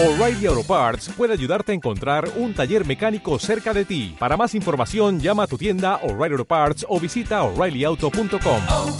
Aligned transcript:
O'Reilly 0.00 0.46
Auto 0.46 0.62
Parts 0.62 1.08
puede 1.16 1.32
ayudarte 1.32 1.72
a 1.72 1.74
encontrar 1.74 2.30
un 2.36 2.54
taller 2.54 2.86
mecánico 2.86 3.36
cerca 3.40 3.74
de 3.74 3.84
ti. 3.84 4.14
Para 4.16 4.36
más 4.36 4.54
información, 4.54 5.18
llama 5.18 5.42
a 5.42 5.46
tu 5.48 5.58
tienda 5.58 5.96
O'Reilly 6.04 6.34
Auto 6.34 6.44
Parts 6.44 6.86
o 6.88 7.00
visita 7.00 7.42
oreillyauto.com. 7.42 8.62
oh, 8.68 8.96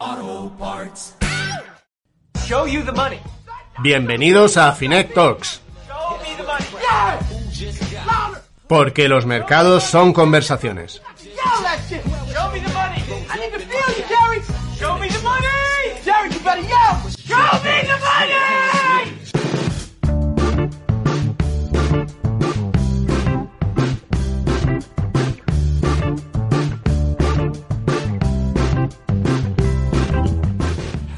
oh, 0.00 0.52
Parts. 0.58 1.14
Show 2.46 2.66
you 2.66 2.82
the 2.86 2.92
money. 2.92 3.18
Bienvenidos 3.82 4.56
a 4.56 4.72
Finet 4.72 5.12
Talks, 5.12 5.60
porque 8.66 9.08
los 9.08 9.26
mercados 9.26 9.84
son 9.84 10.14
conversaciones. 10.14 11.02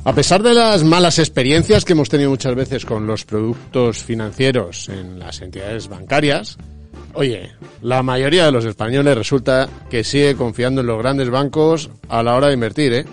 A 0.05 0.13
pesar 0.13 0.43
de 0.43 0.53
las 0.53 0.83
malas 0.83 1.21
experiencias 1.21 1.85
que 1.85 1.93
hemos 1.93 2.09
tenido 2.09 2.31
muchas 2.31 2.57
veces 2.57 2.85
con 2.85 3.07
los 3.07 3.25
productos 3.25 4.03
financieros 4.03 4.89
en 4.89 5.21
las 5.21 5.41
entidades 5.41 5.87
bancarias, 5.87 6.59
oye, 7.15 7.53
la 7.83 8.03
mayoría 8.03 8.47
de 8.47 8.51
los 8.51 8.65
españoles 8.65 9.17
resulta 9.17 9.69
que 9.89 10.03
sigue 10.03 10.35
confiando 10.35 10.81
en 10.81 10.89
los 10.89 10.99
grandes 10.99 11.31
bancos 11.31 11.89
a 12.09 12.21
la 12.25 12.35
hora 12.35 12.49
de 12.49 12.55
invertir, 12.55 12.93
¿eh? 12.95 13.05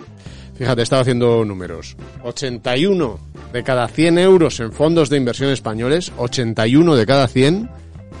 Fíjate, 0.56 0.82
estaba 0.82 1.02
haciendo 1.02 1.44
números. 1.44 1.96
81 2.24 3.20
de 3.52 3.62
cada 3.62 3.86
100 3.86 4.18
euros 4.18 4.58
en 4.58 4.72
fondos 4.72 5.08
de 5.10 5.16
inversión 5.16 5.50
españoles, 5.50 6.12
81 6.18 6.96
de 6.96 7.06
cada 7.06 7.28
100 7.28 7.70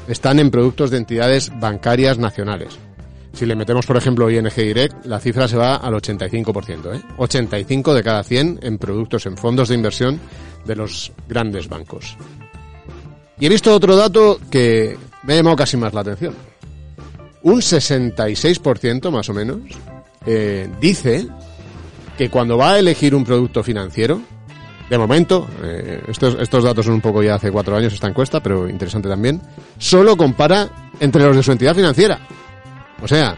están 0.06 0.38
en 0.38 0.52
productos 0.52 0.92
de 0.92 0.98
entidades 0.98 1.50
bancarias 1.58 2.18
nacionales. 2.18 2.78
Si 3.32 3.46
le 3.46 3.54
metemos, 3.54 3.86
por 3.86 3.96
ejemplo, 3.96 4.30
ING 4.30 4.52
Direct, 4.54 5.06
la 5.06 5.20
cifra 5.20 5.48
se 5.48 5.56
va 5.56 5.76
al 5.76 5.94
85%. 5.94 6.94
¿eh? 6.94 7.02
85 7.16 7.94
de 7.94 8.02
cada 8.02 8.22
100 8.22 8.60
en 8.62 8.78
productos, 8.78 9.26
en 9.26 9.36
fondos 9.36 9.68
de 9.68 9.76
inversión 9.76 10.20
de 10.64 10.76
los 10.76 11.12
grandes 11.28 11.68
bancos. 11.68 12.16
Y 13.38 13.46
he 13.46 13.48
visto 13.48 13.74
otro 13.74 13.96
dato 13.96 14.38
que 14.50 14.98
me 15.22 15.32
ha 15.32 15.36
llamado 15.36 15.56
casi 15.56 15.76
más 15.76 15.94
la 15.94 16.02
atención. 16.02 16.34
Un 17.42 17.60
66% 17.60 19.10
más 19.10 19.28
o 19.30 19.34
menos 19.34 19.60
eh, 20.26 20.68
dice 20.80 21.26
que 22.18 22.28
cuando 22.28 22.58
va 22.58 22.72
a 22.72 22.78
elegir 22.78 23.14
un 23.14 23.24
producto 23.24 23.62
financiero, 23.62 24.20
de 24.90 24.98
momento, 24.98 25.48
eh, 25.62 26.02
estos, 26.08 26.36
estos 26.38 26.64
datos 26.64 26.84
son 26.84 26.94
un 26.94 27.00
poco 27.00 27.22
ya 27.22 27.36
hace 27.36 27.50
cuatro 27.50 27.76
años 27.76 27.94
esta 27.94 28.08
encuesta, 28.08 28.42
pero 28.42 28.68
interesante 28.68 29.08
también, 29.08 29.40
solo 29.78 30.16
compara 30.16 30.90
entre 30.98 31.22
los 31.22 31.36
de 31.36 31.42
su 31.42 31.52
entidad 31.52 31.74
financiera. 31.74 32.18
O 33.02 33.08
sea, 33.08 33.36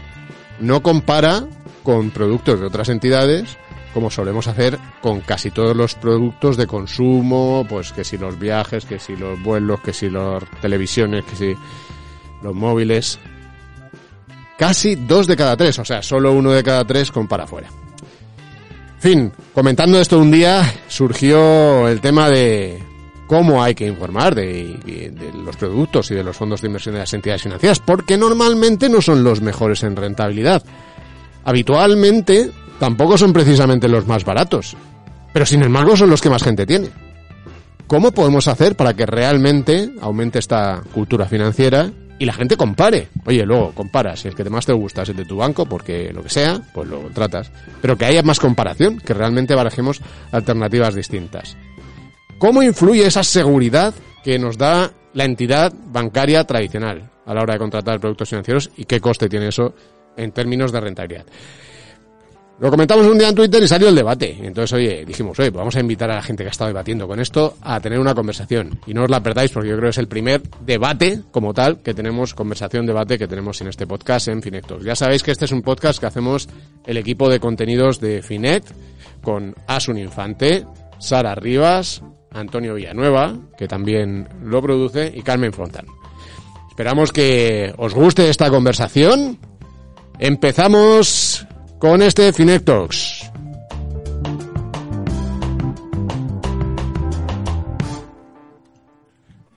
no 0.59 0.81
compara 0.81 1.45
con 1.83 2.11
productos 2.11 2.59
de 2.59 2.67
otras 2.67 2.89
entidades 2.89 3.57
como 3.93 4.09
solemos 4.09 4.47
hacer 4.47 4.79
con 5.01 5.21
casi 5.21 5.51
todos 5.51 5.75
los 5.75 5.95
productos 5.95 6.57
de 6.57 6.67
consumo, 6.67 7.65
pues 7.69 7.93
que 7.93 8.03
si 8.03 8.17
los 8.17 8.39
viajes, 8.39 8.85
que 8.85 8.99
si 8.99 9.15
los 9.15 9.41
vuelos, 9.41 9.81
que 9.81 9.93
si 9.93 10.09
las 10.09 10.43
televisiones, 10.61 11.23
que 11.25 11.35
si 11.35 11.55
los 12.41 12.55
móviles. 12.55 13.19
Casi 14.57 14.95
dos 14.95 15.27
de 15.27 15.35
cada 15.35 15.55
tres, 15.55 15.77
o 15.79 15.85
sea, 15.85 16.01
solo 16.01 16.31
uno 16.33 16.51
de 16.51 16.63
cada 16.63 16.83
tres 16.85 17.11
compara 17.11 17.45
fuera. 17.45 17.69
Fin, 18.99 19.31
comentando 19.53 19.99
esto 19.99 20.17
un 20.19 20.31
día, 20.31 20.63
surgió 20.87 21.87
el 21.87 22.01
tema 22.01 22.29
de 22.29 22.81
cómo 23.33 23.63
hay 23.63 23.73
que 23.73 23.87
informar 23.87 24.35
de, 24.35 25.11
los 25.43 25.57
productos 25.57 26.11
y 26.11 26.13
de 26.13 26.23
los 26.23 26.37
fondos 26.37 26.61
de 26.61 26.67
inversión 26.67 26.93
de 26.93 26.99
las 26.99 27.15
entidades 27.15 27.41
financieras, 27.41 27.79
porque 27.79 28.15
normalmente 28.15 28.89
no 28.89 29.01
son 29.01 29.23
los 29.23 29.41
mejores 29.41 29.81
en 29.81 29.95
rentabilidad. 29.95 30.61
Habitualmente 31.43 32.51
tampoco 32.79 33.17
son 33.17 33.33
precisamente 33.33 33.87
los 33.87 34.05
más 34.05 34.23
baratos, 34.23 34.77
pero 35.33 35.47
sin 35.47 35.63
embargo 35.63 35.97
son 35.97 36.11
los 36.11 36.21
que 36.21 36.29
más 36.29 36.43
gente 36.43 36.67
tiene. 36.67 36.89
¿Cómo 37.87 38.11
podemos 38.11 38.47
hacer 38.47 38.75
para 38.75 38.93
que 38.93 39.07
realmente 39.07 39.89
aumente 39.99 40.37
esta 40.37 40.83
cultura 40.93 41.25
financiera 41.25 41.89
y 42.19 42.25
la 42.25 42.33
gente 42.33 42.55
compare? 42.55 43.07
Oye, 43.25 43.47
luego 43.47 43.71
compara, 43.71 44.15
si 44.15 44.27
el 44.27 44.35
que 44.35 44.47
más 44.47 44.67
te 44.67 44.73
gusta 44.73 45.01
es 45.01 45.09
el 45.09 45.15
de 45.15 45.25
tu 45.25 45.37
banco, 45.37 45.65
porque 45.65 46.13
lo 46.13 46.21
que 46.21 46.29
sea, 46.29 46.61
pues 46.71 46.87
lo 46.87 46.99
tratas. 47.15 47.49
Pero 47.81 47.97
que 47.97 48.05
haya 48.05 48.21
más 48.21 48.39
comparación, 48.39 48.99
que 48.99 49.15
realmente 49.15 49.55
barajemos 49.55 50.01
alternativas 50.31 50.93
distintas. 50.93 51.57
¿Cómo 52.43 52.61
influye 52.61 53.05
esa 53.05 53.23
seguridad 53.23 53.93
que 54.21 54.37
nos 54.37 54.57
da 54.57 54.91
la 55.13 55.23
entidad 55.23 55.71
bancaria 55.85 56.43
tradicional 56.43 57.09
a 57.25 57.33
la 57.33 57.41
hora 57.41 57.53
de 57.53 57.59
contratar 57.59 58.01
productos 58.01 58.27
financieros 58.27 58.69
y 58.75 58.83
qué 58.83 58.99
coste 58.99 59.29
tiene 59.29 59.47
eso 59.47 59.73
en 60.17 60.33
términos 60.33 60.73
de 60.73 60.81
rentabilidad? 60.81 61.25
Lo 62.59 62.69
comentamos 62.69 63.07
un 63.07 63.17
día 63.17 63.29
en 63.29 63.35
Twitter 63.35 63.63
y 63.63 63.67
salió 63.69 63.87
el 63.87 63.95
debate. 63.95 64.37
Entonces, 64.41 64.73
oye, 64.73 65.05
dijimos, 65.05 65.39
oye, 65.39 65.53
pues 65.53 65.59
vamos 65.59 65.77
a 65.77 65.79
invitar 65.79 66.11
a 66.11 66.15
la 66.15 66.21
gente 66.21 66.43
que 66.43 66.49
ha 66.49 66.51
estado 66.51 66.67
debatiendo 66.67 67.07
con 67.07 67.21
esto 67.21 67.55
a 67.61 67.79
tener 67.79 67.97
una 67.97 68.13
conversación. 68.13 68.77
Y 68.87 68.93
no 68.93 69.05
os 69.05 69.09
la 69.09 69.23
perdáis 69.23 69.49
porque 69.49 69.69
yo 69.69 69.77
creo 69.77 69.85
que 69.85 69.91
es 69.91 69.97
el 69.99 70.09
primer 70.09 70.41
debate 70.65 71.21
como 71.31 71.53
tal 71.53 71.77
que 71.77 71.93
tenemos, 71.93 72.33
conversación, 72.33 72.85
debate 72.85 73.17
que 73.17 73.29
tenemos 73.29 73.61
en 73.61 73.69
este 73.69 73.87
podcast 73.87 74.27
en 74.27 74.41
Finectos. 74.41 74.83
Ya 74.83 74.97
sabéis 74.97 75.23
que 75.23 75.31
este 75.31 75.45
es 75.45 75.53
un 75.53 75.61
podcast 75.61 75.97
que 75.97 76.07
hacemos 76.07 76.49
el 76.85 76.97
equipo 76.97 77.29
de 77.29 77.39
contenidos 77.39 78.01
de 78.01 78.21
Finet 78.21 78.65
con 79.21 79.55
Asun 79.65 79.97
Infante, 79.97 80.65
Sara 80.99 81.35
Rivas, 81.35 82.03
Antonio 82.33 82.75
Villanueva, 82.75 83.35
que 83.57 83.67
también 83.67 84.27
lo 84.43 84.61
produce, 84.61 85.11
y 85.15 85.21
Carmen 85.21 85.53
Fontán. 85.53 85.85
Esperamos 86.69 87.11
que 87.11 87.73
os 87.77 87.93
guste 87.93 88.29
esta 88.29 88.49
conversación. 88.49 89.37
Empezamos 90.19 91.45
con 91.79 92.01
este 92.01 92.33
Finet 92.33 92.65
Talks. 92.65 93.29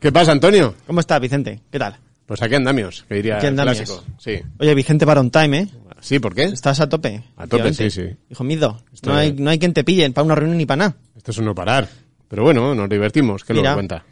¿Qué 0.00 0.12
pasa, 0.12 0.32
Antonio? 0.32 0.75
¿Cómo 0.86 1.00
estás, 1.00 1.20
Vicente? 1.20 1.60
¿Qué 1.70 1.78
tal? 1.78 1.97
Pues 2.26 2.42
aquí 2.42 2.54
andamios, 2.54 3.04
que 3.09 3.15
diría 3.16 3.36
Aquí 3.38 3.47
andamios. 3.47 3.78
clásico. 3.78 4.04
Sí. 4.19 4.41
Oye, 4.59 4.75
Vicente 4.75 5.04
Baron 5.04 5.31
Time, 5.31 5.59
¿eh? 5.60 5.69
Sí, 6.00 6.19
¿por 6.19 6.34
qué? 6.34 6.44
Estás 6.44 6.81
a 6.81 6.88
tope. 6.88 7.22
A 7.36 7.47
tope, 7.47 7.72
sí, 7.72 7.91
sí. 7.91 8.03
Hijo 8.31 8.44
mío, 8.44 8.76
no 9.04 9.15
hay, 9.15 9.32
no 9.32 9.50
hay 9.50 9.59
quien 9.59 9.72
te 9.72 9.82
pille 9.82 10.09
para 10.10 10.25
una 10.25 10.34
reunión 10.34 10.59
ni 10.59 10.66
para 10.66 10.76
nada. 10.88 10.97
Esto 11.16 11.31
es 11.31 11.38
un 11.38 11.47
no 11.47 11.54
parar. 11.54 11.88
Pero 12.28 12.42
bueno, 12.42 12.75
nos 12.75 12.88
divertimos, 12.88 13.44
que 13.44 13.54
lo 13.54 13.62
cuenta. 13.75 14.04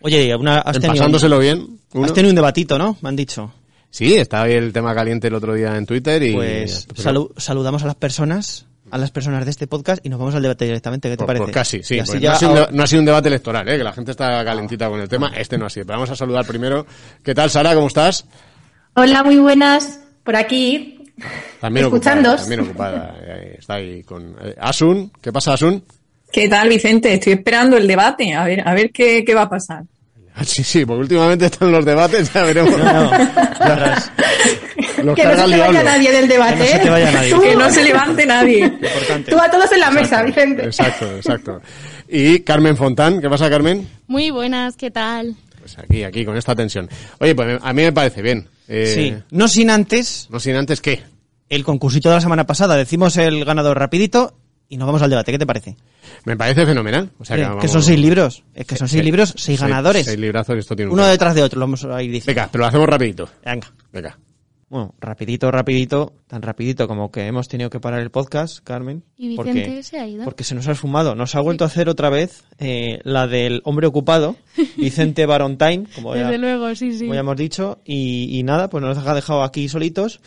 Oye, 0.00 0.34
una, 0.34 0.58
has, 0.58 0.76
En 0.76 0.82
tenido, 0.82 0.98
pasándoselo 0.98 1.38
bien. 1.38 1.78
uno. 1.94 2.04
has 2.04 2.12
tenido 2.12 2.30
un 2.30 2.36
debatito, 2.36 2.76
¿no? 2.78 2.96
Me 3.02 3.08
han 3.08 3.16
dicho. 3.16 3.52
Sí, 3.90 4.14
estaba 4.14 4.44
ahí 4.44 4.54
el 4.54 4.72
tema 4.72 4.94
caliente 4.94 5.28
el 5.28 5.34
otro 5.34 5.54
día 5.54 5.76
en 5.76 5.86
Twitter 5.86 6.22
y... 6.22 6.32
Pues 6.34 6.88
salu- 6.94 7.30
saludamos 7.36 7.82
a 7.84 7.86
las 7.86 7.94
personas, 7.94 8.66
a 8.90 8.98
las 8.98 9.10
personas 9.10 9.44
de 9.44 9.50
este 9.52 9.66
podcast 9.66 10.04
y 10.04 10.08
nos 10.08 10.18
vamos 10.18 10.34
al 10.34 10.42
debate 10.42 10.64
directamente. 10.64 11.08
¿Qué 11.08 11.16
te 11.16 11.18
Por- 11.18 11.26
parece? 11.26 11.44
por 11.44 11.52
casi, 11.52 11.82
sí. 11.82 11.96
Ya 11.96 12.04
no, 12.04 12.32
ha 12.32 12.36
sido 12.38 12.50
un, 12.52 12.56
ahora- 12.58 12.70
de- 12.70 12.76
no 12.76 12.82
ha 12.82 12.86
sido 12.86 13.00
un 13.00 13.06
debate 13.06 13.28
electoral, 13.28 13.68
¿eh? 13.68 13.76
que 13.78 13.84
la 13.84 13.92
gente 13.92 14.10
está 14.10 14.44
calentita 14.44 14.88
con 14.88 14.98
el 15.00 15.08
tema. 15.08 15.30
Este 15.36 15.56
no 15.58 15.66
ha 15.66 15.70
sido. 15.70 15.86
Pero 15.86 15.98
vamos 15.98 16.10
a 16.10 16.16
saludar 16.16 16.44
primero. 16.46 16.86
¿Qué 17.22 17.34
tal, 17.34 17.50
Sara? 17.50 17.74
¿Cómo 17.74 17.86
estás? 17.86 18.24
Hola, 18.94 19.22
muy 19.22 19.36
buenas. 19.36 20.00
Por 20.24 20.34
aquí. 20.36 20.98
También 21.60 21.86
ocupada. 21.86 22.36
También 22.36 22.60
ocupada. 22.60 23.16
Está 23.58 23.74
ahí 23.74 24.02
con... 24.02 24.34
eh, 24.42 24.56
Asun. 24.58 25.12
¿Qué 25.20 25.30
pasa, 25.32 25.52
Asun? 25.52 25.84
¿Qué 26.32 26.48
tal, 26.48 26.68
Vicente? 26.68 27.12
Estoy 27.14 27.34
esperando 27.34 27.76
el 27.76 27.86
debate. 27.86 28.34
A 28.34 28.44
ver, 28.44 28.66
a 28.66 28.74
ver 28.74 28.90
qué, 28.90 29.24
qué 29.24 29.34
va 29.34 29.42
a 29.42 29.48
pasar. 29.50 29.84
Ah, 30.34 30.44
Sí, 30.44 30.64
sí, 30.64 30.84
porque 30.86 31.02
últimamente 31.02 31.46
están 31.46 31.70
los 31.70 31.84
debates, 31.84 32.32
ya 32.32 32.42
veremos. 32.42 32.76
No, 32.78 32.84
no, 32.92 33.10
ya 33.10 33.74
verás. 33.74 34.12
Los 35.04 35.14
que 35.16 35.24
no 35.24 35.36
se 35.36 35.50
te 35.52 35.58
vaya 35.58 35.82
nadie 35.82 36.10
del 36.12 36.28
debate. 36.28 36.56
Que 36.56 36.64
no 36.64 36.72
se 36.72 36.78
te 36.78 36.90
vaya 36.90 37.12
nadie. 37.12 37.30
Tú, 37.34 37.40
Que 37.42 37.56
no 37.56 37.70
se 37.70 37.84
levante 37.84 38.26
nadie. 38.26 38.64
Importante. 38.64 39.30
tú 39.30 39.38
a 39.38 39.50
todos 39.50 39.70
en 39.72 39.80
la 39.80 39.90
mesa, 39.90 40.22
Vicente. 40.22 40.64
Exacto, 40.64 41.16
exacto. 41.16 41.60
Y 42.08 42.40
Carmen 42.40 42.76
Fontán. 42.76 43.20
¿Qué 43.20 43.28
pasa, 43.28 43.50
Carmen? 43.50 43.86
Muy 44.06 44.30
buenas, 44.30 44.76
¿qué 44.76 44.90
tal? 44.90 45.34
Pues 45.58 45.76
aquí, 45.78 46.02
aquí, 46.02 46.24
con 46.24 46.36
esta 46.36 46.54
tensión. 46.54 46.88
Oye, 47.18 47.34
pues 47.34 47.58
a 47.62 47.72
mí 47.72 47.82
me 47.82 47.92
parece 47.92 48.22
bien. 48.22 48.48
Eh, 48.68 48.86
Sí, 48.94 49.14
no 49.30 49.48
sin 49.48 49.68
antes 49.70 50.28
No 50.30 50.40
sin 50.40 50.54
antes, 50.56 50.80
¿qué? 50.80 51.02
el 51.48 51.64
concursito 51.64 52.08
de 52.08 52.14
la 52.14 52.20
semana 52.22 52.46
pasada. 52.46 52.76
Decimos 52.76 53.16
el 53.18 53.44
ganador 53.44 53.78
rapidito 53.78 54.34
y 54.72 54.76
nos 54.78 54.86
vamos 54.86 55.02
al 55.02 55.10
debate. 55.10 55.30
¿Qué 55.32 55.38
te 55.38 55.46
parece? 55.46 55.76
Me 56.24 56.36
parece 56.36 56.64
fenomenal. 56.64 57.10
O 57.18 57.24
sea, 57.24 57.36
que, 57.36 57.42
que 57.42 57.48
vamos- 57.48 57.70
son 57.70 57.82
seis 57.82 58.00
libros. 58.00 58.42
Es 58.54 58.66
que 58.66 58.76
son 58.76 58.88
seis 58.88 59.04
libros, 59.04 59.34
seis 59.36 59.60
ganadores. 59.60 60.06
Seis 60.06 60.18
librazos 60.18 60.56
esto 60.56 60.74
tiene 60.74 60.90
un... 60.90 60.98
Uno 60.98 61.06
detrás 61.06 61.34
de 61.34 61.42
otro, 61.42 61.58
lo 61.60 61.64
vamos 61.66 61.84
a 61.84 62.02
ir 62.02 62.10
diciendo. 62.10 62.40
Venga, 62.40 62.48
pero 62.50 62.62
lo 62.62 62.68
hacemos 62.68 62.88
rapidito. 62.88 63.28
Venga. 63.44 63.72
Venga. 63.92 64.18
Bueno, 64.70 64.94
rapidito, 65.00 65.50
rapidito, 65.50 66.14
tan 66.26 66.40
rapidito 66.40 66.88
como 66.88 67.10
que 67.10 67.26
hemos 67.26 67.46
tenido 67.46 67.68
que 67.68 67.78
parar 67.78 68.00
el 68.00 68.10
podcast, 68.10 68.60
Carmen. 68.64 69.04
Y 69.18 69.36
porque- 69.36 69.52
Vicente 69.52 69.82
se 69.82 70.00
ha 70.00 70.06
ido. 70.08 70.24
Porque 70.24 70.44
se 70.44 70.54
nos 70.54 70.66
ha 70.66 70.72
esfumado. 70.72 71.14
Nos 71.14 71.34
ha 71.34 71.40
vuelto 71.40 71.64
a 71.64 71.66
hacer 71.66 71.90
otra 71.90 72.08
vez 72.08 72.44
eh, 72.58 72.98
la 73.04 73.26
del 73.26 73.60
hombre 73.64 73.86
ocupado, 73.86 74.36
Vicente 74.78 75.26
Barontine, 75.26 75.84
como 75.94 76.16
ya, 76.16 76.22
Desde 76.24 76.38
luego, 76.38 76.74
sí, 76.74 76.92
sí. 76.94 77.00
como 77.00 77.12
ya 77.12 77.20
hemos 77.20 77.36
dicho. 77.36 77.80
Y, 77.84 78.38
y 78.38 78.42
nada, 78.44 78.70
pues 78.70 78.82
nos 78.82 78.96
ha 78.96 79.14
dejado 79.14 79.42
aquí 79.42 79.68
solitos 79.68 80.20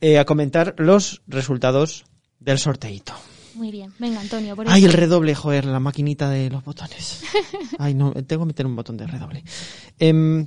eh, 0.00 0.20
a 0.20 0.24
comentar 0.24 0.76
los 0.78 1.22
resultados 1.26 2.04
del 2.38 2.58
sorteito. 2.60 3.12
Muy 3.54 3.70
bien. 3.70 3.92
Venga, 3.98 4.20
Antonio, 4.20 4.56
por 4.56 4.68
Ay, 4.68 4.84
el 4.84 4.92
redoble, 4.92 5.34
joder, 5.34 5.64
la 5.64 5.80
maquinita 5.80 6.28
de 6.30 6.50
los 6.50 6.64
botones. 6.64 7.22
Ay, 7.78 7.94
no, 7.94 8.12
tengo 8.12 8.42
que 8.42 8.48
meter 8.48 8.66
un 8.66 8.76
botón 8.76 8.96
de 8.96 9.06
redoble. 9.06 9.44
Em, 9.98 10.46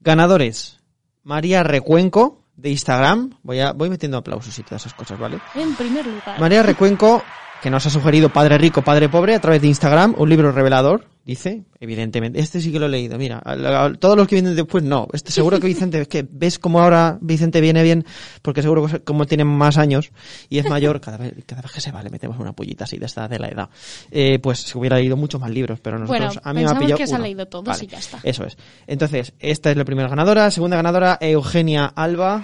ganadores. 0.00 0.78
María 1.22 1.62
Recuenco, 1.62 2.40
de 2.56 2.70
Instagram. 2.70 3.38
Voy, 3.42 3.60
a, 3.60 3.72
voy 3.72 3.90
metiendo 3.90 4.18
aplausos 4.18 4.58
y 4.58 4.62
todas 4.62 4.82
esas 4.82 4.94
cosas, 4.94 5.18
¿vale? 5.18 5.38
En 5.54 5.74
primer 5.74 6.06
lugar. 6.06 6.38
María 6.40 6.62
Recuenco, 6.62 7.22
que 7.62 7.70
nos 7.70 7.84
ha 7.86 7.90
sugerido 7.90 8.30
Padre 8.30 8.56
Rico, 8.58 8.82
Padre 8.82 9.08
Pobre 9.08 9.34
a 9.34 9.40
través 9.40 9.60
de 9.60 9.68
Instagram, 9.68 10.14
un 10.16 10.28
libro 10.30 10.50
revelador, 10.50 11.06
dice, 11.26 11.64
evidentemente. 11.78 12.40
Este 12.40 12.58
sí 12.60 12.72
que 12.72 12.78
lo 12.78 12.86
he 12.86 12.88
leído, 12.88 13.18
mira. 13.18 13.40
a- 13.44 13.84
a- 13.84 13.92
todos 13.94 14.16
los 14.16 14.26
que 14.26 14.36
vienen 14.36 14.56
después, 14.56 14.82
no. 14.82 15.06
Este 15.12 15.30
seguro 15.30 15.60
que 15.60 15.66
Vicente, 15.66 16.00
es 16.00 16.08
que 16.08 16.26
ves 16.30 16.58
como 16.58 16.80
ahora 16.80 17.18
Vicente 17.20 17.60
viene 17.60 17.82
bien, 17.82 18.06
porque 18.40 18.62
seguro 18.62 18.86
que 18.86 19.00
como 19.00 19.26
tiene 19.26 19.44
más 19.44 19.76
años 19.76 20.10
y 20.48 20.58
es 20.58 20.68
mayor, 20.70 21.00
cada 21.02 21.18
vez, 21.18 21.34
cada 21.46 21.60
vez 21.60 21.70
que 21.72 21.80
se 21.82 21.92
va 21.92 22.02
le 22.02 22.08
metemos 22.08 22.38
una 22.38 22.52
pullita 22.52 22.84
así 22.84 22.96
de 22.96 23.04
esta 23.06 23.28
de 23.28 23.38
la 23.38 23.48
edad. 23.48 23.68
Eh, 24.10 24.38
pues 24.38 24.60
se 24.60 24.78
hubiera 24.78 24.96
leído 24.96 25.18
muchos 25.18 25.38
más 25.40 25.50
libros, 25.50 25.80
pero 25.80 25.98
nosotros, 25.98 26.18
Bueno, 26.36 26.40
a 26.42 26.52
mí 26.54 26.64
me 26.64 26.70
ha 26.70 26.78
pillado 26.78 26.96
que 26.96 27.06
se 27.06 27.12
ha 27.14 27.16
uno. 27.16 27.24
leído 27.24 27.46
todos 27.46 27.66
Vale, 27.66 27.84
y 27.84 27.86
ya 27.88 27.98
está. 27.98 28.18
Eso 28.22 28.44
es. 28.46 28.56
Entonces, 28.86 29.34
esta 29.38 29.70
es 29.70 29.76
la 29.76 29.84
primera 29.84 30.08
ganadora. 30.08 30.50
Segunda 30.50 30.76
ganadora, 30.76 31.18
Eugenia 31.20 31.84
Alba, 31.94 32.42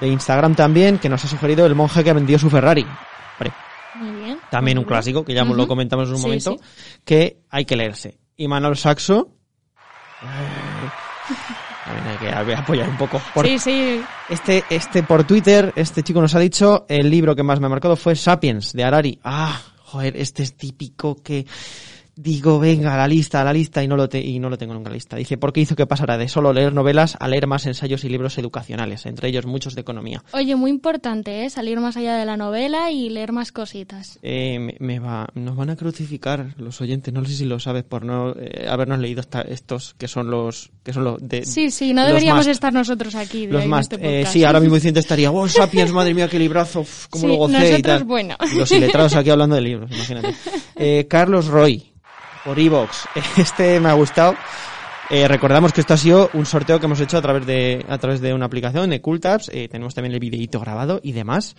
de 0.00 0.06
Instagram 0.08 0.54
también, 0.54 0.98
que 0.98 1.08
nos 1.08 1.24
ha 1.24 1.28
sugerido 1.28 1.66
el 1.66 1.74
monje 1.74 2.04
que 2.04 2.12
vendió 2.12 2.38
su 2.38 2.48
Ferrari. 2.48 2.86
Hombre, 4.00 4.12
Muy 4.12 4.24
bien. 4.24 4.38
también 4.50 4.76
Muy 4.76 4.82
un 4.82 4.86
bien. 4.88 4.94
clásico, 4.94 5.24
que 5.24 5.34
ya 5.34 5.44
lo 5.44 5.66
comentamos 5.68 6.06
en 6.08 6.12
un 6.14 6.18
Sí, 6.18 6.24
momento, 6.24 6.52
sí. 6.52 7.00
que 7.04 7.38
hay 7.50 7.64
que 7.64 7.76
leerse. 7.76 8.18
Y 8.36 8.48
Manuel 8.48 8.76
Saxo. 8.76 9.34
También 11.84 12.06
hay 12.06 12.16
que 12.18 12.28
hay 12.28 12.46
que 12.46 12.54
apoyar 12.54 12.88
un 12.88 12.96
poco. 12.96 13.20
Por- 13.34 13.46
Sí, 13.46 13.58
sí. 13.58 14.02
Este, 14.28 14.64
este 14.70 15.02
por 15.02 15.24
Twitter, 15.24 15.72
este 15.76 16.02
chico 16.02 16.20
nos 16.20 16.34
ha 16.34 16.38
dicho, 16.38 16.84
el 16.88 17.08
libro 17.10 17.34
que 17.34 17.42
más 17.42 17.60
me 17.60 17.66
ha 17.66 17.70
marcado 17.70 17.96
fue 17.96 18.14
Sapiens, 18.14 18.72
de 18.72 18.84
Harari. 18.84 19.18
Ah, 19.24 19.60
joder, 19.84 20.16
este 20.16 20.42
es 20.42 20.56
típico 20.56 21.16
que 21.22 21.46
digo, 22.20 22.58
venga, 22.58 22.96
la 22.96 23.06
lista, 23.06 23.40
a 23.40 23.44
la 23.44 23.52
lista, 23.52 23.82
y 23.82 23.86
no 23.86 23.96
lo, 23.96 24.08
te- 24.08 24.20
y 24.20 24.40
no 24.40 24.50
lo 24.50 24.58
tengo 24.58 24.74
nunca 24.74 24.90
lista. 24.90 25.16
Dice, 25.16 25.38
¿por 25.38 25.52
qué 25.52 25.60
hizo 25.60 25.76
que 25.76 25.86
pasara 25.86 26.18
de 26.18 26.28
solo 26.28 26.52
leer 26.52 26.72
novelas 26.72 27.16
a 27.20 27.28
leer 27.28 27.46
más 27.46 27.64
ensayos 27.66 28.02
y 28.02 28.08
libros 28.08 28.36
educacionales, 28.38 29.06
entre 29.06 29.28
ellos 29.28 29.46
muchos 29.46 29.76
de 29.76 29.82
economía? 29.82 30.22
Oye, 30.32 30.56
muy 30.56 30.70
importante, 30.70 31.44
¿eh? 31.44 31.50
Salir 31.50 31.78
más 31.78 31.96
allá 31.96 32.16
de 32.16 32.24
la 32.26 32.36
novela 32.36 32.90
y 32.90 33.08
leer 33.08 33.30
más 33.30 33.52
cositas. 33.52 34.18
Eh, 34.22 34.58
me, 34.58 34.74
me 34.80 34.98
va, 34.98 35.28
nos 35.34 35.54
van 35.54 35.70
a 35.70 35.76
crucificar 35.76 36.54
los 36.58 36.80
oyentes, 36.80 37.14
no 37.14 37.24
sé 37.24 37.34
si 37.34 37.44
lo 37.44 37.60
sabes 37.60 37.84
por 37.84 38.04
no 38.04 38.34
eh, 38.36 38.66
habernos 38.68 38.98
leído 38.98 39.20
esta- 39.20 39.42
estos 39.42 39.94
que 39.94 40.08
son 40.08 40.28
los 40.30 40.70
que 40.82 40.92
son 40.92 41.04
los 41.04 41.16
de 41.28 41.44
Sí, 41.44 41.70
sí, 41.70 41.94
no 41.94 42.04
deberíamos 42.04 42.46
must. 42.46 42.50
estar 42.50 42.72
nosotros 42.72 43.14
aquí. 43.14 43.46
de- 43.46 43.52
los 43.52 43.66
más 43.66 43.88
este 43.90 44.22
eh, 44.22 44.26
sí 44.26 44.42
ahora 44.42 44.58
mismo 44.58 44.74
Vicente 44.74 44.98
estaría 45.00 45.30
oh 45.30 45.46
sapiens 45.48 45.92
madre 45.92 46.14
mía 46.14 46.28
qué 46.28 46.38
librazo 46.38 46.80
uf, 46.80 47.06
cómo 47.08 47.22
Sí, 47.26 47.28
lo 47.28 47.34
gocé 47.36 47.52
y 47.56 47.60
nosotros, 47.60 47.82
tal 47.82 48.04
bueno. 48.04 48.36
Y 48.52 48.56
los 48.58 48.72
iletrados 48.72 49.14
aquí 49.14 49.30
hablando 49.30 49.54
de 49.54 49.60
libros 49.60 49.90
imagínate 49.92 50.34
Eh, 50.80 51.06
Carlos 51.08 51.46
Roy 51.46 51.87
por 52.48 52.58
Evox. 52.58 53.06
Este 53.36 53.78
me 53.78 53.90
ha 53.90 53.92
gustado. 53.92 54.34
Eh, 55.10 55.28
recordamos 55.28 55.70
que 55.70 55.82
esto 55.82 55.92
ha 55.92 55.98
sido 55.98 56.30
un 56.32 56.46
sorteo 56.46 56.80
que 56.80 56.86
hemos 56.86 56.98
hecho 56.98 57.18
a 57.18 57.22
través 57.22 57.44
de 57.44 57.84
a 57.86 57.98
través 57.98 58.22
de 58.22 58.32
una 58.32 58.46
aplicación 58.46 58.88
de 58.88 59.02
Cooltabs 59.02 59.50
eh, 59.52 59.68
tenemos 59.68 59.94
también 59.94 60.14
el 60.14 60.20
videíto 60.20 60.58
grabado 60.58 60.98
y 61.02 61.12
demás. 61.12 61.54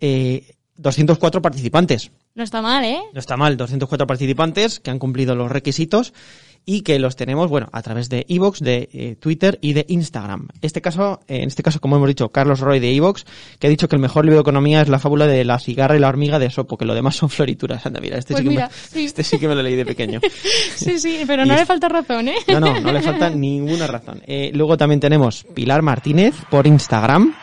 Eh, 0.00 0.54
204 0.76 1.40
participantes. 1.40 2.10
No 2.34 2.44
está 2.44 2.60
mal, 2.60 2.84
¿eh? 2.84 3.00
no 3.14 3.20
está 3.20 3.38
mal, 3.38 3.56
204 3.56 4.06
participantes 4.06 4.80
que 4.80 4.90
han 4.90 4.98
cumplido 4.98 5.34
los 5.34 5.50
requisitos 5.50 6.12
y 6.66 6.80
que 6.82 6.98
los 6.98 7.14
tenemos, 7.16 7.50
bueno, 7.50 7.68
a 7.72 7.82
través 7.82 8.08
de 8.08 8.24
Evox, 8.28 8.60
de 8.60 8.88
eh, 8.92 9.16
Twitter 9.20 9.58
y 9.60 9.74
de 9.74 9.84
Instagram. 9.88 10.48
Este 10.62 10.80
caso, 10.80 11.20
eh, 11.28 11.38
en 11.42 11.48
este 11.48 11.62
caso, 11.62 11.78
como 11.80 11.96
hemos 11.96 12.08
dicho, 12.08 12.30
Carlos 12.30 12.60
Roy 12.60 12.80
de 12.80 12.94
Evox, 12.94 13.26
que 13.58 13.66
ha 13.66 13.70
dicho 13.70 13.88
que 13.88 13.96
el 13.96 14.00
mejor 14.02 14.24
libro 14.24 14.36
de 14.38 14.42
economía 14.42 14.80
es 14.80 14.88
la 14.88 14.98
fábula 14.98 15.26
de 15.26 15.44
la 15.44 15.58
cigarra 15.58 15.96
y 15.96 15.98
la 16.00 16.08
hormiga 16.08 16.38
de 16.38 16.48
Sopo, 16.50 16.78
que 16.78 16.84
lo 16.86 16.94
demás 16.94 17.16
son 17.16 17.28
florituras. 17.28 17.84
Anda, 17.84 18.00
mira, 18.00 18.16
este, 18.18 18.32
Pues 18.34 18.42
sí, 18.44 18.48
que 18.48 18.54
me, 18.56 18.68
sí. 18.90 19.04
este 19.04 19.22
sí 19.24 19.38
que 19.38 19.48
me 19.48 19.54
lo 19.54 19.62
leí 19.62 19.76
de 19.76 19.84
pequeño. 19.86 20.20
Sí, 20.76 20.98
sí, 20.98 21.24
pero 21.26 21.44
Y 21.44 21.48
no 21.48 21.54
es- 21.54 21.60
le 21.60 21.66
falta 21.66 21.88
razón, 21.88 22.28
¿eh? 22.28 22.34
No, 22.48 22.60
no, 22.60 22.80
no 22.80 22.92
le 22.92 23.00
falta 23.02 23.30
ninguna 23.34 23.86
razón. 23.86 24.20
Eh, 24.26 24.50
luego 24.54 24.76
también 24.76 25.00
tenemos 25.00 25.44
Pilar 25.54 25.82
Martínez 25.82 26.34
por 26.50 26.66
Instagram, 26.66 27.34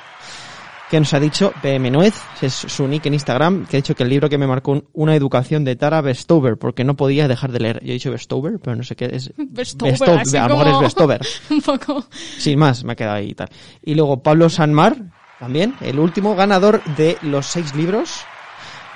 que 0.92 1.00
nos 1.00 1.14
ha 1.14 1.20
dicho, 1.20 1.54
PM 1.62 1.90
Nuez, 1.90 2.14
es 2.42 2.54
su 2.54 2.86
nick 2.88 3.06
en 3.06 3.14
Instagram, 3.14 3.66
que 3.66 3.78
ha 3.78 3.80
dicho 3.80 3.96
que 3.96 4.04
el 4.04 4.10
libro 4.10 4.28
que 4.30 4.38
me 4.38 4.46
marcó 4.46 4.74
un- 4.74 4.84
una 4.94 5.16
educación 5.16 5.64
de 5.64 5.76
Tara 5.78 6.02
Vestover, 6.02 6.58
porque 6.58 6.84
no 6.84 6.96
podía 6.96 7.28
dejar 7.30 7.52
de 7.54 7.60
leer. 7.62 7.80
Yo 7.82 7.92
he 7.92 7.94
dicho 7.94 8.12
Vestover, 8.12 8.60
pero 8.62 8.76
no 8.76 8.84
sé 8.84 8.96
qué 8.98 9.06
es. 9.06 9.32
Vestover, 9.38 9.94
Vestover, 9.94 10.20
así 10.20 10.36
a 10.38 10.48
lo 10.50 10.58
mejor 10.58 10.68
es. 11.22 11.42
Un 11.50 11.62
poco. 11.62 12.06
Sin 12.38 12.60
más, 12.60 12.84
me 12.84 12.92
ha 12.92 12.96
quedado 12.96 13.16
ahí 13.16 13.30
y 13.30 13.34
tal. 13.34 13.48
Y 13.84 13.96
luego 13.96 14.22
Pablo 14.22 14.50
Sanmar, 14.50 14.98
también, 15.40 15.76
el 15.82 15.98
último 15.98 16.36
ganador 16.36 16.84
de 16.98 17.18
los 17.22 17.46
seis 17.48 17.74
libros, 17.74 18.26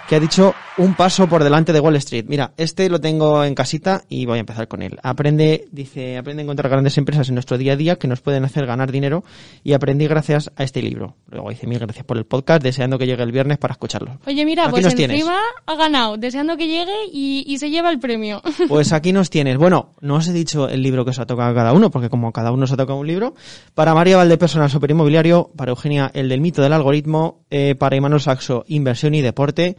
que 0.08 0.16
ha 0.16 0.20
dicho 0.20 0.54
un 0.78 0.94
paso 0.94 1.28
por 1.28 1.44
delante 1.44 1.72
de 1.74 1.80
Wall 1.80 1.96
Street. 1.96 2.26
Mira, 2.28 2.52
este 2.58 2.90
lo 2.90 3.00
tengo 3.00 3.44
en 3.44 3.56
casita 3.56 4.04
y 4.10 4.26
voy 4.26 4.38
a 4.38 4.42
empezar 4.42 4.68
con 4.68 4.82
él. 4.82 5.00
Aprende, 5.02 5.68
dice, 5.72 6.18
aprende 6.18 6.42
a 6.42 6.44
encontrar 6.44 6.70
grandes 6.70 6.98
empresas 6.98 7.30
en 7.30 7.36
nuestro 7.36 7.58
día 7.58 7.74
a 7.74 7.76
día 7.78 7.96
que 7.96 8.08
nos 8.08 8.22
pueden 8.22 8.44
hacer 8.44 8.66
ganar 8.66 8.92
dinero 8.92 9.24
y 9.64 9.74
aprendí 9.74 10.06
gracias 10.08 10.52
a 10.58 10.64
este 10.64 10.82
libro. 10.82 11.16
Luego 11.32 11.50
dice 11.50 11.66
mil 11.66 11.80
gracias 11.80 12.06
por 12.06 12.18
el 12.18 12.26
podcast, 12.26 12.62
deseando 12.62 12.98
que 13.00 13.06
llegue 13.08 13.24
el 13.24 13.32
viernes 13.32 13.58
para 13.58 13.72
escucharlo. 13.72 14.20
Oye, 14.28 14.46
mira, 14.46 14.64
Aquí 14.64 14.72
pues 14.72 14.86
encima 14.86 15.08
tienes. 15.08 15.26
ha 15.66 15.76
ganado, 15.76 16.18
deseando 16.18 16.58
que 16.58 16.68
llegue 16.68 17.06
y, 17.12 17.44
y 17.48 17.58
se 17.58 17.70
lleva 17.70 17.90
el 17.90 18.00
premio. 18.00 18.42
Pues 18.68 18.92
aquí 18.94 19.14
nos 19.14 19.30
tienes. 19.30 19.58
Bueno, 19.58 19.92
no 20.02 20.16
os 20.16 20.28
he 20.28 20.34
dicho 20.34 20.68
el 20.68 20.82
libro 20.84 21.06
que 21.06 21.12
os 21.12 21.20
ha 21.20 21.26
tocado 21.26 21.52
a 21.52 21.56
cada 21.56 21.72
uno, 21.74 21.90
porque 21.92 22.10
como 22.10 22.32
cada 22.34 22.52
uno 22.52 22.66
os 22.66 22.72
ha 22.72 22.78
tocado 22.78 23.00
un 23.00 23.08
libro. 23.08 23.34
Para 23.74 23.94
María 23.94 24.18
Valdepersona, 24.18 24.68
Superinmobiliario. 24.70 25.52
Para 25.56 25.72
Eugenia, 25.72 26.12
el 26.14 26.28
del 26.30 26.42
mito 26.42 26.62
del 26.62 26.74
algoritmo. 26.74 27.44
eh, 27.50 27.76
para 27.78 27.96
Imanol 27.96 28.20
Saxo, 28.22 28.66
Inversión 28.68 29.14
y 29.14 29.22
Deporte. 29.22 29.78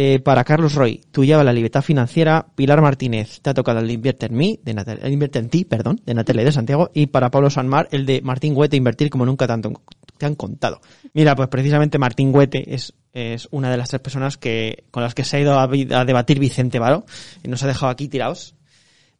Eh, 0.00 0.20
para 0.20 0.44
Carlos 0.44 0.76
Roy, 0.76 1.00
tú 1.10 1.24
lleva 1.24 1.42
la 1.42 1.52
libertad 1.52 1.82
financiera. 1.82 2.46
Pilar 2.54 2.80
Martínez, 2.80 3.40
te 3.42 3.50
ha 3.50 3.54
tocado 3.54 3.80
el 3.80 3.90
Invierte 3.90 4.26
en 4.26 4.36
mí, 4.36 4.60
de 4.62 4.72
Natal- 4.72 5.00
el 5.02 5.12
Invierte 5.12 5.40
en 5.40 5.48
ti, 5.48 5.64
perdón, 5.64 6.00
de 6.06 6.14
Natalia 6.14 6.44
de 6.44 6.52
Santiago. 6.52 6.90
Y 6.94 7.06
para 7.08 7.32
Pablo 7.32 7.50
Sanmar, 7.50 7.88
el 7.90 8.06
de 8.06 8.20
Martín 8.22 8.52
Huete, 8.56 8.76
Invertir 8.76 9.10
como 9.10 9.26
nunca 9.26 9.48
tanto 9.48 9.72
te 10.16 10.26
han 10.26 10.36
contado. 10.36 10.80
Mira, 11.14 11.34
pues 11.34 11.48
precisamente 11.48 11.98
Martín 11.98 12.30
Huete 12.32 12.74
es, 12.74 12.94
es 13.12 13.48
una 13.50 13.70
de 13.72 13.76
las 13.76 13.88
tres 13.88 14.00
personas 14.00 14.36
que, 14.36 14.84
con 14.92 15.02
las 15.02 15.14
que 15.14 15.24
se 15.24 15.36
ha 15.36 15.40
ido 15.40 15.58
a, 15.58 15.64
a 15.64 16.04
debatir 16.04 16.38
Vicente 16.38 16.78
Varo. 16.78 17.04
Y 17.42 17.48
nos 17.48 17.62
ha 17.64 17.66
dejado 17.66 17.90
aquí 17.90 18.06
tirados. 18.06 18.54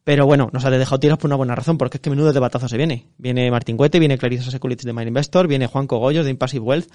Pero 0.09 0.25
bueno, 0.25 0.49
nos 0.51 0.65
ha 0.65 0.71
dejado 0.71 0.99
tirados 0.99 1.19
por 1.19 1.27
una 1.29 1.35
buena 1.35 1.53
razón, 1.53 1.77
porque 1.77 1.97
es 1.97 2.01
que 2.01 2.09
menudo 2.09 2.33
debatazo 2.33 2.67
se 2.67 2.77
viene. 2.77 3.05
Viene 3.19 3.51
Martín 3.51 3.77
Cuete, 3.77 3.99
viene 3.99 4.17
Clarissa 4.17 4.49
Sekulic 4.49 4.81
de 4.81 4.91
Mind 4.91 5.09
Investor, 5.09 5.47
viene 5.47 5.67
Juan 5.67 5.85
Cogollos 5.85 6.25
de 6.25 6.31
Impassive 6.31 6.65
Wealth, 6.65 6.91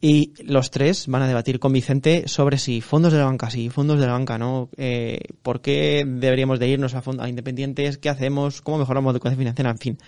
y 0.00 0.32
los 0.44 0.70
tres 0.70 1.08
van 1.08 1.22
a 1.22 1.26
debatir 1.26 1.58
con 1.58 1.72
Vicente 1.72 2.28
sobre 2.28 2.58
si 2.58 2.80
fondos 2.80 3.12
de 3.12 3.18
la 3.18 3.24
banca 3.24 3.50
sí, 3.50 3.68
fondos 3.68 3.98
de 3.98 4.06
la 4.06 4.12
banca 4.12 4.38
no, 4.38 4.68
eh, 4.76 5.18
por 5.42 5.60
qué 5.60 6.04
deberíamos 6.06 6.60
de 6.60 6.68
irnos 6.68 6.94
a, 6.94 7.02
fond- 7.02 7.20
a 7.20 7.28
independientes, 7.28 7.98
qué 7.98 8.08
hacemos, 8.08 8.62
cómo 8.62 8.78
mejoramos 8.78 9.12
la 9.12 9.16
educación 9.16 9.38
financiera, 9.40 9.68
en 9.72 9.78
fin. 9.78 9.98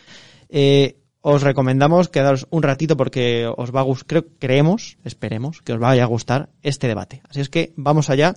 Eh, 0.49 0.99
os 1.23 1.42
recomendamos 1.42 2.08
quedaros 2.08 2.46
un 2.50 2.62
ratito 2.62 2.96
porque 2.96 3.49
os 3.56 3.75
va 3.75 3.80
a 3.80 3.82
gustar, 3.82 4.06
creo, 4.06 4.26
creemos, 4.38 4.96
esperemos, 5.02 5.61
que 5.61 5.73
os 5.73 5.80
vaya 5.80 6.04
a 6.04 6.06
gustar 6.06 6.50
este 6.62 6.87
debate. 6.87 7.20
Así 7.28 7.40
es 7.40 7.49
que 7.49 7.73
vamos 7.75 8.11
allá 8.11 8.37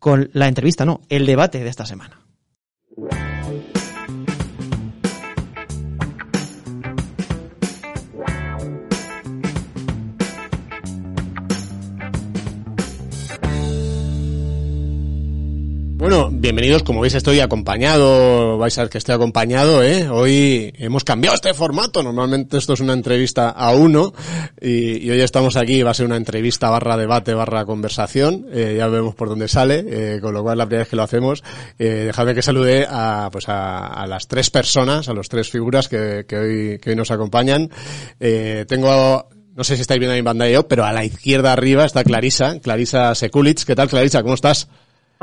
con 0.00 0.30
la 0.32 0.48
entrevista, 0.48 0.84
no, 0.84 1.00
el 1.08 1.26
debate 1.26 1.62
de 1.62 1.70
esta 1.70 1.86
semana. 1.86 2.18
Bueno, 16.02 16.30
bienvenidos. 16.32 16.82
Como 16.82 17.00
veis, 17.00 17.14
estoy 17.14 17.38
acompañado. 17.38 18.58
Vais 18.58 18.76
a 18.76 18.82
ver 18.82 18.90
que 18.90 18.98
estoy 18.98 19.14
acompañado, 19.14 19.84
¿eh? 19.84 20.08
Hoy 20.10 20.74
hemos 20.76 21.04
cambiado 21.04 21.36
este 21.36 21.54
formato. 21.54 22.02
Normalmente 22.02 22.58
esto 22.58 22.72
es 22.72 22.80
una 22.80 22.92
entrevista 22.92 23.50
a 23.50 23.70
uno. 23.70 24.12
Y, 24.60 25.08
hoy 25.08 25.20
estamos 25.20 25.54
aquí. 25.54 25.80
Va 25.84 25.92
a 25.92 25.94
ser 25.94 26.06
una 26.06 26.16
entrevista 26.16 26.70
barra 26.70 26.96
debate 26.96 27.34
barra 27.34 27.64
conversación. 27.66 28.46
Eh, 28.52 28.74
ya 28.78 28.88
vemos 28.88 29.14
por 29.14 29.28
dónde 29.28 29.46
sale. 29.46 29.84
eh, 29.86 30.18
con 30.20 30.34
lo 30.34 30.42
cual, 30.42 30.58
la 30.58 30.66
primera 30.66 30.80
vez 30.82 30.88
que 30.88 30.96
lo 30.96 31.04
hacemos. 31.04 31.44
Eh, 31.78 32.06
dejadme 32.06 32.34
que 32.34 32.42
salude 32.42 32.84
a, 32.90 33.28
pues 33.30 33.48
a, 33.48 33.86
a 33.86 34.04
las 34.08 34.26
tres 34.26 34.50
personas, 34.50 35.08
a 35.08 35.14
las 35.14 35.28
tres 35.28 35.50
figuras 35.50 35.88
que, 35.88 36.24
que 36.26 36.36
hoy, 36.36 36.78
que 36.80 36.90
hoy 36.90 36.96
nos 36.96 37.12
acompañan. 37.12 37.70
Eh, 38.18 38.64
tengo 38.66 39.28
no 39.54 39.62
sé 39.62 39.76
si 39.76 39.82
estáis 39.82 40.00
viendo 40.00 40.16
mi 40.16 40.22
pantalla, 40.24 40.64
pero 40.64 40.84
a 40.84 40.92
la 40.92 41.04
izquierda 41.04 41.52
arriba 41.52 41.84
está 41.84 42.02
Clarisa, 42.02 42.58
Clarisa 42.58 43.14
Sekulic. 43.14 43.62
¿Qué 43.62 43.76
tal, 43.76 43.88
Clarisa? 43.88 44.22
¿Cómo 44.22 44.34
estás? 44.34 44.66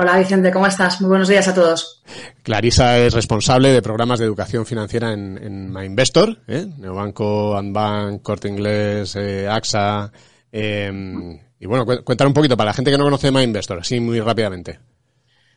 Hola 0.01 0.18
Vicente, 0.18 0.50
¿cómo 0.50 0.65
estás? 0.65 1.01
Muy 1.01 1.10
buenos 1.10 1.27
días 1.27 1.46
a 1.50 1.53
todos. 1.53 2.01
Clarisa 2.41 2.98
es 3.00 3.13
responsable 3.13 3.74
de 3.74 3.82
programas 3.82 4.18
de 4.20 4.24
educación 4.25 4.65
financiera 4.65 5.12
en, 5.12 5.38
en 5.44 5.74
MyInvestor, 5.74 6.38
¿eh? 6.48 6.65
Neobanco, 6.77 7.58
Anbank, 7.58 8.22
Corte 8.22 8.48
Inglés, 8.48 9.18
eh, 9.18 9.46
AXA. 9.50 10.10
eh, 10.53 11.38
y 11.60 11.65
bueno, 11.65 11.86
cu- 11.86 12.01
cuéntale 12.06 12.29
un 12.29 12.34
poquito 12.34 12.56
para 12.56 12.70
la 12.70 12.74
gente 12.74 12.91
que 12.91 12.98
no 12.98 13.03
conoce 13.03 13.29
MyInvestor, 13.29 13.79
así 13.79 14.00
muy 14.00 14.22
rápidamente. 14.22 14.79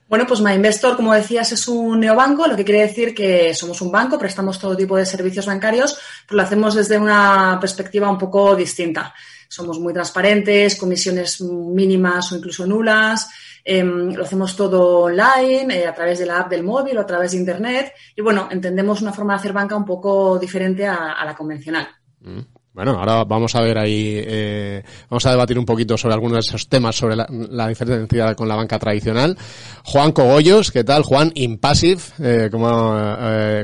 Bueno, 0.09 0.27
pues 0.27 0.41
MyInvestor, 0.41 0.97
como 0.97 1.15
decías, 1.15 1.53
es 1.53 1.69
un 1.69 2.01
neobanco, 2.01 2.49
lo 2.49 2.57
que 2.57 2.65
quiere 2.65 2.81
decir 2.81 3.15
que 3.15 3.55
somos 3.55 3.81
un 3.81 3.93
banco, 3.93 4.19
prestamos 4.19 4.59
todo 4.59 4.77
tipo 4.77 4.97
de 4.97 5.07
servicios 5.07 5.47
bancarios, 5.47 5.97
pero 6.27 6.39
lo 6.39 6.43
hacemos 6.43 6.75
desde 6.75 6.99
una 6.99 7.59
perspectiva 7.61 8.11
un 8.11 8.19
poco 8.19 8.57
distinta. 8.57 9.15
Somos 9.49 9.79
muy 9.79 9.93
transparentes, 9.93 10.75
comisiones 10.77 11.41
mínimas 11.43 12.33
o 12.33 12.37
incluso 12.37 12.67
nulas, 12.67 13.29
eh, 13.65 13.85
lo 13.85 14.25
hacemos 14.25 14.57
todo 14.57 15.03
online, 15.03 15.83
eh, 15.83 15.87
a 15.87 15.95
través 15.95 16.19
de 16.19 16.27
la 16.27 16.41
app 16.41 16.51
del 16.51 16.63
móvil 16.63 16.99
o 16.99 17.01
a 17.01 17.07
través 17.07 17.33
de 17.33 17.39
Internet. 17.39 17.93
Y 18.17 18.23
bueno, 18.23 18.49
entendemos 18.51 19.03
una 19.03 19.13
forma 19.13 19.35
de 19.35 19.41
hacer 19.41 19.53
banca 19.53 19.77
un 19.77 19.85
poco 19.85 20.39
diferente 20.39 20.87
a, 20.87 21.25
la 21.25 21.35
convencional. 21.35 21.89
Mm. 22.21 22.41
Bueno, 22.75 22.93
ahora 22.93 23.25
vamos 23.25 23.55
a 23.55 23.61
ver 23.61 23.77
ahí, 23.77 24.15
eh, 24.17 24.83
vamos 25.11 25.27
a 25.27 25.31
debatir 25.33 25.59
un 25.59 25.67
poquito 25.67 25.99
sobre 25.99 26.15
algunos 26.15 26.37
de 26.37 26.49
esos 26.49 26.71
temas, 26.71 26.97
sobre 26.97 27.17
la, 27.17 27.69
diferencia 27.69 28.35
con 28.35 28.49
la 28.49 28.57
banca 28.57 28.79
tradicional. 28.79 29.37
Juan 29.85 30.13
Cogollos, 30.13 30.71
¿qué 30.71 30.83
tal? 30.83 31.03
Juan 31.03 31.33
Impassive, 31.35 32.01
eh, 32.21 32.49
como, 32.51 32.97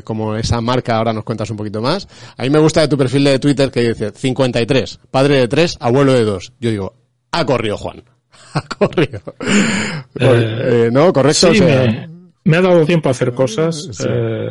como 0.05 0.37
esa 0.37 0.61
marca, 0.61 0.99
ahora 0.99 1.15
nos 1.15 1.25
cuentas 1.25 1.49
un 1.49 1.57
poquito 1.57 1.81
más. 1.81 2.07
A 2.37 2.43
mí 2.43 2.51
me 2.51 2.59
gusta 2.59 2.83
de 2.83 2.89
tu 2.89 2.99
perfil 2.99 3.25
de 3.25 3.39
Twitter 3.39 3.71
que 3.71 3.81
dice 3.81 4.11
53, 4.11 5.01
padre 5.11 5.37
de 5.37 5.49
tres, 5.49 5.79
abuelo 5.81 6.13
de 6.13 6.25
dos. 6.25 6.53
Yo 6.61 6.69
digo, 6.69 6.95
ha 7.33 7.47
corrido 7.47 7.79
Juan, 7.79 8.05
ha 8.55 8.63
corrido. 8.63 9.21
Eh, 10.19 10.89
¿No? 10.93 11.13
¿Correcto? 11.13 11.53
Sí, 11.53 11.61
O 11.61 11.67
sea, 11.67 11.83
me, 11.87 12.09
me 12.45 12.57
ha 12.57 12.61
dado 12.63 12.85
tiempo 12.87 13.09
a 13.09 13.13
hacer 13.13 13.33
cosas. 13.33 13.89
Sí. 13.93 14.05
eh, 14.09 14.51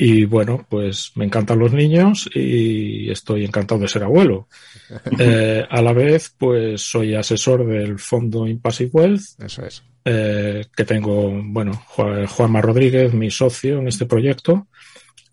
y 0.00 0.24
bueno, 0.26 0.64
pues 0.68 1.10
me 1.16 1.24
encantan 1.24 1.58
los 1.58 1.72
niños 1.72 2.30
y 2.32 3.10
estoy 3.10 3.44
encantado 3.44 3.80
de 3.80 3.88
ser 3.88 4.04
abuelo. 4.04 4.48
Eh, 5.18 5.66
a 5.68 5.82
la 5.82 5.92
vez, 5.92 6.32
pues 6.38 6.80
soy 6.80 7.14
asesor 7.14 7.66
del 7.66 7.98
fondo 7.98 8.46
Impassive 8.46 8.88
Wealth, 8.92 9.20
Eso 9.44 9.66
es. 9.66 9.82
eh, 10.04 10.64
que 10.74 10.84
tengo, 10.84 11.30
bueno, 11.44 11.72
Ju- 11.94 12.26
Juanma 12.26 12.62
Rodríguez, 12.62 13.12
mi 13.12 13.30
socio 13.30 13.80
en 13.80 13.88
este 13.88 14.06
proyecto. 14.06 14.68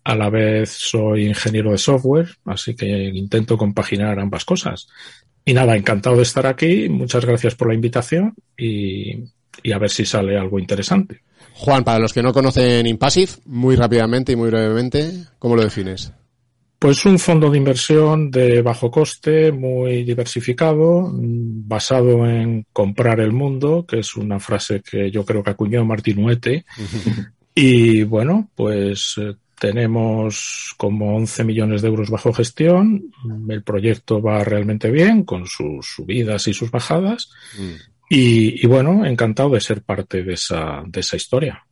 A 0.04 0.14
la 0.14 0.28
vez 0.28 0.70
soy 0.70 1.26
ingeniero 1.26 1.70
de 1.72 1.78
software, 1.78 2.28
así 2.44 2.74
que 2.76 2.86
intento 2.86 3.56
compaginar 3.56 4.18
ambas 4.20 4.44
cosas. 4.44 4.88
Y 5.48 5.54
nada, 5.54 5.76
encantado 5.76 6.16
de 6.16 6.24
estar 6.24 6.44
aquí. 6.44 6.88
Muchas 6.88 7.24
gracias 7.24 7.54
por 7.54 7.68
la 7.68 7.74
invitación 7.74 8.34
y, 8.58 9.14
y 9.62 9.72
a 9.72 9.78
ver 9.78 9.90
si 9.90 10.04
sale 10.04 10.36
algo 10.36 10.58
interesante. 10.58 11.22
Juan, 11.54 11.84
para 11.84 12.00
los 12.00 12.12
que 12.12 12.22
no 12.22 12.32
conocen 12.32 12.84
Impassive, 12.86 13.30
muy 13.46 13.76
rápidamente 13.76 14.32
y 14.32 14.36
muy 14.36 14.50
brevemente, 14.50 15.12
¿cómo 15.38 15.54
lo 15.54 15.62
defines? 15.62 16.12
Pues 16.78 17.06
un 17.06 17.18
fondo 17.18 17.48
de 17.48 17.58
inversión 17.58 18.30
de 18.30 18.60
bajo 18.60 18.90
coste, 18.90 19.52
muy 19.52 20.02
diversificado, 20.02 21.10
basado 21.14 22.26
en 22.28 22.66
comprar 22.72 23.20
el 23.20 23.32
mundo, 23.32 23.86
que 23.88 24.00
es 24.00 24.16
una 24.16 24.38
frase 24.38 24.82
que 24.82 25.10
yo 25.10 25.24
creo 25.24 25.42
que 25.42 25.50
acuñó 25.50 25.84
Martín 25.84 26.24
Huete. 26.24 26.66
Y 27.58 28.02
bueno, 28.02 28.50
pues 28.54 29.14
eh, 29.16 29.34
tenemos 29.58 30.74
como 30.76 31.16
11 31.16 31.44
millones 31.44 31.82
de 31.82 31.88
euros 31.88 32.10
bajo 32.10 32.32
gestión. 32.32 33.10
El 33.48 33.62
proyecto 33.62 34.20
va 34.20 34.44
realmente 34.44 34.90
bien, 34.90 35.24
con 35.24 35.46
sus 35.46 35.86
subidas 35.86 36.46
y 36.48 36.54
sus 36.54 36.70
bajadas. 36.70 37.30
Y, 38.08 38.62
y 38.62 38.66
bueno, 38.66 39.04
encantado 39.04 39.50
de 39.50 39.60
ser 39.60 39.82
parte 39.82 40.22
de 40.22 40.34
esa, 40.34 40.82
de 40.86 41.00
esa 41.00 41.16
historia. 41.16 41.64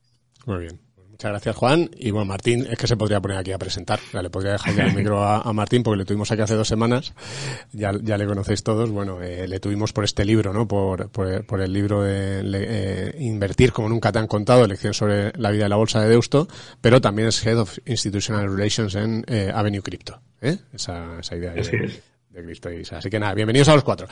Muy 0.47 0.61
bien. 0.61 0.84
Muchas 1.15 1.31
gracias, 1.31 1.55
Juan. 1.57 1.91
Y 1.97 2.11
bueno, 2.11 2.25
Martín, 2.25 2.67
es 2.69 2.77
que 2.77 2.89
se 2.89 2.97
podría 2.97 3.21
poner 3.21 3.37
aquí 3.37 3.53
a 3.53 3.59
presentar. 3.59 4.01
Ya 4.13 4.21
le 4.21 4.31
podría 4.31 4.53
dejar 4.55 4.75
ya 4.75 4.87
el 4.87 4.95
micro 4.97 5.23
a, 5.23 5.43
a 5.43 5.53
Martín 5.53 5.85
porque 5.85 5.99
le 5.99 6.05
tuvimos 6.05 6.29
aquí 6.33 6.43
hace 6.43 6.55
dos 6.57 6.67
semanas. 6.67 7.15
Ya, 7.73 7.93
ya 8.03 8.19
le 8.19 8.27
conocéis 8.27 8.65
todos. 8.65 8.91
Bueno, 8.91 9.23
eh, 9.23 9.47
le 9.47 9.61
tuvimos 9.61 9.93
por 9.93 10.03
este 10.03 10.25
libro, 10.25 10.53
¿no? 10.53 10.67
Por, 10.67 11.11
por, 11.11 11.47
por 11.47 11.61
el 11.61 11.73
libro 11.73 12.03
de 12.03 12.43
le- 12.43 12.67
eh, 12.69 13.15
Invertir 13.21 13.71
como 13.73 13.89
nunca 13.89 14.11
te 14.11 14.19
han 14.19 14.27
contado, 14.27 14.67
lecciones 14.67 14.97
sobre 14.97 15.33
la 15.39 15.53
vida 15.53 15.63
de 15.63 15.69
la 15.69 15.77
bolsa 15.77 16.01
de 16.03 16.09
Deusto, 16.09 16.49
pero 16.81 17.01
también 17.01 17.29
es 17.29 17.47
Head 17.47 17.59
of 17.61 17.79
Institutional 17.87 18.51
Relations 18.51 18.97
en 18.97 19.25
eh, 19.29 19.53
Avenue 19.55 19.83
Crypto. 19.83 20.21
¿eh? 20.43 20.59
Esa, 20.73 21.21
esa 21.21 21.37
idea. 21.37 21.55
Así 21.57 21.77
es. 21.77 22.03
Así 22.91 23.11
que 23.11 23.21
nada, 23.21 23.33
bienvenidos 23.33 23.69
a 23.69 23.75
los 23.75 23.85
cuatro. 23.85 24.09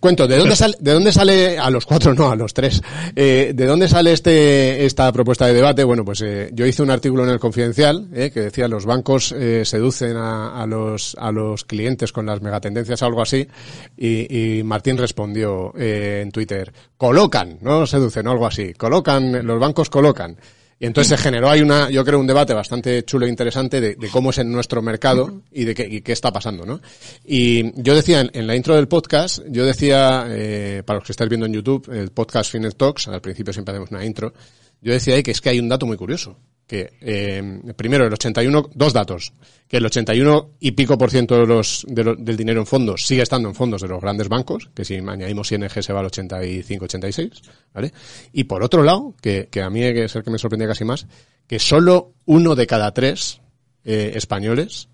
Cuento, 0.00 0.26
¿de 0.26 0.38
dónde 0.38 0.56
sale, 0.56 0.76
de 0.80 0.92
dónde 0.92 1.12
sale, 1.12 1.58
a 1.58 1.68
los 1.68 1.84
cuatro 1.84 2.14
no, 2.14 2.30
a 2.30 2.36
los 2.36 2.54
tres, 2.54 2.80
eh, 3.14 3.52
¿de 3.54 3.66
dónde 3.66 3.86
sale 3.86 4.12
este, 4.12 4.86
esta 4.86 5.12
propuesta 5.12 5.46
de 5.46 5.52
debate? 5.52 5.84
Bueno, 5.84 6.02
pues 6.02 6.22
eh, 6.22 6.48
yo 6.54 6.64
hice 6.64 6.82
un 6.82 6.90
artículo 6.90 7.24
en 7.24 7.30
el 7.30 7.38
Confidencial 7.38 8.08
eh, 8.14 8.30
que 8.32 8.40
decía 8.40 8.66
los 8.66 8.86
bancos 8.86 9.32
eh, 9.32 9.62
seducen 9.66 10.16
a, 10.16 10.62
a 10.62 10.66
los, 10.66 11.16
a 11.20 11.30
los 11.30 11.64
clientes 11.64 12.12
con 12.12 12.24
las 12.24 12.40
megatendencias 12.40 13.02
o 13.02 13.06
algo 13.06 13.20
así 13.20 13.46
y, 13.94 14.58
y 14.58 14.62
Martín 14.62 14.96
respondió 14.96 15.74
eh, 15.76 16.20
en 16.22 16.32
Twitter, 16.32 16.72
colocan, 16.96 17.58
no 17.60 17.86
seducen 17.86 18.26
o 18.26 18.30
algo 18.30 18.46
así, 18.46 18.72
colocan, 18.72 19.46
los 19.46 19.60
bancos 19.60 19.90
colocan. 19.90 20.38
Y 20.78 20.84
entonces 20.84 21.16
se 21.16 21.22
generó 21.22 21.48
ahí 21.48 21.62
una, 21.62 21.88
yo 21.88 22.04
creo, 22.04 22.20
un 22.20 22.26
debate 22.26 22.52
bastante 22.52 23.02
chulo 23.04 23.24
e 23.24 23.30
interesante 23.30 23.80
de, 23.80 23.94
de 23.94 24.08
cómo 24.08 24.30
es 24.30 24.38
en 24.38 24.52
nuestro 24.52 24.82
mercado 24.82 25.42
y 25.50 25.64
de 25.64 25.74
qué, 25.74 25.88
y 25.90 26.02
qué 26.02 26.12
está 26.12 26.30
pasando, 26.32 26.66
¿no? 26.66 26.80
Y 27.24 27.80
yo 27.80 27.94
decía 27.94 28.20
en, 28.20 28.30
en 28.34 28.46
la 28.46 28.54
intro 28.54 28.76
del 28.76 28.86
podcast, 28.86 29.42
yo 29.48 29.64
decía, 29.64 30.26
eh, 30.28 30.82
para 30.84 30.98
los 30.98 31.06
que 31.06 31.12
estáis 31.12 31.30
viendo 31.30 31.46
en 31.46 31.54
YouTube, 31.54 31.90
el 31.90 32.10
podcast 32.10 32.52
Finet 32.52 32.76
Talks, 32.76 33.08
al 33.08 33.22
principio 33.22 33.54
siempre 33.54 33.72
hacemos 33.72 33.90
una 33.90 34.04
intro, 34.04 34.34
yo 34.82 34.92
decía 34.92 35.14
ahí 35.14 35.22
que 35.22 35.30
es 35.30 35.40
que 35.40 35.48
hay 35.48 35.58
un 35.58 35.68
dato 35.68 35.86
muy 35.86 35.96
curioso. 35.96 36.36
Que, 36.66 36.94
eh, 37.00 37.60
primero, 37.76 38.06
el 38.06 38.12
81, 38.12 38.70
dos 38.74 38.92
datos. 38.92 39.32
Que 39.68 39.76
el 39.76 39.86
81 39.86 40.50
y 40.58 40.72
pico 40.72 40.98
por 40.98 41.10
ciento 41.10 41.38
de 41.38 41.46
los, 41.46 41.84
de 41.88 42.16
del 42.18 42.36
dinero 42.36 42.60
en 42.60 42.66
fondos 42.66 43.06
sigue 43.06 43.22
estando 43.22 43.48
en 43.48 43.54
fondos 43.54 43.82
de 43.82 43.88
los 43.88 44.00
grandes 44.00 44.28
bancos, 44.28 44.70
que 44.74 44.84
si 44.84 44.96
añadimos 44.96 45.52
ING 45.52 45.70
se 45.70 45.92
va 45.92 46.00
al 46.00 46.06
85-86, 46.06 47.42
¿vale? 47.72 47.92
Y 48.32 48.44
por 48.44 48.64
otro 48.64 48.82
lado, 48.82 49.14
que, 49.20 49.48
que 49.50 49.62
a 49.62 49.70
mí 49.70 49.82
es 49.82 50.16
el 50.16 50.24
que 50.24 50.30
me 50.30 50.38
sorprende 50.38 50.66
casi 50.66 50.84
más, 50.84 51.06
que 51.46 51.58
solo 51.58 52.14
uno 52.24 52.54
de 52.54 52.66
cada 52.66 52.92
tres 52.92 53.40
eh, 53.84 54.12
españoles 54.16 54.88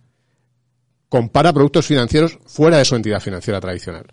compara 1.08 1.52
productos 1.52 1.86
financieros 1.86 2.38
fuera 2.46 2.78
de 2.78 2.84
su 2.84 2.94
entidad 2.94 3.20
financiera 3.20 3.60
tradicional. 3.60 4.06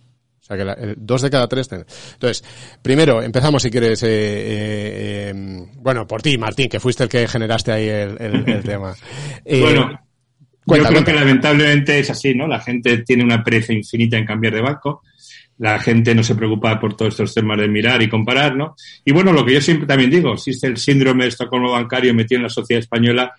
O 0.50 0.56
sea 0.56 0.58
que 0.58 0.65
la- 0.65 0.74
el 0.74 0.96
dos 0.98 1.22
de 1.22 1.29
cada 1.29 1.48
tres. 1.48 1.68
ten- 1.68 1.86
Entonces, 2.13 2.44
primero, 2.82 3.22
empezamos 3.22 3.62
si 3.62 3.70
quieres, 3.70 4.01
eh, 4.01 4.08
eh, 4.10 5.32
eh, 5.32 5.65
bueno, 5.75 6.08
por 6.08 6.22
ti, 6.24 6.38
Martín, 6.39 6.68
que 6.70 6.79
fuiste 6.79 7.03
el 7.03 7.10
que 7.10 7.27
generaste 7.27 7.72
ahí 7.72 7.88
el, 7.88 8.18
el- 8.20 8.50
el 8.50 8.63
tema. 8.63 8.96
Eh, 9.46 9.62
bueno, 9.62 10.00
cuenta, 10.65 10.89
yo 10.89 10.89
creo 10.89 10.91
cuenta. 10.91 11.12
que 11.12 11.13
lamentablemente 11.20 12.00
es 12.00 12.10
así, 12.10 12.34
¿no? 12.34 12.48
La 12.48 12.60
gente 12.60 12.98
tiene 13.03 13.24
una 13.24 13.44
pereza 13.44 13.74
infinita 13.74 14.18
en 14.18 14.25
cambiar 14.25 14.56
de 14.56 14.62
banco. 14.62 15.03
La 15.60 15.77
gente 15.77 16.15
no 16.15 16.24
se 16.24 16.34
preocupa 16.36 16.79
por 16.79 16.96
todos 16.96 17.13
estos 17.13 17.34
temas 17.34 17.60
de 17.60 17.68
mirar 17.68 18.01
y 18.01 18.10
comparar, 18.10 18.56
¿no? 18.56 18.75
Y 19.06 19.12
bueno, 19.12 19.32
lo 19.34 19.46
que 19.46 19.53
yo 19.53 19.62
siempre 19.62 19.86
también 19.86 20.10
digo, 20.10 20.34
existe 20.34 20.65
el 20.68 20.77
síndrome 20.77 21.24
de 21.25 21.29
Estocolmo 21.29 21.72
bancario 21.74 22.13
metido 22.13 22.38
en 22.39 22.44
la 22.44 22.50
sociedad 22.50 22.79
española 22.79 23.34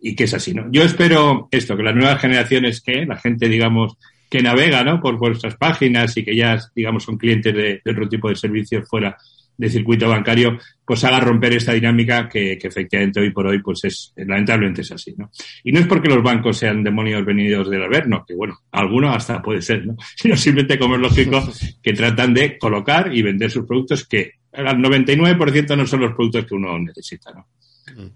y 0.00 0.16
que 0.16 0.24
es 0.24 0.34
así, 0.34 0.52
¿no? 0.54 0.66
Yo 0.72 0.82
espero 0.82 1.48
esto, 1.50 1.76
que 1.76 1.82
las 1.82 1.94
nuevas 1.94 2.20
generaciones, 2.20 2.80
que 2.80 3.04
la 3.06 3.16
gente, 3.18 3.48
digamos, 3.48 3.96
que 4.28 4.42
navega, 4.42 4.82
¿no? 4.84 5.00
Por 5.00 5.16
vuestras 5.18 5.56
páginas 5.56 6.16
y 6.16 6.24
que 6.24 6.34
ya, 6.34 6.58
digamos, 6.74 7.04
son 7.04 7.16
clientes 7.16 7.54
de, 7.54 7.80
de 7.84 7.90
otro 7.90 8.08
tipo 8.08 8.28
de 8.28 8.36
servicios 8.36 8.88
fuera 8.88 9.16
del 9.56 9.70
circuito 9.70 10.08
bancario, 10.08 10.58
pues 10.84 11.02
haga 11.04 11.20
romper 11.20 11.54
esta 11.54 11.72
dinámica 11.72 12.28
que, 12.28 12.58
que 12.58 12.68
efectivamente 12.68 13.20
hoy 13.20 13.30
por 13.30 13.46
hoy, 13.46 13.60
pues 13.62 13.84
es, 13.84 14.12
lamentablemente 14.16 14.82
es 14.82 14.92
así, 14.92 15.14
¿no? 15.16 15.30
Y 15.64 15.72
no 15.72 15.80
es 15.80 15.86
porque 15.86 16.08
los 16.08 16.22
bancos 16.22 16.58
sean 16.58 16.82
demonios 16.82 17.24
venidos 17.24 17.70
del 17.70 17.82
averno, 17.82 18.24
que 18.26 18.34
bueno, 18.34 18.58
alguno 18.72 19.12
hasta 19.12 19.40
puede 19.40 19.62
ser, 19.62 19.86
¿no? 19.86 19.96
Sino 20.16 20.36
simplemente, 20.36 20.78
como 20.78 20.96
es 20.96 21.00
lógico, 21.00 21.42
que 21.82 21.92
tratan 21.92 22.34
de 22.34 22.58
colocar 22.58 23.14
y 23.14 23.22
vender 23.22 23.50
sus 23.50 23.66
productos 23.66 24.06
que 24.06 24.32
al 24.52 24.78
99% 24.78 25.76
no 25.76 25.86
son 25.86 26.00
los 26.00 26.14
productos 26.14 26.46
que 26.46 26.54
uno 26.54 26.78
necesita, 26.78 27.32
¿no? 27.32 27.46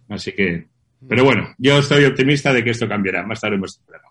Así 0.08 0.32
que, 0.32 0.66
pero 1.08 1.24
bueno, 1.24 1.54
yo 1.58 1.78
estoy 1.78 2.04
optimista 2.04 2.52
de 2.52 2.62
que 2.62 2.70
esto 2.70 2.88
cambiará, 2.88 3.24
más 3.24 3.40
tarde 3.40 3.56
o 3.56 3.60
más 3.60 3.76
temprano. 3.78 4.09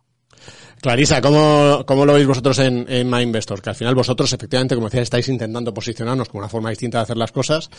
Clarisa, 0.82 1.22
¿cómo, 1.22 1.84
¿cómo 1.86 2.06
lo 2.06 2.14
veis 2.14 2.26
vosotros 2.26 2.58
en, 2.60 2.86
en 2.88 3.10
MyInvestor? 3.10 3.62
Que 3.62 3.70
al 3.72 3.76
final 3.76 3.96
vosotros, 3.96 4.32
efectivamente, 4.32 4.76
como 4.76 4.88
decía, 4.88 5.02
estáis 5.02 5.28
intentando 5.28 5.74
posicionarnos 5.74 6.30
como 6.30 6.40
una 6.40 6.50
forma 6.50 6.70
distinta 6.70 7.00
de 7.00 7.04
hacer 7.04 7.18
las 7.18 7.32
cosas, 7.34 7.70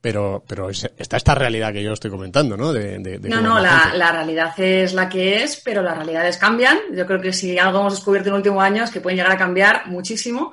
pero, 0.00 0.44
pero 0.46 0.68
es- 0.68 0.90
está 0.98 1.16
esta 1.16 1.34
realidad 1.34 1.72
que 1.72 1.82
yo 1.82 1.92
estoy 1.92 2.10
comentando, 2.10 2.56
¿no? 2.56 2.72
De, 2.72 2.98
de- 2.98 3.18
de 3.18 3.28
No, 3.28 3.40
no, 3.40 3.58
la, 3.58 3.92
la 3.94 4.12
realidad 4.12 4.52
es 4.60 4.92
la 4.92 5.08
que 5.08 5.42
es, 5.42 5.62
pero 5.64 5.80
las 5.82 5.96
realidades 5.96 6.36
cambian. 6.36 6.76
Yo 6.94 7.06
creo 7.06 7.20
que 7.20 7.32
si 7.32 7.58
algo 7.58 7.80
hemos 7.80 7.94
descubierto 7.94 8.28
en 8.28 8.34
el 8.34 8.38
último 8.40 8.60
año 8.60 8.84
es 8.84 8.90
que 8.90 9.00
pueden 9.00 9.16
llegar 9.16 9.32
a 9.32 9.38
cambiar 9.38 9.86
muchísimo. 9.86 10.52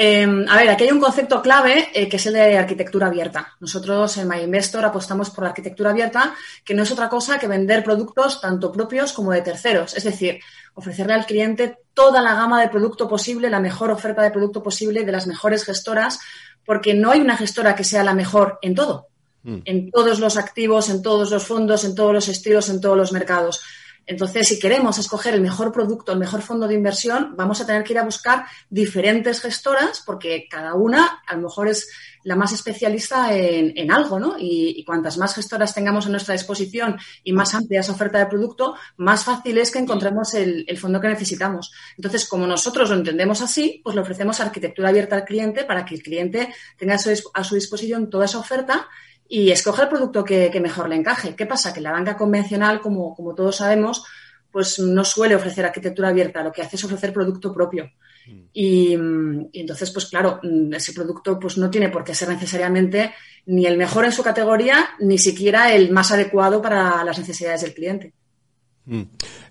Eh, 0.00 0.44
a 0.48 0.56
ver, 0.56 0.68
aquí 0.68 0.84
hay 0.84 0.92
un 0.92 1.00
concepto 1.00 1.42
clave 1.42 1.88
eh, 1.92 2.08
que 2.08 2.18
es 2.18 2.26
el 2.26 2.34
de 2.34 2.56
arquitectura 2.56 3.08
abierta. 3.08 3.56
Nosotros 3.58 4.16
en 4.18 4.28
MyInvestor 4.28 4.84
apostamos 4.84 5.30
por 5.30 5.42
la 5.42 5.50
arquitectura 5.50 5.90
abierta, 5.90 6.36
que 6.64 6.72
no 6.72 6.84
es 6.84 6.92
otra 6.92 7.08
cosa 7.08 7.36
que 7.36 7.48
vender 7.48 7.82
productos 7.82 8.40
tanto 8.40 8.70
propios 8.70 9.12
como 9.12 9.32
de 9.32 9.42
terceros. 9.42 9.96
Es 9.96 10.04
decir, 10.04 10.38
ofrecerle 10.74 11.14
al 11.14 11.26
cliente 11.26 11.78
toda 11.94 12.22
la 12.22 12.34
gama 12.34 12.60
de 12.60 12.68
producto 12.68 13.08
posible, 13.08 13.50
la 13.50 13.58
mejor 13.58 13.90
oferta 13.90 14.22
de 14.22 14.30
producto 14.30 14.62
posible 14.62 15.04
de 15.04 15.10
las 15.10 15.26
mejores 15.26 15.64
gestoras, 15.64 16.20
porque 16.64 16.94
no 16.94 17.10
hay 17.10 17.20
una 17.20 17.36
gestora 17.36 17.74
que 17.74 17.82
sea 17.82 18.04
la 18.04 18.14
mejor 18.14 18.60
en 18.62 18.76
todo 18.76 19.08
en 19.64 19.90
todos 19.90 20.20
los 20.20 20.36
activos, 20.36 20.90
en 20.90 21.02
todos 21.02 21.30
los 21.30 21.44
fondos, 21.44 21.84
en 21.84 21.94
todos 21.94 22.12
los 22.12 22.28
estilos, 22.28 22.68
en 22.68 22.80
todos 22.80 22.96
los 22.96 23.12
mercados. 23.12 23.62
Entonces, 24.06 24.48
si 24.48 24.58
queremos 24.58 24.98
escoger 24.98 25.34
el 25.34 25.40
mejor 25.40 25.72
producto, 25.72 26.12
el 26.12 26.18
mejor 26.18 26.42
fondo 26.42 26.66
de 26.66 26.74
inversión, 26.74 27.34
vamos 27.36 27.60
a 27.60 27.66
tener 27.66 27.84
que 27.84 27.92
ir 27.92 27.98
a 27.98 28.04
buscar 28.04 28.44
diferentes 28.70 29.40
gestoras 29.40 30.02
porque 30.04 30.46
cada 30.50 30.74
una 30.74 31.22
a 31.26 31.34
lo 31.34 31.42
mejor 31.42 31.68
es 31.68 31.88
la 32.24 32.36
más 32.36 32.52
especialista 32.52 33.34
en, 33.34 33.90
algo, 33.90 34.18
¿no? 34.18 34.36
Y, 34.38 34.84
cuantas 34.84 35.18
más 35.18 35.34
gestoras 35.34 35.74
tengamos 35.74 36.06
a 36.06 36.10
nuestra 36.10 36.34
disposición 36.34 36.98
y 37.24 37.32
más 37.32 37.54
amplia 37.54 37.80
esa 37.80 37.92
oferta 37.92 38.18
de 38.18 38.26
producto, 38.26 38.74
más 38.96 39.24
fácil 39.24 39.56
es 39.58 39.70
que 39.70 39.78
encontremos 39.78 40.34
el, 40.34 40.66
fondo 40.78 41.00
que 41.00 41.08
necesitamos. 41.08 41.72
Entonces, 41.96 42.26
como 42.26 42.46
nosotros 42.46 42.90
lo 42.90 42.96
entendemos 42.96 43.40
así, 43.40 43.80
pues 43.82 43.94
le 43.94 44.02
ofrecemos 44.02 44.40
arquitectura 44.40 44.88
abierta 44.90 45.16
al 45.16 45.24
cliente 45.24 45.64
para 45.64 45.84
que 45.84 45.94
el 45.94 46.02
cliente 46.02 46.52
tenga 46.76 46.96
a 47.34 47.44
su 47.44 47.54
disposición 47.54 48.10
toda 48.10 48.26
esa 48.26 48.38
oferta 48.38 48.88
y 49.28 49.50
escoge 49.50 49.82
el 49.82 49.88
producto 49.88 50.24
que, 50.24 50.50
que, 50.50 50.60
mejor 50.60 50.88
le 50.88 50.96
encaje. 50.96 51.36
¿Qué 51.36 51.46
pasa? 51.46 51.72
Que 51.72 51.82
la 51.82 51.92
banca 51.92 52.16
convencional, 52.16 52.80
como, 52.80 53.14
como 53.14 53.34
todos 53.34 53.56
sabemos, 53.56 54.04
pues 54.50 54.78
no 54.78 55.04
suele 55.04 55.34
ofrecer 55.36 55.66
arquitectura 55.66 56.08
abierta, 56.08 56.42
lo 56.42 56.50
que 56.50 56.62
hace 56.62 56.76
es 56.76 56.84
ofrecer 56.84 57.12
producto 57.12 57.52
propio. 57.52 57.90
Y, 58.52 58.94
y, 59.52 59.60
entonces, 59.60 59.90
pues 59.90 60.06
claro, 60.06 60.40
ese 60.72 60.92
producto 60.92 61.38
pues 61.38 61.58
no 61.58 61.70
tiene 61.70 61.88
por 61.88 62.04
qué 62.04 62.14
ser 62.14 62.28
necesariamente 62.28 63.14
ni 63.46 63.66
el 63.66 63.76
mejor 63.76 64.04
en 64.04 64.12
su 64.12 64.22
categoría, 64.22 64.90
ni 64.98 65.18
siquiera 65.18 65.72
el 65.72 65.90
más 65.90 66.10
adecuado 66.12 66.60
para 66.60 67.04
las 67.04 67.18
necesidades 67.18 67.62
del 67.62 67.74
cliente. 67.74 68.12
Mm. 68.88 69.02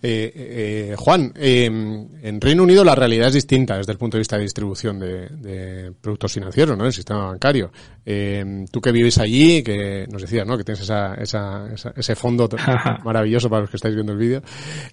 Eh, 0.01 0.31
eh, 0.35 0.95
Juan, 0.97 1.31
eh, 1.35 1.65
en 1.65 2.41
Reino 2.41 2.63
Unido 2.63 2.83
la 2.83 2.95
realidad 2.95 3.27
es 3.27 3.35
distinta 3.35 3.77
desde 3.77 3.91
el 3.91 3.97
punto 3.99 4.17
de 4.17 4.21
vista 4.21 4.35
de 4.35 4.41
distribución 4.43 4.99
de, 4.99 5.29
de 5.29 5.91
productos 6.01 6.33
financieros, 6.33 6.75
¿no? 6.75 6.85
El 6.85 6.93
sistema 6.93 7.27
bancario. 7.27 7.71
Eh, 8.03 8.65
tú 8.71 8.81
que 8.81 8.91
vives 8.91 9.19
allí, 9.19 9.61
que 9.61 10.07
nos 10.09 10.23
decías, 10.23 10.47
¿no? 10.47 10.57
Que 10.57 10.63
tienes 10.63 10.81
esa, 10.81 11.13
esa, 11.15 11.71
esa 11.71 11.93
ese 11.95 12.15
fondo 12.15 12.49
maravilloso 13.03 13.49
para 13.49 13.61
los 13.61 13.69
que 13.69 13.77
estáis 13.77 13.93
viendo 13.93 14.13
el 14.13 14.17
vídeo, 14.17 14.41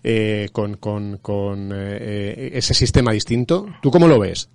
eh, 0.02 0.48
con, 0.52 0.76
con, 0.76 1.18
con 1.18 1.70
eh, 1.74 2.50
ese 2.52 2.74
sistema 2.74 3.12
distinto. 3.12 3.66
¿Tú 3.80 3.90
cómo 3.90 4.06
lo 4.06 4.18
ves? 4.18 4.50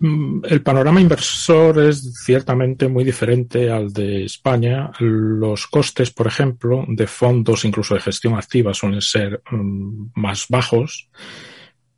Mm, 0.00 0.42
El 0.48 0.62
panorama 0.62 1.00
inversor 1.00 1.82
es 1.84 2.12
ciertamente 2.24 2.88
muy 2.88 3.04
diferente 3.04 3.70
al 3.70 3.92
de 3.92 4.24
España. 4.24 4.90
Los 5.00 5.66
costes, 5.66 6.10
por 6.10 6.26
ejemplo, 6.26 6.84
de 6.88 7.06
fondos, 7.06 7.64
incluso 7.64 7.94
de 7.94 8.00
gestión 8.00 8.34
activa, 8.34 8.74
suelen 8.74 9.00
ser 9.00 9.42
um, 9.52 10.10
más 10.14 10.46
bajos. 10.48 11.08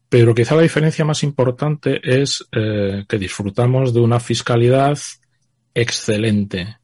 Pero 0.09 0.35
quizá 0.35 0.57
la 0.57 0.62
diferencia 0.62 1.04
más 1.04 1.23
importante 1.23 2.00
es 2.02 2.47
eh, 2.52 3.04
que 3.09 3.19
disfrutamos 3.19 3.95
de 3.95 4.00
una 4.00 4.19
fiscalidad 4.19 4.99
excelente. 5.73 6.78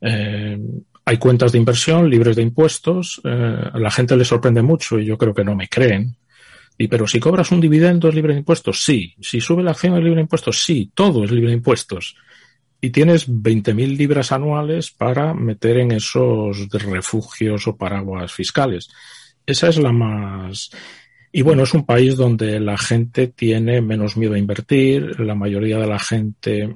Eh, 0.00 0.58
hay 1.04 1.18
cuentas 1.18 1.52
de 1.52 1.58
inversión 1.58 2.10
libres 2.10 2.36
de 2.36 2.42
impuestos. 2.42 3.20
Eh, 3.24 3.70
a 3.72 3.78
la 3.78 3.90
gente 3.90 4.16
le 4.16 4.24
sorprende 4.24 4.62
mucho 4.62 4.98
y 4.98 5.04
yo 5.04 5.16
creo 5.18 5.34
que 5.34 5.44
no 5.44 5.54
me 5.54 5.68
creen. 5.68 6.16
Y 6.82 6.88
pero 6.88 7.06
si 7.06 7.20
cobras 7.20 7.52
un 7.52 7.60
dividendo 7.60 8.08
es 8.08 8.14
libre 8.16 8.32
de 8.32 8.40
impuestos, 8.40 8.82
sí. 8.82 9.14
Si 9.20 9.40
sube 9.40 9.62
la 9.62 9.70
acción 9.70 9.94
es 9.94 10.02
libre 10.02 10.16
de 10.16 10.22
impuestos, 10.22 10.64
sí. 10.64 10.90
Todo 10.92 11.22
es 11.22 11.30
libre 11.30 11.50
de 11.50 11.58
impuestos. 11.58 12.16
Y 12.80 12.90
tienes 12.90 13.28
20.000 13.28 13.96
libras 13.96 14.32
anuales 14.32 14.90
para 14.90 15.32
meter 15.32 15.76
en 15.76 15.92
esos 15.92 16.68
refugios 16.70 17.68
o 17.68 17.76
paraguas 17.76 18.32
fiscales. 18.32 18.88
Esa 19.46 19.68
es 19.68 19.76
la 19.76 19.92
más. 19.92 20.72
Y 21.30 21.42
bueno, 21.42 21.62
es 21.62 21.72
un 21.72 21.86
país 21.86 22.16
donde 22.16 22.58
la 22.58 22.76
gente 22.76 23.28
tiene 23.28 23.80
menos 23.80 24.16
miedo 24.16 24.34
a 24.34 24.38
invertir. 24.38 25.20
La 25.20 25.36
mayoría 25.36 25.78
de 25.78 25.86
la 25.86 26.00
gente, 26.00 26.74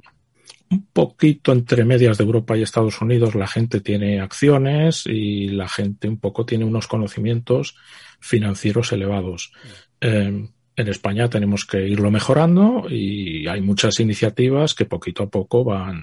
un 0.71 0.87
poquito 0.93 1.51
entre 1.51 1.85
medias 1.85 2.17
de 2.17 2.23
Europa 2.23 2.57
y 2.57 2.63
Estados 2.63 3.01
Unidos, 3.01 3.35
la 3.35 3.49
gente 3.49 3.81
tiene 3.81 4.21
acciones 4.21 5.05
y 5.05 5.49
la 5.49 5.69
gente 5.69 6.09
un 6.09 6.19
poco 6.21 6.47
tiene 6.47 6.65
unos 6.65 6.87
conocimientos 6.87 7.75
financieros 8.21 8.93
elevados. 8.93 9.53
Eh, 10.01 10.49
en 10.77 10.89
España 10.89 11.29
tenemos 11.29 11.65
que 11.65 11.89
irlo 11.89 12.11
mejorando 12.11 12.87
y 12.89 13.49
hay 13.49 13.63
muchas 13.63 13.99
iniciativas 13.99 14.75
que 14.75 14.85
poquito 14.85 15.23
a 15.23 15.31
poco 15.31 15.65
van, 15.65 16.03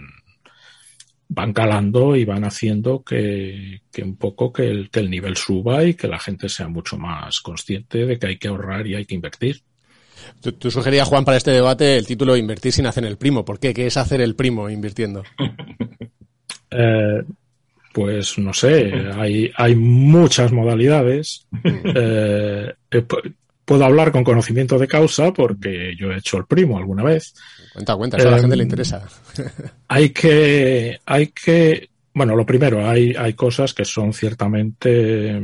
van 1.29 1.53
calando 1.53 2.15
y 2.15 2.25
van 2.25 2.43
haciendo 2.43 3.03
que, 3.03 3.81
que 3.91 4.01
un 4.01 4.17
poco 4.17 4.51
que 4.51 4.67
el, 4.67 4.89
que 4.89 4.99
el, 4.99 5.11
nivel 5.11 5.37
suba 5.37 5.83
y 5.83 5.93
que 5.93 6.07
la 6.07 6.19
gente 6.19 6.49
sea 6.49 6.67
mucho 6.67 6.97
más 6.97 7.39
consciente 7.41 8.05
de 8.05 8.17
que 8.17 8.27
hay 8.27 8.37
que 8.37 8.47
ahorrar 8.47 8.87
y 8.87 8.95
hay 8.95 9.05
que 9.05 9.15
invertir. 9.15 9.61
Tú, 10.41 10.53
tú 10.53 10.71
sugerías, 10.71 11.07
Juan, 11.07 11.25
para 11.25 11.37
este 11.37 11.51
debate 11.51 11.97
el 11.97 12.07
título 12.07 12.35
Invertir 12.35 12.71
sin 12.71 12.87
hacer 12.87 13.05
el 13.05 13.17
primo. 13.17 13.45
¿Por 13.45 13.59
qué? 13.59 13.73
¿Qué 13.73 13.85
es 13.85 13.97
hacer 13.97 14.21
el 14.21 14.35
primo 14.35 14.69
invirtiendo? 14.69 15.23
eh, 16.71 17.23
pues 17.93 18.39
no 18.39 18.53
sé, 18.53 18.91
hay, 19.13 19.51
hay 19.55 19.75
muchas 19.75 20.51
modalidades. 20.51 21.47
Eh, 21.95 22.73
puedo 23.65 23.85
hablar 23.85 24.11
con 24.11 24.23
conocimiento 24.23 24.77
de 24.77 24.87
causa 24.87 25.31
porque 25.31 25.95
yo 25.97 26.11
he 26.11 26.17
hecho 26.17 26.37
el 26.37 26.45
primo 26.45 26.77
alguna 26.77 27.03
vez. 27.03 27.33
Cuenta, 27.73 27.95
cuenta, 27.95 28.17
eso 28.17 28.27
eh, 28.27 28.29
a 28.29 28.35
la 28.35 28.39
gente 28.39 28.55
le 28.55 28.63
interesa. 28.63 29.07
hay 29.87 30.09
que, 30.09 30.99
hay 31.05 31.27
que, 31.27 31.89
bueno, 32.13 32.35
lo 32.35 32.45
primero, 32.45 32.87
hay, 32.87 33.15
hay 33.17 33.33
cosas 33.33 33.73
que 33.73 33.85
son 33.85 34.13
ciertamente 34.13 35.41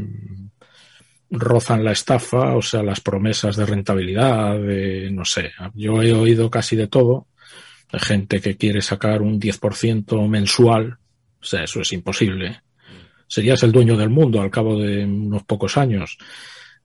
rozan 1.31 1.83
la 1.83 1.91
estafa, 1.91 2.55
o 2.55 2.61
sea, 2.61 2.81
las 2.81 3.01
promesas 3.01 3.55
de 3.55 3.65
rentabilidad, 3.65 4.59
de, 4.59 5.09
no 5.11 5.25
sé, 5.25 5.51
yo 5.75 6.01
he 6.01 6.11
oído 6.11 6.49
casi 6.49 6.75
de 6.75 6.87
todo, 6.87 7.27
de 7.91 7.99
gente 7.99 8.41
que 8.41 8.57
quiere 8.57 8.81
sacar 8.81 9.21
un 9.21 9.39
10% 9.39 10.27
mensual, 10.27 10.97
o 11.39 11.43
sea, 11.43 11.63
eso 11.63 11.81
es 11.81 11.93
imposible. 11.93 12.61
Serías 13.27 13.61
el 13.61 13.71
dueño 13.71 13.95
del 13.95 14.09
mundo 14.09 14.41
al 14.41 14.49
cabo 14.49 14.79
de 14.79 15.05
unos 15.05 15.43
pocos 15.43 15.77
años. 15.77 16.17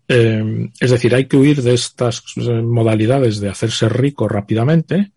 Eh, 0.09 0.71
es 0.81 0.91
decir, 0.91 1.15
hay 1.15 1.27
que 1.27 1.37
huir 1.37 1.63
de 1.63 1.75
estas 1.75 2.23
modalidades 2.37 3.41
de 3.41 3.49
hacerse 3.49 3.89
rico 3.89 4.29
rápidamente. 4.29 5.13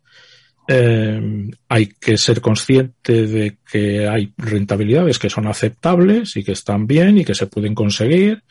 Eh, 0.69 1.49
hay 1.69 1.87
que 1.87 2.17
ser 2.17 2.41
consciente 2.41 3.25
de 3.25 3.57
que 3.69 4.07
hay 4.07 4.33
rentabilidades 4.37 5.17
que 5.17 5.29
son 5.29 5.47
aceptables 5.47 6.35
y 6.35 6.43
que 6.43 6.51
están 6.51 6.87
bien 6.87 7.17
y 7.17 7.25
que 7.25 7.35
se 7.35 7.47
pueden 7.47 7.73
conseguir. 7.73 8.43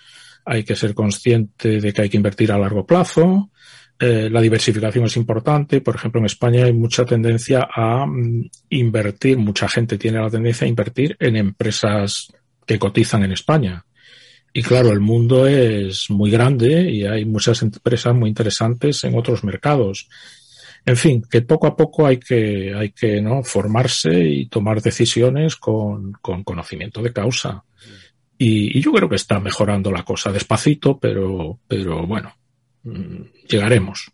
Hay 0.45 0.65
que 0.65 0.77
ser 0.77 0.95
consciente 0.95 1.81
de 1.81 1.93
que 1.93 2.03
hay 2.03 2.09
que 2.09 2.17
invertir 2.17 2.53
a 2.53 2.59
largo 2.59 2.87
plazo. 2.87 3.51
Eh, 3.99 4.29
la 4.31 4.41
diversificación 4.41 5.07
es 5.07 5.17
importante. 5.17 5.81
Por 5.81 5.97
ejemplo, 5.97 6.21
en 6.21 6.27
España 6.27 6.65
hay 6.65 6.73
mucha 6.73 7.05
tendencia 7.05 7.69
a 7.75 8.07
mm, 8.07 8.51
invertir, 8.71 9.39
mucha 9.39 9.69
gente 9.69 9.99
tiene 9.99 10.21
la 10.21 10.31
tendencia 10.31 10.67
a 10.67 10.69
invertir 10.69 11.17
en 11.19 11.37
empresas 11.37 12.33
que 12.67 12.79
cotizan 12.79 13.25
en 13.25 13.33
España. 13.33 13.85
Y 14.57 14.63
claro, 14.63 14.91
el 14.91 15.01
mundo 15.01 15.47
es 15.47 16.09
muy 16.09 16.31
grande 16.31 16.91
y 16.91 17.05
hay 17.05 17.27
muchas 17.27 17.61
empresas 17.61 18.15
muy 18.15 18.31
interesantes 18.31 19.05
en 19.05 19.15
otros 19.15 19.45
mercados. 19.45 20.09
En 20.87 20.97
fin, 20.97 21.23
que 21.31 21.43
poco 21.43 21.67
a 21.67 21.77
poco 21.77 22.07
hay 22.07 22.17
que, 22.17 22.73
hay 22.75 22.93
que 22.93 23.21
¿no? 23.21 23.43
formarse 23.43 24.19
y 24.19 24.47
tomar 24.47 24.81
decisiones 24.81 25.57
con, 25.57 26.13
con 26.23 26.43
conocimiento 26.43 27.03
de 27.03 27.13
causa. 27.13 27.65
Y, 28.39 28.79
y, 28.79 28.81
yo 28.81 28.93
creo 28.93 29.11
que 29.11 29.17
está 29.17 29.41
mejorando 29.41 29.93
la 29.93 30.05
cosa 30.05 30.33
despacito, 30.33 30.99
pero, 30.99 31.59
pero 31.69 32.07
bueno, 32.07 32.33
mmm, 32.85 33.25
llegaremos. 33.47 34.11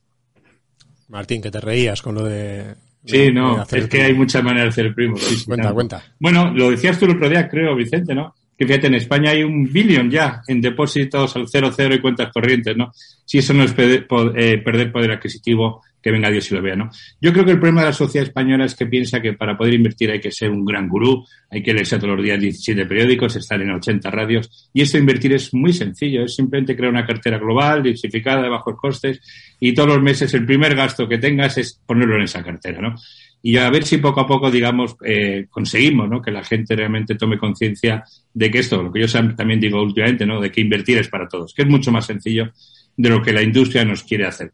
Martín, 1.06 1.40
que 1.40 1.52
te 1.52 1.60
reías 1.60 2.02
con 2.02 2.16
lo 2.16 2.24
de. 2.24 2.74
Sí, 3.04 3.30
no, 3.32 3.62
es 3.62 3.86
que 3.86 4.02
hay 4.02 4.14
muchas 4.14 4.42
maneras 4.42 4.64
de 4.64 4.70
hacer 4.70 4.86
el 4.86 4.94
primo. 4.94 5.16
Sí, 5.18 5.44
cuenta, 5.44 5.68
sí, 5.68 5.74
cuenta. 5.74 6.02
Bueno, 6.18 6.52
lo 6.52 6.72
decías 6.72 6.98
tú 6.98 7.04
el 7.04 7.12
otro 7.12 7.28
día, 7.28 7.48
creo, 7.48 7.76
Vicente, 7.76 8.12
¿no? 8.12 8.34
Que 8.62 8.68
fíjate, 8.74 8.86
en 8.86 8.94
España 8.94 9.30
hay 9.32 9.42
un 9.42 9.64
billón 9.72 10.08
ya 10.08 10.40
en 10.46 10.60
depósitos 10.60 11.34
al 11.34 11.48
cero 11.48 11.72
cero 11.74 11.94
y 11.94 12.00
cuentas 12.00 12.30
corrientes, 12.32 12.76
¿no? 12.76 12.92
Si 13.24 13.38
eso 13.38 13.52
no 13.52 13.64
es 13.64 13.72
perder, 13.72 14.06
eh, 14.36 14.58
perder 14.58 14.92
poder 14.92 15.10
adquisitivo, 15.10 15.82
que 16.00 16.12
venga 16.12 16.30
Dios 16.30 16.50
y 16.50 16.54
lo 16.54 16.62
vea, 16.62 16.76
¿no? 16.76 16.90
Yo 17.20 17.32
creo 17.32 17.44
que 17.44 17.52
el 17.52 17.58
problema 17.58 17.80
de 17.80 17.88
la 17.88 17.92
sociedad 17.92 18.26
española 18.26 18.64
es 18.64 18.74
que 18.74 18.86
piensa 18.86 19.20
que 19.20 19.32
para 19.32 19.56
poder 19.56 19.74
invertir 19.74 20.10
hay 20.10 20.20
que 20.20 20.30
ser 20.30 20.50
un 20.50 20.64
gran 20.64 20.88
gurú, 20.88 21.24
hay 21.50 21.62
que 21.62 21.72
leerse 21.72 21.98
todos 21.98 22.16
los 22.16 22.24
días 22.24 22.40
17 22.40 22.86
periódicos, 22.86 23.36
estar 23.36 23.60
en 23.60 23.70
80 23.70 24.10
radios, 24.10 24.70
y 24.72 24.82
esto 24.82 24.98
invertir 24.98 25.32
es 25.32 25.52
muy 25.54 25.72
sencillo, 25.72 26.24
es 26.24 26.34
simplemente 26.34 26.76
crear 26.76 26.92
una 26.92 27.06
cartera 27.06 27.38
global, 27.38 27.82
diversificada, 27.82 28.42
de 28.42 28.48
bajos 28.48 28.76
costes, 28.76 29.20
y 29.60 29.74
todos 29.74 29.90
los 29.90 30.02
meses 30.02 30.32
el 30.34 30.46
primer 30.46 30.74
gasto 30.74 31.08
que 31.08 31.18
tengas 31.18 31.58
es 31.58 31.80
ponerlo 31.86 32.16
en 32.16 32.22
esa 32.22 32.42
cartera, 32.42 32.80
¿no? 32.80 32.94
Y 33.42 33.56
a 33.56 33.68
ver 33.70 33.84
si 33.84 33.98
poco 33.98 34.20
a 34.20 34.26
poco, 34.26 34.50
digamos, 34.50 34.96
eh, 35.04 35.46
conseguimos 35.50 36.08
¿no? 36.08 36.22
que 36.22 36.30
la 36.30 36.44
gente 36.44 36.76
realmente 36.76 37.16
tome 37.16 37.38
conciencia 37.38 38.04
de 38.32 38.50
que 38.50 38.60
esto, 38.60 38.80
lo 38.80 38.92
que 38.92 39.00
yo 39.00 39.34
también 39.34 39.60
digo 39.60 39.82
últimamente, 39.82 40.24
¿no? 40.24 40.40
de 40.40 40.52
que 40.52 40.60
invertir 40.60 40.98
es 40.98 41.08
para 41.08 41.26
todos, 41.28 41.52
que 41.52 41.62
es 41.62 41.68
mucho 41.68 41.90
más 41.90 42.06
sencillo 42.06 42.52
de 42.96 43.08
lo 43.08 43.20
que 43.20 43.32
la 43.32 43.42
industria 43.42 43.84
nos 43.84 44.04
quiere 44.04 44.26
hacer. 44.26 44.52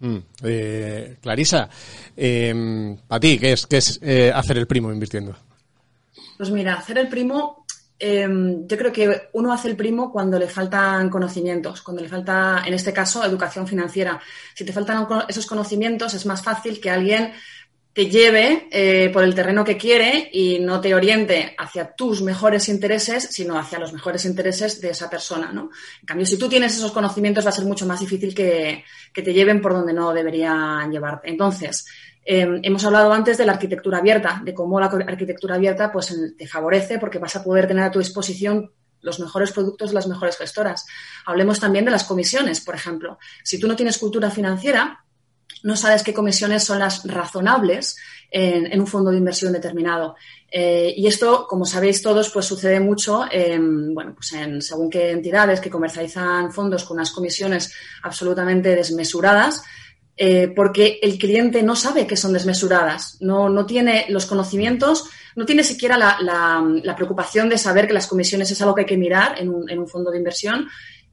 Mm, 0.00 0.16
eh, 0.42 1.16
Clarisa, 1.20 1.68
eh, 2.16 2.96
para 3.06 3.20
ti, 3.20 3.38
¿qué 3.38 3.52
es, 3.52 3.66
qué 3.66 3.76
es 3.76 4.00
eh, 4.02 4.32
hacer 4.34 4.58
el 4.58 4.66
primo 4.66 4.92
invirtiendo? 4.92 5.36
Pues 6.36 6.50
mira, 6.50 6.74
hacer 6.74 6.98
el 6.98 7.08
primo 7.08 7.64
eh, 8.00 8.28
yo 8.64 8.78
creo 8.78 8.92
que 8.92 9.28
uno 9.32 9.52
hace 9.52 9.68
el 9.68 9.76
primo 9.76 10.12
cuando 10.12 10.38
le 10.38 10.46
faltan 10.46 11.10
conocimientos, 11.10 11.82
cuando 11.82 12.02
le 12.02 12.08
falta, 12.08 12.62
en 12.64 12.74
este 12.74 12.92
caso, 12.92 13.24
educación 13.24 13.66
financiera. 13.66 14.20
Si 14.54 14.64
te 14.64 14.72
faltan 14.72 15.06
esos 15.28 15.46
conocimientos, 15.46 16.14
es 16.14 16.24
más 16.24 16.42
fácil 16.42 16.80
que 16.80 16.90
alguien 16.90 17.32
te 17.98 18.08
lleve 18.08 18.68
eh, 18.70 19.10
por 19.12 19.24
el 19.24 19.34
terreno 19.34 19.64
que 19.64 19.76
quiere 19.76 20.30
y 20.32 20.60
no 20.60 20.80
te 20.80 20.94
oriente 20.94 21.56
hacia 21.58 21.96
tus 21.96 22.22
mejores 22.22 22.68
intereses, 22.68 23.24
sino 23.24 23.58
hacia 23.58 23.80
los 23.80 23.92
mejores 23.92 24.24
intereses 24.24 24.80
de 24.80 24.90
esa 24.90 25.10
persona, 25.10 25.50
¿no? 25.50 25.70
En 26.00 26.06
cambio, 26.06 26.24
si 26.24 26.38
tú 26.38 26.48
tienes 26.48 26.76
esos 26.76 26.92
conocimientos, 26.92 27.44
va 27.44 27.48
a 27.48 27.52
ser 27.52 27.64
mucho 27.64 27.86
más 27.86 27.98
difícil 27.98 28.32
que, 28.36 28.84
te 29.12 29.32
lleven 29.34 29.60
por 29.60 29.72
donde 29.72 29.92
no 29.92 30.12
deberían 30.12 30.92
llevarte. 30.92 31.28
Entonces, 31.28 31.86
eh, 32.24 32.60
hemos 32.62 32.84
hablado 32.84 33.12
antes 33.12 33.36
de 33.36 33.44
la 33.44 33.54
arquitectura 33.54 33.98
abierta, 33.98 34.42
de 34.44 34.54
cómo 34.54 34.78
la 34.78 34.86
arquitectura 34.86 35.56
abierta 35.56 35.90
pues, 35.90 36.16
te 36.38 36.46
favorece 36.46 37.00
porque 37.00 37.18
vas 37.18 37.34
a 37.34 37.42
poder 37.42 37.66
tener 37.66 37.82
a 37.82 37.90
tu 37.90 37.98
disposición 37.98 38.70
los 39.00 39.18
mejores 39.18 39.50
productos 39.50 39.92
las 39.92 40.06
mejores 40.06 40.36
gestoras. 40.36 40.86
Hablemos 41.26 41.58
también 41.58 41.84
de 41.84 41.90
las 41.90 42.04
comisiones, 42.04 42.60
por 42.60 42.76
ejemplo. 42.76 43.18
Si 43.42 43.58
tú 43.58 43.66
no 43.66 43.74
tienes 43.74 43.98
cultura 43.98 44.30
financiera, 44.30 45.04
no 45.62 45.76
sabes 45.76 46.02
qué 46.02 46.14
comisiones 46.14 46.64
son 46.64 46.78
las 46.78 47.04
razonables 47.04 47.96
en, 48.30 48.80
un 48.80 48.86
fondo 48.86 49.10
de 49.10 49.18
inversión 49.18 49.52
determinado. 49.52 50.16
Eh, 50.50 50.94
y 50.96 51.06
esto, 51.06 51.46
como 51.46 51.64
sabéis 51.64 52.02
todos, 52.02 52.30
pues 52.30 52.46
sucede 52.46 52.80
mucho 52.80 53.24
en, 53.30 53.94
bueno, 53.94 54.14
pues 54.14 54.32
en 54.32 54.62
según 54.62 54.90
qué 54.90 55.10
entidades 55.10 55.60
que 55.60 55.70
comercializan 55.70 56.52
fondos 56.52 56.84
con 56.84 56.96
unas 56.96 57.10
comisiones 57.10 57.72
absolutamente 58.02 58.74
desmesuradas 58.74 59.62
eh, 60.20 60.52
porque 60.54 60.98
el 61.00 61.16
cliente 61.16 61.62
no 61.62 61.76
sabe 61.76 62.04
que 62.04 62.16
son 62.16 62.32
desmesuradas, 62.32 63.18
no, 63.20 63.48
no 63.48 63.66
tiene 63.66 64.06
los 64.08 64.26
conocimientos, 64.26 65.04
no 65.36 65.46
tiene 65.46 65.62
siquiera 65.62 65.96
la, 65.96 66.18
la, 66.82 66.96
preocupación 66.96 67.48
de 67.48 67.56
saber 67.56 67.86
que 67.86 67.92
las 67.92 68.08
comisiones 68.08 68.50
es 68.50 68.60
algo 68.60 68.74
que 68.74 68.80
hay 68.80 68.86
que 68.86 68.96
mirar 68.96 69.40
en 69.40 69.48
un, 69.48 69.70
en 69.70 69.78
un 69.78 69.86
fondo 69.86 70.10
de 70.10 70.18
inversión 70.18 70.66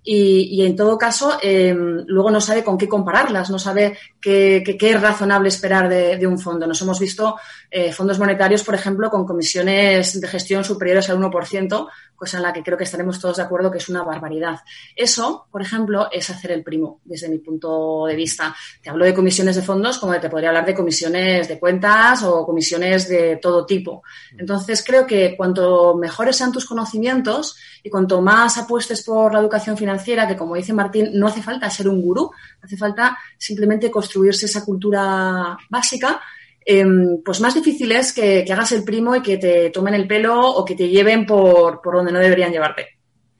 y, 0.06 0.62
y, 0.62 0.66
en 0.66 0.76
todo 0.76 1.00
caso 1.00 1.40
em, 1.42 2.04
luego 2.06 2.30
no 2.30 2.40
sabe 2.40 2.64
con 2.64 2.78
qué 2.78 2.88
compararlas, 2.88 3.50
no 3.50 3.58
sabe 3.58 3.98
qué, 4.22 4.64
qué, 4.64 4.92
es 4.92 5.02
razonable 5.02 5.50
esperar 5.50 5.90
de, 5.90 6.18
de, 6.18 6.28
un 6.28 6.38
fondo. 6.38 6.68
Nos 6.68 6.80
hemos 6.84 7.00
visto 7.00 7.38
eh, 7.72 7.92
fondos 7.92 8.20
monetarios, 8.20 8.64
por 8.64 8.76
ejemplo, 8.76 9.10
con 9.10 9.26
comisiones 9.26 10.22
de 10.22 10.28
gestión 10.28 10.64
superiores 10.64 11.10
al 11.10 11.18
1%, 11.18 11.88
cosa 12.16 12.38
en 12.38 12.44
la 12.44 12.54
que 12.54 12.64
creo 12.64 12.78
que 12.78 12.84
estaremos 12.84 13.20
todos 13.20 13.38
de 13.38 13.44
acuerdo 13.44 13.72
que 13.72 13.78
es 13.78 13.90
una 13.90 14.04
barbaridad. 14.04 14.60
Eso, 14.96 15.48
por 15.52 15.62
ejemplo, 15.62 16.10
es 16.12 16.30
hacer 16.30 16.52
el 16.52 16.64
primo, 16.64 17.02
desde 17.04 17.30
mi 17.30 17.40
punto 17.40 18.06
de 18.06 18.16
vista. 18.16 18.56
Te 18.82 18.90
hablo 18.90 19.06
de 19.06 19.14
comisiones 19.14 19.56
de 19.56 19.62
fondos 19.62 19.98
como 19.98 20.20
te 20.20 20.30
podría 20.30 20.50
hablar 20.50 20.66
de 20.66 20.74
comisiones 20.74 21.48
de 21.48 21.60
cuentas 21.60 22.24
o 22.24 22.46
comisiones 22.46 23.08
de 23.08 23.38
todo 23.38 23.66
tipo. 23.66 24.04
Entonces, 24.38 24.84
creo 24.86 25.06
que 25.06 25.36
cuanto 25.36 25.96
mejores 25.96 26.38
sean 26.38 26.52
tus 26.52 26.66
conocimientos 26.66 27.58
y 27.84 27.90
cuanto 27.90 28.22
más 28.22 28.58
apuestes 28.58 29.04
por 29.04 29.34
la 29.34 29.40
educación 29.40 29.78
financiera, 29.78 30.28
que 30.28 30.36
como 30.36 30.56
dice 30.56 30.74
Martín, 30.74 31.10
no 31.14 31.28
hace 31.28 31.42
falta 31.42 31.70
ser 31.70 31.88
un 31.88 32.02
gurú, 32.02 32.32
hace 32.62 32.78
falta 32.78 33.18
simplemente 33.38 33.92
construirse 33.92 34.46
esa 34.46 34.64
cultura 34.64 35.58
básica 35.70 36.22
Em, 36.68 37.22
pues 37.24 37.40
más 37.42 37.54
difícil 37.54 37.92
es 37.92 38.12
que, 38.12 38.44
hagas 38.50 38.72
el 38.72 38.84
primo 38.84 39.16
y 39.16 39.22
que 39.22 39.38
te 39.38 39.70
tomen 39.70 39.94
el 39.94 40.08
pelo 40.08 40.42
o 40.42 40.66
que 40.66 40.76
te 40.76 40.90
lleven 40.90 41.26
por, 41.26 41.80
por 41.80 41.96
donde 41.96 42.12
no 42.12 42.20
deberían 42.20 42.52
llevarte. 42.52 42.88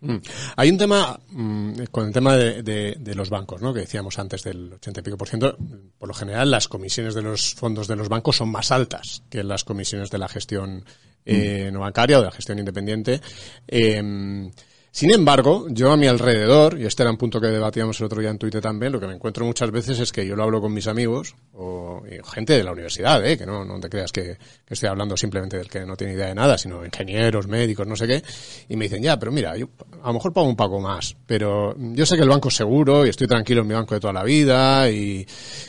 Mm. 0.02 0.18
Hay 0.58 0.70
un 0.70 0.78
tema 0.78 1.20
mm, 1.30 1.86
con 1.90 2.06
el 2.06 2.14
tema 2.14 2.36
de, 2.36 3.14
los 3.16 3.30
bancos, 3.32 3.62
¿no? 3.62 3.74
Que 3.74 3.82
decíamos 3.82 4.20
antes 4.20 4.44
del 4.44 4.74
80 4.74 5.00
y 5.00 5.04
pico 5.04 5.18
por 5.18 5.28
ciento. 5.28 5.58
Por 5.98 6.08
lo 6.08 6.14
general, 6.14 6.52
las 6.52 6.68
comisiones 6.68 7.16
de 7.16 7.24
los 7.24 7.56
fondos 7.56 7.88
de 7.88 7.96
los 7.96 8.10
bancos 8.10 8.36
son 8.38 8.50
más 8.50 8.72
altas 8.72 9.24
que 9.30 9.44
las 9.44 9.64
comisiones 9.64 10.12
de 10.12 10.18
la 10.20 10.28
gestión 10.28 10.86
eh, 11.26 11.70
mm. 11.70 11.74
no 11.74 11.80
bancaria 11.80 12.18
o 12.18 12.22
de 12.22 12.28
la 12.28 12.32
gestión 12.32 12.60
independiente. 12.60 13.20
Eh, 13.68 14.52
sin 14.96 15.12
embargo, 15.12 15.66
yo 15.68 15.92
a 15.92 15.98
mi 15.98 16.08
alrededor, 16.08 16.80
y 16.80 16.86
este 16.86 17.04
era 17.04 17.12
un 17.12 17.18
punto 17.18 17.42
que 17.42 17.48
debatíamos 17.48 18.00
el 18.00 18.06
otro 18.06 18.22
día 18.22 18.30
en 18.30 18.38
Twitter 18.38 18.62
también, 18.62 18.94
lo 18.94 19.00
que 19.02 19.08
me 19.08 19.16
encuentro 19.16 19.44
muchas 19.44 19.70
veces 19.70 20.00
es 20.00 20.14
que 20.14 20.26
yo 20.26 20.38
lo 20.38 20.44
hablo 20.44 20.62
con 20.62 20.74
mis 20.74 20.88
amigos 20.88 21.36
o 21.52 22.02
gente 22.34 22.54
de 22.54 22.64
la 22.64 22.72
universidad, 22.72 23.26
¿eh? 23.26 23.38
que 23.38 23.46
no, 23.46 23.66
no 23.66 23.78
te 23.82 23.90
creas 23.90 24.14
que, 24.14 24.38
estoy 24.70 24.88
hablando 24.88 25.18
simplemente 25.18 25.58
del 25.58 25.68
que 25.68 25.86
no 25.86 25.98
tiene 25.98 26.14
idea 26.14 26.28
de 26.28 26.36
nada, 26.36 26.58
sino 26.58 26.86
ingenieros, 26.86 27.46
médicos, 27.46 27.86
no 27.86 27.98
sé 27.98 28.08
qué, 28.08 28.24
y 28.70 28.78
me 28.78 28.86
dicen, 28.86 29.04
ya, 29.04 29.20
pero 29.20 29.34
mira, 29.34 29.58
yo 29.58 29.68
a 30.02 30.08
lo 30.08 30.14
mejor 30.14 30.32
pago 30.32 30.48
un 30.48 30.56
poco 30.56 30.80
más, 30.80 31.18
pero 31.28 31.76
yo 31.78 32.06
sé 32.06 32.16
que 32.16 32.24
el 32.24 32.30
banco 32.30 32.48
es 32.48 32.56
seguro 32.56 33.06
y 33.06 33.10
estoy 33.10 33.28
tranquilo 33.28 33.64
en 33.64 33.68
mi 33.68 33.74
banco 33.74 33.96
de 33.96 34.00
toda 34.00 34.14
la 34.14 34.24
vida 34.24 34.90
y, 34.90 35.28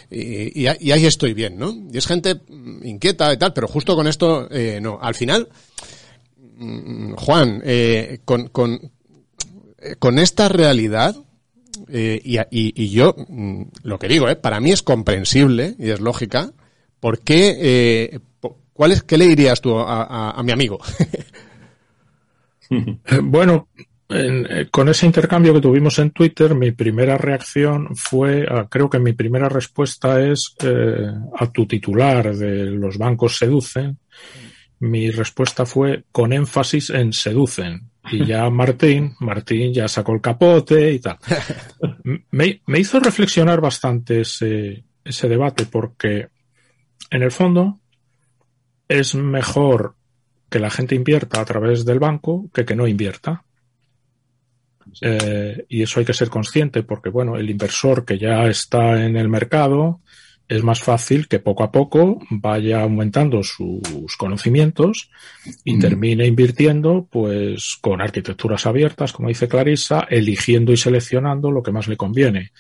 y, 0.09 0.67
ahí 0.69 1.05
estoy 1.05 1.35
bien, 1.35 1.59
¿no? 1.59 1.75
Y 1.93 1.99
es 1.99 2.07
gente 2.07 2.43
inquieta 2.85 3.33
y 3.33 3.39
tal, 3.39 3.53
pero 3.53 3.67
justo 3.67 3.97
con 3.97 4.07
esto, 4.07 4.47
eh, 4.53 4.79
no. 4.81 5.01
Al 5.03 5.17
final, 5.17 5.49
mm, 6.59 7.15
Juan, 7.15 7.61
eh, 7.65 8.21
con, 8.25 8.51
con, 8.51 8.93
con 9.99 10.19
esta 10.19 10.49
realidad, 10.49 11.17
eh, 11.89 12.21
y, 12.25 12.89
yo 12.91 13.15
mm, 13.29 13.63
lo 13.83 13.99
que 13.99 14.09
digo, 14.09 14.29
eh, 14.29 14.37
para 14.37 14.61
mí 14.61 14.73
es 14.73 14.83
comprensible 14.83 15.75
y 15.79 15.91
es 15.91 16.01
lógica, 16.01 16.53
¿por 17.01 17.21
qué, 17.21 17.57
eh, 17.59 18.21
cuál 18.73 18.93
es, 18.93 19.03
qué 19.03 19.19
le 19.19 19.27
dirías 19.27 19.61
tú 19.61 19.79
a, 19.79 20.41
mi 20.45 20.53
amigo? 20.53 20.79
bueno, 23.23 23.69
con 24.71 24.89
ese 24.89 25.07
intercambio 25.07 25.53
que 25.53 25.61
tuvimos 25.61 25.99
en 25.99 26.11
Twitter, 26.13 26.55
mi 26.55 26.73
primera 26.73 27.19
reacción 27.19 27.95
fue, 27.97 28.47
ah, 28.49 28.67
creo 28.71 28.89
que 28.89 29.01
mi 29.01 29.13
primera 29.13 29.49
respuesta 29.49 30.21
es 30.25 30.55
a 31.39 31.53
tu 31.53 31.67
titular 31.67 32.35
de 32.35 32.67
los 32.67 32.97
bancos 32.99 33.37
seducen. 33.37 33.99
Mi 34.79 35.11
respuesta 35.11 35.65
fue 35.65 36.05
con 36.13 36.33
énfasis 36.33 36.91
en 36.91 37.13
seducen 37.13 37.91
y 38.11 38.25
ya 38.25 38.49
Martín, 38.51 39.15
Martín 39.21 39.73
ya 39.73 39.89
sacó 39.89 40.13
el 40.13 40.21
capote 40.21 40.93
y 40.93 41.01
tal. 41.01 41.19
Me, 42.31 42.61
hizo 42.79 43.01
reflexionar 43.01 43.61
bastante 43.61 44.21
ese, 44.21 44.85
ese 45.05 45.29
debate 45.29 45.67
porque 45.67 46.29
en 47.11 47.23
el 47.23 47.31
fondo 47.31 47.81
es 48.89 49.15
mejor 49.15 49.97
que 50.49 50.59
la 50.59 50.71
gente 50.71 50.95
invierta 50.95 51.41
a 51.41 51.45
través 51.45 51.85
del 51.85 51.99
banco 51.99 52.49
que 52.53 52.65
que 52.65 52.77
no 52.77 52.87
invierta. 52.87 53.45
Eh, 55.01 55.67
y 55.69 55.83
eso 55.83 56.01
hay 56.01 56.07
que 56.07 56.15
ser 56.15 56.31
consciente 56.31 56.83
porque, 56.83 57.11
bueno, 57.11 57.37
el 57.37 57.51
inversor 57.51 58.05
que 58.05 58.19
ya 58.19 58.47
está 58.47 59.05
en 59.05 59.17
el 59.17 59.29
mercado 59.29 60.01
es 60.49 60.63
más 60.63 60.81
fácil 60.81 61.29
que 61.29 61.41
poco 61.41 61.65
a 61.65 61.73
poco 61.73 62.21
vaya 62.31 62.83
aumentando 62.83 63.43
sus 63.43 64.17
conocimientos 64.17 65.11
y 65.65 65.79
termine 65.79 66.27
invirtiendo 66.27 67.09
pues 67.11 67.77
con 67.81 68.01
arquitecturas 68.01 68.67
abiertas, 68.67 69.13
como 69.13 69.29
dice 69.29 69.49
Clarissa, 69.49 70.07
eligiendo 70.09 70.73
y 70.73 70.77
seleccionando 70.77 71.51
lo 71.51 71.63
que 71.63 71.73
más 71.73 71.89
le 71.89 71.97
conviene. 71.97 72.53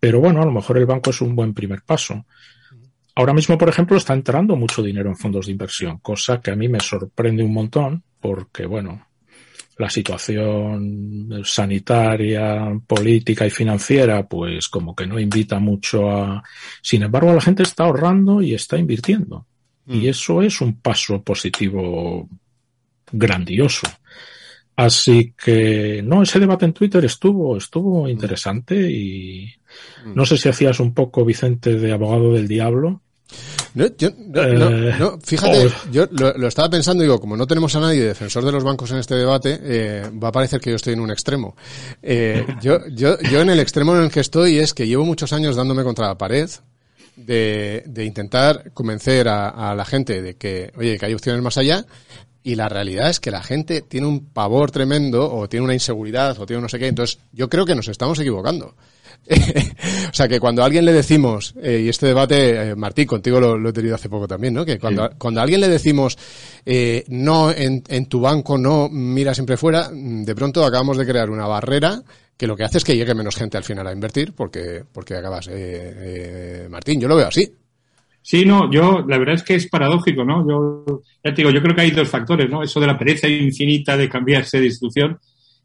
Pero 0.00 0.20
bueno, 0.20 0.42
a 0.42 0.46
lo 0.46 0.52
mejor 0.52 0.78
el 0.78 0.86
banco 0.86 1.10
es 1.10 1.20
un 1.20 1.36
buen 1.36 1.54
primer 1.54 1.82
paso. 1.82 2.26
Ahora 3.14 3.34
mismo, 3.34 3.58
por 3.58 3.68
ejemplo, 3.68 3.96
está 3.96 4.14
entrando 4.14 4.56
mucho 4.56 4.82
dinero 4.82 5.10
en 5.10 5.16
fondos 5.16 5.46
de 5.46 5.52
inversión, 5.52 5.98
cosa 5.98 6.40
que 6.40 6.50
a 6.50 6.56
mí 6.56 6.68
me 6.68 6.80
sorprende 6.80 7.42
un 7.42 7.52
montón 7.52 8.02
porque, 8.18 8.66
bueno, 8.66 9.06
la 9.80 9.88
situación 9.88 11.40
sanitaria, 11.42 12.78
política 12.86 13.46
y 13.46 13.50
financiera, 13.50 14.28
pues 14.28 14.68
como 14.68 14.94
que 14.94 15.06
no 15.06 15.18
invita 15.18 15.58
mucho 15.58 16.10
a... 16.10 16.42
Sin 16.82 17.02
embargo, 17.02 17.32
la 17.32 17.40
gente 17.40 17.62
está 17.62 17.84
ahorrando 17.84 18.42
y 18.42 18.52
está 18.52 18.76
invirtiendo. 18.76 19.46
Y 19.86 20.00
mm. 20.00 20.08
eso 20.08 20.42
es 20.42 20.60
un 20.60 20.80
paso 20.82 21.22
positivo 21.22 22.28
grandioso. 23.10 23.86
Así 24.76 25.32
que, 25.42 26.02
no, 26.04 26.22
ese 26.22 26.38
debate 26.40 26.66
en 26.66 26.74
Twitter 26.74 27.02
estuvo, 27.06 27.56
estuvo 27.56 28.06
interesante 28.06 28.90
y 28.90 29.50
mm. 30.04 30.14
no 30.14 30.26
sé 30.26 30.36
si 30.36 30.50
hacías 30.50 30.78
un 30.78 30.92
poco, 30.92 31.24
Vicente, 31.24 31.76
de 31.76 31.90
abogado 31.90 32.34
del 32.34 32.46
diablo. 32.46 33.00
No, 33.74 33.86
yo, 33.96 34.10
no, 34.18 35.18
fíjate, 35.22 35.70
yo 35.92 36.06
lo, 36.10 36.48
estaba 36.48 36.68
pensando, 36.68 37.02
digo, 37.02 37.20
como 37.20 37.36
no 37.36 37.46
tenemos 37.46 37.74
a 37.76 37.80
nadie 37.80 38.02
defensor 38.02 38.44
de 38.44 38.52
los 38.52 38.64
bancos 38.64 38.90
en 38.90 38.98
este 38.98 39.14
debate, 39.14 39.60
eh, 39.62 40.10
va 40.22 40.28
a 40.28 40.32
parecer 40.32 40.60
que 40.60 40.70
yo 40.70 40.76
estoy 40.76 40.94
en 40.94 41.00
un 41.00 41.10
extremo. 41.10 41.56
Eh, 42.02 42.44
yo, 42.62 42.80
yo, 42.88 43.18
yo 43.20 43.40
en 43.40 43.50
el 43.50 43.60
extremo 43.60 43.94
en 43.96 44.02
el 44.02 44.10
que 44.10 44.20
estoy 44.20 44.58
es 44.58 44.74
que 44.74 44.86
llevo 44.86 45.04
muchos 45.04 45.32
años 45.32 45.56
dándome 45.56 45.84
contra 45.84 46.08
la 46.08 46.18
pared 46.18 46.50
de, 47.16 47.84
de 47.86 48.04
intentar 48.04 48.72
convencer 48.72 49.28
a, 49.28 49.48
a, 49.48 49.74
la 49.74 49.84
gente 49.84 50.20
de 50.20 50.34
que, 50.36 50.72
oye, 50.76 50.98
que 50.98 51.06
hay 51.06 51.14
opciones 51.14 51.42
más 51.42 51.56
allá, 51.56 51.84
y 52.42 52.54
la 52.54 52.68
realidad 52.68 53.10
es 53.10 53.20
que 53.20 53.30
la 53.30 53.42
gente 53.42 53.82
tiene 53.82 54.06
un 54.06 54.24
pavor 54.26 54.70
tremendo, 54.70 55.32
o 55.32 55.48
tiene 55.48 55.64
una 55.64 55.74
inseguridad, 55.74 56.38
o 56.40 56.46
tiene 56.46 56.62
no 56.62 56.68
sé 56.68 56.78
qué, 56.78 56.88
entonces 56.88 57.18
yo 57.32 57.48
creo 57.48 57.66
que 57.66 57.74
nos 57.74 57.88
estamos 57.88 58.18
equivocando. 58.18 58.74
o 60.10 60.12
sea, 60.12 60.28
que 60.28 60.40
cuando 60.40 60.62
a 60.62 60.66
alguien 60.66 60.84
le 60.84 60.92
decimos, 60.92 61.54
eh, 61.62 61.82
y 61.84 61.88
este 61.88 62.06
debate, 62.06 62.70
eh, 62.70 62.76
Martín, 62.76 63.06
contigo 63.06 63.40
lo, 63.40 63.68
he 63.68 63.72
tenido 63.72 63.94
hace 63.94 64.08
poco 64.08 64.26
también, 64.26 64.54
¿no? 64.54 64.64
Que 64.64 64.78
cuando, 64.78 65.10
cuando 65.18 65.40
a 65.40 65.42
alguien 65.44 65.60
le 65.60 65.68
decimos, 65.68 66.18
eh, 66.66 67.04
no, 67.08 67.50
en, 67.50 67.82
en 67.88 68.06
tu 68.06 68.20
banco 68.20 68.58
no, 68.58 68.88
mira 68.88 69.34
siempre 69.34 69.56
fuera, 69.56 69.88
mm, 69.92 70.24
de 70.24 70.34
pronto 70.34 70.64
acabamos 70.64 70.96
de 70.96 71.06
crear 71.06 71.30
una 71.30 71.46
barrera 71.46 72.02
que 72.36 72.46
lo 72.46 72.56
que 72.56 72.64
hace 72.64 72.78
es 72.78 72.84
que 72.84 72.96
llegue 72.96 73.14
menos 73.14 73.36
gente 73.36 73.58
al 73.58 73.64
final 73.64 73.86
a 73.86 73.92
invertir 73.92 74.32
porque, 74.32 74.82
porque 74.90 75.14
acabas, 75.14 75.48
eh, 75.52 76.66
Martín, 76.70 77.00
yo 77.00 77.06
lo 77.06 77.16
veo 77.16 77.28
así. 77.28 77.52
Sí, 78.22 78.44
no, 78.44 78.70
yo, 78.70 79.04
la 79.06 79.18
verdad 79.18 79.36
es 79.36 79.42
que 79.42 79.54
es 79.54 79.68
paradójico, 79.68 80.24
¿no? 80.24 80.46
Yo, 80.46 81.02
ya 81.24 81.34
te 81.34 81.42
digo, 81.42 81.50
yo 81.50 81.62
creo 81.62 81.74
que 81.74 81.82
hay 81.82 81.90
dos 81.90 82.08
factores, 82.08 82.50
¿no? 82.50 82.62
Eso 82.62 82.80
de 82.80 82.86
la 82.86 82.98
pereza 82.98 83.28
infinita 83.28 83.96
de 83.96 84.08
cambiarse 84.08 84.58
de 84.58 84.66
institución, 84.66 85.18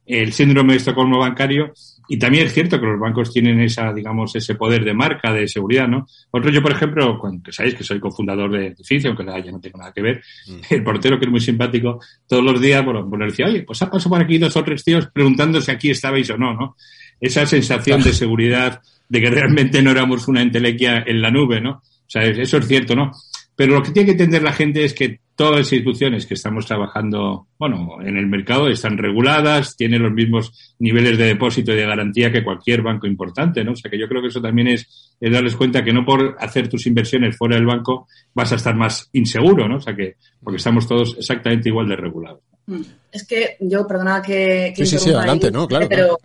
el 0.05 0.31
síndrome 0.31 0.73
de 0.73 0.77
Estocolmo 0.77 1.19
bancario 1.19 1.73
y 2.07 2.19
también 2.19 2.45
es 2.45 2.53
cierto 2.53 2.79
que 2.79 2.85
los 2.85 2.99
bancos 2.99 3.31
tienen 3.31 3.59
esa, 3.59 3.93
digamos, 3.93 4.35
ese 4.35 4.55
poder 4.55 4.83
de 4.83 4.93
marca, 4.93 5.33
de 5.33 5.47
seguridad, 5.47 5.87
¿no? 5.87 6.07
Otro, 6.31 6.51
yo, 6.51 6.61
por 6.61 6.71
ejemplo, 6.71 7.17
cuando, 7.19 7.43
que 7.43 7.51
sabéis 7.51 7.75
que 7.75 7.83
soy 7.83 7.99
cofundador 7.99 8.51
de 8.51 8.67
edificio, 8.67 9.09
aunque 9.09 9.25
ya 9.25 9.51
no 9.51 9.59
tengo 9.59 9.77
nada 9.77 9.91
que 9.93 10.01
ver, 10.01 10.23
el 10.69 10.83
portero, 10.83 11.17
que 11.19 11.25
es 11.25 11.31
muy 11.31 11.39
simpático, 11.39 11.99
todos 12.27 12.43
los 12.43 12.61
días, 12.61 12.83
bueno, 12.83 13.03
bueno 13.03 13.25
decía, 13.25 13.47
oye, 13.47 13.63
pues 13.63 13.81
ha 13.81 13.89
pasado 13.89 14.11
por 14.11 14.21
aquí 14.21 14.37
dos 14.37 14.55
o 14.55 14.63
tres 14.63 14.83
tíos 14.83 15.07
preguntando 15.13 15.59
si 15.61 15.71
aquí 15.71 15.89
estabais 15.89 16.29
o 16.29 16.37
no, 16.37 16.53
¿no? 16.53 16.75
Esa 17.19 17.45
sensación 17.45 18.01
de 18.03 18.13
seguridad, 18.13 18.81
de 19.07 19.21
que 19.21 19.29
realmente 19.29 19.81
no 19.81 19.91
éramos 19.91 20.27
una 20.27 20.41
entelequia 20.41 21.03
en 21.05 21.21
la 21.21 21.31
nube, 21.31 21.61
¿no? 21.61 21.71
O 21.71 22.09
sea, 22.09 22.23
eso 22.23 22.57
es 22.57 22.67
cierto, 22.67 22.95
¿no? 22.95 23.11
Pero 23.55 23.73
lo 23.73 23.83
que 23.83 23.91
tiene 23.91 24.07
que 24.07 24.11
entender 24.11 24.43
la 24.43 24.51
gente 24.51 24.83
es 24.83 24.93
que 24.93 25.21
todas 25.35 25.57
las 25.57 25.73
instituciones 25.73 26.25
que 26.25 26.33
estamos 26.35 26.65
trabajando, 26.65 27.47
bueno, 27.59 27.97
en 28.01 28.15
el 28.17 28.25
mercado 28.27 28.69
están 28.69 28.97
reguladas, 28.97 29.75
tienen 29.75 30.01
los 30.01 30.13
mismos 30.13 30.75
niveles 30.79 31.17
de 31.17 31.25
depósito 31.25 31.73
y 31.73 31.75
de 31.75 31.85
garantía 31.85 32.31
que 32.31 32.43
cualquier 32.43 32.81
banco 32.81 33.05
importante, 33.05 33.63
¿no? 33.63 33.73
O 33.73 33.75
sea 33.75 33.91
que 33.91 33.99
yo 33.99 34.07
creo 34.07 34.21
que 34.21 34.29
eso 34.29 34.41
también 34.41 34.69
es, 34.69 35.15
es 35.19 35.31
darles 35.31 35.55
cuenta 35.55 35.83
que 35.83 35.91
no 35.91 36.05
por 36.05 36.37
hacer 36.39 36.69
tus 36.69 36.87
inversiones 36.87 37.37
fuera 37.37 37.55
del 37.55 37.65
banco 37.65 38.07
vas 38.33 38.51
a 38.53 38.55
estar 38.55 38.75
más 38.75 39.09
inseguro, 39.13 39.67
¿no? 39.67 39.77
O 39.77 39.81
sea 39.81 39.95
que, 39.95 40.15
porque 40.41 40.57
estamos 40.57 40.87
todos 40.87 41.15
exactamente 41.17 41.67
igual 41.69 41.89
de 41.89 41.95
regulados. 41.97 42.39
Mm. 42.67 42.81
Es 43.11 43.27
que 43.27 43.57
yo, 43.59 43.85
perdona 43.85 44.21
que... 44.21 44.73
que 44.75 44.85
sí, 44.85 44.97
sí, 44.97 45.05
sí, 45.05 45.13
adelante, 45.13 45.47
ahí, 45.47 45.53
¿no? 45.53 45.67
Claro, 45.67 45.87
Pero 45.89 46.17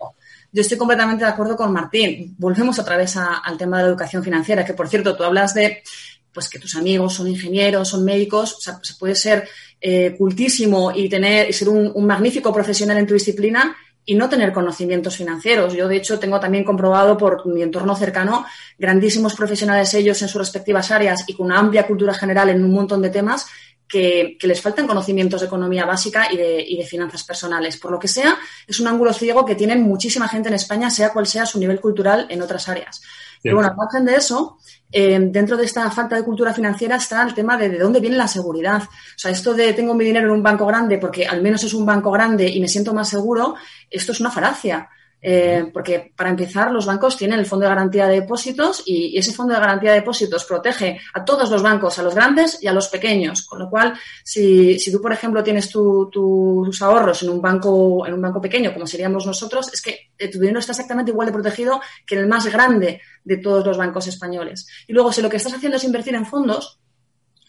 yo 0.52 0.62
estoy 0.62 0.78
completamente 0.78 1.24
de 1.24 1.30
acuerdo 1.30 1.56
con 1.56 1.72
Martín. 1.72 2.34
Volvemos 2.38 2.78
otra 2.78 2.96
vez 2.96 3.16
a- 3.16 3.38
al 3.38 3.58
tema 3.58 3.78
de 3.78 3.82
la 3.84 3.88
educación 3.90 4.22
financiera, 4.22 4.64
que 4.64 4.74
por 4.74 4.88
cierto, 4.88 5.16
tú 5.16 5.24
hablas 5.24 5.52
de 5.54 5.82
pues 6.32 6.48
que 6.48 6.58
tus 6.58 6.76
amigos 6.76 7.14
son 7.14 7.28
ingenieros, 7.28 7.88
son 7.88 8.04
médicos, 8.04 8.54
o 8.54 8.60
sea, 8.60 8.78
se 8.82 8.94
puede 8.94 9.14
ser 9.14 9.48
eh, 9.80 10.14
cultísimo 10.16 10.92
y 10.94 11.08
tener 11.08 11.48
y 11.48 11.52
ser 11.52 11.68
un, 11.68 11.92
magnífico 12.06 12.52
profesional 12.52 12.98
en 12.98 13.06
tu 13.06 13.14
disciplina 13.14 13.74
y 14.04 14.14
no 14.14 14.28
tener 14.28 14.52
conocimientos 14.52 15.16
financieros. 15.16 15.74
Yo, 15.74 15.88
de 15.88 15.96
hecho, 15.96 16.18
tengo 16.18 16.40
también 16.40 16.64
comprobado 16.64 17.16
por 17.16 17.46
mi 17.46 17.62
entorno 17.62 17.94
cercano 17.96 18.44
grandísimos 18.78 19.34
profesionales 19.34 19.92
ellos 19.94 20.20
en 20.22 20.28
sus 20.28 20.40
respectivas 20.40 20.90
áreas 20.90 21.24
y 21.26 21.34
con 21.34 21.46
una 21.46 21.58
amplia 21.58 21.86
cultura 21.86 22.14
general 22.14 22.48
en 22.48 22.64
un 22.64 22.72
montón 22.72 23.02
de 23.02 23.10
temas 23.10 23.46
que, 23.88 24.36
que 24.38 24.46
les 24.46 24.60
faltan 24.60 24.86
conocimientos 24.86 25.40
de 25.40 25.48
economía 25.48 25.84
básica 25.84 26.32
y 26.32 26.36
de, 26.36 26.62
y 26.62 26.76
de 26.76 26.84
finanzas 26.84 27.24
personales. 27.24 27.76
Por 27.76 27.90
lo 27.90 27.98
que 27.98 28.08
sea, 28.08 28.38
es 28.66 28.78
un 28.80 28.86
ángulo 28.86 29.12
ciego 29.12 29.44
que 29.44 29.56
tienen 29.56 29.82
muchísima 29.82 30.28
gente 30.28 30.48
en 30.48 30.54
España, 30.54 30.90
sea 30.90 31.12
cual 31.12 31.26
sea 31.26 31.44
su 31.44 31.58
nivel 31.58 31.80
cultural 31.80 32.26
en 32.30 32.40
otras 32.40 32.68
áreas. 32.68 33.02
Pero 33.42 33.56
bueno, 33.56 33.70
al 33.70 33.76
de 34.04 34.16
eso, 34.16 34.58
eh, 34.92 35.18
dentro 35.20 35.56
de 35.56 35.64
esta 35.64 35.90
falta 35.90 36.16
de 36.16 36.24
cultura 36.24 36.52
financiera 36.52 36.96
está 36.96 37.22
el 37.22 37.34
tema 37.34 37.56
de 37.56 37.68
de 37.68 37.78
dónde 37.78 38.00
viene 38.00 38.16
la 38.16 38.28
seguridad. 38.28 38.82
O 38.82 39.18
sea, 39.18 39.30
esto 39.30 39.54
de 39.54 39.72
tengo 39.72 39.94
mi 39.94 40.04
dinero 40.04 40.26
en 40.26 40.34
un 40.34 40.42
banco 40.42 40.66
grande 40.66 40.98
porque 40.98 41.26
al 41.26 41.42
menos 41.42 41.64
es 41.64 41.74
un 41.74 41.86
banco 41.86 42.10
grande 42.10 42.48
y 42.48 42.60
me 42.60 42.68
siento 42.68 42.92
más 42.92 43.08
seguro, 43.08 43.54
esto 43.88 44.12
es 44.12 44.20
una 44.20 44.30
falacia. 44.30 44.88
Eh, 45.22 45.68
porque 45.70 46.12
para 46.16 46.30
empezar, 46.30 46.72
los 46.72 46.86
bancos 46.86 47.14
tienen 47.16 47.38
el 47.38 47.44
Fondo 47.44 47.64
de 47.64 47.68
Garantía 47.70 48.06
de 48.06 48.20
Depósitos 48.22 48.82
y 48.86 49.18
ese 49.18 49.34
Fondo 49.34 49.52
de 49.52 49.60
Garantía 49.60 49.90
de 49.90 49.96
Depósitos 50.00 50.46
protege 50.46 50.98
a 51.12 51.22
todos 51.24 51.50
los 51.50 51.62
bancos, 51.62 51.98
a 51.98 52.02
los 52.02 52.14
grandes 52.14 52.62
y 52.62 52.68
a 52.68 52.72
los 52.72 52.88
pequeños. 52.88 53.42
Con 53.42 53.58
lo 53.58 53.68
cual, 53.68 53.92
si, 54.24 54.78
si 54.78 54.90
tú, 54.90 55.00
por 55.02 55.12
ejemplo, 55.12 55.42
tienes 55.44 55.68
tu- 55.68 56.08
tus 56.10 56.80
ahorros 56.80 57.22
en 57.22 57.28
un 57.30 57.42
banco, 57.42 58.06
en 58.06 58.14
un 58.14 58.22
banco 58.22 58.40
pequeño, 58.40 58.72
como 58.72 58.86
seríamos 58.86 59.26
nosotros, 59.26 59.70
es 59.72 59.82
que 59.82 60.10
eh, 60.16 60.28
tu 60.28 60.38
dinero 60.40 60.58
está 60.58 60.72
exactamente 60.72 61.10
igual 61.10 61.26
de 61.26 61.32
protegido 61.34 61.82
que 62.06 62.14
en 62.14 62.22
el 62.22 62.26
más 62.26 62.46
grande 62.46 63.02
de 63.22 63.36
todos 63.36 63.66
los 63.66 63.76
bancos 63.76 64.06
españoles. 64.06 64.66
Y 64.86 64.94
luego, 64.94 65.12
si 65.12 65.20
lo 65.20 65.28
que 65.28 65.36
estás 65.36 65.52
haciendo 65.52 65.76
es 65.76 65.84
invertir 65.84 66.14
en 66.14 66.24
fondos, 66.24 66.78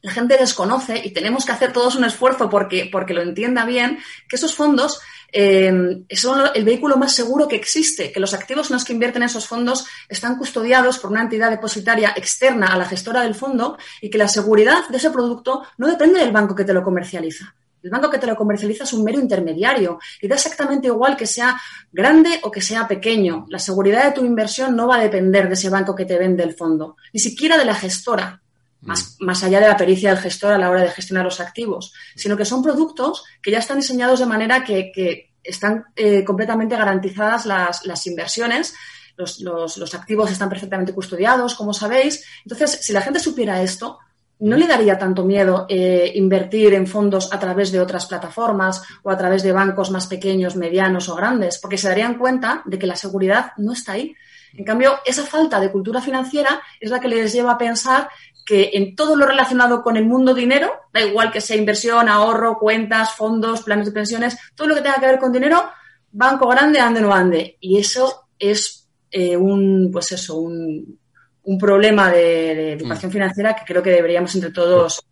la 0.04 0.12
gente 0.12 0.36
desconoce 0.36 1.00
y 1.04 1.12
tenemos 1.12 1.46
que 1.46 1.52
hacer 1.52 1.72
todos 1.72 1.96
un 1.96 2.04
esfuerzo 2.04 2.50
porque, 2.50 2.90
porque 2.92 3.14
lo 3.14 3.22
entienda 3.22 3.66
bien, 3.66 4.00
que 4.28 4.36
esos 4.36 4.56
fondos 4.56 5.00
eh, 5.32 6.04
son 6.12 6.50
el 6.54 6.64
vehículo 6.66 6.98
más 6.98 7.14
seguro 7.14 7.48
que 7.48 7.56
existe, 7.56 8.12
que 8.12 8.20
los 8.20 8.34
activos 8.34 8.70
en 8.70 8.76
los 8.76 8.86
que 8.86 8.94
invierten 8.94 9.24
esos 9.24 9.48
fondos 9.48 9.86
están 10.10 10.38
custodiados 10.38 11.00
por 11.00 11.12
una 11.12 11.22
entidad 11.22 11.50
depositaria 11.50 12.14
externa 12.16 12.68
a 12.68 12.78
la 12.78 12.86
gestora 12.86 13.22
del 13.22 13.36
fondo 13.36 13.78
y 14.02 14.10
que 14.10 14.18
la 14.18 14.28
seguridad 14.28 14.88
de 14.90 14.98
ese 14.98 15.10
producto 15.10 15.64
no 15.78 15.88
depende 15.88 16.20
del 16.20 16.32
banco 16.32 16.56
que 16.56 16.66
te 16.66 16.74
lo 16.74 16.84
comercializa. 16.84 17.56
El 17.84 17.90
banco 17.90 18.12
que 18.12 18.20
te 18.20 18.28
lo 18.28 18.36
comercializa 18.36 18.84
es 18.84 18.94
un 18.94 19.04
mero 19.04 19.20
intermediario 19.20 20.00
y 20.22 20.28
da 20.28 20.36
exactamente 20.36 20.88
igual 20.88 21.18
que 21.18 21.26
sea 21.26 21.60
grande 21.92 22.40
o 22.44 22.52
que 22.52 22.62
sea 22.62 22.88
pequeño. 22.88 23.48
La 23.50 23.58
seguridad 23.58 24.06
de 24.06 24.12
tu 24.12 24.24
inversión 24.24 24.76
no 24.76 24.88
va 24.88 24.98
a 24.98 25.02
depender 25.02 25.48
de 25.48 25.56
ese 25.56 25.70
banco 25.70 25.96
que 25.96 26.06
te 26.06 26.20
vende 26.20 26.44
el 26.44 26.54
fondo, 26.54 26.98
ni 27.12 27.20
siquiera 27.20 27.58
de 27.58 27.66
la 27.66 27.74
gestora 27.74 28.41
más, 28.82 29.18
más 29.20 29.44
allá 29.44 29.60
de 29.60 29.68
la 29.68 29.78
pericia 29.78 30.10
del 30.10 30.20
gestor 30.24 30.54
a 30.54 30.58
la 30.58 30.70
hora 30.70 30.82
de 30.82 30.92
gestionar 30.92 31.24
los 31.26 31.40
activos, 31.40 31.94
sino 32.16 32.36
que 32.36 32.46
son 32.46 32.64
productos 32.64 33.24
que 33.42 33.52
ya 33.52 33.60
están 33.60 33.78
diseñados 33.80 34.20
de 34.20 34.26
manera 34.26 34.64
que, 34.64 34.92
que 34.94 35.32
están 35.44 35.86
eh, 35.96 36.24
completamente 36.24 36.76
garantizadas 36.76 37.46
las, 37.46 37.86
las 37.86 38.06
inversiones. 38.08 38.74
Los, 39.18 39.40
los- 39.42 39.78
los 39.78 39.94
activos 39.94 40.32
están 40.32 40.50
perfectamente 40.50 40.94
custodiados, 40.94 41.54
como 41.56 41.74
sabéis. 41.74 42.24
Entonces, 42.46 42.80
si 42.82 42.92
la 42.94 43.02
gente 43.02 43.20
supiera 43.20 43.62
esto, 43.62 44.00
no 44.40 44.56
le 44.58 44.66
daría 44.66 44.98
tanto 44.98 45.24
miedo 45.24 45.68
eh, 45.70 46.12
invertir 46.16 46.74
en 46.74 46.88
fondos 46.88 47.32
a 47.32 47.40
través 47.40 47.72
de 47.72 47.80
otras 47.80 48.08
plataformas 48.08 48.82
o 49.04 49.12
a 49.12 49.18
través 49.18 49.44
de 49.44 49.52
bancos 49.52 49.92
más 49.92 50.08
pequeños, 50.08 50.56
medianos 50.56 51.10
o 51.10 51.16
grandes, 51.16 51.60
porque 51.60 51.78
se 51.78 51.88
darían 51.90 52.18
cuenta 52.18 52.64
de 52.66 52.80
que 52.80 52.88
la 52.88 52.96
seguridad 52.96 53.52
no 53.58 53.74
está 53.74 53.92
ahí. 53.92 54.16
En 54.54 54.66
cambio, 54.66 54.98
esa 55.06 55.24
falta 55.24 55.60
de 55.60 55.72
cultura 55.72 56.02
financiera 56.02 56.62
es 56.80 56.90
la 56.90 57.00
que 57.00 57.08
les 57.08 57.32
lleva 57.32 57.52
a 57.52 57.58
pensar 57.58 58.10
que 58.46 58.72
en 58.74 58.96
todo 58.96 59.16
lo 59.16 59.26
relacionado 59.26 59.82
con 59.82 59.98
el 59.98 60.06
mundo 60.06 60.34
dinero, 60.34 60.72
da 60.94 61.02
igual 61.02 61.32
que 61.32 61.42
sea 61.42 61.58
inversión, 61.58 62.10
ahorro, 62.10 62.58
cuentas, 62.58 63.16
fondos, 63.16 63.64
planes 63.64 63.86
de 63.88 63.92
pensiones, 63.92 64.38
todo 64.56 64.68
lo 64.68 64.76
que 64.76 64.82
tenga 64.82 65.00
que 65.00 65.08
ver 65.08 65.20
con 65.20 65.32
dinero, 65.32 65.64
banco 66.12 66.48
grande, 66.48 66.80
ande 66.80 67.02
no 67.02 67.14
ande. 67.14 67.58
Y 67.60 67.78
eso 67.78 68.28
es 68.38 68.88
eh, 69.12 69.38
un, 69.38 69.90
pues 69.92 70.12
eso, 70.12 70.38
un, 70.38 71.00
un 71.44 71.58
problema 71.58 72.12
de, 72.12 72.56
de 72.56 72.74
educación 72.74 73.12
financiera 73.12 73.56
que 73.56 73.66
creo 73.66 73.84
que 73.84 73.92
deberíamos 73.92 74.34
entre 74.36 74.52
todos 74.52 75.04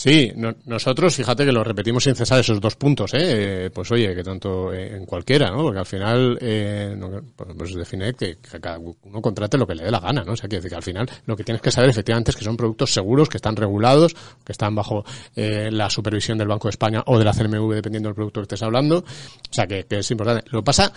Sí, 0.00 0.30
no- 0.36 0.54
nosotros, 0.66 1.16
fíjate 1.16 1.44
que 1.44 1.50
lo 1.50 1.64
repetimos 1.64 2.04
sin 2.04 2.14
cesar 2.14 2.38
esos 2.38 2.60
dos 2.60 2.76
puntos, 2.76 3.12
¿eh? 3.14 3.64
Eh, 3.66 3.70
Pues 3.74 3.90
oye, 3.90 4.14
que 4.14 4.22
tanto 4.22 4.72
eh, 4.72 4.94
en 4.96 5.04
cualquiera, 5.04 5.50
¿no? 5.50 5.62
Porque 5.64 5.80
al 5.80 5.86
final, 5.86 6.38
eh, 6.40 6.94
no- 6.96 7.20
pues, 7.34 7.48
pues 7.58 7.74
define 7.74 8.14
que, 8.14 8.36
que 8.36 8.60
cada 8.60 8.78
uno 8.78 9.20
contrate 9.20 9.58
lo 9.58 9.66
que 9.66 9.74
le 9.74 9.82
dé 9.82 9.90
la 9.90 9.98
gana, 9.98 10.22
¿no? 10.22 10.34
O 10.34 10.36
sea, 10.36 10.48
decir 10.48 10.70
que 10.70 10.76
al 10.76 10.84
final 10.84 11.10
lo 11.26 11.36
que 11.36 11.42
tienes 11.42 11.60
que 11.60 11.72
saber 11.72 11.90
efectivamente 11.90 12.30
es 12.30 12.36
que 12.36 12.44
son 12.44 12.56
productos 12.56 12.92
seguros, 12.92 13.28
que 13.28 13.38
están 13.38 13.56
regulados, 13.56 14.14
que 14.44 14.52
están 14.52 14.72
bajo 14.76 15.04
eh, 15.34 15.68
la 15.72 15.90
supervisión 15.90 16.38
del 16.38 16.46
Banco 16.46 16.68
de 16.68 16.70
España 16.70 17.02
o 17.06 17.18
de 17.18 17.24
la 17.24 17.32
CNMV, 17.32 17.74
dependiendo 17.74 18.08
del 18.10 18.14
producto 18.14 18.40
que 18.40 18.44
estés 18.44 18.62
hablando. 18.62 18.98
O 18.98 19.04
sea, 19.52 19.66
que, 19.66 19.82
que 19.84 19.98
es 19.98 20.10
importante. 20.12 20.44
Lo 20.52 20.60
que 20.60 20.64
pasa, 20.64 20.92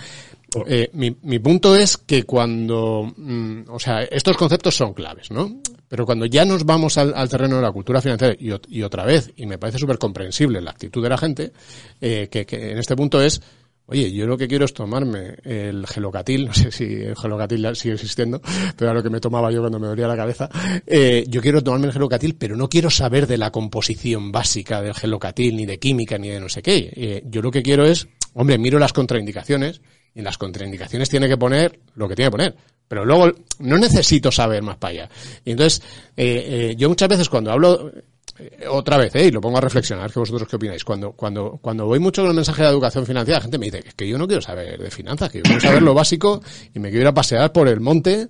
eh, 0.68 0.90
mi, 0.94 1.40
punto 1.40 1.76
es 1.76 1.98
que 1.98 2.24
cuando, 2.24 3.12
mm, 3.16 3.62
o 3.70 3.80
sea, 3.80 4.04
estos 4.04 4.36
conceptos 4.36 4.76
son 4.76 4.94
claves, 4.94 5.32
¿no? 5.32 5.62
Pero 5.88 6.06
cuando 6.06 6.26
ya 6.26 6.44
nos 6.46 6.66
vamos 6.66 6.98
al, 6.98 7.30
terreno 7.30 7.58
de 7.58 7.62
la 7.62 7.72
cultura 7.72 8.02
financiera 8.02 8.36
y, 8.38 8.48
ot- 8.48 8.68
y 8.68 8.82
otra 8.84 9.06
vez, 9.06 9.32
y 9.36 9.46
me 9.46 9.58
parece 9.58 9.80
súper 9.80 9.98
comprensible 9.98 10.62
la 10.62 10.72
actitud 10.72 11.02
de 11.02 11.10
la 11.10 11.18
gente, 11.18 11.52
eh, 12.02 12.28
que, 12.30 12.46
que 12.46 12.72
en 12.72 12.78
este 12.78 12.96
punto 12.96 13.22
es, 13.22 13.42
oye, 13.86 14.12
yo 14.12 14.26
lo 14.28 14.38
que 14.38 14.48
quiero 14.48 14.66
es 14.66 14.74
tomarme 14.74 15.36
el 15.44 15.86
gelocatil, 15.88 16.46
no 16.48 16.54
sé 16.54 16.72
si 16.72 16.84
el 16.86 17.16
gelocatil 17.16 17.76
sigue 17.76 17.94
existiendo, 17.96 18.42
pero 18.76 18.92
era 18.92 18.94
lo 18.94 19.04
que 19.04 19.10
me 19.10 19.20
tomaba 19.22 19.52
yo 19.52 19.62
cuando 19.62 19.80
me 19.80 19.88
dolía 19.88 20.08
la 20.08 20.16
cabeza, 20.18 20.50
eh, 20.86 21.24
yo 21.30 21.42
quiero 21.42 21.64
tomarme 21.64 21.88
el 21.88 21.94
gelocatil, 21.94 22.36
pero 22.36 22.56
no 22.58 22.68
quiero 22.70 22.90
saber 22.90 23.26
de 23.28 23.38
la 23.38 23.52
composición 23.52 24.32
básica 24.32 24.82
del 24.82 24.94
gelocatil, 24.96 25.56
ni 25.56 25.66
de 25.66 25.80
química, 25.80 26.18
ni 26.18 26.28
de 26.30 26.40
no 26.42 26.50
sé 26.50 26.62
qué. 26.62 26.92
Eh, 26.94 27.24
yo 27.26 27.42
lo 27.42 27.52
que 27.52 27.64
quiero 27.64 27.86
es, 27.86 28.08
hombre, 28.34 28.58
miro 28.58 28.80
las 28.80 28.94
contraindicaciones, 28.94 29.82
y 30.14 30.20
en 30.20 30.26
las 30.26 30.38
contraindicaciones 30.38 31.10
tiene 31.10 31.28
que 31.28 31.38
poner 31.38 31.80
lo 31.96 32.08
que 32.08 32.16
tiene 32.16 32.28
que 32.28 32.38
poner. 32.38 32.56
Pero 32.88 33.06
luego 33.06 33.32
no 33.60 33.78
necesito 33.78 34.32
saber 34.32 34.62
más 34.64 34.78
para 34.78 34.92
allá. 34.92 35.10
Y 35.46 35.52
entonces, 35.52 35.82
eh, 36.18 36.72
eh, 36.72 36.76
yo 36.78 36.90
muchas 36.90 37.08
veces 37.08 37.30
cuando 37.30 37.50
hablo, 37.50 37.90
eh, 38.38 38.68
otra 38.70 38.98
vez, 38.98 39.16
eh, 39.16 39.28
y 39.28 39.32
lo 39.32 39.40
pongo 39.40 39.60
a 39.60 39.62
reflexionar, 39.62 40.12
que 40.12 40.20
vosotros 40.20 40.50
qué 40.50 40.58
opináis, 40.58 40.84
cuando, 40.84 41.14
cuando, 41.14 41.58
cuando 41.62 41.86
voy 41.86 42.00
mucho 42.00 42.22
con 42.22 42.32
el 42.32 42.36
mensaje 42.36 42.64
de 42.64 42.70
educación 42.70 43.06
financiera, 43.06 43.38
la 43.38 43.44
gente 43.44 43.58
me 43.58 43.68
dice 43.68 43.84
que 43.96 44.08
yo 44.08 44.18
no 44.18 44.28
quiero 44.28 44.42
saber 44.42 44.78
de 44.78 44.92
finanzas, 44.92 45.32
que 45.32 45.38
yo 45.38 45.44
quiero 45.44 45.62
saber 45.62 45.82
lo 45.82 45.94
básico 45.94 46.42
y 46.74 46.80
me 46.80 46.90
quiero 46.90 47.04
ir 47.04 47.08
a 47.08 47.14
pasear 47.14 47.54
por 47.54 47.70
el 47.70 47.80
monte, 47.80 48.28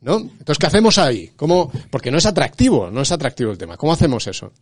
¿no? 0.00 0.16
Entonces, 0.18 0.58
¿qué 0.58 0.66
hacemos 0.66 0.98
ahí? 0.98 1.32
¿Cómo? 1.34 1.72
Porque 1.90 2.12
no 2.12 2.18
es 2.18 2.26
atractivo, 2.26 2.90
no 2.90 3.00
es 3.00 3.10
atractivo 3.10 3.50
el 3.50 3.58
tema. 3.58 3.76
¿Cómo 3.76 3.92
hacemos 3.92 4.26
eso? 4.28 4.52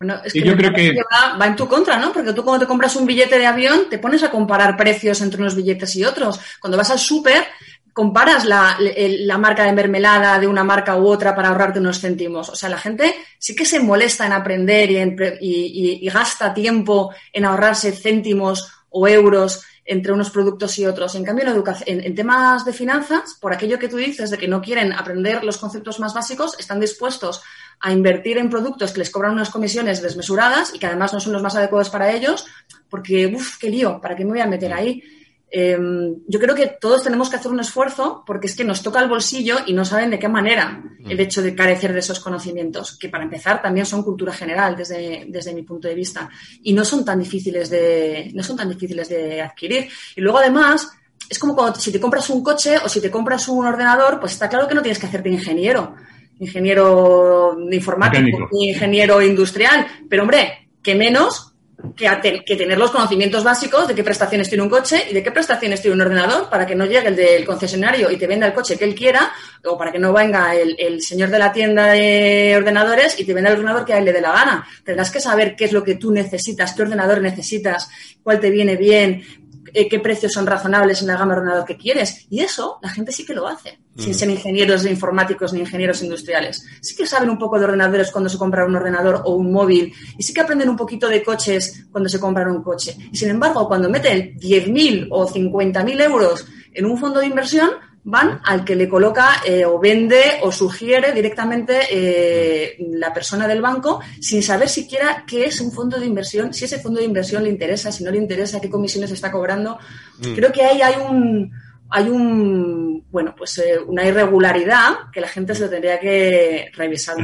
Bueno, 0.00 0.18
es 0.24 0.32
que 0.32 0.40
yo 0.40 0.56
creo 0.56 0.72
que- 0.72 0.94
va, 1.12 1.36
va 1.36 1.46
en 1.46 1.56
tu 1.56 1.68
contra, 1.68 1.98
¿no? 1.98 2.10
Porque 2.10 2.32
tú 2.32 2.42
cuando 2.42 2.64
te 2.64 2.68
compras 2.68 2.96
un 2.96 3.04
billete 3.06 3.38
de 3.38 3.46
avión 3.46 3.90
te 3.90 3.98
pones 3.98 4.22
a 4.22 4.30
comparar 4.30 4.74
precios 4.76 5.20
entre 5.20 5.40
unos 5.42 5.54
billetes 5.54 5.94
y 5.96 6.04
otros. 6.04 6.40
Cuando 6.58 6.78
vas 6.78 6.90
al 6.90 6.98
súper 6.98 7.44
comparas 7.92 8.46
la, 8.46 8.78
marca 9.38 9.64
de 9.64 9.72
mermelada 9.72 10.38
de 10.38 10.46
una 10.46 10.64
marca 10.64 10.96
u 10.96 11.06
otra 11.06 11.34
para 11.36 11.48
ahorrarte 11.48 11.80
unos 11.80 12.00
céntimos. 12.00 12.48
O 12.48 12.56
sea, 12.56 12.70
la 12.70 12.78
gente 12.78 13.14
sí 13.38 13.54
que 13.54 13.66
se 13.66 13.78
molesta 13.80 14.24
en 14.24 14.32
aprender 14.32 14.90
y, 14.90 14.96
en 14.96 15.16
y- 15.38 15.48
y- 15.66 16.06
y 16.06 16.08
gasta 16.08 16.54
tiempo 16.54 17.12
en 17.32 17.44
ahorrarse 17.44 17.92
céntimos 17.92 18.72
o 18.88 19.06
euros 19.06 19.62
entre 19.84 20.12
unos 20.12 20.30
productos 20.30 20.78
y 20.78 20.86
otros. 20.86 21.14
En 21.16 21.24
cambio, 21.24 21.44
en, 21.44 21.50
educación, 21.52 21.98
en, 21.98 22.04
en 22.06 22.14
temas 22.14 22.64
de 22.64 22.72
finanzas, 22.72 23.36
por 23.40 23.52
aquello 23.52 23.78
que 23.78 23.88
tú 23.88 23.96
dices 23.96 24.30
de 24.30 24.38
que 24.38 24.46
no 24.48 24.62
quieren 24.62 24.92
aprender 24.92 25.42
los 25.44 25.58
conceptos 25.58 25.98
más 25.98 26.14
básicos, 26.14 26.58
están 26.58 26.78
dispuestos 26.80 27.42
a 27.80 27.92
invertir 27.92 28.38
en 28.38 28.50
productos 28.50 28.92
que 28.92 28.98
les 28.98 29.10
cobran 29.10 29.32
unas 29.32 29.50
comisiones 29.50 30.02
desmesuradas 30.02 30.74
y 30.74 30.78
que 30.78 30.86
además 30.86 31.12
no 31.12 31.20
son 31.20 31.32
los 31.32 31.42
más 31.42 31.56
adecuados 31.56 31.90
para 31.90 32.12
ellos, 32.12 32.46
porque, 32.88 33.26
uff, 33.26 33.58
qué 33.58 33.70
lío, 33.70 34.00
¿para 34.00 34.14
qué 34.14 34.24
me 34.24 34.32
voy 34.32 34.40
a 34.40 34.46
meter 34.46 34.72
ahí? 34.72 35.02
Eh, 35.52 35.76
yo 36.28 36.38
creo 36.38 36.54
que 36.54 36.76
todos 36.80 37.02
tenemos 37.02 37.28
que 37.28 37.34
hacer 37.34 37.50
un 37.50 37.58
esfuerzo 37.58 38.22
porque 38.24 38.46
es 38.46 38.54
que 38.54 38.62
nos 38.62 38.82
toca 38.84 39.00
el 39.00 39.08
bolsillo 39.08 39.58
y 39.66 39.72
no 39.72 39.84
saben 39.84 40.10
de 40.10 40.18
qué 40.18 40.28
manera 40.28 40.80
el 41.04 41.18
hecho 41.18 41.42
de 41.42 41.56
carecer 41.56 41.92
de 41.92 41.98
esos 41.98 42.20
conocimientos, 42.20 42.96
que 42.96 43.08
para 43.08 43.24
empezar 43.24 43.60
también 43.60 43.84
son 43.84 44.04
cultura 44.04 44.32
general 44.32 44.76
desde, 44.76 45.24
desde 45.28 45.52
mi 45.52 45.62
punto 45.62 45.88
de 45.88 45.94
vista 45.94 46.28
y 46.62 46.72
no 46.72 46.84
son 46.84 47.04
tan 47.04 47.18
difíciles 47.18 47.68
de, 47.68 48.30
no 48.32 48.44
son 48.44 48.56
tan 48.56 48.68
difíciles 48.68 49.08
de 49.08 49.40
adquirir. 49.40 49.88
Y 50.14 50.20
luego 50.20 50.38
además, 50.38 50.88
es 51.28 51.38
como 51.38 51.56
cuando 51.56 51.80
si 51.80 51.90
te 51.90 52.00
compras 52.00 52.30
un 52.30 52.44
coche 52.44 52.76
o 52.84 52.88
si 52.88 53.00
te 53.00 53.10
compras 53.10 53.48
un 53.48 53.66
ordenador, 53.66 54.20
pues 54.20 54.32
está 54.32 54.48
claro 54.48 54.68
que 54.68 54.74
no 54.74 54.82
tienes 54.82 55.00
que 55.00 55.06
hacerte 55.06 55.30
ingeniero, 55.30 55.96
ingeniero 56.40 57.56
informático, 57.70 58.22
Mecánico. 58.22 58.48
ni 58.52 58.68
ingeniero 58.70 59.22
industrial, 59.22 59.86
pero 60.08 60.22
hombre, 60.22 60.68
que 60.82 60.94
menos 60.94 61.46
que, 61.96 62.06
a 62.06 62.20
te- 62.20 62.44
que 62.44 62.56
tener 62.56 62.76
los 62.76 62.90
conocimientos 62.90 63.42
básicos 63.42 63.88
de 63.88 63.94
qué 63.94 64.04
prestaciones 64.04 64.48
tiene 64.50 64.62
un 64.62 64.68
coche 64.68 65.02
y 65.10 65.14
de 65.14 65.22
qué 65.22 65.30
prestaciones 65.32 65.80
tiene 65.80 65.94
un 65.94 66.02
ordenador 66.02 66.50
para 66.50 66.66
que 66.66 66.74
no 66.74 66.84
llegue 66.84 67.08
el 67.08 67.16
del 67.16 67.46
concesionario 67.46 68.10
y 68.10 68.18
te 68.18 68.26
venda 68.26 68.46
el 68.46 68.52
coche 68.52 68.76
que 68.76 68.84
él 68.84 68.94
quiera 68.94 69.32
o 69.64 69.78
para 69.78 69.90
que 69.90 69.98
no 69.98 70.12
venga 70.12 70.54
el, 70.54 70.76
el 70.78 71.00
señor 71.00 71.30
de 71.30 71.38
la 71.38 71.52
tienda 71.54 71.86
de 71.86 72.54
ordenadores 72.54 73.18
y 73.18 73.24
te 73.24 73.32
venda 73.32 73.48
el 73.48 73.56
ordenador 73.56 73.86
que 73.86 73.94
a 73.94 73.98
él 73.98 74.04
le 74.04 74.12
dé 74.12 74.20
la 74.20 74.32
gana. 74.32 74.66
Tendrás 74.84 75.10
que 75.10 75.20
saber 75.20 75.56
qué 75.56 75.64
es 75.64 75.72
lo 75.72 75.82
que 75.82 75.94
tú 75.94 76.12
necesitas, 76.12 76.74
qué 76.74 76.82
ordenador 76.82 77.22
necesitas, 77.22 77.88
cuál 78.22 78.40
te 78.40 78.50
viene 78.50 78.76
bien, 78.76 79.22
eh, 79.74 79.88
qué 79.88 80.00
precios 80.00 80.32
son 80.32 80.46
razonables 80.46 81.00
en 81.00 81.08
la 81.08 81.16
gama 81.16 81.34
de 81.34 81.40
ordenador 81.40 81.64
que 81.64 81.76
quieres. 81.76 82.26
Y 82.30 82.40
eso 82.40 82.78
la 82.82 82.88
gente 82.88 83.12
sí 83.12 83.24
que 83.24 83.34
lo 83.34 83.46
hace, 83.46 83.78
sin 83.96 84.14
ser 84.14 84.30
ingenieros 84.30 84.84
informáticos 84.86 85.52
ni 85.52 85.60
ingenieros 85.60 86.02
industriales. 86.02 86.64
Sí 86.80 86.94
que 86.96 87.06
saben 87.06 87.30
un 87.30 87.38
poco 87.38 87.58
de 87.58 87.64
ordenadores 87.64 88.10
cuando 88.10 88.30
se 88.30 88.38
compran 88.38 88.68
un 88.68 88.76
ordenador 88.76 89.22
o 89.24 89.34
un 89.34 89.52
móvil 89.52 89.92
y 90.16 90.22
sí 90.22 90.32
que 90.32 90.40
aprenden 90.40 90.68
un 90.68 90.76
poquito 90.76 91.08
de 91.08 91.22
coches 91.22 91.86
cuando 91.90 92.08
se 92.08 92.20
compran 92.20 92.50
un 92.50 92.62
coche. 92.62 92.96
Y 93.12 93.16
sin 93.16 93.30
embargo, 93.30 93.66
cuando 93.66 93.88
meten 93.88 94.38
10.000 94.38 95.08
o 95.10 95.28
50.000 95.28 96.02
euros 96.02 96.46
en 96.72 96.86
un 96.86 96.98
fondo 96.98 97.20
de 97.20 97.26
inversión, 97.26 97.70
van 98.10 98.40
al 98.44 98.64
que 98.64 98.74
le 98.74 98.88
coloca 98.88 99.40
eh, 99.46 99.64
o 99.64 99.78
vende 99.78 100.40
o 100.42 100.50
sugiere 100.50 101.12
directamente 101.12 101.78
eh, 101.90 102.76
la 102.94 103.14
persona 103.14 103.46
del 103.46 103.62
banco 103.62 104.00
sin 104.20 104.42
saber 104.42 104.68
siquiera 104.68 105.24
qué 105.26 105.44
es 105.44 105.60
un 105.60 105.70
fondo 105.70 105.98
de 105.98 106.06
inversión, 106.06 106.52
si 106.52 106.64
ese 106.64 106.80
fondo 106.80 106.98
de 106.98 107.06
inversión 107.06 107.44
le 107.44 107.50
interesa, 107.50 107.92
si 107.92 108.02
no 108.02 108.10
le 108.10 108.18
interesa, 108.18 108.60
qué 108.60 108.68
comisiones 108.68 109.12
está 109.12 109.30
cobrando. 109.30 109.78
Creo 110.34 110.50
que 110.52 110.62
ahí 110.62 110.82
hay 110.82 110.94
un 111.08 111.52
hay 111.92 112.08
un 112.08 113.04
bueno 113.10 113.34
pues 113.36 113.58
eh, 113.58 113.78
una 113.86 114.04
irregularidad 114.04 115.10
que 115.12 115.20
la 115.20 115.28
gente 115.28 115.54
se 115.54 115.62
lo 115.62 115.70
tendría 115.70 116.00
que 116.00 116.70
revisar. 116.74 117.16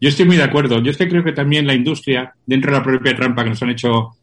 Yo 0.00 0.08
estoy 0.08 0.24
muy 0.24 0.36
de 0.36 0.44
acuerdo. 0.44 0.82
Yo 0.82 0.90
es 0.90 0.96
que 0.96 1.08
creo 1.08 1.22
que 1.22 1.32
también 1.32 1.66
la 1.66 1.74
industria, 1.74 2.34
dentro 2.46 2.72
de 2.72 2.78
la 2.78 2.82
propia 2.84 3.14
trampa 3.14 3.44
que 3.44 3.50
nos 3.50 3.62
han 3.62 3.70
hecho 3.70 4.16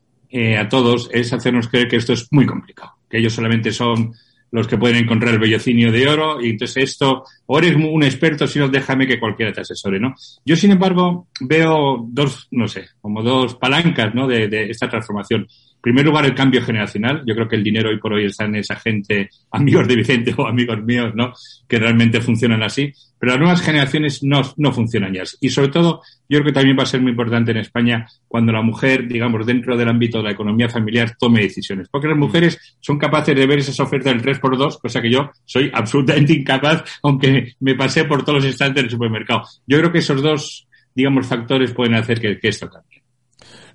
a 0.59 0.69
todos, 0.69 1.07
es 1.13 1.31
hacernos 1.33 1.67
creer 1.67 1.87
que 1.87 1.97
esto 1.97 2.13
es 2.13 2.27
muy 2.31 2.47
complicado. 2.47 2.93
Que 3.07 3.19
ellos 3.19 3.33
solamente 3.33 3.71
son 3.71 4.13
los 4.51 4.67
que 4.67 4.77
pueden 4.77 4.97
encontrar 4.97 5.33
el 5.33 5.39
vellocinio 5.39 5.91
de 5.91 6.07
oro 6.07 6.41
y 6.41 6.49
entonces 6.51 6.91
esto, 6.91 7.23
o 7.45 7.57
eres 7.57 7.75
un 7.75 8.03
experto, 8.03 8.47
si 8.47 8.59
no, 8.59 8.69
déjame 8.69 9.07
que 9.07 9.19
cualquiera 9.19 9.51
te 9.51 9.61
asesore, 9.61 9.99
¿no? 9.99 10.15
Yo, 10.45 10.55
sin 10.55 10.71
embargo, 10.71 11.27
veo 11.41 12.05
dos, 12.09 12.47
no 12.51 12.67
sé, 12.67 12.87
como 13.01 13.23
dos 13.23 13.55
palancas, 13.55 14.13
¿no? 14.15 14.27
De, 14.27 14.47
de 14.47 14.69
esta 14.69 14.89
transformación. 14.89 15.41
En 15.41 15.81
primer 15.81 16.05
lugar, 16.05 16.25
el 16.25 16.35
cambio 16.35 16.61
generacional. 16.61 17.23
Yo 17.25 17.35
creo 17.35 17.47
que 17.47 17.55
el 17.55 17.63
dinero 17.63 17.89
hoy 17.89 17.99
por 17.99 18.13
hoy 18.13 18.25
está 18.25 18.45
en 18.45 18.55
esa 18.55 18.75
gente, 18.75 19.29
amigos 19.51 19.87
de 19.87 19.95
Vicente 19.95 20.33
o 20.35 20.47
amigos 20.47 20.83
míos, 20.83 21.13
¿no? 21.15 21.33
Que 21.67 21.79
realmente 21.79 22.19
funcionan 22.19 22.63
así. 22.63 22.91
Pero 23.19 23.31
las 23.31 23.39
nuevas 23.39 23.61
generaciones 23.61 24.23
no, 24.23 24.41
no 24.57 24.71
funcionan 24.71 25.13
ya. 25.13 25.23
Y 25.41 25.49
sobre 25.49 25.69
todo, 25.69 26.01
yo 26.29 26.39
creo 26.39 26.45
que 26.45 26.51
también 26.51 26.77
va 26.77 26.83
a 26.83 26.87
ser 26.87 27.01
muy 27.01 27.11
importante 27.11 27.51
en 27.51 27.57
España 27.57 28.07
cuando 28.27 28.51
la 28.51 28.61
mujer, 28.61 29.07
digamos, 29.07 29.45
dentro 29.45 29.75
del 29.75 29.89
ámbito 29.89 30.19
de 30.19 30.25
la 30.25 30.31
economía 30.31 30.69
familiar, 30.69 31.15
tome 31.19 31.41
decisiones. 31.41 31.87
Porque 31.89 32.07
las 32.07 32.17
mujeres 32.17 32.59
son 32.79 32.97
capaces 32.97 33.35
de 33.35 33.47
ver 33.47 33.59
esas 33.59 33.79
ofertas 33.79 34.13
del 34.13 34.23
3x2, 34.23 34.79
cosa 34.79 35.01
que 35.01 35.11
yo 35.11 35.31
soy 35.45 35.71
absolutamente 35.73 36.33
incapaz, 36.33 36.83
aunque 37.03 37.53
me 37.59 37.75
pasé 37.75 38.05
por 38.05 38.23
todos 38.23 38.43
los 38.43 38.45
instantes 38.45 38.83
del 38.83 38.91
supermercado. 38.91 39.43
Yo 39.65 39.79
creo 39.79 39.91
que 39.91 39.99
esos 39.99 40.21
dos, 40.21 40.67
digamos, 40.93 41.25
factores 41.25 41.71
pueden 41.71 41.95
hacer 41.95 42.19
que, 42.19 42.39
que 42.39 42.49
esto 42.49 42.69
cambie. 42.69 42.97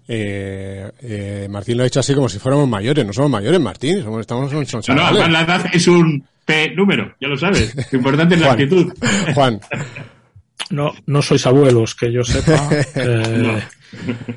Eh, 0.09 0.91
eh, 1.01 1.47
Martín 1.49 1.79
lo 1.79 1.85
ha 1.85 1.87
hecho 1.87 2.01
así 2.01 2.15
como 2.15 2.29
si 2.29 2.39
fuéramos 2.39 2.69
mayores. 2.69 3.07
No 3.07 3.13
somos 3.13 3.31
mayores, 3.31 3.61
Martín. 3.61 4.03
Somos, 4.03 4.21
estamos, 4.21 4.51
son 4.51 4.83
No, 4.97 5.11
no, 5.13 5.29
la 5.29 5.43
edad 5.43 5.67
es 5.73 5.87
un 5.87 6.25
P 6.45 6.75
número, 6.75 7.15
ya 7.21 7.29
lo 7.29 7.37
sabes. 7.37 7.75
Lo 7.93 7.99
importante 7.99 8.35
es 8.35 8.41
la 8.41 8.47
Juan. 8.49 8.61
actitud. 8.63 8.93
Juan, 9.35 9.61
No, 10.71 10.93
no 11.07 11.23
sois 11.23 11.47
abuelos, 11.47 11.95
que 11.95 12.11
yo 12.13 12.23
sepa. 12.25 12.69
Eh, 12.95 13.63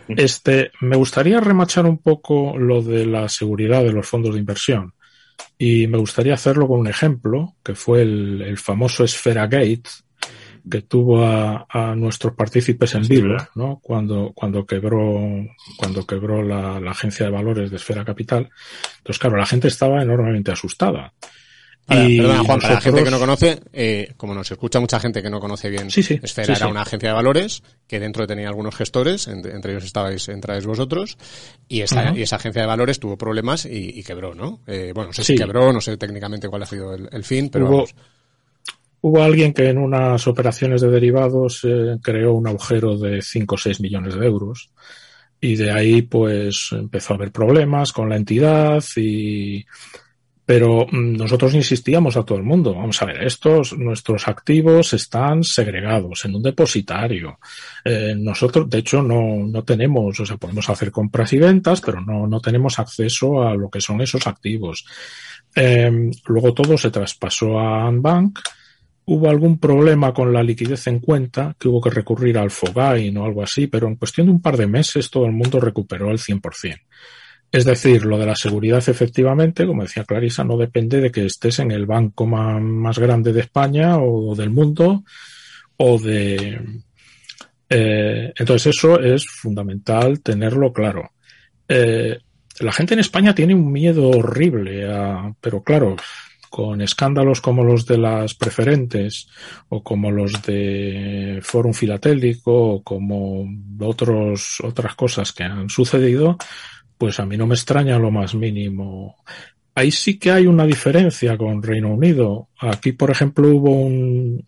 Este, 0.10 0.72
me 0.82 0.98
gustaría 0.98 1.40
remachar 1.40 1.86
un 1.86 2.00
poco 2.00 2.58
lo 2.58 2.82
de 2.82 3.06
la 3.06 3.30
seguridad 3.30 3.84
de 3.84 3.94
los 3.94 4.06
fondos 4.06 4.34
de 4.34 4.40
inversión. 4.42 4.94
Y 5.58 5.88
me 5.88 5.98
gustaría 5.98 6.34
hacerlo 6.34 6.68
con 6.68 6.82
un 6.82 6.88
ejemplo, 6.88 7.56
que 7.64 7.74
fue 7.76 8.02
el, 8.02 8.42
el 8.42 8.58
famoso 8.58 9.06
Esfera 9.06 9.48
Gate, 9.48 9.84
que 10.70 10.82
tuvo 10.82 11.24
a, 11.26 11.66
a 11.70 11.96
nuestros 11.96 12.34
partícipes 12.34 12.96
en 12.96 13.08
vivo, 13.08 13.38
¿no? 13.56 13.80
Cuando, 13.82 14.32
cuando 14.36 14.66
quebró, 14.66 15.22
cuando 15.78 16.06
quebró 16.06 16.42
la, 16.44 16.80
la 16.82 16.92
agencia 16.92 17.26
de 17.28 17.32
valores 17.32 17.70
de 17.70 17.78
Esfera 17.78 18.04
Capital. 18.04 18.50
Entonces, 18.98 19.20
claro, 19.20 19.38
la 19.38 19.46
gente 19.46 19.68
estaba 19.70 20.02
enormemente 20.02 20.52
asustada. 20.52 21.14
Para- 21.86 22.04
Y 22.10 22.18
perdona, 22.18 22.44
Juan, 22.44 22.60
para 22.60 22.74
la 22.74 22.82
gente 22.82 23.04
que 23.04 23.12
no 23.12 23.20
conoce, 23.20 23.60
eh, 23.72 24.14
como 24.18 24.34
nos 24.34 24.50
escucha 24.52 24.80
mucha 24.80 25.00
gente 25.00 25.22
que 25.22 25.30
no 25.30 25.40
conoce 25.40 25.70
bien, 25.70 25.92
Sí, 25.92 26.02
sí, 26.02 26.20
Esfera 26.22 26.56
sí, 26.56 26.62
era 26.64 26.68
una 26.68 26.82
agencia 26.82 27.10
de 27.10 27.14
valores 27.16 27.62
que 27.88 28.00
dentro 28.00 28.26
tenía 28.26 28.48
algunos 28.48 28.76
gestores, 28.76 29.28
entre, 29.28 29.52
entre 29.54 29.72
ellos 29.74 29.86
estabais, 29.86 30.28
entráis 30.30 30.66
vosotros, 30.66 31.16
y 31.68 31.82
esa, 31.82 32.06
Ujú. 32.10 32.18
y 32.18 32.22
esa 32.24 32.38
agencia 32.38 32.62
de 32.64 32.68
valores 32.68 33.00
tuvo 33.00 33.18
problemas 33.18 33.66
y, 33.66 34.00
y 34.00 34.04
quebró, 34.04 34.34
¿no? 34.34 34.62
Eh, 34.66 34.94
bueno, 34.96 35.10
no 35.10 35.14
sé 35.14 35.24
si 35.24 35.36
quebró, 35.36 35.72
no 35.72 35.80
sé 35.80 35.96
técnicamente 35.98 36.50
cuál 36.50 36.64
ha 36.64 36.66
sido 36.66 36.96
el, 36.96 37.08
el 37.12 37.24
fin, 37.24 37.50
pero 37.50 37.66
hubo, 37.66 37.74
vamos. 37.78 37.96
hubo 39.02 39.22
alguien 39.22 39.54
que 39.54 39.70
en 39.70 39.78
unas 39.78 40.26
operaciones 40.26 40.82
de 40.82 40.90
derivados 40.90 41.60
eh, 41.66 41.98
creó 42.02 42.34
un 42.34 42.48
agujero 42.48 42.98
de 42.98 43.22
5 43.22 43.54
o 43.54 43.58
6 43.60 43.80
millones 43.82 44.16
de 44.16 44.26
euros 44.26 44.72
y 45.40 45.56
de 45.56 45.70
ahí 45.70 46.02
pues 46.02 46.70
empezó 46.72 47.14
a 47.14 47.18
haber 47.18 47.32
problemas 47.32 47.94
con 47.94 48.10
la 48.10 48.16
entidad 48.16 48.84
y 48.96 49.64
pero 50.46 50.86
mm, 50.86 51.18
nosotros 51.18 51.56
insistíamos 51.56 52.16
a 52.16 52.24
todo 52.24 52.38
el 52.38 52.44
mundo, 52.44 52.76
vamos 52.76 53.02
a 53.02 53.06
ver, 53.06 53.24
estos, 53.24 53.78
nuestros 53.78 54.28
activos 54.28 54.94
están 54.94 55.44
segregados 55.44 56.24
en 56.26 56.36
un 56.36 56.44
depositario. 56.44 57.40
Eh, 57.84 58.14
nosotros, 58.16 58.70
de 58.70 58.80
hecho, 58.80 59.02
no, 59.02 59.46
no 59.48 59.64
tenemos, 59.64 60.20
o 60.20 60.26
sea, 60.26 60.38
podemos 60.38 60.70
hacer 60.70 60.92
compras 60.92 61.34
y 61.34 61.40
ventas, 61.40 61.82
pero 61.82 62.00
no, 62.00 62.28
no 62.28 62.40
tenemos 62.40 62.78
acceso 62.78 63.42
a 63.42 63.56
lo 63.56 63.70
que 63.70 63.82
son 63.82 64.02
esos 64.02 64.28
activos. 64.28 64.86
Eh, 65.56 66.12
luego 66.28 66.54
todo 66.54 66.78
se 66.78 66.92
traspasó 66.92 67.60
a 67.60 67.88
Anbank. 67.88 68.40
Hubo 69.08 69.30
algún 69.30 69.60
problema 69.60 70.14
con 70.14 70.34
la 70.34 70.44
liquidez 70.44 70.88
en 70.88 71.00
cuenta, 71.00 71.56
que 71.60 71.68
hubo 71.68 71.80
que 71.80 71.92
recurrir 71.92 72.38
al 72.38 72.50
Fogain 72.50 73.16
o 73.18 73.26
algo 73.26 73.44
así, 73.44 73.68
pero 73.68 73.88
en 73.88 73.96
cuestión 73.96 74.28
de 74.28 74.34
un 74.34 74.42
par 74.42 74.58
de 74.58 74.68
meses 74.68 75.10
todo 75.10 75.26
el 75.26 75.32
mundo 75.32 75.60
recuperó 75.60 76.10
el 76.12 76.18
100%. 76.18 76.82
Es 77.56 77.64
decir, 77.64 78.04
lo 78.04 78.18
de 78.18 78.26
la 78.26 78.36
seguridad 78.36 78.84
efectivamente, 78.86 79.66
como 79.66 79.84
decía 79.84 80.04
Clarisa, 80.04 80.44
no 80.44 80.58
depende 80.58 81.00
de 81.00 81.10
que 81.10 81.26
estés 81.26 81.60
en 81.60 81.72
el 81.72 81.86
banco 81.86 82.26
más 82.26 83.00
grande 83.00 83.32
de 83.32 83.40
España 83.40 83.98
o 83.98 84.36
del 84.36 84.50
mundo 84.50 85.06
o 85.78 85.98
de... 85.98 86.60
eh, 87.70 88.34
entonces 88.36 88.76
eso 88.76 89.00
es 89.00 89.26
fundamental 89.26 90.20
tenerlo 90.20 90.74
claro. 90.74 91.12
Eh, 91.70 92.20
la 92.60 92.74
gente 92.74 92.94
en 92.94 93.00
España 93.00 93.34
tiene 93.34 93.56
un 93.56 93.72
miedo 93.72 94.10
horrible, 94.10 94.90
pero 95.40 95.64
claro, 95.64 95.96
con 96.50 96.82
escándalos 96.82 97.40
como 97.40 97.64
los 97.64 97.86
de 97.86 97.98
las 97.98 98.34
preferentes 98.34 99.30
o 99.70 99.82
como 99.82 100.12
los 100.12 100.42
de 100.42 101.40
Fórum 101.42 101.72
Filatélico 101.72 102.52
o 102.52 102.84
como 102.84 103.48
otros, 103.80 104.58
otras 104.62 104.96
cosas 104.96 105.32
que 105.32 105.44
han 105.44 105.70
sucedido, 105.70 106.38
pues 106.98 107.20
a 107.20 107.26
mí 107.26 107.38
no 107.38 107.48
me 107.48 107.56
extraña 107.56 108.00
lo 108.00 108.12
más 108.12 108.36
mínimo. 108.36 109.18
Ahí 109.74 109.92
sí 109.92 110.18
que 110.18 110.32
hay 110.32 110.48
una 110.48 110.66
diferencia 110.66 111.38
con 111.38 111.62
Reino 111.62 111.94
Unido. 111.94 112.50
Aquí, 112.60 112.94
por 112.94 113.12
ejemplo, 113.12 113.50
hubo 113.50 113.72
un, 113.72 114.46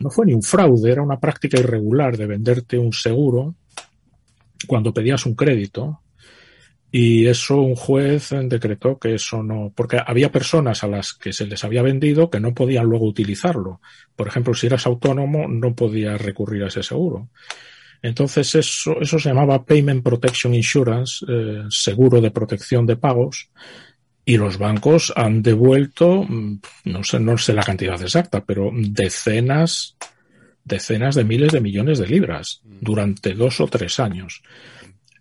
no 0.00 0.10
fue 0.10 0.26
ni 0.26 0.32
un 0.32 0.42
fraude, 0.42 0.90
era 0.90 1.02
una 1.02 1.20
práctica 1.20 1.58
irregular 1.58 2.16
de 2.16 2.26
venderte 2.26 2.78
un 2.78 2.92
seguro 2.92 3.54
cuando 4.66 4.92
pedías 4.92 5.26
un 5.26 5.34
crédito. 5.34 6.00
Y 6.92 7.26
eso 7.26 7.60
un 7.60 7.76
juez 7.76 8.30
decretó 8.46 8.98
que 8.98 9.14
eso 9.14 9.44
no, 9.44 9.72
porque 9.76 10.00
había 10.04 10.32
personas 10.32 10.82
a 10.82 10.88
las 10.88 11.12
que 11.12 11.32
se 11.32 11.46
les 11.46 11.62
había 11.62 11.82
vendido 11.82 12.30
que 12.30 12.40
no 12.40 12.52
podían 12.52 12.86
luego 12.86 13.06
utilizarlo. 13.06 13.80
Por 14.16 14.26
ejemplo, 14.26 14.54
si 14.54 14.66
eras 14.66 14.86
autónomo, 14.86 15.46
no 15.46 15.74
podías 15.74 16.20
recurrir 16.20 16.64
a 16.64 16.68
ese 16.68 16.82
seguro. 16.82 17.28
Entonces 18.02 18.54
eso, 18.54 19.00
eso 19.00 19.18
se 19.18 19.28
llamaba 19.28 19.64
Payment 19.64 20.02
Protection 20.02 20.54
Insurance, 20.54 21.24
eh, 21.28 21.64
seguro 21.68 22.20
de 22.20 22.30
protección 22.30 22.86
de 22.86 22.96
pagos, 22.96 23.50
y 24.24 24.36
los 24.36 24.58
bancos 24.58 25.12
han 25.16 25.42
devuelto, 25.42 26.22
mm, 26.22 26.60
no 26.84 27.04
sé, 27.04 27.20
no 27.20 27.36
sé 27.36 27.52
la 27.52 27.62
cantidad 27.62 28.00
exacta, 28.00 28.44
pero 28.44 28.70
decenas, 28.72 29.96
decenas 30.64 31.14
de 31.14 31.24
miles 31.24 31.52
de 31.52 31.60
millones 31.60 31.98
de 31.98 32.06
libras 32.06 32.62
durante 32.64 33.34
dos 33.34 33.60
o 33.60 33.66
tres 33.66 33.98
años. 34.00 34.42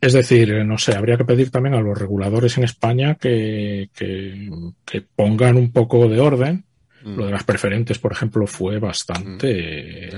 Es 0.01 0.14
decir, 0.14 0.51
eh, 0.51 0.64
no 0.64 0.78
sé, 0.78 0.95
habría 0.95 1.18
que 1.18 1.26
pedir 1.26 1.51
también 1.51 1.76
a 1.76 1.82
los 1.82 1.97
reguladores 1.97 2.58
en 2.58 2.64
España 2.64 3.16
que, 3.16 3.89
que, 3.93 4.49
que 4.86 5.01
pongan 5.01 5.58
un 5.58 5.72
poco 5.72 6.08
de 6.08 6.20
orden. 6.20 6.66
Mm. 7.04 7.16
Lo 7.18 7.26
de 7.26 7.32
las 7.32 7.43
preferentes, 7.43 7.97
por 8.00 8.12
ejemplo, 8.12 8.45
fue 8.47 8.80
bastante. 8.80 10.10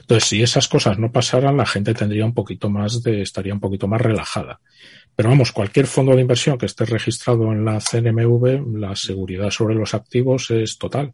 Entonces, 0.00 0.28
si 0.28 0.42
esas 0.42 0.68
cosas 0.68 0.98
no 0.98 1.10
pasaran, 1.10 1.56
la 1.56 1.66
gente 1.66 1.94
tendría 1.94 2.24
un 2.24 2.34
poquito 2.34 2.68
más 2.68 3.02
de, 3.02 3.22
estaría 3.22 3.54
un 3.54 3.60
poquito 3.60 3.88
más 3.88 4.00
relajada. 4.00 4.60
Pero 5.14 5.30
vamos, 5.30 5.52
cualquier 5.52 5.86
fondo 5.86 6.14
de 6.14 6.20
inversión 6.20 6.58
que 6.58 6.66
esté 6.66 6.84
registrado 6.84 7.50
en 7.52 7.64
la 7.64 7.80
CNMV, 7.80 8.76
la 8.78 8.94
seguridad 8.94 9.50
sobre 9.50 9.74
los 9.74 9.94
activos 9.94 10.50
es 10.50 10.76
total. 10.76 11.12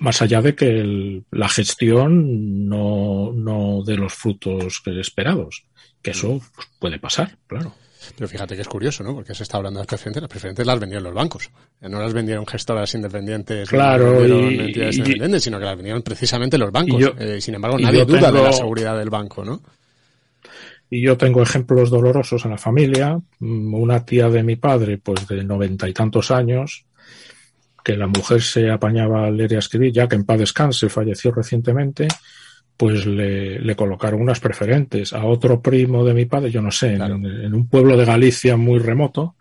Más 0.00 0.20
allá 0.20 0.42
de 0.42 0.54
que 0.54 0.66
el- 0.80 1.24
la 1.30 1.48
gestión 1.48 2.68
no, 2.68 3.32
no 3.32 3.82
dé 3.86 3.96
los 3.96 4.12
frutos 4.12 4.82
esperados. 4.86 5.64
Que 6.02 6.10
eso 6.12 6.40
pues, 6.54 6.68
puede 6.78 6.98
pasar, 6.98 7.36
claro. 7.46 7.74
Pero 8.16 8.28
fíjate 8.28 8.54
que 8.56 8.62
es 8.62 8.68
curioso, 8.68 9.04
¿no? 9.04 9.14
Porque 9.14 9.34
se 9.34 9.42
está 9.42 9.58
hablando 9.58 9.78
de 9.78 9.82
las 9.82 9.86
preferentes. 9.88 10.22
Las 10.22 10.30
preferentes 10.30 10.66
las 10.66 10.80
vendieron 10.80 11.04
los 11.04 11.14
bancos. 11.14 11.50
No 11.82 12.00
las 12.00 12.12
vendieron 12.14 12.46
gestoras 12.46 12.94
independientes, 12.94 13.68
Claro, 13.68 14.26
no 14.26 14.50
y- 14.50 14.58
entidades 14.58 14.96
y- 14.96 14.98
independientes, 15.00 15.42
sino 15.44 15.58
que 15.58 15.64
las 15.66 15.76
vendieron 15.76 16.02
precisamente 16.02 16.56
los 16.58 16.72
bancos. 16.72 17.00
Yo- 17.00 17.14
Eh, 17.18 17.40
sin 17.40 17.54
embargo, 17.56 17.78
nadie 17.78 18.04
duda 18.04 18.32
de 18.32 18.42
la 18.42 18.52
seguridad 18.52 18.98
del 18.98 19.10
banco, 19.10 19.44
¿no? 19.44 19.60
Y 20.88 21.02
yo 21.02 21.16
tengo 21.16 21.42
ejemplos 21.42 21.88
dolorosos 21.90 22.44
en 22.46 22.50
la 22.52 22.58
familia. 22.58 23.20
Mm, 23.38 23.74
Una 23.74 24.04
tía 24.04 24.28
de 24.28 24.42
mi 24.42 24.56
padre, 24.56 24.98
pues 24.98 25.26
de 25.28 25.44
noventa 25.44 25.88
y 25.88 25.92
tantos 25.92 26.30
años, 26.30 26.84
que 27.84 27.96
la 27.96 28.06
mujer 28.06 28.42
se 28.42 28.70
apañaba 28.70 29.26
a 29.26 29.30
leer 29.30 29.52
y 29.52 29.54
a 29.56 29.58
escribir, 29.60 29.92
ya 29.92 30.08
que 30.08 30.16
en 30.16 30.24
paz 30.24 30.38
descanse, 30.38 30.88
falleció 30.88 31.32
recientemente, 31.32 32.08
pues 32.80 33.04
le, 33.04 33.58
le 33.60 33.76
colocaron 33.76 34.22
unas 34.22 34.40
preferentes. 34.40 35.12
A 35.12 35.26
otro 35.26 35.60
primo 35.60 36.02
de 36.02 36.14
mi 36.14 36.24
padre, 36.24 36.50
yo 36.50 36.62
no 36.62 36.70
sé, 36.70 36.94
en- 36.94 37.02
en, 37.26 37.54
un 37.54 37.68
pueblo 37.68 37.94
de 37.94 38.06
Galicia 38.06 38.56
muy 38.56 38.78
remoto. 38.78 39.36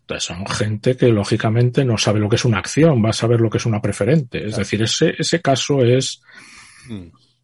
Entonces 0.00 0.24
son 0.24 0.44
gente 0.48 0.96
que 0.96 1.06
lógicamente 1.08 1.84
no 1.84 1.96
sabe 1.96 2.18
lo 2.18 2.28
que 2.28 2.34
es 2.34 2.44
una 2.44 2.58
acción, 2.58 3.00
va 3.04 3.10
a 3.10 3.12
saber 3.12 3.40
lo 3.40 3.48
que 3.48 3.58
es 3.58 3.66
una 3.66 3.80
preferente. 3.80 4.44
Es 4.44 4.56
decir, 4.56 4.82
ese, 4.82 5.14
ese 5.16 5.40
caso 5.40 5.82
es 5.84 6.20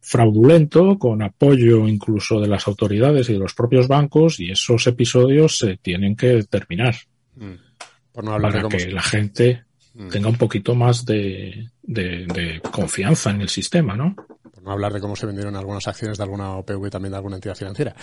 fraudulento, 0.01 0.97
con 0.99 1.21
apoyo 1.21 1.87
incluso 1.87 2.39
de 2.39 2.47
las 2.47 2.67
autoridades 2.67 3.29
y 3.29 3.33
de 3.33 3.39
los 3.39 3.53
propios 3.53 3.87
bancos, 3.87 4.39
y 4.41 4.51
esos 4.51 4.85
episodios 4.87 5.57
se 5.57 5.77
tienen 5.77 6.15
que 6.15 6.43
terminar 6.43 6.95
Por 8.11 8.23
no 8.23 8.33
hablar 8.33 8.51
para 8.51 8.63
de 8.63 8.63
cómo 8.63 8.77
que 8.77 8.79
se- 8.83 8.91
la 8.91 9.01
gente 9.01 9.63
Mm. 9.93 10.09
tenga 10.09 10.29
un 10.29 10.37
poquito 10.37 10.75
más 10.75 11.05
de, 11.05 11.69
de- 11.81 12.25
de 12.27 12.61
confianza 12.71 13.31
en 13.31 13.41
el 13.41 13.49
sistema, 13.49 13.95
¿no? 13.95 14.15
Hablar 14.69 14.93
de 14.93 14.99
cómo 14.99 15.15
se 15.15 15.25
vendieron 15.25 15.55
algunas 15.55 15.87
acciones 15.87 16.17
de 16.17 16.23
alguna 16.23 16.55
OPV 16.57 16.89
también 16.89 17.11
de 17.11 17.17
alguna 17.17 17.35
entidad 17.37 17.55
financiera. 17.55 17.95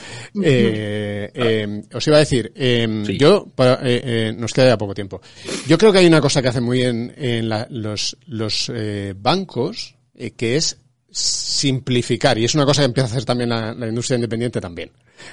Eh, 0.43 1.31
eh, 1.35 1.83
os 1.93 2.07
iba 2.07 2.17
a 2.17 2.21
decir, 2.21 2.53
eh, 2.55 3.03
yo, 3.19 3.47
para- 3.55 3.81
eh, 3.83 4.01
eh, 4.05 4.35
nos 4.37 4.53
queda 4.53 4.69
ya 4.69 4.79
poco 4.79 4.95
tiempo. 4.95 5.21
Yo 5.67 5.79
creo 5.79 5.93
que 5.93 5.99
hay 5.99 6.07
una 6.07 6.21
cosa 6.21 6.43
que 6.43 6.49
hacen 6.49 6.65
muy 6.65 6.79
bien 6.79 7.13
en 7.17 7.49
la- 7.49 7.67
los, 7.71 8.17
los 8.27 8.71
eh, 8.75 9.15
bancos, 9.17 9.97
eh, 10.17 10.33
que 10.33 10.57
es 10.57 10.79
simplificar, 11.11 12.39
y 12.39 12.45
es 12.45 12.55
una 12.55 12.65
cosa 12.67 12.83
que 12.83 12.87
empieza 12.87 13.09
a 13.09 13.11
hacer 13.13 13.25
también 13.25 13.49
la, 13.51 13.73
la 13.75 13.87
industria 13.89 14.17
independiente 14.17 14.61
también, 14.61 14.91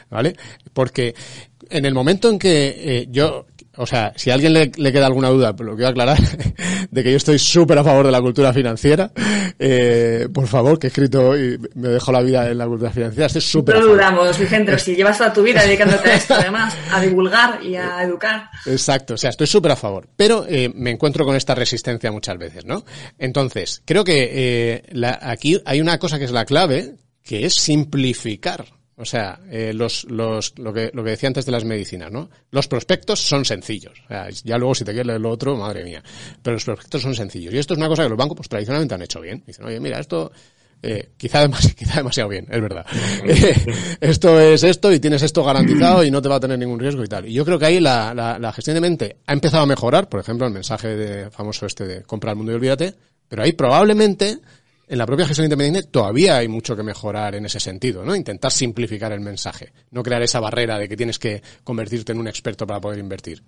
¿vale? 0.09 0.35
Porque 0.73 1.13
en 1.69 1.85
el 1.85 1.93
momento 1.93 2.29
en 2.29 2.37
que 2.37 2.75
eh, 2.77 3.07
yo, 3.09 3.47
o 3.77 3.85
sea, 3.85 4.13
si 4.15 4.29
a 4.29 4.33
alguien 4.33 4.53
le, 4.53 4.71
le 4.75 4.91
queda 4.91 5.05
alguna 5.07 5.29
duda, 5.29 5.55
pues 5.55 5.67
lo 5.69 5.75
quiero 5.75 5.89
aclarar, 5.91 6.17
de 6.91 7.03
que 7.03 7.11
yo 7.11 7.17
estoy 7.17 7.39
súper 7.39 7.77
a 7.77 7.83
favor 7.83 8.05
de 8.05 8.11
la 8.11 8.21
cultura 8.21 8.53
financiera, 8.53 9.11
eh, 9.59 10.27
por 10.33 10.47
favor, 10.47 10.77
que 10.77 10.87
he 10.87 10.89
escrito 10.89 11.37
y 11.37 11.57
me 11.75 11.89
dejo 11.89 12.11
la 12.11 12.21
vida 12.21 12.49
en 12.49 12.57
la 12.57 12.67
cultura 12.67 12.91
financiera, 12.91 13.27
estoy 13.27 13.41
súper 13.41 13.75
No 13.79 13.85
dudamos, 13.87 14.37
Vicente, 14.37 14.77
si 14.79 14.95
llevas 14.95 15.17
toda 15.17 15.31
tu 15.33 15.43
vida 15.43 15.63
dedicándote 15.63 16.09
a 16.09 16.15
esto, 16.15 16.33
además, 16.35 16.75
a 16.91 16.99
divulgar 17.01 17.63
y 17.63 17.75
a 17.75 18.03
educar. 18.03 18.49
Exacto, 18.65 19.13
o 19.13 19.17
sea, 19.17 19.29
estoy 19.29 19.47
súper 19.47 19.71
a 19.71 19.75
favor, 19.75 20.07
pero 20.15 20.45
eh, 20.47 20.71
me 20.75 20.91
encuentro 20.91 21.25
con 21.25 21.35
esta 21.35 21.55
resistencia 21.55 22.11
muchas 22.11 22.37
veces, 22.37 22.65
¿no? 22.65 22.83
Entonces, 23.17 23.81
creo 23.85 24.03
que 24.03 24.29
eh, 24.31 24.83
la- 24.91 25.19
aquí 25.21 25.61
hay 25.65 25.79
una 25.81 25.97
cosa 25.97 26.19
que 26.19 26.25
es 26.25 26.31
la 26.31 26.45
clave, 26.45 26.95
que 27.23 27.45
es 27.45 27.53
simplificar. 27.53 28.65
O 29.01 29.05
sea, 29.05 29.39
eh, 29.49 29.73
los, 29.73 30.03
los, 30.05 30.57
lo, 30.59 30.71
que, 30.71 30.91
lo 30.93 31.03
que 31.03 31.09
decía 31.11 31.27
antes 31.27 31.45
de 31.45 31.51
las 31.51 31.65
medicinas, 31.65 32.11
¿no? 32.11 32.29
Los 32.51 32.67
prospectos 32.67 33.19
son 33.19 33.43
sencillos. 33.45 33.99
O 34.05 34.07
sea, 34.07 34.29
ya 34.29 34.57
luego 34.57 34.75
si 34.75 34.85
te 34.85 34.91
quieres 34.91 35.07
leer 35.07 35.21
lo 35.21 35.29
otro, 35.31 35.57
madre 35.57 35.83
mía. 35.83 36.03
Pero 36.41 36.53
los 36.55 36.63
prospectos 36.63 37.01
son 37.01 37.15
sencillos. 37.15 37.53
Y 37.53 37.57
esto 37.57 37.73
es 37.73 37.77
una 37.79 37.87
cosa 37.87 38.03
que 38.03 38.09
los 38.09 38.17
bancos 38.17 38.37
pues 38.37 38.47
tradicionalmente 38.49 38.93
han 38.95 39.01
hecho 39.01 39.19
bien. 39.19 39.43
Dicen, 39.45 39.65
oye, 39.65 39.79
mira, 39.79 39.99
esto 39.99 40.31
eh, 40.83 41.09
quizá, 41.17 41.43
demasi- 41.47 41.73
quizá 41.77 41.95
demasiado 41.97 42.29
bien, 42.29 42.47
es 42.49 42.61
verdad. 42.61 42.85
Eh, 43.25 43.55
esto 44.01 44.39
es 44.39 44.63
esto 44.63 44.91
y 44.91 44.99
tienes 44.99 45.21
esto 45.23 45.43
garantizado 45.43 46.03
y 46.03 46.11
no 46.11 46.21
te 46.21 46.29
va 46.29 46.35
a 46.35 46.39
tener 46.39 46.57
ningún 46.59 46.79
riesgo 46.79 47.03
y 47.03 47.07
tal. 47.07 47.27
Y 47.27 47.33
yo 47.33 47.43
creo 47.45 47.57
que 47.59 47.65
ahí 47.65 47.79
la, 47.79 48.13
la, 48.13 48.37
la 48.39 48.51
gestión 48.53 48.75
de 48.75 48.81
mente 48.81 49.17
ha 49.27 49.33
empezado 49.33 49.63
a 49.63 49.65
mejorar, 49.67 50.09
por 50.09 50.19
ejemplo, 50.19 50.45
el 50.47 50.53
mensaje 50.53 50.87
de, 50.95 51.29
famoso 51.31 51.65
este 51.65 51.85
de 51.85 52.03
compra 52.03 52.31
el 52.31 52.37
mundo 52.37 52.51
y 52.51 52.55
olvídate, 52.55 52.93
pero 53.27 53.43
ahí 53.43 53.53
probablemente 53.53 54.39
en 54.91 54.97
la 54.97 55.05
propia 55.05 55.25
gestión 55.25 55.45
independiente 55.45 55.89
todavía 55.89 56.37
hay 56.37 56.47
mucho 56.47 56.75
que 56.75 56.83
mejorar 56.83 57.35
en 57.35 57.45
ese 57.45 57.59
sentido, 57.59 58.03
¿no? 58.03 58.15
Intentar 58.15 58.51
simplificar 58.51 59.11
el 59.13 59.21
mensaje, 59.21 59.71
no 59.91 60.03
crear 60.03 60.21
esa 60.21 60.39
barrera 60.39 60.77
de 60.77 60.89
que 60.89 60.97
tienes 60.97 61.17
que 61.17 61.41
convertirte 61.63 62.11
en 62.11 62.19
un 62.19 62.27
experto 62.27 62.67
para 62.67 62.81
poder 62.81 62.99
invertir. 62.99 63.41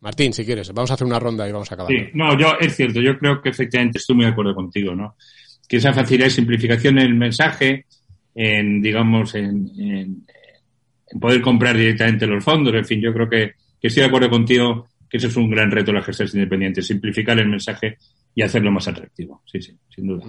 Martín, 0.00 0.32
si 0.32 0.44
quieres, 0.46 0.72
vamos 0.72 0.90
a 0.90 0.94
hacer 0.94 1.06
una 1.06 1.18
ronda 1.18 1.46
y 1.46 1.52
vamos 1.52 1.70
a 1.70 1.74
acabar. 1.74 1.92
Sí, 1.92 2.08
no, 2.14 2.38
yo 2.38 2.54
es 2.58 2.74
cierto, 2.74 3.00
yo 3.02 3.18
creo 3.18 3.42
que 3.42 3.50
efectivamente 3.50 3.98
estoy 3.98 4.16
muy 4.16 4.24
de 4.24 4.30
acuerdo 4.30 4.54
contigo, 4.54 4.94
¿no? 4.94 5.16
Que 5.68 5.76
esa 5.76 5.92
facilidad 5.92 6.26
y 6.28 6.30
simplificación 6.30 6.98
en 6.98 7.06
el 7.06 7.14
mensaje, 7.14 7.84
en, 8.34 8.80
digamos, 8.80 9.34
en, 9.34 9.70
en- 9.78 10.26
en 11.12 11.20
poder 11.20 11.42
comprar 11.42 11.76
directamente 11.76 12.26
los 12.26 12.42
fondos, 12.42 12.72
en 12.74 12.84
fin, 12.86 13.00
yo 13.02 13.12
creo 13.12 13.28
que, 13.28 13.52
que 13.80 13.88
estoy 13.88 14.02
de 14.02 14.06
acuerdo 14.06 14.30
contigo 14.30 14.88
que 15.08 15.16
eso 15.18 15.26
es 15.26 15.36
un 15.36 15.50
gran 15.50 15.70
reto 15.70 15.90
de 15.90 15.98
las 15.98 16.06
gestiones 16.06 16.34
independientes, 16.34 16.86
simplificar 16.86 17.36
el 17.38 17.48
mensaje 17.48 17.98
y 18.34 18.42
hacerlo 18.42 18.70
más 18.70 18.86
atractivo. 18.88 19.42
Sí, 19.44 19.60
sí, 19.60 19.76
sin 19.94 20.06
duda. 20.06 20.24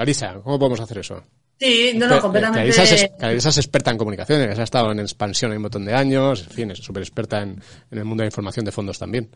Clarisa, 0.00 0.40
¿cómo 0.42 0.58
podemos 0.58 0.80
hacer 0.80 0.96
eso? 0.96 1.22
Sí, 1.58 1.92
no, 1.94 2.06
no, 2.06 2.22
completamente. 2.22 2.72
Clarisa 2.72 2.94
es, 2.94 3.10
Clarisa 3.18 3.50
es 3.50 3.58
experta 3.58 3.90
en 3.90 3.98
comunicaciones, 3.98 4.58
ha 4.58 4.62
estado 4.62 4.90
en 4.92 5.00
expansión 5.00 5.50
hay 5.50 5.58
un 5.58 5.64
montón 5.64 5.84
de 5.84 5.92
años, 5.92 6.42
en 6.48 6.50
fin, 6.50 6.70
es 6.70 6.78
súper 6.78 7.02
experta 7.02 7.42
en, 7.42 7.62
en 7.90 7.98
el 7.98 8.06
mundo 8.06 8.22
de 8.22 8.24
la 8.24 8.28
información 8.28 8.64
de 8.64 8.72
fondos 8.72 8.98
también. 8.98 9.28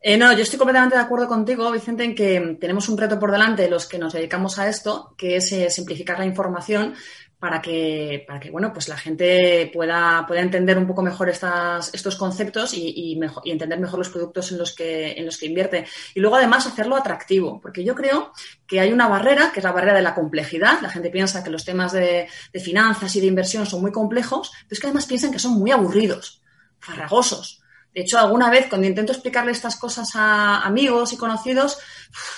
Eh, 0.00 0.16
no, 0.16 0.32
yo 0.32 0.42
estoy 0.42 0.58
completamente 0.58 0.96
de 0.96 1.02
acuerdo 1.02 1.28
contigo, 1.28 1.70
Vicente, 1.70 2.02
en 2.02 2.16
que 2.16 2.56
tenemos 2.60 2.88
un 2.88 2.98
reto 2.98 3.16
por 3.20 3.30
delante 3.30 3.70
los 3.70 3.86
que 3.86 4.00
nos 4.00 4.12
dedicamos 4.12 4.58
a 4.58 4.68
esto, 4.68 5.14
que 5.16 5.36
es 5.36 5.52
eh, 5.52 5.70
simplificar 5.70 6.18
la 6.18 6.26
información 6.26 6.94
para 7.42 7.60
que, 7.60 8.22
para 8.24 8.38
que 8.38 8.52
bueno, 8.52 8.72
pues 8.72 8.88
la 8.88 8.96
gente 8.96 9.68
pueda, 9.74 10.24
pueda 10.28 10.42
entender 10.42 10.78
un 10.78 10.86
poco 10.86 11.02
mejor 11.02 11.28
estas, 11.28 11.92
estos 11.92 12.14
conceptos 12.14 12.72
y, 12.72 12.92
y, 12.94 13.20
entender 13.50 13.80
mejor 13.80 13.98
los 13.98 14.10
productos 14.10 14.52
en 14.52 14.58
los, 14.58 14.72
que, 14.72 15.14
en 15.14 15.26
los 15.26 15.38
que 15.38 15.46
invierte. 15.46 15.84
Y 16.14 16.20
luego, 16.20 16.36
además, 16.36 16.68
hacerlo 16.68 16.94
atractivo, 16.94 17.60
porque 17.60 17.82
yo 17.82 17.96
creo 17.96 18.30
que 18.64 18.78
hay 18.78 18.92
una 18.92 19.08
barrera, 19.08 19.50
que 19.52 19.58
es 19.58 19.64
la 19.64 19.72
barrera 19.72 19.94
de 19.94 20.02
la 20.02 20.14
complejidad. 20.14 20.80
La 20.82 20.88
gente 20.88 21.10
piensa 21.10 21.42
que 21.42 21.50
los 21.50 21.64
temas 21.64 21.90
de, 21.90 22.28
de 22.52 22.60
finanzas 22.60 23.16
y 23.16 23.20
de 23.20 23.26
inversión 23.26 23.66
son 23.66 23.80
muy 23.80 23.90
complejos, 23.90 24.52
pero 24.52 24.68
es 24.70 24.78
que 24.78 24.86
además 24.86 25.06
piensan 25.06 25.32
que 25.32 25.40
son 25.40 25.54
muy 25.54 25.72
aburridos, 25.72 26.42
farragosos. 26.78 27.61
De 27.94 28.00
hecho, 28.00 28.18
alguna 28.18 28.50
vez 28.50 28.66
cuando 28.68 28.86
intento 28.86 29.12
explicarle 29.12 29.52
estas 29.52 29.76
cosas 29.76 30.10
a 30.14 30.62
amigos 30.62 31.12
y 31.12 31.16
conocidos, 31.16 31.78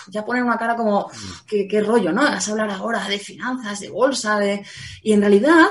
ya 0.08 0.24
ponen 0.24 0.42
una 0.42 0.58
cara 0.58 0.74
como, 0.74 1.10
¿qué, 1.46 1.80
rollo, 1.80 2.12
¿no? 2.12 2.22
Vas 2.22 2.48
a 2.48 2.50
hablar 2.52 2.70
ahora 2.70 3.06
de 3.08 3.18
finanzas, 3.18 3.80
de 3.80 3.88
bolsa, 3.88 4.38
de... 4.38 4.64
Y 5.02 5.12
en 5.12 5.20
realidad, 5.20 5.66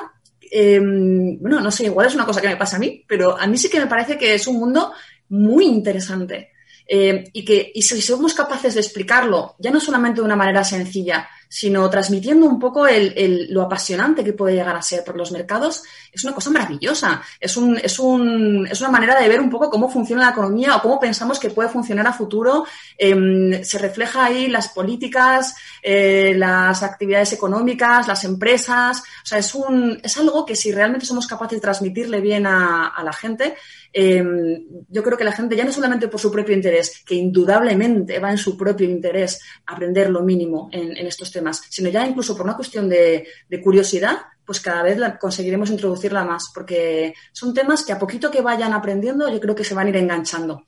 eh, 0.49 0.79
bueno, 0.79 1.59
no 1.59 1.71
sé, 1.71 1.85
igual 1.85 2.07
es 2.07 2.15
una 2.15 2.25
cosa 2.25 2.39
que 2.39 2.47
me 2.47 2.55
pasa 2.55 2.77
a 2.77 2.79
mí, 2.79 3.03
pero 3.07 3.37
a 3.37 3.45
mí 3.47 3.57
sí 3.57 3.69
que 3.69 3.79
me 3.79 3.87
parece 3.87 4.17
que 4.17 4.35
es 4.35 4.47
un 4.47 4.57
mundo 4.57 4.93
muy 5.29 5.65
interesante. 5.65 6.51
Eh, 6.85 7.23
y 7.31 7.45
que 7.45 7.71
y 7.73 7.81
si 7.81 8.01
somos 8.01 8.33
capaces 8.33 8.73
de 8.73 8.81
explicarlo, 8.81 9.55
ya 9.57 9.71
no 9.71 9.79
solamente 9.79 10.19
de 10.19 10.25
una 10.25 10.35
manera 10.35 10.63
sencilla, 10.63 11.27
sino 11.55 11.87
transmitiendo 11.87 12.47
un 12.47 12.57
poco 12.57 12.87
el, 12.87 13.13
el- 13.15 13.53
lo 13.53 13.61
apasionante 13.61 14.23
que 14.23 14.33
puede 14.33 14.55
llegar 14.55 14.75
a 14.75 14.81
ser, 14.81 15.03
porque 15.05 15.19
los 15.19 15.31
mercados 15.31 15.83
es 16.11 16.23
una 16.23 16.33
cosa 16.33 16.49
maravillosa, 16.49 17.21
es, 17.39 17.55
un, 17.57 17.77
es, 17.77 17.99
un, 17.99 18.65
es 18.71 18.81
una 18.81 18.89
manera 18.89 19.19
de 19.19 19.29
ver 19.29 19.39
un 19.39 19.51
poco 19.51 19.69
cómo 19.69 19.87
funciona 19.87 20.23
la 20.23 20.31
economía 20.31 20.75
o 20.75 20.81
cómo 20.81 20.99
pensamos 20.99 21.37
que 21.39 21.51
puede 21.51 21.69
funcionar 21.69 22.07
a 22.07 22.13
futuro. 22.13 22.65
Em, 22.97 23.63
se 23.63 23.77
refleja 23.77 24.25
ahí 24.25 24.47
las 24.47 24.69
políticas, 24.69 25.53
eh, 25.83 26.33
las 26.35 26.81
actividades 26.81 27.33
económicas, 27.33 28.07
las 28.07 28.23
empresas, 28.23 29.01
o 29.23 29.25
sea, 29.25 29.37
es, 29.37 29.53
un, 29.53 29.99
es 30.03 30.17
algo 30.17 30.47
que 30.47 30.55
si 30.55 30.71
realmente 30.71 31.05
somos 31.05 31.27
capaces 31.27 31.57
de 31.57 31.61
transmitirle 31.61 32.19
bien 32.19 32.47
a, 32.47 32.87
a 32.87 33.03
la 33.03 33.13
gente, 33.13 33.55
eh, 33.93 34.65
yo 34.89 35.03
creo 35.03 35.17
que 35.17 35.23
la 35.23 35.31
gente 35.31 35.55
ya 35.55 35.63
no 35.63 35.71
solamente 35.71 36.07
por 36.07 36.19
su 36.19 36.31
propio 36.31 36.55
interés, 36.55 37.03
que 37.05 37.15
indudablemente 37.15 38.19
va 38.19 38.31
en 38.31 38.37
su 38.37 38.57
propio 38.57 38.89
interés 38.89 39.39
aprender 39.67 40.09
lo 40.09 40.23
mínimo 40.23 40.69
en, 40.71 40.97
en 40.97 41.07
estos 41.07 41.31
temas, 41.31 41.61
sino 41.69 41.89
ya 41.89 42.05
incluso 42.05 42.35
por 42.35 42.45
una 42.45 42.55
cuestión 42.55 42.89
de, 42.89 43.27
de 43.47 43.61
curiosidad, 43.61 44.17
pues 44.45 44.59
cada 44.59 44.83
vez 44.83 44.97
la, 44.97 45.17
conseguiremos 45.17 45.69
introducirla 45.69 46.23
más, 46.23 46.51
porque 46.53 47.13
son 47.31 47.53
temas 47.53 47.83
que 47.85 47.93
a 47.93 47.99
poquito 47.99 48.31
que 48.31 48.41
vayan 48.41 48.73
aprendiendo, 48.73 49.29
yo 49.29 49.39
creo 49.39 49.55
que 49.55 49.63
se 49.63 49.75
van 49.75 49.87
a 49.87 49.89
ir 49.89 49.97
enganchando. 49.97 50.65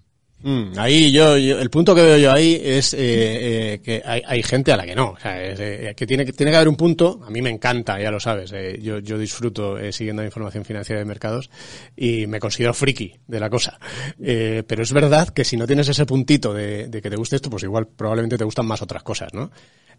Mm, 0.48 0.78
ahí 0.78 1.12
yo, 1.12 1.40
yo- 1.40 1.60
el 1.60 1.72
punto 1.72 1.96
que 1.96 2.04
veo 2.04 2.18
yo 2.20 2.32
ahí 2.32 2.62
es 2.64 2.94
eh, 2.94 3.00
eh, 3.00 3.82
que 3.84 4.04
hay, 4.06 4.44
gente 4.44 4.72
a 4.72 4.78
la 4.78 4.86
que 4.86 4.94
no, 4.94 5.10
o 5.10 5.20
sea, 5.20 5.36
eh, 5.44 5.96
que 5.98 6.06
tiene 6.06 6.24
que 6.24 6.34
tiene 6.34 6.52
que 6.52 6.58
haber 6.58 6.68
un 6.68 6.76
punto. 6.76 7.20
A 7.26 7.32
mí 7.32 7.42
me 7.42 7.50
encanta, 7.50 8.00
ya 8.00 8.12
lo 8.12 8.20
sabes. 8.20 8.52
eh, 8.54 8.78
yo 8.80 9.00
yo 9.00 9.18
disfruto 9.18 9.76
siguiendo 9.92 10.22
la 10.22 10.28
información 10.28 10.64
financiera 10.64 11.00
de 11.00 11.06
mercados 11.06 11.50
y 11.98 12.28
me 12.28 12.40
considero 12.40 12.76
friki 12.76 13.16
de 13.26 13.40
la 13.40 13.50
cosa. 13.50 13.80
Pero 14.20 14.84
es 14.84 14.94
verdad 14.94 15.30
que 15.30 15.44
si 15.44 15.58
no 15.58 15.66
tienes 15.66 15.90
ese 15.90 16.06
puntito 16.06 16.54
de 16.54 16.90
que 16.92 17.10
te 17.10 17.16
guste 17.16 17.38
esto, 17.38 17.50
pues 17.50 17.64
igual 17.64 17.88
probablemente 17.88 18.38
te 18.38 18.44
gustan 18.44 18.68
más 18.68 18.84
otras 18.84 19.02
cosas, 19.02 19.34
¿no? 19.34 19.50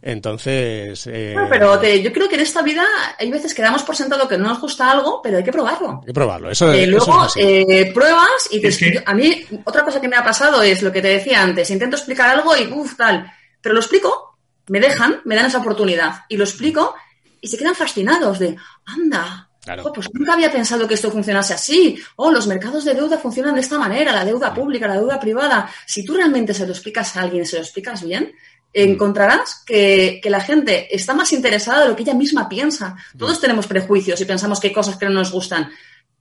Entonces, 0.03 1.07
eh, 1.07 1.31
Bueno, 1.35 1.49
pero 1.51 1.79
te- 1.79 2.03
yo 2.03 2.13
creo 2.13 2.29
que 2.29 2.37
en 2.37 2.41
esta 2.43 2.63
vida 2.63 2.85
hay 3.19 3.31
veces 3.31 3.55
que 3.55 3.63
damos 3.63 3.83
por 3.83 3.97
sentado 3.97 4.29
que 4.29 4.39
no 4.39 4.49
nos 4.49 4.61
gusta 4.61 4.91
algo, 4.91 5.21
pero 5.23 5.39
hay 5.39 5.45
que 5.45 5.53
probarlo. 5.53 5.99
hay 6.01 6.07
que 6.07 6.13
probarlo. 6.15 6.51
Eso, 6.51 6.73
Eh, 6.73 6.83
eso 6.85 6.91
luego 6.91 7.25
es 7.27 7.33
eh, 7.37 7.91
pruebas 7.93 8.49
y 8.51 8.61
te, 8.61 8.69
Es 8.69 8.79
que- 8.79 9.03
a 9.05 9.15
mí 9.15 9.45
otra 9.65 9.85
cosa 9.85 10.01
que 10.01 10.09
me 10.09 10.17
ha 10.17 10.25
pasado 10.25 10.63
es 10.63 10.83
lo 10.83 10.93
que 10.93 11.03
te 11.03 11.09
decía 11.09 11.43
antes, 11.43 11.71
intento 11.71 11.97
explicar 11.97 12.31
algo 12.31 12.57
y 12.57 12.67
uff, 12.73 12.97
tal, 12.97 13.31
pero 13.61 13.75
lo 13.75 13.81
explico, 13.81 14.39
me 14.69 14.81
dejan, 14.81 15.21
me 15.25 15.37
dan 15.37 15.47
esa 15.47 15.59
oportunidad 15.59 16.25
y 16.29 16.37
lo 16.37 16.45
explico 16.45 16.95
y 17.41 17.49
se 17.49 17.57
quedan 17.59 17.75
fascinados 17.75 18.39
de, 18.39 18.57
anda, 18.87 19.49
Claro. 19.63 19.93
pues 19.93 20.09
nunca 20.15 20.35
había 20.35 20.51
pensado 20.53 20.87
que 20.87 20.95
esto 20.95 21.11
funcionase 21.11 21.53
así, 21.55 22.01
oh, 22.17 22.31
los 22.31 22.47
mercados 22.47 22.85
de 22.85 22.95
deuda 22.95 23.19
funcionan 23.19 23.55
de 23.55 23.61
esta 23.63 23.79
manera, 23.79 24.13
la 24.13 24.25
deuda 24.25 24.55
pública, 24.55 24.87
la 24.87 24.95
deuda 24.95 25.19
privada, 25.19 25.69
si 25.85 26.05
tú 26.05 26.15
realmente 26.15 26.55
se 26.55 26.65
lo 26.67 26.73
explicas 26.73 27.17
a 27.17 27.23
alguien, 27.23 27.45
se 27.45 27.57
lo 27.57 27.63
explicas 27.63 28.05
bien, 28.05 28.33
encontrarás 28.73 29.63
que, 29.67 30.21
que 30.23 30.31
la 30.31 30.41
gente 30.41 30.95
está 30.95 31.15
más 31.15 31.33
interesada 31.33 31.83
de 31.83 31.89
lo 31.89 31.97
que 31.97 32.03
ella 32.03 32.15
misma 32.15 32.49
piensa. 32.49 32.97
Todos 33.19 33.41
tenemos 33.41 33.67
prejuicios 33.67 34.21
y 34.21 34.25
pensamos 34.25 34.61
que 34.61 34.69
hay 34.69 34.75
cosas 34.75 34.97
que 34.97 35.07
no 35.07 35.13
nos 35.13 35.33
gustan, 35.33 35.71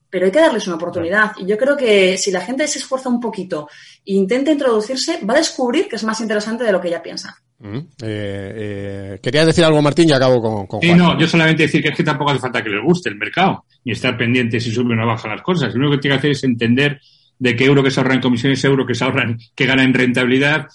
pero 0.09 0.25
hay 0.25 0.31
que 0.31 0.39
darles 0.39 0.65
una 0.67 0.77
oportunidad. 0.77 1.33
Y 1.37 1.45
yo 1.45 1.57
creo 1.57 1.75
que 1.75 2.17
si 2.17 2.31
la 2.31 2.41
gente 2.41 2.67
se 2.67 2.79
esfuerza 2.79 3.09
un 3.09 3.19
poquito 3.19 3.67
e 4.05 4.13
intenta 4.13 4.51
introducirse, 4.51 5.19
va 5.29 5.33
a 5.33 5.37
descubrir 5.37 5.87
que 5.89 5.97
es 5.97 6.03
más 6.03 6.21
interesante 6.21 6.63
de 6.63 6.71
lo 6.71 6.79
que 6.79 6.87
ella 6.87 7.03
piensa. 7.03 7.35
Mm, 7.57 7.77
eh, 7.77 7.83
eh, 8.01 9.19
¿Querías 9.21 9.45
decir 9.45 9.63
algo, 9.65 9.81
Martín? 9.81 10.09
Y 10.09 10.13
acabo 10.13 10.41
con, 10.41 10.67
con 10.67 10.81
Sí, 10.81 10.87
Juan. 10.87 10.97
no, 10.99 11.19
yo 11.19 11.27
solamente 11.27 11.63
decir 11.63 11.81
que 11.81 11.89
es 11.89 11.95
que 11.97 12.03
tampoco 12.03 12.31
hace 12.31 12.39
falta 12.39 12.63
que 12.63 12.69
les 12.69 12.83
guste 12.83 13.09
el 13.09 13.15
mercado, 13.15 13.65
ni 13.83 13.91
estar 13.93 14.17
pendiente 14.17 14.59
si 14.59 14.71
sube 14.71 14.93
o 14.93 14.95
no 14.95 15.05
baja 15.07 15.27
las 15.27 15.41
cosas. 15.41 15.73
Lo 15.73 15.79
único 15.81 15.93
que 15.95 16.01
tiene 16.01 16.15
que 16.15 16.19
hacer 16.19 16.31
es 16.31 16.43
entender 16.43 16.99
de 17.37 17.55
qué 17.55 17.65
euro 17.65 17.83
que 17.83 17.91
se 17.91 17.99
ahorra 17.99 18.13
en 18.13 18.21
comisiones, 18.21 18.63
euro 18.63 18.85
que 18.85 18.95
se 18.95 19.03
ahorran, 19.03 19.37
que 19.53 19.65
gana 19.65 19.83
en 19.83 19.93
rentabilidad, 19.93 20.67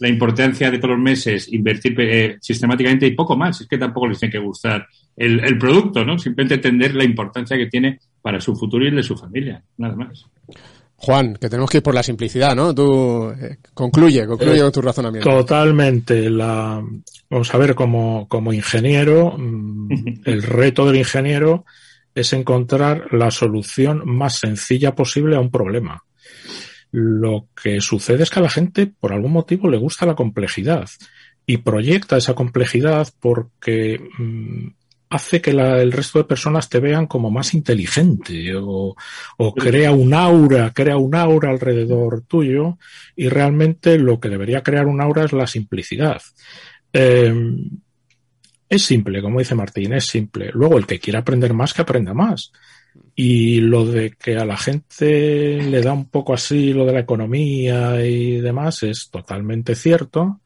la 0.00 0.08
importancia 0.08 0.70
de 0.70 0.78
todos 0.78 0.96
los 0.96 1.02
meses 1.02 1.52
invertir 1.52 1.94
eh, 2.00 2.38
sistemáticamente 2.40 3.06
y 3.06 3.14
poco 3.14 3.36
más. 3.36 3.60
Es 3.60 3.68
que 3.68 3.78
tampoco 3.78 4.08
les 4.08 4.18
tiene 4.18 4.32
que 4.32 4.38
gustar 4.38 4.86
el, 5.16 5.40
el 5.40 5.58
producto, 5.58 6.04
¿no? 6.04 6.18
Simplemente 6.18 6.54
entender 6.54 6.94
la 6.94 7.04
importancia 7.04 7.56
que 7.56 7.66
tiene 7.66 8.00
para 8.20 8.40
su 8.40 8.56
futuro 8.56 8.84
y 8.84 8.88
el 8.88 8.96
de 8.96 9.02
su 9.02 9.16
familia, 9.16 9.62
nada 9.76 9.94
más. 9.94 10.26
Juan, 10.96 11.34
que 11.36 11.48
tenemos 11.48 11.70
que 11.70 11.78
ir 11.78 11.82
por 11.82 11.94
la 11.94 12.02
simplicidad, 12.02 12.54
¿no? 12.54 12.74
Tú 12.74 13.30
eh, 13.30 13.56
concluye, 13.72 14.26
concluye 14.26 14.58
Eh, 14.58 14.62
con 14.62 14.72
tu 14.72 14.82
razonamiento. 14.82 15.30
Totalmente. 15.30 16.28
La, 16.28 16.82
vamos 17.30 17.54
a 17.54 17.58
ver, 17.58 17.74
como, 17.74 18.26
como 18.28 18.52
ingeniero, 18.52 19.34
mm, 19.36 20.22
el 20.24 20.42
reto 20.42 20.86
del 20.86 20.96
ingeniero 20.96 21.64
es 22.14 22.32
encontrar 22.32 23.14
la 23.14 23.30
solución 23.30 24.02
más 24.04 24.38
sencilla 24.38 24.94
posible 24.94 25.36
a 25.36 25.40
un 25.40 25.50
problema. 25.50 26.02
Lo 26.92 27.48
que 27.60 27.80
sucede 27.80 28.22
es 28.24 28.30
que 28.30 28.40
a 28.40 28.42
la 28.42 28.50
gente, 28.50 28.86
por 28.86 29.12
algún 29.12 29.32
motivo, 29.32 29.68
le 29.68 29.76
gusta 29.78 30.06
la 30.06 30.14
complejidad 30.16 30.88
y 31.46 31.58
proyecta 31.58 32.16
esa 32.16 32.34
complejidad 32.34 33.08
porque 33.20 34.00
mm, 34.18 34.68
hace 35.10 35.40
que 35.40 35.52
la- 35.52 35.80
el 35.82 35.92
resto 35.92 36.18
de 36.18 36.24
personas 36.24 36.68
te 36.68 36.78
vean 36.80 37.06
como 37.06 37.30
más 37.30 37.54
inteligente 37.54 38.54
o, 38.56 38.94
o 39.38 39.54
crea 39.54 39.92
un 39.92 40.14
aura, 40.14 40.72
crea 40.72 40.96
un 40.96 41.14
aura 41.14 41.50
alrededor 41.50 42.22
tuyo 42.22 42.78
y 43.16 43.28
realmente 43.28 43.98
lo 43.98 44.20
que 44.20 44.28
debería 44.28 44.62
crear 44.62 44.86
un 44.86 45.00
aura 45.00 45.24
es 45.24 45.32
la 45.32 45.46
simplicidad. 45.46 46.22
Eh, 46.92 47.32
es 48.68 48.82
simple, 48.82 49.20
como 49.20 49.40
dice 49.40 49.54
Martín, 49.56 49.92
es 49.94 50.06
simple. 50.06 50.50
Luego, 50.54 50.78
el 50.78 50.86
que 50.86 51.00
quiera 51.00 51.20
aprender 51.20 51.52
más, 51.54 51.74
que 51.74 51.82
aprenda 51.82 52.14
más. 52.14 52.52
Y 53.14 53.60
lo 53.60 53.84
de 53.84 54.12
que 54.12 54.36
a 54.36 54.44
la 54.44 54.56
gente 54.56 55.60
le 55.62 55.82
da 55.82 55.92
un 55.92 56.08
poco 56.08 56.32
así 56.32 56.72
lo 56.72 56.86
de 56.86 56.92
la 56.94 57.00
economía 57.00 58.04
y 58.04 58.40
demás 58.40 58.82
es 58.82 59.10
totalmente 59.10 59.74
cierto. 59.74 60.40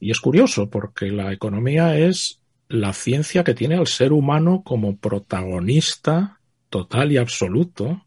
Y 0.00 0.10
es 0.10 0.20
curioso, 0.20 0.70
porque 0.70 1.06
la 1.10 1.32
economía 1.32 1.98
es 1.98 2.40
la 2.68 2.92
ciencia 2.92 3.44
que 3.44 3.54
tiene 3.54 3.74
al 3.76 3.86
ser 3.86 4.12
humano 4.12 4.62
como 4.64 4.96
protagonista 4.96 6.40
total 6.70 7.12
y 7.12 7.16
absoluto. 7.16 8.04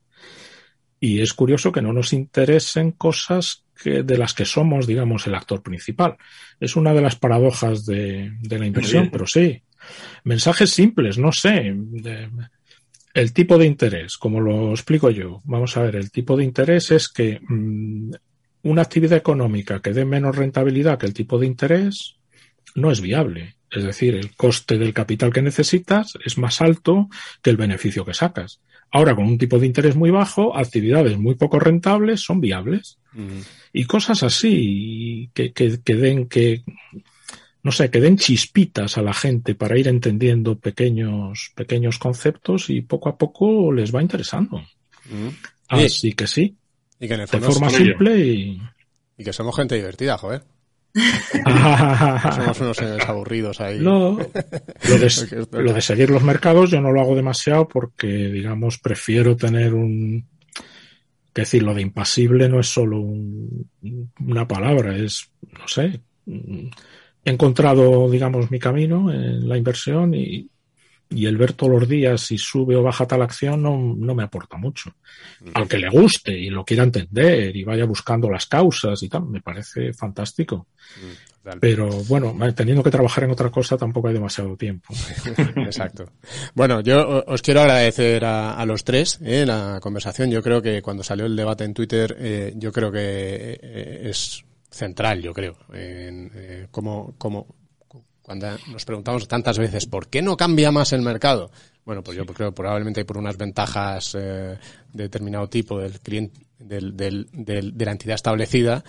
Y 1.00 1.22
es 1.22 1.34
curioso 1.34 1.72
que 1.72 1.82
no 1.82 1.94
nos 1.94 2.14
interesen 2.14 2.92
cosas 2.92 3.66
que, 3.82 4.04
de 4.04 4.18
las 4.18 4.34
que 4.34 4.46
somos, 4.46 4.86
digamos, 4.88 5.26
el 5.28 5.36
actor 5.36 5.62
principal. 5.64 6.16
Es 6.60 6.76
una 6.76 6.94
de 6.94 7.02
las 7.02 7.16
paradojas 7.16 7.86
de, 7.86 8.32
de 8.40 8.60
la 8.60 8.68
inversión, 8.68 9.10
pero 9.12 9.26
sí. 9.28 9.62
Mensajes 10.24 10.70
simples, 10.70 11.18
no 11.18 11.32
sé. 11.32 11.74
de- 11.76 12.30
el 13.14 13.34
tipo 13.34 13.58
de 13.58 13.66
interés, 13.66 14.18
como 14.18 14.40
lo 14.40 14.72
explico 14.72 15.10
yo. 15.10 15.42
Vamos 15.44 15.76
a 15.78 15.84
ver, 15.84 15.96
el 15.96 16.12
tipo 16.12 16.38
de 16.38 16.44
interés 16.44 16.92
es 16.92 17.10
que 17.10 17.40
mm, 17.42 18.12
una 18.64 18.82
actividad 18.82 19.18
económica 19.18 19.82
que 19.82 19.94
dé 19.94 20.06
menos 20.06 20.36
rentabilidad 20.36 20.98
que 20.98 21.08
el 21.08 21.14
tipo 21.14 21.40
de 21.40 21.48
interés 21.48 22.16
no 22.76 22.92
es 22.92 23.02
viable. 23.02 23.56
Es 23.70 23.84
decir, 23.84 24.16
el 24.16 24.36
coste 24.36 24.78
del 24.78 24.94
capital 24.94 25.32
que 25.32 25.42
necesitas 25.42 26.18
es 26.26 26.38
más 26.38 26.62
alto 26.62 27.10
que 27.42 27.50
el 27.50 27.58
beneficio 27.58 28.06
que 28.06 28.14
sacas. 28.14 28.60
Ahora, 28.92 29.16
con 29.16 29.26
un 29.26 29.38
tipo 29.38 29.58
de 29.58 29.68
interés 29.68 29.96
muy 29.96 30.12
bajo, 30.12 30.58
actividades 30.58 31.18
muy 31.18 31.36
poco 31.36 31.60
rentables 31.60 32.20
son 32.20 32.42
viables. 32.42 32.98
Y 33.72 33.86
cosas 33.86 34.24
así 34.24 35.30
que, 35.34 35.54
que, 35.54 35.80
que 35.82 35.96
den 35.96 36.28
que 36.28 36.64
no 37.64 37.72
sé, 37.72 37.90
que 37.92 38.02
den 38.02 38.18
chispitas 38.18 38.98
a 38.98 39.02
la 39.02 39.14
gente 39.14 39.56
para 39.56 39.78
ir 39.78 39.88
entendiendo 39.88 40.58
pequeños, 40.60 41.52
pequeños 41.56 42.00
conceptos 42.00 42.70
y 42.70 42.82
poco 42.82 43.10
a 43.10 43.18
poco 43.18 43.72
les 43.72 43.94
va 43.94 44.02
interesando. 44.02 44.60
Mm. 45.10 45.28
Así 45.70 46.14
que 46.14 46.28
sí, 46.28 46.56
Y 47.00 47.08
que 47.08 47.14
en 47.14 47.22
el 47.22 47.26
de 47.28 47.32
fondo 47.32 47.52
forma 47.52 47.70
soy 47.70 47.80
yo. 47.80 47.86
simple 47.86 48.20
y... 48.20 48.62
y 49.18 49.24
que 49.24 49.32
somos 49.34 49.56
gente 49.56 49.76
divertida, 49.76 50.18
joder. 50.18 50.44
Somos 50.94 52.60
unos 52.60 52.76
señores 52.78 53.08
aburridos 53.08 53.62
ahí. 53.62 53.80
No, 53.80 54.18
lo 54.18 54.98
de, 54.98 55.48
lo 55.64 55.74
de 55.74 55.82
seguir 55.82 56.10
los 56.10 56.22
mercados 56.24 56.70
yo 56.72 56.82
no 56.82 56.92
lo 56.92 57.00
hago 57.02 57.16
demasiado 57.16 57.68
porque, 57.68 58.08
digamos, 58.08 58.78
prefiero 58.78 59.36
tener 59.38 59.74
un... 59.74 60.26
Que 61.34 61.44
decir, 61.44 61.64
lo 61.64 61.74
de 61.74 61.82
impasible 61.82 62.50
no 62.50 62.60
es 62.60 62.68
solo 62.68 63.00
un- 63.00 63.70
una 64.20 64.46
palabra, 64.48 64.94
es, 64.98 65.30
no 65.58 65.66
sé, 65.66 66.02
he 67.24 67.30
encontrado, 67.30 68.10
digamos, 68.10 68.50
mi 68.52 68.60
camino 68.60 69.12
en 69.12 69.48
la 69.48 69.58
inversión 69.58 70.14
y, 70.14 70.50
y 71.14 71.26
el 71.26 71.38
ver 71.38 71.54
todos 71.54 71.74
los 71.74 71.88
días 71.88 72.22
si 72.22 72.38
sube 72.38 72.76
o 72.76 72.84
baja 72.84 73.06
tal 73.06 73.22
acción 73.22 73.62
no, 73.62 73.78
no 73.98 74.16
me 74.16 74.24
aporta 74.24 74.58
mucho. 74.58 74.94
Al 75.54 75.68
que 75.68 75.78
le 75.78 75.90
guste 75.90 76.38
y 76.38 76.50
lo 76.50 76.64
quiera 76.64 76.84
entender 76.84 77.56
y 77.56 77.64
vaya 77.64 77.86
buscando 77.86 78.30
las 78.30 78.46
causas 78.46 79.02
y 79.04 79.10
tal, 79.10 79.26
me 79.26 79.42
parece 79.42 79.94
fantástico. 79.94 80.68
Total. 81.44 81.60
Pero 81.60 81.90
bueno, 82.04 82.36
teniendo 82.56 82.84
que 82.84 82.92
trabajar 82.92 83.24
en 83.24 83.32
otra 83.32 83.50
cosa 83.50 83.76
tampoco 83.76 84.08
hay 84.08 84.14
demasiado 84.14 84.56
tiempo. 84.56 84.94
Exacto. 85.58 86.06
Bueno, 86.54 86.82
yo 86.82 87.24
os 87.28 87.42
quiero 87.42 87.62
agradecer 87.62 88.24
a, 88.24 88.54
a 88.54 88.66
los 88.66 88.84
tres 88.84 89.20
eh, 89.24 89.46
la 89.46 89.80
conversación. 89.82 90.30
Yo 90.30 90.42
creo 90.42 90.62
que 90.62 90.82
cuando 90.82 91.04
salió 91.04 91.26
el 91.26 91.36
debate 91.36 91.64
en 91.66 91.74
Twitter, 91.74 92.16
eh, 92.20 92.54
yo 92.56 92.72
creo 92.72 92.92
que 92.92 93.60
eh, 93.62 94.10
es 94.10 94.46
central, 94.72 95.22
yo 95.22 95.34
creo, 95.34 95.58
en 95.74 96.32
eh, 96.34 96.68
cómo, 96.72 97.14
cómo- 97.18 97.48
cuando 98.22 98.48
nos 98.72 98.86
preguntamos 98.86 99.28
tantas 99.28 99.58
veces 99.60 99.86
por 99.88 100.08
qué 100.08 100.22
no 100.22 100.38
cambia 100.38 100.72
más 100.72 100.94
el 100.94 101.02
mercado. 101.02 101.52
Bueno, 101.84 102.04
pues 102.04 102.16
yo 102.16 102.26
creo 102.26 102.52
que 102.52 102.56
probablemente 102.56 103.04
por 103.04 103.18
unas 103.18 103.36
ventajas 103.38 104.16
eh, 104.16 104.58
de 104.94 105.04
determinado 105.04 105.50
tipo 105.50 105.80
del 105.80 106.00
cliente, 106.00 106.40
del, 106.60 106.96
del- 106.96 107.28
del- 107.34 107.76
de 107.76 107.86
la 107.86 107.92
entidad 107.92 108.14
establecida, 108.16 108.84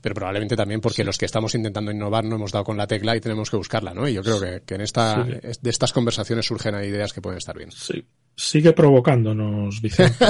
pero 0.00 0.14
probablemente 0.14 0.54
también 0.56 0.80
porque 0.80 1.02
los 1.04 1.18
que 1.18 1.26
estamos 1.26 1.54
intentando 1.56 1.90
innovar 1.90 2.24
no 2.24 2.36
hemos 2.36 2.52
dado 2.52 2.64
con 2.64 2.76
la 2.76 2.86
tecla 2.86 3.16
y 3.16 3.20
tenemos 3.20 3.50
que 3.50 3.56
buscarla, 3.56 3.92
¿no? 3.92 4.08
Y 4.08 4.14
yo 4.14 4.22
creo 4.22 4.40
que, 4.40 4.62
que 4.64 4.76
en 4.76 4.80
esta, 4.82 5.24
Sí. 5.24 5.30
de 5.60 5.70
estas 5.70 5.92
conversaciones 5.92 6.46
surgen 6.46 6.76
ideas 6.76 7.12
que 7.12 7.20
pueden 7.20 7.38
estar 7.38 7.58
bien. 7.58 7.72
Sí. 7.72 8.06
Sigue 8.36 8.74
provocándonos, 8.74 9.80
Vicente. 9.80 10.26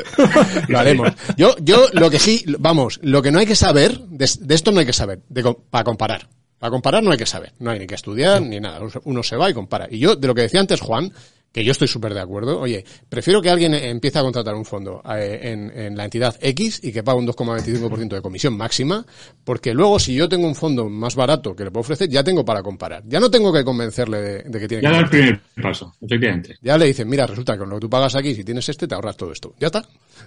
Lo 0.68 0.78
haremos. 0.78 1.12
Yo, 1.36 1.54
yo 1.60 1.88
lo 1.92 2.10
que 2.10 2.18
sí, 2.18 2.42
vamos, 2.58 2.98
lo 3.02 3.20
que 3.20 3.30
no 3.30 3.38
hay 3.38 3.46
que 3.46 3.54
saber, 3.54 3.98
de, 4.00 4.30
de 4.40 4.54
esto 4.54 4.72
no 4.72 4.80
hay 4.80 4.86
que 4.86 4.94
saber, 4.94 5.20
de, 5.28 5.54
para 5.68 5.84
comparar. 5.84 6.26
Para 6.58 6.70
comparar 6.70 7.02
no 7.02 7.10
hay 7.10 7.18
que 7.18 7.26
saber, 7.26 7.52
no 7.58 7.70
hay 7.70 7.80
ni 7.80 7.86
que 7.86 7.94
estudiar 7.94 8.40
ni 8.40 8.58
nada. 8.60 8.80
Uno 9.04 9.22
se 9.22 9.36
va 9.36 9.50
y 9.50 9.52
compara. 9.52 9.86
Y 9.90 9.98
yo, 9.98 10.16
de 10.16 10.26
lo 10.26 10.34
que 10.34 10.40
decía 10.40 10.60
antes 10.60 10.80
Juan, 10.80 11.12
que 11.54 11.62
yo 11.62 11.70
estoy 11.70 11.86
súper 11.86 12.12
de 12.12 12.20
acuerdo. 12.20 12.58
Oye, 12.58 12.84
prefiero 13.08 13.40
que 13.40 13.48
alguien 13.48 13.74
empiece 13.74 14.18
a 14.18 14.22
contratar 14.22 14.56
un 14.56 14.64
fondo 14.64 15.00
eh, 15.08 15.38
en, 15.40 15.70
en, 15.70 15.96
la 15.96 16.04
entidad 16.04 16.34
X 16.40 16.80
y 16.82 16.90
que 16.90 17.04
pague 17.04 17.20
un 17.20 17.28
2,25% 17.28 18.08
de 18.08 18.20
comisión 18.20 18.56
máxima, 18.56 19.06
porque 19.44 19.72
luego 19.72 20.00
si 20.00 20.16
yo 20.16 20.28
tengo 20.28 20.48
un 20.48 20.56
fondo 20.56 20.88
más 20.88 21.14
barato 21.14 21.54
que 21.54 21.62
le 21.62 21.70
puedo 21.70 21.82
ofrecer, 21.82 22.08
ya 22.08 22.24
tengo 22.24 22.44
para 22.44 22.60
comparar. 22.60 23.04
Ya 23.06 23.20
no 23.20 23.30
tengo 23.30 23.52
que 23.52 23.62
convencerle 23.62 24.20
de, 24.20 24.42
de 24.42 24.58
que 24.58 24.66
tiene 24.66 24.82
ya 24.82 24.88
que... 24.88 24.94
da 24.96 25.00
el 25.00 25.08
primer 25.08 25.40
paso, 25.62 25.94
efectivamente. 26.02 26.56
Ya 26.60 26.76
le 26.76 26.86
dicen, 26.86 27.08
mira, 27.08 27.24
resulta 27.24 27.52
que 27.52 27.60
con 27.60 27.68
lo 27.68 27.76
que 27.76 27.82
tú 27.82 27.90
pagas 27.90 28.16
aquí, 28.16 28.34
si 28.34 28.42
tienes 28.42 28.68
este, 28.68 28.88
te 28.88 28.94
ahorras 28.96 29.16
todo 29.16 29.30
esto. 29.30 29.54
Ya 29.60 29.68
está. 29.68 29.84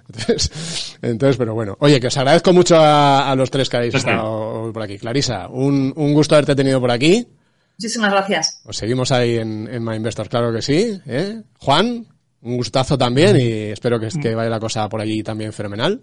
Entonces, 0.08 0.98
entonces 1.02 1.36
pero 1.36 1.54
bueno. 1.54 1.76
Oye, 1.82 2.00
que 2.00 2.08
os 2.08 2.18
agradezco 2.18 2.54
mucho 2.54 2.78
a, 2.78 3.30
a 3.30 3.36
los 3.36 3.52
tres 3.52 3.68
que 3.68 3.76
habéis 3.76 3.96
estado 3.96 4.72
por 4.72 4.82
aquí. 4.82 4.98
Clarisa, 4.98 5.50
un, 5.50 5.92
un 5.94 6.14
gusto 6.14 6.36
haberte 6.36 6.56
tenido 6.56 6.80
por 6.80 6.92
aquí. 6.92 7.28
Muchísimas 7.78 8.12
gracias. 8.12 8.62
Os 8.66 8.76
seguimos 8.76 9.12
ahí 9.12 9.36
en, 9.38 9.68
en 9.72 9.84
My 9.84 9.96
Investor, 9.96 10.28
claro 10.30 10.52
que 10.52 10.64
sí. 10.64 11.00
¿eh? 11.06 11.42
Juan, 11.60 12.08
un 12.42 12.58
gustazo 12.58 12.98
también 12.98 13.40
y 13.40 13.52
espero 13.72 14.00
que, 14.00 14.10
que 14.20 14.34
vaya 14.34 14.50
la 14.50 14.60
cosa 14.60 14.90
por 14.90 15.00
allí 15.00 15.22
también 15.22 15.54
fenomenal. 15.54 16.02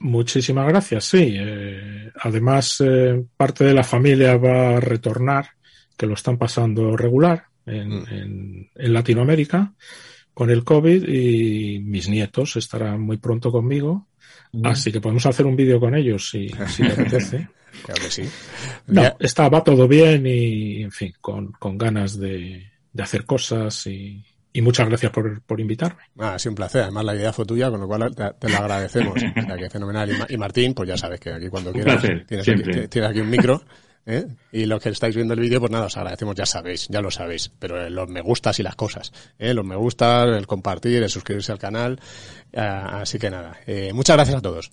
Muchísimas 0.00 0.66
gracias, 0.66 1.04
sí. 1.04 1.34
Eh, 1.36 2.10
además, 2.20 2.82
eh, 2.84 3.24
parte 3.36 3.64
de 3.64 3.74
la 3.74 3.84
familia 3.84 4.36
va 4.36 4.76
a 4.76 4.80
retornar, 4.80 5.50
que 5.96 6.06
lo 6.06 6.14
están 6.14 6.36
pasando 6.36 6.96
regular 6.96 7.44
en, 7.64 7.88
mm. 7.88 8.06
en, 8.10 8.70
en, 8.74 8.92
Latinoamérica 8.92 9.72
con 10.34 10.50
el 10.50 10.64
COVID 10.64 11.08
y 11.08 11.78
mis 11.78 12.08
nietos 12.08 12.56
estarán 12.56 13.00
muy 13.00 13.18
pronto 13.18 13.52
conmigo. 13.52 14.08
Así 14.62 14.92
que 14.92 15.00
podemos 15.00 15.26
hacer 15.26 15.46
un 15.46 15.56
vídeo 15.56 15.80
con 15.80 15.94
ellos 15.94 16.28
si, 16.30 16.48
si 16.68 16.82
te 16.82 16.92
apetece. 16.92 17.48
Claro 17.82 18.02
que 18.02 18.10
sí. 18.10 18.22
No, 18.86 19.02
está, 19.18 19.48
va 19.48 19.62
todo 19.64 19.88
bien 19.88 20.24
y, 20.26 20.82
en 20.82 20.92
fin, 20.92 21.12
con, 21.20 21.50
con 21.52 21.76
ganas 21.76 22.16
de, 22.16 22.70
de, 22.92 23.02
hacer 23.02 23.26
cosas 23.26 23.88
y, 23.88 24.24
y 24.52 24.62
muchas 24.62 24.88
gracias 24.88 25.10
por, 25.10 25.42
por 25.42 25.60
invitarme. 25.60 26.02
Ah, 26.18 26.38
sí, 26.38 26.48
un 26.48 26.54
placer. 26.54 26.82
Además, 26.82 27.04
la 27.04 27.16
idea 27.16 27.32
fue 27.32 27.44
tuya, 27.44 27.70
con 27.70 27.80
lo 27.80 27.88
cual 27.88 28.14
te, 28.14 28.30
te 28.38 28.48
lo 28.48 28.58
agradecemos. 28.58 29.16
o 29.16 29.18
sea, 29.18 29.56
que 29.56 29.68
fenomenal. 29.68 30.08
Y, 30.08 30.34
y, 30.34 30.36
Martín, 30.38 30.72
pues 30.72 30.88
ya 30.88 30.96
sabes 30.96 31.18
que 31.18 31.32
aquí 31.32 31.48
cuando 31.48 31.72
quieras 31.72 31.96
placer, 31.96 32.24
tienes, 32.26 32.48
aquí, 32.48 32.88
tienes 32.88 33.10
aquí 33.10 33.20
un 33.20 33.30
micro. 33.30 33.60
¿Eh? 34.06 34.26
Y 34.52 34.66
los 34.66 34.82
que 34.82 34.90
estáis 34.90 35.16
viendo 35.16 35.32
el 35.34 35.40
vídeo, 35.40 35.60
pues 35.60 35.72
nada, 35.72 35.86
os 35.86 35.96
agradecemos, 35.96 36.34
ya 36.34 36.44
sabéis, 36.44 36.88
ya 36.88 37.00
lo 37.00 37.10
sabéis, 37.10 37.50
pero 37.58 37.88
los 37.88 38.08
me 38.08 38.20
gustas 38.20 38.60
y 38.60 38.62
las 38.62 38.76
cosas, 38.76 39.12
¿eh? 39.38 39.54
los 39.54 39.64
me 39.64 39.76
gustas, 39.76 40.28
el 40.28 40.46
compartir, 40.46 41.02
el 41.02 41.08
suscribirse 41.08 41.52
al 41.52 41.58
canal, 41.58 41.98
uh, 42.52 42.60
así 42.60 43.18
que 43.18 43.30
nada, 43.30 43.56
eh, 43.66 43.92
muchas 43.94 44.16
gracias 44.16 44.36
a 44.36 44.42
todos. 44.42 44.70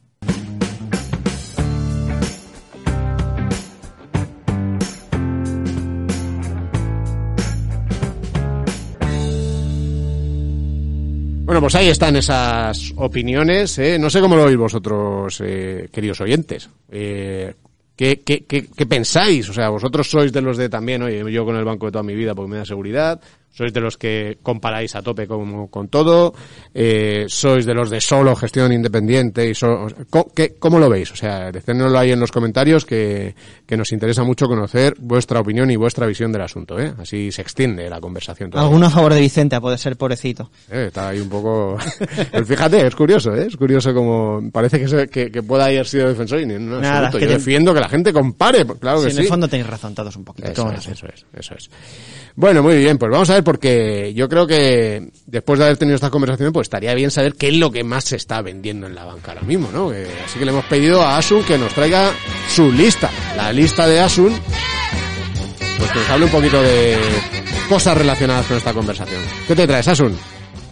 Bueno, 11.51 11.59
pues 11.59 11.75
ahí 11.75 11.89
están 11.89 12.15
esas 12.15 12.93
opiniones. 12.95 13.77
¿eh? 13.77 13.99
No 13.99 14.09
sé 14.09 14.21
cómo 14.21 14.37
lo 14.37 14.45
veis 14.45 14.57
vosotros, 14.57 15.41
eh, 15.43 15.89
queridos 15.91 16.21
oyentes. 16.21 16.69
Eh, 16.89 17.53
¿qué, 18.01 18.19
qué, 18.21 18.45
qué, 18.45 18.65
qué, 18.65 18.85
pensáis? 18.87 19.47
O 19.47 19.53
sea, 19.53 19.69
vosotros 19.69 20.09
sois 20.09 20.33
de 20.33 20.41
los 20.41 20.57
de 20.57 20.69
también, 20.69 21.03
oye, 21.03 21.31
yo 21.31 21.45
con 21.45 21.55
el 21.55 21.63
banco 21.63 21.85
de 21.85 21.91
toda 21.91 22.03
mi 22.03 22.15
vida 22.15 22.33
porque 22.33 22.49
me 22.49 22.57
da 22.57 22.65
seguridad. 22.65 23.21
Sois 23.51 23.73
de 23.73 23.81
los 23.81 23.97
que 23.97 24.37
comparáis 24.41 24.95
a 24.95 25.01
tope 25.01 25.27
con, 25.27 25.67
con 25.67 25.89
todo. 25.89 26.33
Eh, 26.73 27.25
sois 27.27 27.65
de 27.65 27.73
los 27.73 27.89
de 27.89 27.99
solo 27.99 28.35
gestión 28.35 28.71
independiente. 28.71 29.49
y 29.49 29.53
so, 29.53 29.87
¿qué, 30.33 30.55
¿Cómo 30.57 30.79
lo 30.79 30.89
veis? 30.89 31.11
O 31.11 31.15
sea, 31.15 31.51
decédnoslo 31.51 31.99
ahí 31.99 32.11
en 32.11 32.19
los 32.19 32.31
comentarios 32.31 32.85
que, 32.85 33.35
que 33.65 33.75
nos 33.77 33.91
interesa 33.91 34.23
mucho 34.23 34.47
conocer 34.47 34.95
vuestra 34.99 35.39
opinión 35.39 35.69
y 35.69 35.75
vuestra 35.75 36.07
visión 36.07 36.31
del 36.31 36.43
asunto. 36.43 36.79
¿eh? 36.79 36.93
Así 36.97 37.31
se 37.31 37.41
extiende 37.41 37.89
la 37.89 37.99
conversación. 37.99 38.49
Todavía. 38.49 38.67
Alguno 38.67 38.87
a 38.87 38.89
favor 38.89 39.13
de 39.13 39.19
Vicente, 39.19 39.55
a 39.55 39.61
poder 39.61 39.77
ser 39.79 39.97
pobrecito. 39.97 40.49
Eh, 40.69 40.85
está 40.87 41.09
ahí 41.09 41.19
un 41.19 41.29
poco... 41.29 41.77
Pues 42.31 42.47
fíjate, 42.47 42.85
es 42.85 42.95
curioso, 42.95 43.35
¿eh? 43.35 43.47
Es 43.47 43.57
curioso 43.57 43.93
como 43.93 44.41
parece 44.51 44.79
que, 44.79 44.87
se, 44.87 45.07
que, 45.07 45.31
que, 45.31 45.43
pueda 45.43 45.65
haber 45.65 45.87
sido 45.87 46.07
defensor 46.07 46.39
y 46.39 46.45
no, 46.45 46.79
Nada, 46.79 47.07
absoluto. 47.07 47.19
Yo 47.19 47.27
te... 47.27 47.33
defiendo 47.33 47.73
que 47.73 47.79
la 47.79 47.89
gente 47.89 48.13
compare, 48.13 48.65
claro 48.65 48.99
sí, 48.99 49.05
que 49.05 49.09
en 49.09 49.15
sí. 49.15 49.17
En 49.17 49.23
el 49.23 49.29
fondo 49.29 49.47
tenéis 49.47 49.69
razón 49.69 49.95
todos 49.95 50.15
un 50.15 50.23
poquito. 50.23 50.49
Eso 50.49 50.71
es, 50.71 50.87
eso 50.87 51.07
es, 51.07 51.25
eso 51.33 51.55
es. 51.55 51.69
Bueno, 52.35 52.63
muy 52.63 52.77
bien, 52.77 52.97
pues 52.97 53.11
vamos 53.11 53.29
a 53.29 53.33
ver 53.33 53.40
porque 53.43 54.13
yo 54.13 54.29
creo 54.29 54.47
que 54.47 55.11
después 55.25 55.59
de 55.59 55.65
haber 55.65 55.77
tenido 55.77 55.95
esta 55.95 56.09
conversación, 56.09 56.53
pues 56.53 56.65
estaría 56.65 56.93
bien 56.93 57.11
saber 57.11 57.33
qué 57.35 57.49
es 57.49 57.55
lo 57.55 57.71
que 57.71 57.83
más 57.83 58.05
se 58.05 58.15
está 58.15 58.41
vendiendo 58.41 58.87
en 58.87 58.95
la 58.95 59.05
banca 59.05 59.31
ahora 59.31 59.43
mismo, 59.43 59.69
¿no? 59.71 59.93
Eh, 59.93 60.07
así 60.25 60.39
que 60.39 60.45
le 60.45 60.51
hemos 60.51 60.65
pedido 60.65 61.01
a 61.01 61.17
Asun 61.17 61.43
que 61.43 61.57
nos 61.57 61.73
traiga 61.73 62.11
su 62.49 62.71
lista, 62.71 63.09
la 63.35 63.51
lista 63.51 63.87
de 63.87 63.99
Asun, 63.99 64.33
pues 65.77 65.91
que 65.91 65.99
nos 65.99 66.09
hable 66.09 66.25
un 66.25 66.31
poquito 66.31 66.61
de 66.61 66.97
cosas 67.69 67.97
relacionadas 67.97 68.45
con 68.45 68.57
esta 68.57 68.73
conversación. 68.73 69.21
¿Qué 69.47 69.55
te 69.55 69.67
traes, 69.67 69.87
Asun? 69.87 70.17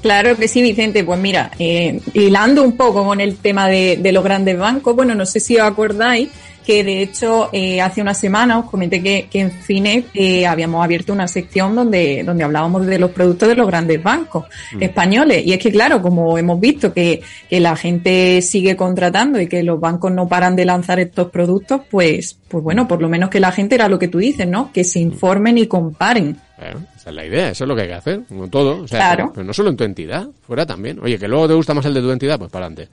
Claro 0.01 0.37
que 0.37 0.47
sí, 0.47 0.61
Vicente. 0.61 1.03
Pues 1.03 1.19
mira, 1.19 1.51
eh, 1.59 1.99
hilando 2.13 2.63
un 2.63 2.77
poco 2.77 3.03
con 3.03 3.19
el 3.19 3.37
tema 3.37 3.67
de, 3.67 3.97
de 3.97 4.11
los 4.11 4.23
grandes 4.23 4.57
bancos, 4.57 4.95
bueno, 4.95 5.13
no 5.15 5.25
sé 5.25 5.39
si 5.39 5.57
os 5.57 5.63
acordáis 5.63 6.29
que 6.65 6.83
de 6.83 7.01
hecho 7.01 7.49
eh, 7.51 7.81
hace 7.81 8.01
una 8.01 8.13
semana 8.13 8.59
os 8.59 8.69
comenté 8.69 9.01
que, 9.01 9.27
que 9.29 9.41
en 9.41 9.51
Fine 9.51 10.05
eh, 10.13 10.45
habíamos 10.45 10.83
abierto 10.83 11.13
una 11.13 11.27
sección 11.27 11.75
donde, 11.75 12.23
donde 12.23 12.43
hablábamos 12.43 12.85
de 12.85 12.99
los 12.99 13.11
productos 13.11 13.49
de 13.49 13.55
los 13.55 13.67
grandes 13.67 14.01
bancos 14.01 14.45
mm. 14.73 14.83
españoles. 14.83 15.45
Y 15.45 15.53
es 15.53 15.59
que 15.59 15.71
claro, 15.71 16.01
como 16.01 16.37
hemos 16.37 16.59
visto 16.59 16.93
que, 16.93 17.21
que 17.49 17.59
la 17.59 17.75
gente 17.75 18.41
sigue 18.41 18.75
contratando 18.75 19.39
y 19.39 19.47
que 19.47 19.63
los 19.63 19.79
bancos 19.79 20.11
no 20.11 20.27
paran 20.27 20.55
de 20.55 20.65
lanzar 20.65 20.99
estos 20.99 21.29
productos, 21.29 21.81
pues, 21.89 22.37
pues 22.47 22.63
bueno, 22.63 22.87
por 22.87 23.01
lo 23.01 23.09
menos 23.09 23.29
que 23.29 23.39
la 23.39 23.51
gente 23.51 23.75
era 23.75 23.89
lo 23.89 23.99
que 23.99 24.07
tú 24.07 24.19
dices, 24.19 24.47
¿no? 24.47 24.71
Que 24.71 24.83
se 24.83 24.99
informen 24.99 25.57
y 25.57 25.67
comparen. 25.67 26.37
Bueno, 26.57 26.85
esa 26.95 27.09
es 27.09 27.15
la 27.15 27.25
idea, 27.25 27.49
eso 27.49 27.63
es 27.63 27.67
lo 27.67 27.75
que 27.75 27.83
hay 27.83 27.87
que 27.87 27.93
hacer, 27.93 28.21
como 28.27 28.47
todo. 28.49 28.83
O 28.83 28.87
sea, 28.87 28.99
claro. 28.99 29.17
pero, 29.17 29.33
pero 29.33 29.45
no 29.45 29.53
solo 29.53 29.69
en 29.69 29.77
tu 29.77 29.83
entidad, 29.83 30.27
fuera 30.41 30.65
también. 30.65 30.99
Oye, 31.01 31.17
que 31.17 31.27
luego 31.27 31.47
te 31.47 31.53
gusta 31.53 31.73
más 31.73 31.85
el 31.85 31.93
de 31.93 32.01
tu 32.01 32.11
entidad, 32.11 32.37
pues 32.37 32.51
para 32.51 32.65
adelante. 32.65 32.91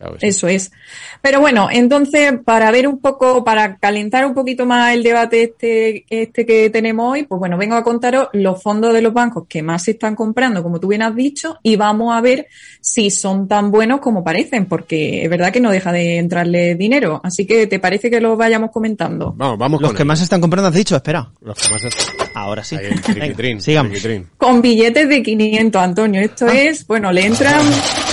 Claro 0.00 0.16
sí. 0.18 0.28
Eso 0.28 0.48
es. 0.48 0.72
Pero 1.20 1.40
bueno, 1.40 1.68
entonces, 1.70 2.32
para 2.42 2.70
ver 2.70 2.88
un 2.88 3.00
poco, 3.00 3.44
para 3.44 3.76
calentar 3.76 4.24
un 4.24 4.32
poquito 4.32 4.64
más 4.64 4.94
el 4.94 5.02
debate 5.02 5.42
este, 5.42 6.06
este 6.08 6.46
que 6.46 6.70
tenemos 6.70 7.12
hoy, 7.12 7.24
pues 7.24 7.38
bueno, 7.38 7.58
vengo 7.58 7.76
a 7.76 7.84
contaros 7.84 8.28
los 8.32 8.62
fondos 8.62 8.94
de 8.94 9.02
los 9.02 9.12
bancos 9.12 9.44
que 9.46 9.62
más 9.62 9.84
se 9.84 9.90
están 9.90 10.16
comprando, 10.16 10.62
como 10.62 10.80
tú 10.80 10.88
bien 10.88 11.02
has 11.02 11.14
dicho, 11.14 11.58
y 11.62 11.76
vamos 11.76 12.14
a 12.14 12.22
ver 12.22 12.46
si 12.80 13.10
son 13.10 13.46
tan 13.46 13.70
buenos 13.70 14.00
como 14.00 14.24
parecen, 14.24 14.64
porque 14.64 15.22
es 15.22 15.28
verdad 15.28 15.52
que 15.52 15.60
no 15.60 15.70
deja 15.70 15.92
de 15.92 16.16
entrarle 16.16 16.76
dinero. 16.76 17.20
Así 17.22 17.46
que, 17.46 17.66
¿te 17.66 17.78
parece 17.78 18.10
que 18.10 18.22
los 18.22 18.38
vayamos 18.38 18.70
comentando? 18.70 19.34
Vamos, 19.36 19.58
vamos 19.58 19.82
Los 19.82 19.92
que 19.92 20.02
él. 20.02 20.08
más 20.08 20.18
se 20.18 20.24
están 20.24 20.40
comprando, 20.40 20.68
has 20.68 20.74
dicho, 20.74 20.96
espera. 20.96 21.30
Los 21.42 21.58
que 21.58 21.70
más 21.70 21.84
están... 21.84 22.26
Ahora 22.34 22.64
sí. 22.64 22.76
Ahí, 22.76 22.86
el 22.86 23.02
triquitrín, 23.02 23.60
sigamos. 23.60 23.92
triquitrín. 23.92 24.28
Con 24.38 24.62
billetes 24.62 25.08
de 25.10 25.22
500, 25.22 25.82
Antonio. 25.82 26.22
Esto 26.22 26.46
ah. 26.48 26.54
es, 26.54 26.86
bueno, 26.86 27.12
le 27.12 27.26
entran 27.26 27.60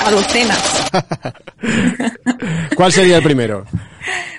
a 0.06 0.12
docenas. 0.12 0.90
¿Cuál 2.76 2.92
sería 2.92 3.18
el 3.18 3.24
primero? 3.24 3.66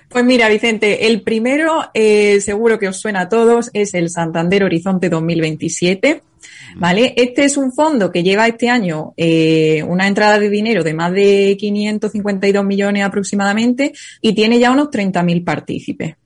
Pues 0.09 0.24
mira, 0.24 0.49
Vicente, 0.49 1.07
el 1.07 1.22
primero, 1.22 1.91
eh, 1.93 2.41
seguro 2.41 2.78
que 2.78 2.89
os 2.89 2.99
suena 2.99 3.22
a 3.22 3.28
todos, 3.28 3.70
es 3.74 3.93
el 3.95 4.09
Santander 4.09 4.64
Horizonte 4.64 5.09
2027. 5.09 6.22
¿Vale? 6.76 7.14
Este 7.16 7.45
es 7.45 7.57
un 7.57 7.72
fondo 7.72 8.12
que 8.12 8.22
lleva 8.22 8.47
este 8.47 8.68
año 8.68 9.14
eh, 9.16 9.82
una 9.89 10.07
entrada 10.07 10.39
de 10.39 10.51
dinero 10.51 10.84
de 10.84 10.95
más 10.95 11.12
de 11.12 11.57
552 11.59 12.64
millones 12.64 13.05
aproximadamente 13.05 13.93
y 14.20 14.34
tiene 14.34 14.59
ya 14.59 14.70
unos 14.70 14.89
30.000 14.89 15.45
partícipes. 15.45 16.16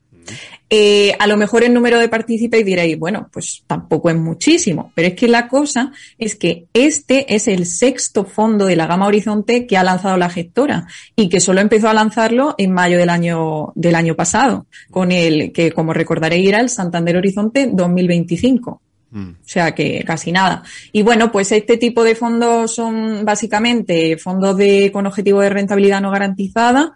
Eh, 0.75 1.15
a 1.19 1.27
lo 1.27 1.37
mejor 1.37 1.63
el 1.63 1.71
número 1.71 1.99
de 1.99 2.09
partícipes 2.09 2.65
diréis, 2.65 2.97
bueno, 2.97 3.29
pues 3.31 3.63
tampoco 3.67 4.09
es 4.09 4.15
muchísimo, 4.15 4.91
pero 4.95 5.09
es 5.09 5.13
que 5.13 5.27
la 5.27 5.47
cosa 5.47 5.91
es 6.17 6.35
que 6.35 6.65
este 6.73 7.35
es 7.35 7.47
el 7.47 7.67
sexto 7.67 8.25
fondo 8.25 8.65
de 8.65 8.75
la 8.75 8.87
gama 8.87 9.05
Horizonte 9.05 9.67
que 9.67 9.77
ha 9.77 9.83
lanzado 9.83 10.17
la 10.17 10.31
gestora 10.31 10.87
y 11.15 11.29
que 11.29 11.41
solo 11.41 11.61
empezó 11.61 11.89
a 11.89 11.93
lanzarlo 11.93 12.55
en 12.57 12.71
mayo 12.73 12.97
del 12.97 13.11
año, 13.11 13.71
del 13.75 13.93
año 13.93 14.15
pasado, 14.15 14.65
con 14.89 15.11
el 15.11 15.51
que, 15.51 15.71
como 15.71 15.93
recordaréis, 15.93 16.49
era 16.49 16.59
el 16.59 16.69
Santander 16.69 17.17
Horizonte 17.17 17.69
2025. 17.71 18.81
Mm. 19.11 19.29
O 19.29 19.35
sea 19.47 19.75
que 19.75 20.03
casi 20.03 20.31
nada. 20.31 20.63
Y 20.91 21.03
bueno, 21.03 21.31
pues 21.31 21.51
este 21.51 21.77
tipo 21.77 22.03
de 22.03 22.15
fondos 22.15 22.73
son 22.73 23.23
básicamente 23.23 24.17
fondos 24.17 24.57
de, 24.57 24.89
con 24.91 25.05
objetivo 25.05 25.39
de 25.41 25.51
rentabilidad 25.51 26.01
no 26.01 26.09
garantizada. 26.09 26.95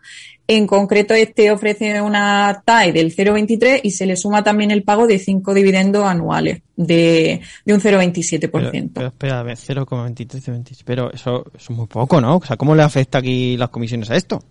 En 0.50 0.66
concreto, 0.66 1.14
este 1.14 1.52
ofrece 1.52 2.02
una 2.02 2.62
TAE 2.64 2.93
del 2.93 3.14
0,23 3.14 3.82
y 3.84 3.91
se 3.91 4.06
le 4.06 4.16
suma 4.16 4.43
también 4.43 4.72
el 4.72 4.84
pago 4.84 5.06
de 5.06 5.20
cinco 5.20 5.54
dividendos 5.54 6.06
anuales 6.06 6.62
de, 6.78 7.41
de 7.66 7.74
un 7.74 7.82
0,27%. 7.82 8.50
Pero, 8.50 8.72
pero 8.93 9.08
espera, 9.08 9.39
a 9.41 9.43
ver, 9.43 9.58
0,23, 9.58 10.82
pero 10.86 11.12
eso, 11.12 11.45
eso 11.54 11.74
es 11.74 11.78
muy 11.78 11.88
poco, 11.88 12.22
¿no? 12.22 12.38
O 12.38 12.45
sea, 12.45 12.56
¿cómo 12.56 12.76
le 12.76 12.84
afecta 12.84 13.18
aquí 13.18 13.58
las 13.58 13.70
comisiones 13.70 14.10
a 14.10 14.16
esto? 14.16 14.41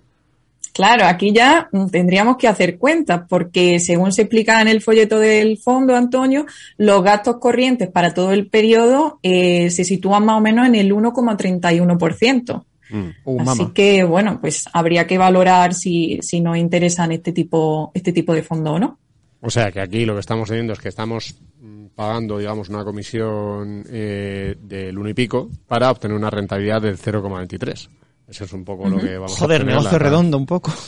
Claro, 0.77 1.07
aquí 1.07 1.33
ya 1.33 1.71
tendríamos 1.91 2.37
que 2.37 2.49
hacer 2.49 2.77
cuentas, 2.77 3.23
porque 3.31 3.81
según 3.81 4.13
se 4.13 4.23
explica 4.23 4.61
en 4.61 4.69
el 4.69 4.83
folleto 4.83 5.19
del 5.19 5.57
fondo, 5.57 5.97
Antonio, 5.97 6.45
los 6.77 7.03
gastos 7.03 7.39
corrientes 7.41 7.89
para 7.89 8.13
todo 8.13 8.33
el 8.33 8.49
periodo 8.49 9.19
eh, 9.23 9.71
se 9.71 9.85
sitúan 9.85 10.27
más 10.27 10.37
o 10.37 10.43
menos 10.43 10.67
en 10.67 10.75
el 10.75 10.93
1,31%. 10.93 12.65
Mm. 12.91 13.09
Uh, 13.25 13.41
Así 13.51 13.67
que, 13.75 14.05
bueno, 14.05 14.39
pues 14.41 14.65
habría 14.73 15.07
que 15.07 15.19
valorar 15.19 15.75
si, 15.75 16.19
si 16.23 16.41
nos 16.41 16.57
interesan 16.57 17.13
este 17.13 17.33
tipo, 17.33 17.91
este 17.95 18.13
tipo 18.13 18.33
de 18.35 18.43
fondo 18.43 18.73
o 18.75 18.79
no. 18.79 18.99
O 19.41 19.51
sea 19.51 19.71
que 19.71 19.81
aquí 19.81 20.05
lo 20.05 20.15
que 20.15 20.21
estamos 20.21 20.49
teniendo 20.49 20.73
es 20.73 20.79
que 20.81 20.89
estamos 20.89 21.35
mm, 21.61 21.87
pagando, 21.95 22.39
digamos, 22.39 22.69
una 22.69 22.85
comisión 22.85 23.85
eh, 23.91 24.57
del 24.61 24.97
uno 24.99 25.09
y 25.09 25.15
pico 25.15 25.49
para 25.67 25.91
obtener 25.91 26.17
una 26.17 26.31
rentabilidad 26.31 26.81
del 26.83 26.99
0,23. 26.99 27.89
Eso 28.29 28.45
es 28.45 28.53
un 28.53 28.65
poco 28.65 28.89
lo 28.89 28.99
que 28.99 29.15
vamos 29.19 29.37
a 29.37 29.39
Joder, 29.39 29.65
negocio 29.65 29.93
La- 29.93 29.99
redondo 29.99 30.37
un 30.39 30.47
poco. 30.47 30.73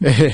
Eh, 0.00 0.32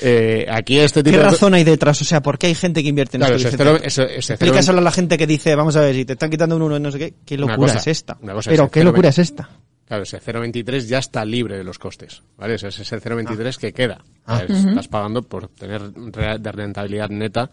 eh, 0.00 0.46
aquí 0.50 0.78
este 0.78 1.02
tipo 1.02 1.18
¿Qué 1.18 1.22
de... 1.22 1.30
razón 1.30 1.52
hay 1.52 1.62
detrás? 1.62 2.00
O 2.00 2.04
sea, 2.06 2.22
¿por 2.22 2.38
qué 2.38 2.46
hay 2.46 2.54
gente 2.54 2.82
que 2.82 2.88
invierte 2.88 3.18
en 3.18 3.20
Claro, 3.20 3.36
esto? 3.36 3.50
cero- 3.54 3.78
ese- 3.82 4.16
ese 4.16 4.32
Explícaselo 4.32 4.62
cero- 4.72 4.78
a 4.78 4.80
la 4.82 4.90
gente 4.90 5.18
que 5.18 5.26
dice, 5.26 5.54
vamos 5.54 5.76
a 5.76 5.80
ver, 5.82 5.94
si 5.94 6.06
te 6.06 6.14
están 6.14 6.30
quitando 6.30 6.56
un 6.56 6.62
uno 6.62 6.78
y 6.78 6.80
no 6.80 6.90
sé 6.90 6.98
qué, 6.98 7.14
¿qué 7.24 7.36
locura 7.36 7.56
cosa, 7.74 7.78
es 7.78 7.86
esta? 7.86 8.14
cosa 8.14 8.48
Pero 8.50 8.64
es 8.64 8.70
¿qué 8.70 8.82
locura 8.84 9.08
0,20. 9.10 9.10
es 9.10 9.18
esta? 9.18 9.50
Claro, 9.88 10.02
ese 10.02 10.20
0,23 10.20 10.86
ya 10.86 10.98
está 10.98 11.24
libre 11.24 11.56
de 11.56 11.64
los 11.64 11.78
costes, 11.78 12.22
¿vale? 12.36 12.56
Ese 12.56 12.68
es 12.68 12.78
ese 12.78 13.00
0,23 13.00 13.56
que 13.56 13.72
queda. 13.72 14.04
Ah. 14.26 14.42
Estás 14.46 14.86
pagando 14.86 15.22
por 15.22 15.48
tener 15.48 15.90
de 15.90 16.52
rentabilidad 16.52 17.08
neta 17.08 17.50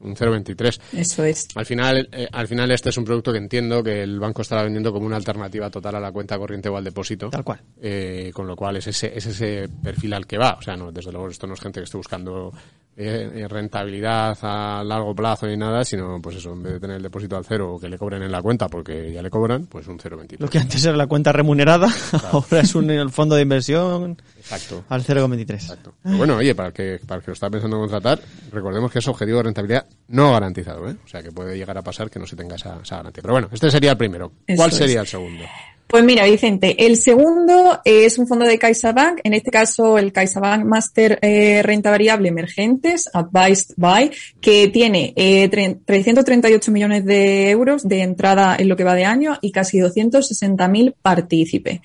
un 0.00 0.14
0,23. 0.14 0.80
Eso 0.92 1.24
es. 1.24 1.48
Al 1.54 1.64
final, 1.66 2.08
eh, 2.12 2.28
al 2.30 2.46
final 2.46 2.70
este 2.70 2.90
es 2.90 2.96
un 2.98 3.04
producto 3.04 3.32
que 3.32 3.38
entiendo 3.38 3.82
que 3.82 4.02
el 4.02 4.20
banco 4.20 4.42
estará 4.42 4.62
vendiendo 4.62 4.92
como 4.92 5.06
una 5.06 5.16
alternativa 5.16 5.70
total 5.70 5.96
a 5.96 6.00
la 6.00 6.12
cuenta 6.12 6.38
corriente 6.38 6.68
o 6.68 6.76
al 6.76 6.84
depósito. 6.84 7.30
Tal 7.30 7.42
cual. 7.42 7.60
Eh, 7.80 8.30
con 8.34 8.46
lo 8.46 8.54
cual 8.54 8.76
es 8.76 8.86
ese, 8.86 9.16
es 9.16 9.24
ese 9.24 9.68
perfil 9.82 10.12
al 10.12 10.26
que 10.26 10.38
va. 10.38 10.56
O 10.58 10.62
sea, 10.62 10.76
no, 10.76 10.92
desde 10.92 11.10
luego 11.10 11.28
esto 11.28 11.46
no 11.46 11.54
es 11.54 11.60
gente 11.60 11.80
que 11.80 11.84
esté 11.84 11.96
buscando 11.96 12.52
eh, 13.00 13.30
eh, 13.32 13.46
rentabilidad 13.48 14.36
a 14.42 14.82
largo 14.84 15.14
plazo 15.14 15.46
ni 15.46 15.56
nada, 15.56 15.84
sino 15.84 16.20
pues 16.20 16.34
eso, 16.36 16.52
en 16.52 16.64
vez 16.64 16.72
de 16.72 16.80
tener 16.80 16.96
el 16.96 17.02
depósito 17.04 17.36
al 17.36 17.44
cero 17.44 17.74
o 17.74 17.78
que 17.78 17.88
le 17.88 17.96
cobren 17.96 18.22
en 18.22 18.32
la 18.32 18.42
cuenta 18.42 18.68
porque 18.68 19.12
ya 19.12 19.22
le 19.22 19.30
cobran, 19.30 19.66
pues 19.66 19.86
un 19.86 19.98
0,23. 19.98 20.38
Lo 20.40 20.48
que 20.50 20.58
antes 20.58 20.84
era 20.84 20.96
la 20.96 21.06
cuenta 21.06 21.30
remunerada, 21.30 21.88
ahora 22.32 22.60
es 22.60 22.74
un 22.74 22.90
el 22.90 23.10
fondo 23.10 23.36
de 23.36 23.42
inversión 23.42 24.20
Exacto. 24.36 24.84
al 24.88 25.04
0,23. 25.04 25.76
Pero 26.02 26.16
bueno, 26.16 26.36
oye, 26.38 26.56
para 26.56 26.68
el 26.70 26.74
que, 26.74 27.00
para 27.06 27.18
el 27.18 27.24
que 27.24 27.30
lo 27.30 27.34
está 27.34 27.48
pensando 27.48 27.76
en 27.76 27.82
contratar, 27.82 28.20
recordemos 28.50 28.90
que 28.90 28.98
es 28.98 29.06
objetivo 29.06 29.38
de 29.38 29.44
rentabilidad 29.44 29.86
no 30.08 30.32
garantizado, 30.32 30.88
¿eh? 30.90 30.96
O 31.04 31.08
sea, 31.08 31.22
que 31.22 31.30
puede 31.30 31.56
llegar 31.56 31.78
a 31.78 31.82
pasar 31.82 32.10
que 32.10 32.18
no 32.18 32.26
se 32.26 32.34
tenga 32.34 32.56
esa, 32.56 32.80
esa 32.82 32.96
garantía. 32.96 33.22
Pero 33.22 33.34
bueno, 33.34 33.48
este 33.52 33.70
sería 33.70 33.92
el 33.92 33.96
primero. 33.96 34.32
¿Cuál 34.56 34.70
Eso 34.70 34.78
sería 34.78 34.96
es. 34.96 35.00
el 35.02 35.06
segundo? 35.06 35.44
Pues 35.90 36.04
mira, 36.04 36.26
Vicente, 36.26 36.84
el 36.86 36.98
segundo 36.98 37.80
es 37.82 38.18
un 38.18 38.26
fondo 38.28 38.44
de 38.44 38.58
CaixaBank, 38.58 39.20
en 39.24 39.32
este 39.32 39.50
caso 39.50 39.96
el 39.96 40.12
CaixaBank 40.12 40.62
Master 40.66 41.18
eh, 41.22 41.62
Renta 41.62 41.90
Variable 41.90 42.28
Emergentes, 42.28 43.08
Advised 43.14 43.72
by, 43.78 44.10
que 44.38 44.68
tiene 44.68 45.14
eh, 45.16 45.48
tre- 45.50 45.78
338 45.86 46.70
millones 46.72 47.06
de 47.06 47.48
euros 47.48 47.88
de 47.88 48.02
entrada 48.02 48.54
en 48.58 48.68
lo 48.68 48.76
que 48.76 48.84
va 48.84 48.94
de 48.94 49.06
año 49.06 49.38
y 49.40 49.50
casi 49.50 49.78
260.000 49.78 50.94
partícipes. 51.00 51.80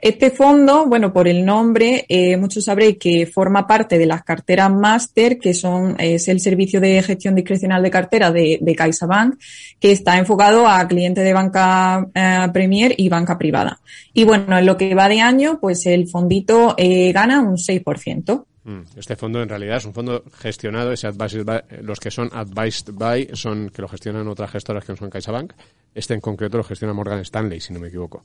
Este 0.00 0.30
fondo, 0.30 0.84
bueno, 0.86 1.12
por 1.14 1.28
el 1.28 1.46
nombre, 1.46 2.04
eh, 2.08 2.36
muchos 2.36 2.64
sabréis 2.64 2.98
que 2.98 3.24
forma 3.24 3.66
parte 3.66 3.96
de 3.98 4.04
las 4.04 4.22
carteras 4.24 4.70
Master, 4.70 5.38
que 5.38 5.54
son, 5.54 5.94
es 5.98 6.26
el 6.28 6.40
servicio 6.40 6.78
de 6.80 7.00
gestión 7.02 7.34
discrecional 7.36 7.82
de 7.82 7.90
cartera 7.90 8.30
de, 8.30 8.58
de 8.60 8.74
CaixaBank, 8.74 9.36
que 9.80 9.92
está 9.92 10.18
enfocado 10.18 10.66
a 10.68 10.86
clientes 10.88 11.24
de 11.24 11.32
banca 11.32 12.06
eh, 12.14 12.48
Premier 12.52 12.94
y 12.98 13.08
banca 13.08 13.38
privada. 13.44 13.78
Y 14.14 14.24
bueno, 14.24 14.56
en 14.58 14.64
lo 14.64 14.76
que 14.78 14.94
va 14.94 15.08
de 15.08 15.20
año, 15.20 15.58
pues 15.60 15.84
el 15.84 16.08
fondito 16.08 16.74
eh, 16.78 17.12
gana 17.12 17.40
un 17.42 17.56
6%. 17.58 18.46
Mm, 18.64 18.80
Este 18.96 19.14
fondo 19.16 19.42
en 19.42 19.48
realidad 19.50 19.76
es 19.76 19.84
un 19.84 19.92
fondo 19.92 20.24
gestionado, 20.38 20.92
ese 20.92 21.06
advised 21.06 21.44
by- 21.44 21.64
los 21.82 22.00
que 22.00 22.10
son 22.10 22.30
advised 22.32 22.88
by 22.94 23.28
son 23.34 23.68
que 23.68 23.82
lo 23.82 23.88
gestionan 23.88 24.26
otras 24.28 24.50
gestoras 24.50 24.82
que 24.84 24.92
no 24.92 24.96
son 24.96 25.10
CaixaBank. 25.10 25.52
Este 25.94 26.14
en 26.14 26.20
concreto 26.20 26.56
lo 26.56 26.64
gestiona 26.64 26.94
Morgan 26.94 27.20
Stanley, 27.20 27.60
si 27.60 27.74
no 27.74 27.80
me 27.80 27.88
equivoco. 27.88 28.22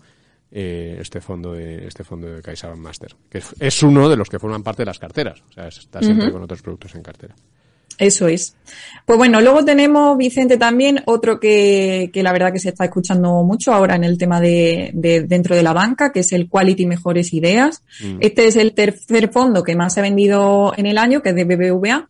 Eh, 0.52 0.98
este 1.02 1.20
fondo 1.22 1.52
de 1.54 1.86
este 1.86 2.04
fondo 2.06 2.28
de 2.28 2.42
CaixaBank 2.42 2.80
Master, 2.80 3.16
que 3.30 3.40
es, 3.40 3.54
es 3.60 3.84
uno 3.84 4.08
de 4.10 4.16
los 4.16 4.30
que 4.30 4.40
forman 4.40 4.64
parte 4.64 4.82
de 4.82 4.86
las 4.88 4.98
carteras, 4.98 5.42
o 5.50 5.52
sea, 5.54 5.68
está 5.68 6.02
siempre 6.02 6.32
con 6.32 6.42
otros 6.42 6.62
productos 6.64 6.96
en 6.96 7.04
cartera. 7.04 7.36
Eso 8.00 8.30
es. 8.30 8.56
Pues 9.06 9.18
bueno, 9.18 9.42
luego 9.42 9.66
tenemos, 9.66 10.18
Vicente, 10.18 10.58
también 10.58 11.02
otro 11.06 11.40
que, 11.40 12.10
que 12.14 12.24
la 12.24 12.32
verdad 12.32 12.54
que 12.54 12.60
se 12.60 12.70
está 12.70 12.86
escuchando 12.86 13.44
mucho 13.44 13.74
ahora 13.74 13.96
en 13.96 14.06
el 14.06 14.18
tema 14.18 14.40
de, 14.40 14.92
de 14.94 15.24
dentro 15.24 15.56
de 15.56 15.64
la 15.64 15.74
banca, 15.74 16.12
que 16.14 16.22
es 16.22 16.32
el 16.32 16.48
Quality 16.48 16.86
Mejores 16.86 17.34
Ideas. 17.34 17.84
Mm. 18.02 18.18
Este 18.22 18.48
es 18.48 18.56
el 18.56 18.74
tercer 18.74 19.32
fondo 19.32 19.64
que 19.64 19.76
más 19.76 19.94
se 19.94 20.00
ha 20.00 20.04
vendido 20.04 20.74
en 20.78 20.86
el 20.86 20.98
año, 20.98 21.22
que 21.22 21.30
es 21.30 21.36
de 21.36 21.44
BBVA. 21.44 22.08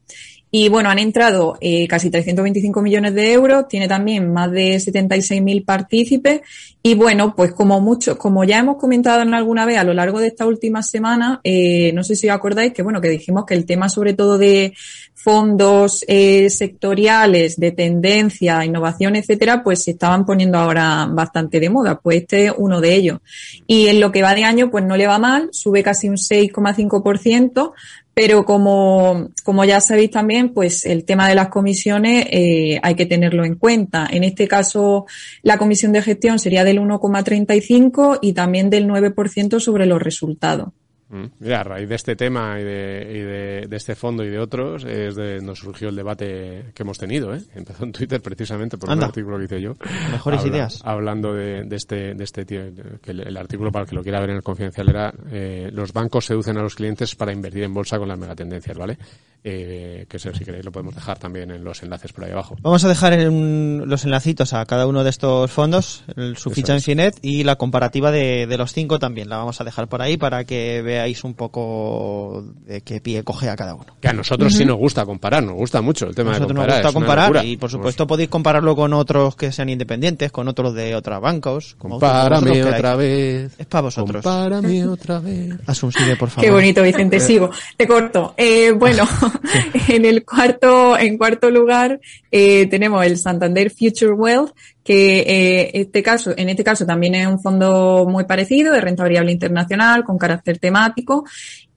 Y 0.51 0.67
bueno, 0.69 0.89
han 0.89 0.97
entrado 0.97 1.57
eh, 1.61 1.87
casi 1.87 2.09
325 2.09 2.81
millones 2.81 3.13
de 3.13 3.33
euros, 3.33 3.67
tiene 3.67 3.87
también 3.87 4.33
más 4.33 4.51
de 4.51 4.77
76.000 4.77 5.63
partícipes. 5.63 6.41
Y 6.81 6.95
bueno, 6.95 7.35
pues 7.35 7.51
como 7.51 7.81
mucho, 7.81 8.17
como 8.17 8.45
ya 8.45 8.59
hemos 8.59 8.77
comentado 8.77 9.21
en 9.21 9.33
alguna 9.33 9.65
vez 9.65 9.77
a 9.77 9.83
lo 9.83 9.93
largo 9.93 10.19
de 10.19 10.27
esta 10.27 10.47
última 10.47 10.81
semana, 10.81 11.41
eh, 11.43 11.91
no 11.93 12.05
sé 12.05 12.15
si 12.15 12.29
os 12.29 12.35
acordáis 12.35 12.71
que 12.71 12.83
bueno, 12.83 13.01
que 13.01 13.09
dijimos 13.09 13.45
que 13.45 13.53
el 13.53 13.65
tema 13.65 13.89
sobre 13.89 14.13
todo 14.13 14.37
de 14.37 14.73
fondos 15.13 16.05
eh, 16.07 16.49
sectoriales, 16.49 17.57
de 17.57 17.71
tendencia, 17.71 18.63
innovación, 18.63 19.17
etcétera, 19.17 19.61
pues 19.61 19.83
se 19.83 19.91
estaban 19.91 20.25
poniendo 20.25 20.57
ahora 20.57 21.07
bastante 21.11 21.59
de 21.59 21.69
moda. 21.69 21.99
Pues 21.99 22.21
este 22.21 22.45
es 22.45 22.53
uno 22.57 22.79
de 22.79 22.95
ellos. 22.95 23.19
Y 23.67 23.87
en 23.87 23.99
lo 23.99 24.13
que 24.13 24.21
va 24.21 24.33
de 24.33 24.45
año, 24.45 24.71
pues 24.71 24.85
no 24.85 24.95
le 24.95 25.07
va 25.07 25.19
mal, 25.19 25.49
sube 25.51 25.83
casi 25.83 26.07
un 26.07 26.15
6,5%, 26.15 27.73
pero 28.19 28.43
como, 28.43 29.29
como 29.43 29.63
ya 29.63 29.79
sabéis 29.79 30.11
también, 30.11 30.53
pues 30.53 30.85
el 30.85 31.05
tema 31.05 31.29
de 31.29 31.35
las 31.35 31.47
comisiones 31.47 32.25
eh, 32.29 32.77
hay 32.83 32.95
que 32.95 33.05
tenerlo 33.05 33.45
en 33.45 33.55
cuenta. 33.55 34.09
En 34.11 34.25
este 34.25 34.45
caso, 34.45 35.05
la 35.41 35.57
comisión 35.57 35.93
de 35.93 36.01
gestión 36.01 36.37
sería 36.37 36.65
del 36.69 36.79
1,35 36.79 38.19
y 38.21 38.33
también 38.33 38.69
del 38.69 38.87
9% 38.87 39.59
sobre 39.59 39.85
los 39.85 40.01
resultados. 40.01 40.69
Mm. 41.09 41.25
Mira, 41.39 41.61
a 41.61 41.63
raíz 41.63 41.89
de 41.89 41.95
este 41.95 42.15
tema 42.15 42.59
y, 42.59 42.63
de, 42.63 43.07
y 43.09 43.19
de, 43.19 43.67
de 43.67 43.77
este 43.77 43.95
fondo 43.95 44.23
y 44.23 44.29
de 44.29 44.37
otros, 44.39 44.83
es 44.83 45.15
de 45.15 45.41
nos 45.41 45.57
surgió 45.59 45.89
el 45.89 45.95
debate 45.95 46.65
que 46.75 46.83
hemos 46.83 46.97
tenido, 46.99 47.33
¿eh? 47.33 47.41
Empezó 47.55 47.83
en 47.83 47.91
Twitter 47.91 48.21
precisamente 48.21 48.77
por 48.77 48.91
Anda. 48.91 49.05
un 49.05 49.09
artículo 49.09 49.37
que 49.39 49.45
hice 49.45 49.59
yo. 49.61 49.73
Mejores 50.11 50.45
ideas. 50.45 50.81
Hablando 50.83 51.33
de, 51.33 51.63
de 51.63 51.75
este, 51.75 52.13
de 52.13 52.23
este 52.23 52.45
tío, 52.45 52.61
que 53.01 53.11
el, 53.11 53.21
el 53.21 53.37
artículo 53.37 53.71
para 53.71 53.83
el 53.85 53.89
que 53.89 53.95
lo 53.95 54.03
quiera 54.03 54.19
ver 54.19 54.29
en 54.29 54.35
el 54.35 54.43
confidencial 54.43 54.87
era, 54.89 55.13
eh, 55.31 55.69
los 55.73 55.93
bancos 55.93 56.25
seducen 56.25 56.57
a 56.57 56.61
los 56.61 56.75
clientes 56.75 57.15
para 57.15 57.33
invertir 57.33 57.63
en 57.63 57.73
bolsa 57.73 57.97
con 57.97 58.07
las 58.07 58.19
megatendencias, 58.19 58.77
¿vale? 58.77 58.97
Eh, 59.41 60.05
que 60.09 60.17
eso, 60.17 60.33
si 60.33 60.43
queréis 60.43 60.65
lo 60.65 60.71
podemos 60.71 60.93
dejar 60.93 61.17
también 61.17 61.49
en 61.49 61.63
los 61.63 61.81
enlaces 61.81 62.11
por 62.11 62.25
ahí 62.25 62.31
abajo. 62.31 62.57
Vamos 62.61 62.83
a 62.83 62.89
dejar 62.89 63.13
en 63.13 63.87
los 63.87 64.03
enlacitos 64.03 64.53
a 64.53 64.65
cada 64.65 64.85
uno 64.85 65.03
de 65.05 65.09
estos 65.09 65.49
fondos, 65.49 66.03
el- 66.17 66.35
su 66.35 66.49
Eso 66.49 66.55
ficha 66.55 66.73
en. 66.75 66.81
Finet 66.81 67.17
y 67.21 67.45
la 67.45 67.55
comparativa 67.55 68.11
de, 68.11 68.47
de 68.47 68.57
los 68.57 68.73
cinco 68.73 68.99
también. 68.99 69.29
La 69.29 69.37
vamos 69.37 69.61
a 69.61 69.63
dejar 69.63 69.87
por 69.87 70.01
ahí 70.01 70.17
para 70.17 70.43
que 70.43 70.81
veáis 70.81 70.98
un 71.23 71.33
poco 71.33 72.43
de 72.65 72.81
qué 72.81 73.01
pie 73.01 73.23
coge 73.23 73.49
a 73.49 73.55
cada 73.55 73.75
uno. 73.75 73.85
Que 73.99 74.07
a 74.07 74.13
nosotros 74.13 74.53
sí 74.53 74.65
nos 74.65 74.77
gusta 74.77 75.05
comparar, 75.05 75.43
nos 75.43 75.55
gusta 75.55 75.81
mucho 75.81 76.07
el 76.07 76.15
tema 76.15 76.31
nosotros 76.31 76.49
de 76.49 76.53
nos 76.53 76.65
comparar. 76.65 76.83
gusta 76.83 76.89
es 76.89 76.95
una 76.95 77.05
comparar 77.07 77.45
y 77.45 77.57
por 77.57 77.69
supuesto 77.69 78.07
podéis 78.07 78.29
compararlo 78.29 78.75
con 78.75 78.93
otros 78.93 79.35
que 79.35 79.51
sean 79.51 79.69
independientes, 79.69 80.31
con 80.31 80.47
otros 80.47 80.73
de 80.73 80.95
otros 80.95 81.21
bancos. 81.21 81.75
Compárame 81.77 82.63
otra 82.63 82.95
vez. 82.95 83.51
Es 83.57 83.65
para 83.65 83.81
vosotros. 83.81 84.23
Compárame 84.23 84.87
otra 84.87 85.19
vez. 85.19 85.55
Haz 85.67 85.83
un 85.83 85.91
sigue, 85.91 86.15
por 86.15 86.29
favor. 86.29 86.45
Qué 86.45 86.51
bonito, 86.51 86.83
Vicente. 86.83 87.19
Sigo. 87.19 87.49
Te 87.75 87.87
corto. 87.87 88.33
Eh, 88.37 88.71
bueno, 88.71 89.07
en 89.87 90.05
el 90.05 90.25
cuarto, 90.25 90.97
en 90.97 91.17
cuarto 91.17 91.49
lugar, 91.49 91.99
eh, 92.31 92.67
tenemos 92.67 93.05
el 93.05 93.17
Santander 93.17 93.71
Future 93.71 94.13
Wealth, 94.13 94.51
que 94.83 95.19
eh, 95.19 95.71
este 95.73 96.01
caso, 96.01 96.33
en 96.35 96.49
este 96.49 96.63
caso 96.63 96.85
también 96.85 97.15
es 97.15 97.27
un 97.27 97.39
fondo 97.39 98.05
muy 98.09 98.23
parecido, 98.23 98.73
de 98.73 98.81
renta 98.81 99.03
variable 99.03 99.31
internacional, 99.31 100.03
con 100.03 100.17
carácter 100.17 100.57
temático 100.57 101.25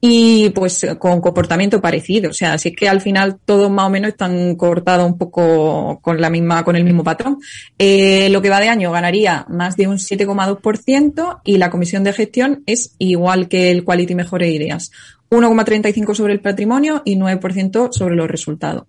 y 0.04 0.50
pues 0.50 0.84
con 0.98 1.20
comportamiento 1.20 1.80
parecido. 1.80 2.30
O 2.30 2.32
sea, 2.32 2.54
así 2.54 2.70
es 2.70 2.76
que 2.76 2.88
al 2.88 3.00
final 3.00 3.38
todos 3.44 3.70
más 3.70 3.86
o 3.86 3.90
menos 3.90 4.10
están 4.10 4.56
cortados 4.56 5.06
un 5.06 5.16
poco 5.16 6.00
con 6.02 6.20
la 6.20 6.28
misma, 6.28 6.64
con 6.64 6.74
el 6.74 6.84
mismo 6.84 7.04
patrón. 7.04 7.38
Eh, 7.78 8.28
lo 8.30 8.42
que 8.42 8.50
va 8.50 8.60
de 8.60 8.68
año 8.68 8.90
ganaría 8.90 9.46
más 9.48 9.76
de 9.76 9.86
un 9.86 9.98
7,2% 9.98 11.40
y 11.44 11.58
la 11.58 11.70
comisión 11.70 12.02
de 12.02 12.12
gestión 12.12 12.64
es 12.66 12.94
igual 12.98 13.48
que 13.48 13.70
el 13.70 13.84
Quality 13.84 14.14
Mejores 14.16 14.52
Ideas. 14.52 14.90
1,35 15.30 16.14
sobre 16.14 16.32
el 16.34 16.40
patrimonio 16.40 17.02
y 17.04 17.16
9% 17.16 17.92
sobre 17.92 18.16
los 18.16 18.28
resultados. 18.28 18.84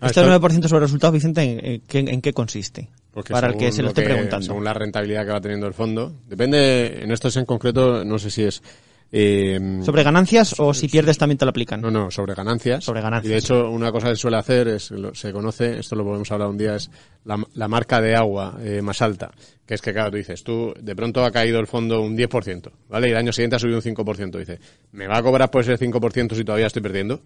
Este 0.00 0.22
9% 0.22 0.68
sobre 0.68 0.80
resultados, 0.80 1.14
Vicente, 1.14 1.42
¿en, 1.42 1.64
en 1.64 1.80
qué, 1.86 1.98
en 1.98 2.20
qué 2.20 2.32
consiste? 2.32 2.88
Porque 3.16 3.32
Para 3.32 3.46
el 3.48 3.56
que 3.56 3.72
se 3.72 3.80
lo 3.80 3.88
esté 3.88 4.02
preguntando. 4.02 4.44
Según 4.44 4.62
la 4.62 4.74
rentabilidad 4.74 5.24
que 5.24 5.32
va 5.32 5.40
teniendo 5.40 5.66
el 5.66 5.72
fondo. 5.72 6.12
Depende, 6.28 7.02
en 7.02 7.10
estos 7.10 7.34
en 7.38 7.46
concreto, 7.46 8.04
no 8.04 8.18
sé 8.18 8.30
si 8.30 8.42
es... 8.42 8.62
eh, 9.10 9.80
¿Sobre 9.82 10.02
ganancias 10.02 10.54
o 10.58 10.74
si 10.74 10.86
pierdes 10.86 11.16
también 11.16 11.38
te 11.38 11.46
lo 11.46 11.48
aplican? 11.48 11.80
No, 11.80 11.90
no, 11.90 12.10
sobre 12.10 12.34
ganancias. 12.34 12.84
Sobre 12.84 13.00
ganancias. 13.00 13.30
Y 13.30 13.32
de 13.32 13.38
hecho, 13.38 13.70
una 13.70 13.90
cosa 13.90 14.10
que 14.10 14.16
suele 14.16 14.36
hacer 14.36 14.68
es, 14.68 14.92
se 15.14 15.32
conoce, 15.32 15.78
esto 15.78 15.96
lo 15.96 16.04
podemos 16.04 16.30
hablar 16.30 16.48
un 16.48 16.58
día, 16.58 16.76
es 16.76 16.90
la, 17.24 17.42
la 17.54 17.68
marca 17.68 18.02
de 18.02 18.14
agua 18.14 18.58
eh, 18.60 18.82
más 18.82 19.00
alta. 19.00 19.30
Que 19.64 19.72
es 19.72 19.80
que, 19.80 19.94
claro, 19.94 20.10
tú 20.10 20.18
dices, 20.18 20.44
tú, 20.44 20.74
de 20.78 20.94
pronto 20.94 21.24
ha 21.24 21.30
caído 21.30 21.58
el 21.58 21.66
fondo 21.66 22.02
un 22.02 22.18
10%, 22.18 22.70
¿vale? 22.90 23.08
Y 23.08 23.12
el 23.12 23.16
año 23.16 23.32
siguiente 23.32 23.56
ha 23.56 23.58
subido 23.58 23.78
un 23.78 23.82
5%. 23.82 24.38
Dice, 24.38 24.60
¿me 24.92 25.06
va 25.06 25.16
a 25.16 25.22
cobrar 25.22 25.50
por 25.50 25.62
ese 25.62 25.78
5% 25.78 26.34
si 26.34 26.44
todavía 26.44 26.66
estoy 26.66 26.82
perdiendo? 26.82 27.22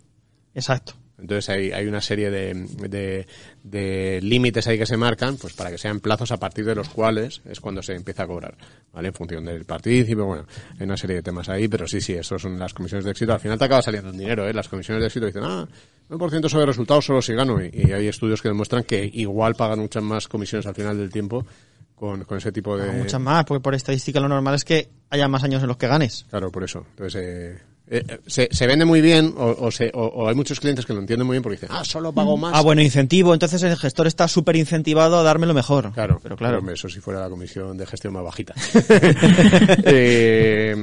Exacto. 0.55 0.95
Entonces 1.21 1.49
hay, 1.49 1.73
hay 1.73 1.87
una 1.87 2.01
serie 2.01 2.31
de, 2.31 2.55
de, 2.89 3.27
de 3.63 4.21
límites 4.23 4.67
ahí 4.67 4.79
que 4.79 4.87
se 4.87 4.97
marcan, 4.97 5.37
pues 5.37 5.55
para 5.55 5.71
que 5.71 5.79
sean 5.79 6.01
plazos 6.01 6.33
a 6.33 6.39
partir 6.39 6.65
de 6.65 6.75
los 6.75 6.89
cuales 6.89 7.43
es 7.45 7.61
cuando 7.61 7.83
se 7.83 7.95
empieza 7.95 8.25
a 8.25 8.27
cobrar, 8.27 8.57
¿vale? 8.93 9.09
En 9.09 9.15
función 9.15 9.45
del 9.45 9.65
partícipe, 9.65 10.21
bueno, 10.23 10.47
hay 10.79 10.85
una 10.85 10.97
serie 10.97 11.17
de 11.17 11.23
temas 11.23 11.49
ahí, 11.49 11.69
pero 11.69 11.87
sí, 11.87 12.01
sí, 12.01 12.15
eso 12.15 12.39
son 12.39 12.59
las 12.59 12.75
comisiones 12.75 13.05
de 13.05 13.11
éxito. 13.11 13.33
Al 13.33 13.41
final 13.41 13.59
te 13.59 13.65
acaba 13.65 13.83
saliendo 13.83 14.11
un 14.11 14.19
dinero, 14.19 14.49
¿eh? 14.49 14.55
Las 14.55 14.69
comisiones 14.69 15.03
de 15.03 15.07
éxito 15.07 15.27
dicen, 15.27 15.43
ah, 15.45 15.69
9% 16.09 16.49
sobre 16.49 16.67
resultados 16.67 17.05
solo 17.05 17.23
si 17.23 17.35
gano. 17.35 17.63
Y, 17.63 17.71
y 17.73 17.93
hay 17.93 18.09
estudios 18.09 18.43
que 18.43 18.49
demuestran 18.49 18.85
que 18.85 19.09
igual 19.13 19.55
pagan 19.55 19.79
muchas 19.79 20.03
más 20.03 20.27
comisiones 20.27 20.67
al 20.67 20.75
final 20.75 20.99
del 20.99 21.11
tiempo 21.11 21.47
con, 21.95 22.25
con 22.25 22.39
ese 22.39 22.51
tipo 22.51 22.77
de... 22.79 22.91
Muchas 22.93 23.21
más, 23.21 23.45
porque 23.45 23.63
por 23.63 23.75
estadística 23.75 24.21
lo 24.21 24.29
normal 24.29 24.55
es 24.55 24.65
que 24.65 24.89
haya 25.11 25.29
más 25.29 25.45
años 25.45 25.61
en 25.63 25.69
los 25.69 25.77
que 25.77 25.87
ganes. 25.87 26.25
Claro, 26.31 26.51
por 26.51 26.65
eso. 26.65 26.87
Entonces, 26.91 27.23
eh, 27.23 27.59
eh, 27.91 28.05
se, 28.27 28.49
se 28.53 28.67
vende 28.67 28.85
muy 28.85 29.01
bien 29.01 29.35
o, 29.37 29.57
o, 29.67 29.71
se, 29.71 29.91
o, 29.95 30.03
o 30.05 30.29
hay 30.29 30.35
muchos 30.35 30.61
clientes 30.61 30.87
que 30.87 30.93
lo 30.93 31.01
entienden 31.01 31.27
muy 31.27 31.35
bien 31.35 31.43
porque 31.43 31.57
dicen, 31.57 31.71
ah, 31.73 31.85
solo 31.85 32.13
pago 32.13 32.37
más. 32.37 32.53
Ah, 32.55 32.63
bueno, 32.63 32.81
incentivo. 32.83 33.35
Entonces 33.35 33.63
el 33.63 33.77
gestor 33.77 34.07
está 34.07 34.29
súper 34.29 34.57
incentivado 34.57 35.19
a 35.19 35.23
darme 35.23 35.47
lo 35.47 35.55
mejor. 35.55 35.93
Claro, 35.93 36.21
pero 36.23 36.37
claro. 36.37 36.63
eso 36.73 36.89
si 36.89 37.01
fuera 37.01 37.21
la 37.21 37.29
comisión 37.29 37.77
de 37.77 37.87
gestión 37.87 38.13
más 38.15 38.23
bajita. 38.25 38.55
eh, 39.85 40.77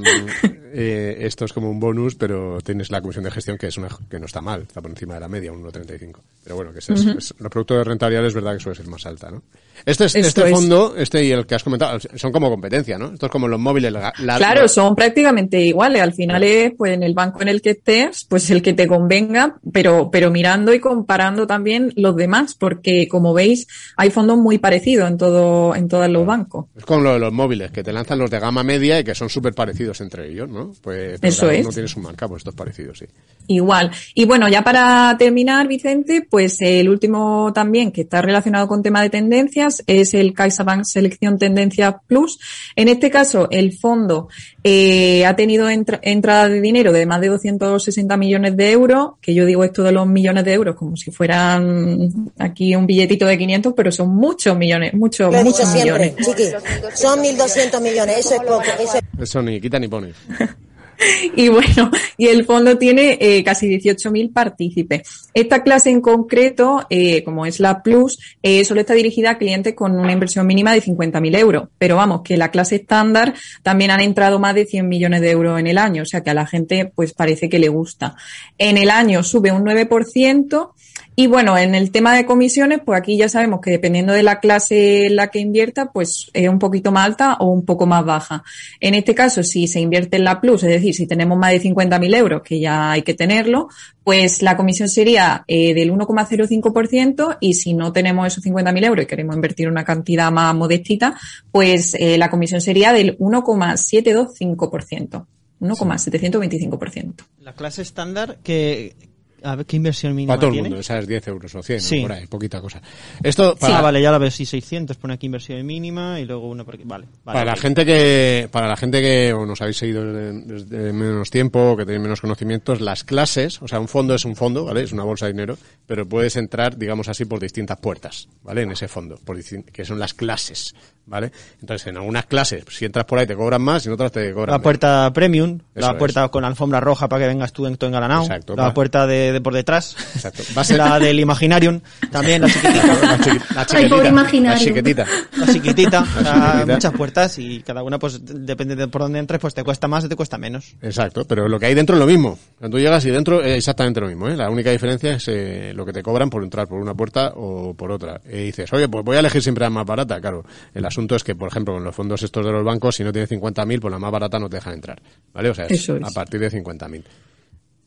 eh, 0.74 1.18
esto 1.22 1.46
es 1.46 1.54
como 1.54 1.70
un 1.70 1.80
bonus, 1.80 2.16
pero 2.16 2.60
tienes 2.62 2.92
la 2.92 3.02
comisión 3.02 3.24
de 3.24 3.32
gestión 3.32 3.58
que 3.58 3.68
es 3.68 3.78
una 3.78 3.88
que 4.10 4.20
no 4.20 4.26
está 4.26 4.42
mal, 4.42 4.62
está 4.64 4.82
por 4.82 4.92
encima 4.92 5.14
de 5.16 5.20
la 5.22 5.28
media, 5.28 5.52
un 5.52 5.64
1,35. 5.64 6.20
Pero 6.44 6.56
bueno, 6.56 6.72
que 6.74 6.80
es, 6.80 6.90
es- 6.90 7.06
Ujú. 7.06 7.18
es- 7.18 7.34
los 7.40 7.50
productos 7.52 7.78
de 7.78 7.84
rentabilidad 7.84 8.26
es 8.26 8.34
verdad 8.34 8.54
que 8.54 8.60
suele 8.60 8.76
ser 8.78 8.88
más 8.88 9.06
alta, 9.06 9.32
¿no? 9.32 9.44
Este, 9.86 10.06
es, 10.06 10.16
este 10.16 10.44
es. 10.46 10.52
fondo, 10.52 10.96
este 10.98 11.24
y 11.24 11.32
el 11.32 11.46
que 11.46 11.56
has 11.56 11.64
comentado, 11.64 12.00
son 12.16 12.32
como 12.32 12.50
competencia, 12.50 12.98
¿no? 12.98 13.14
Esto 13.14 13.28
es 13.28 13.32
como 13.32 13.48
los 13.48 13.60
móviles. 13.60 13.92
la- 13.92 14.14
la- 14.20 14.38
Claro, 14.38 14.68
son 14.68 14.96
prácticamente 14.96 15.60
iguales. 15.62 16.02
Al 16.02 16.14
final 16.14 16.44
es, 16.44 16.74
pues, 16.78 16.97
en 16.98 17.04
el 17.04 17.14
banco 17.14 17.42
en 17.42 17.48
el 17.48 17.62
que 17.62 17.70
estés, 17.72 18.26
pues 18.28 18.50
el 18.52 18.62
que 18.62 18.74
te 18.74 18.88
convenga, 18.88 19.58
pero, 19.72 20.10
pero 20.12 20.30
mirando 20.32 20.74
y 20.74 20.80
comparando 20.80 21.48
también 21.48 21.94
los 21.96 22.16
demás, 22.16 22.56
porque 22.56 23.08
como 23.08 23.34
veis, 23.34 23.68
hay 23.96 24.10
fondos 24.10 24.38
muy 24.38 24.58
parecidos 24.58 25.10
en 25.10 25.18
todo, 25.18 25.74
en 25.76 25.88
todos 25.88 26.10
los 26.10 26.26
bancos. 26.26 26.66
Es 26.76 26.84
como 26.86 27.02
lo 27.02 27.14
de 27.14 27.20
los 27.20 27.32
móviles, 27.32 27.72
que 27.72 27.84
te 27.84 27.94
lanzan 27.94 28.20
los 28.20 28.30
de 28.30 28.40
gama 28.40 28.64
media 28.64 29.00
y 29.00 29.04
que 29.04 29.16
son 29.16 29.30
súper 29.30 29.54
parecidos 29.54 30.02
entre 30.02 30.30
ellos, 30.30 30.50
¿no? 30.50 30.74
Pues 30.82 31.20
pero 31.22 31.30
Eso 31.32 31.50
es. 31.50 31.66
uno 31.66 31.74
tiene 31.74 31.88
su 31.88 32.00
marca, 32.00 32.28
pues 32.28 32.42
esto 32.42 32.50
es 32.50 32.56
parecido, 32.56 32.94
sí. 32.94 33.06
Igual. 33.48 33.92
Y 34.14 34.26
bueno, 34.26 34.50
ya 34.50 34.64
para 34.64 35.16
terminar, 35.18 35.68
Vicente, 35.68 36.26
pues 36.30 36.58
el 36.62 36.90
último 36.90 37.52
también 37.54 37.92
que 37.92 38.02
está 38.02 38.22
relacionado 38.22 38.68
con 38.68 38.84
tema 38.84 39.02
de 39.02 39.10
tendencias 39.10 39.84
es 39.88 40.14
el 40.14 40.34
CaixaBank 40.34 40.84
Selección 40.84 41.38
Tendencia 41.38 42.00
Plus. 42.08 42.40
En 42.76 42.88
este 42.90 43.10
caso, 43.10 43.48
el 43.52 43.74
fondo 43.78 44.28
eh, 44.64 45.26
ha 45.26 45.36
tenido 45.36 45.70
entra- 45.70 46.00
entrada 46.02 46.50
de 46.50 46.60
dinero 46.62 46.87
de 46.92 47.06
más 47.06 47.22
de 47.22 47.28
260 47.28 48.18
millones 48.18 48.58
de 48.58 48.72
euros, 48.72 49.12
que 49.22 49.34
yo 49.34 49.46
digo 49.46 49.64
esto 49.64 49.84
de 49.84 49.92
los 49.92 50.08
millones 50.08 50.46
de 50.46 50.54
euros 50.54 50.76
como 50.76 50.96
si 50.98 51.12
fueran 51.12 52.32
aquí 52.38 52.76
un 52.76 52.86
billetito 52.86 53.26
de 53.26 53.38
500, 53.38 53.74
pero 53.76 53.92
son 53.92 54.16
muchos 54.16 54.58
millones, 54.58 54.94
muchos, 54.94 55.32
Lo 55.32 55.40
he 55.40 55.44
dicho 55.44 55.64
muchos 55.64 55.70
siempre, 55.72 56.14
millones. 56.18 56.26
chiqui. 56.26 56.52
Son 56.96 57.20
1.200 57.20 57.82
millones, 57.82 58.18
eso 58.20 58.36
es 58.36 58.42
poco. 58.42 58.64
Eso 58.80 58.98
es 58.98 59.22
Eso 59.30 59.42
ni 59.42 59.60
quita 59.62 59.80
ni 59.80 59.88
pone. 59.88 60.14
Y 61.36 61.50
bueno, 61.50 61.92
y 62.18 62.28
el 62.28 62.46
fondo 62.46 62.78
tiene 62.78 63.18
eh, 63.20 63.44
casi 63.44 63.68
18.000 63.68 64.34
partícipes. 64.34 65.30
Esta 65.34 65.64
clase 65.64 65.90
en 65.90 66.02
concreto, 66.02 66.86
eh, 66.90 67.24
como 67.24 67.46
es 67.46 67.60
la 67.60 67.84
Plus, 67.84 68.18
eh, 68.42 68.66
solo 68.66 68.82
está 68.82 68.94
dirigida 68.94 69.32
a 69.32 69.38
clientes 69.38 69.76
con 69.76 69.98
una 69.98 70.12
inversión 70.12 70.48
mínima 70.48 70.74
de 70.74 70.82
50.000 70.82 71.38
euros. 71.38 71.70
Pero 71.78 71.96
vamos, 71.96 72.22
que 72.24 72.38
la 72.38 72.50
clase 72.50 72.78
estándar 72.78 73.34
también 73.64 73.92
han 73.92 74.02
entrado 74.02 74.40
más 74.40 74.56
de 74.56 74.66
100 74.66 74.88
millones 74.88 75.22
de 75.22 75.32
euros 75.32 75.60
en 75.60 75.68
el 75.68 75.78
año, 75.78 76.04
o 76.04 76.06
sea 76.06 76.24
que 76.24 76.30
a 76.30 76.34
la 76.34 76.48
gente 76.48 76.92
pues 76.94 77.14
parece 77.14 77.50
que 77.50 77.60
le 77.60 77.70
gusta. 77.70 78.16
En 78.58 78.78
el 78.78 78.90
año 78.90 79.24
sube 79.24 79.52
un 79.52 79.64
9%. 79.64 80.72
Y 81.20 81.26
bueno, 81.26 81.58
en 81.58 81.74
el 81.74 81.90
tema 81.90 82.16
de 82.16 82.28
comisiones, 82.28 82.80
pues 82.86 83.00
aquí 83.00 83.18
ya 83.18 83.28
sabemos 83.28 83.60
que 83.60 83.72
dependiendo 83.72 84.14
de 84.14 84.22
la 84.22 84.40
clase 84.40 85.08
en 85.08 85.16
la 85.16 85.30
que 85.30 85.40
invierta, 85.40 85.92
pues 85.92 86.30
es 86.32 86.48
un 86.48 86.60
poquito 86.60 86.92
más 86.92 87.08
alta 87.08 87.38
o 87.40 87.48
un 87.48 87.66
poco 87.66 87.88
más 87.88 88.06
baja. 88.06 88.44
En 88.80 88.94
este 88.94 89.16
caso, 89.16 89.42
si 89.42 89.68
se 89.68 89.80
invierte 89.80 90.18
en 90.18 90.26
la 90.26 90.40
Plus, 90.40 90.62
es 90.62 90.70
decir, 90.70 90.94
si 90.94 91.08
tenemos 91.08 91.36
más 91.36 91.54
de 91.54 91.62
50.000 91.64 92.16
euros, 92.16 92.44
que 92.44 92.60
ya 92.60 92.92
hay 92.92 93.02
que 93.02 93.16
tenerlo, 93.16 93.68
pues 94.04 94.44
la 94.44 94.56
comisión 94.56 94.90
sería 94.90 95.44
eh, 95.48 95.74
del 95.74 95.92
1,05% 95.92 97.38
y 97.40 97.56
si 97.56 97.74
no 97.74 97.92
tenemos 97.92 98.28
esos 98.28 98.46
50.000 98.46 98.86
euros 98.86 99.04
y 99.04 99.08
queremos 99.08 99.36
invertir 99.36 99.70
una 99.70 99.84
cantidad 99.84 100.32
más 100.32 100.54
modestita, 100.54 101.20
pues 101.52 101.96
eh, 101.96 102.20
la 102.20 102.30
comisión 102.30 102.62
sería 102.62 102.94
del 102.94 103.18
1,725%. 103.18 105.26
1,725%. 105.62 107.26
La 107.42 107.54
clase 107.54 107.82
estándar, 107.82 108.38
que 108.44 108.96
a 109.44 109.56
ver 109.56 109.66
qué 109.66 109.76
inversión 109.78 110.16
mínima 110.16 110.34
Para 110.34 110.42
todo 110.42 110.52
el 110.56 110.62
mundo, 110.64 110.80
esa 110.80 110.98
es 111.00 111.08
10 111.08 111.28
euros 111.28 111.56
o 111.56 111.62
100, 111.64 111.78
¿no? 111.78 111.84
Sí. 111.84 112.02
por 112.02 112.12
ahí, 112.12 112.28
poquita 112.28 112.62
cosa. 112.62 112.82
Esto, 113.24 113.54
Ah, 113.56 113.60
para, 113.60 113.82
vale, 113.82 114.02
ya 114.02 114.12
la 114.12 114.18
veo, 114.18 114.32
sí, 114.32 114.46
600, 114.46 114.98
pone 114.98 115.14
aquí 115.14 115.26
inversión 115.28 115.66
mínima 115.66 116.20
y 116.20 116.26
luego 116.26 116.50
una 116.50 116.64
por 116.64 116.76
aquí. 116.76 116.84
Vale, 116.86 117.06
vale. 117.24 117.40
para 117.40 117.46
la 117.52 117.56
gente 117.56 117.86
que, 117.86 118.50
para 118.52 118.68
la 118.68 118.76
gente 118.78 119.02
que 119.02 119.34
o 119.34 119.46
nos 119.46 119.62
habéis 119.62 119.78
seguido 119.78 120.04
desde, 120.06 120.94
menos 120.94 121.30
tiempo, 121.30 121.76
que 121.78 121.86
tenéis 121.86 122.02
menos 122.02 122.22
conocimientos, 122.22 122.82
las 122.82 123.04
clases, 123.04 123.62
o 123.62 123.68
sea, 123.68 123.80
un 123.80 123.88
fondo 123.88 124.16
es 124.16 124.26
un 124.26 124.36
fondo, 124.36 124.66
¿vale? 124.66 124.82
Es 124.82 124.92
una 124.92 125.04
bolsa 125.04 125.26
de 125.28 125.34
dinero, 125.34 125.58
pero 125.86 126.08
puedes 126.08 126.36
entrar, 126.36 126.78
digamos 126.78 127.08
así, 127.08 127.26
por 127.26 127.40
distintas 127.40 127.78
puertas, 127.80 128.28
¿vale? 128.44 128.64
En 128.64 128.72
ese 128.72 128.88
fondo, 128.88 129.20
por 129.24 129.38
que 129.72 129.86
son 129.86 130.00
las 130.00 130.14
clases, 130.16 130.74
¿vale? 131.06 131.32
Entonces, 131.62 131.88
en 131.88 131.98
algunas 131.98 132.26
clases, 132.26 132.64
si 132.70 132.86
entras 132.86 133.06
por 133.06 133.20
ahí 133.20 133.28
te 133.28 133.36
cobran 133.36 133.62
más, 133.62 133.86
y 133.86 133.90
en 133.90 133.94
otras 133.94 134.12
te 134.12 134.34
cobran 134.34 134.48
La 134.48 134.58
menos. 134.58 134.64
puerta 134.64 135.14
premium, 135.14 135.60
Eso 135.76 135.86
la 135.88 135.94
es. 135.94 135.98
puerta 136.00 136.28
con 136.30 136.44
alfombra 136.44 136.80
roja 136.80 137.08
para 137.08 137.22
que 137.24 137.28
vengas 137.28 137.54
tú 137.54 137.68
en 137.68 137.78
todo 137.78 137.88
engalanado, 137.90 138.24
Exacto, 138.24 138.56
la 138.56 138.74
puerta 138.74 139.06
de, 139.06 139.27
de 139.34 139.42
por 139.42 139.54
detrás, 139.54 139.96
Exacto. 140.16 140.44
Va 140.58 140.62
a 140.62 140.66
ser 140.66 140.78
la 140.78 141.00
del 141.00 141.20
Imaginarium, 141.20 141.80
también 142.12 142.42
la 142.42 142.48
chiquitita, 142.48 142.88
la, 142.88 143.18
chiqui- 143.20 143.42
la 143.56 143.62
Ay, 143.62 143.66
chiquitita, 143.68 144.12
la 144.52 144.58
chiquitita. 144.58 145.06
la 145.38 145.48
chiquitita, 145.54 146.02
o 146.02 146.06
sea, 146.24 146.34
chiquitita. 146.34 146.66
muchas 146.74 146.94
puertas 146.94 147.40
y 147.40 147.62
cada 147.62 147.84
una 147.84 148.00
pues 148.00 148.20
depende 148.24 148.76
de 148.76 148.88
por 148.88 149.02
dónde 149.02 149.20
entres, 149.20 149.40
pues 149.40 149.54
te 149.54 149.64
cuesta 149.64 149.88
más 149.88 150.04
o 150.04 150.10
te 150.10 150.16
cuesta 150.16 150.38
menos. 150.38 150.76
Exacto, 150.82 151.26
pero 151.26 151.48
lo 151.48 151.60
que 151.60 151.66
hay 151.68 151.74
dentro 151.74 151.96
es 151.96 152.00
lo 152.00 152.06
mismo. 152.08 152.38
Cuando 152.60 152.78
tú 152.78 152.82
llegas 152.82 153.04
y 153.06 153.10
dentro 153.12 153.42
es 153.44 153.58
exactamente 153.58 154.00
lo 154.02 154.08
mismo. 154.08 154.28
¿eh? 154.30 154.36
La 154.36 154.50
única 154.50 154.72
diferencia 154.72 155.14
es 155.14 155.28
eh, 155.28 155.72
lo 155.76 155.86
que 155.86 155.94
te 155.94 156.02
cobran 156.04 156.30
por 156.30 156.44
entrar 156.44 156.68
por 156.68 156.80
una 156.80 156.94
puerta 156.94 157.34
o 157.36 157.74
por 157.74 157.92
otra. 157.92 158.20
Y 158.26 158.38
dices, 158.46 158.72
oye, 158.74 158.88
pues 158.90 159.04
voy 159.04 159.16
a 159.18 159.20
elegir 159.20 159.42
siempre 159.42 159.64
la 159.64 159.70
más 159.70 159.86
barata. 159.86 160.20
Claro, 160.20 160.44
el 160.74 160.86
asunto 160.86 161.16
es 161.16 161.24
que, 161.24 161.36
por 161.36 161.50
ejemplo, 161.50 161.74
con 161.74 161.84
los 161.84 161.96
fondos 161.96 162.22
estos 162.24 162.46
de 162.46 162.52
los 162.52 162.64
bancos, 162.64 162.96
si 162.96 163.04
no 163.04 163.12
tienes 163.12 163.30
50.000, 163.32 163.80
pues 163.80 163.92
la 163.92 164.00
más 164.00 164.12
barata 164.12 164.40
no 164.40 164.50
te 164.50 164.58
dejan 164.58 164.74
entrar. 164.74 165.02
¿Vale? 165.34 165.50
O 165.50 165.54
sea, 165.56 165.66
es, 165.66 165.72
Eso 165.82 165.96
es. 165.98 166.04
a 166.04 166.12
partir 166.12 166.40
de 166.40 166.52
50.000. 166.52 167.04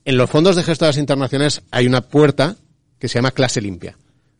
En 0.04 0.16
los 0.16 0.30
fondos 0.30 0.56
de 0.56 0.62
gestoras 0.62 0.96
internacionales 0.96 1.62
hay 1.70 1.86
una 1.86 2.00
puerta 2.00 2.56
que 2.98 3.08
se 3.08 3.18
llama 3.18 3.30
clase 3.32 3.60
limpia. 3.60 3.96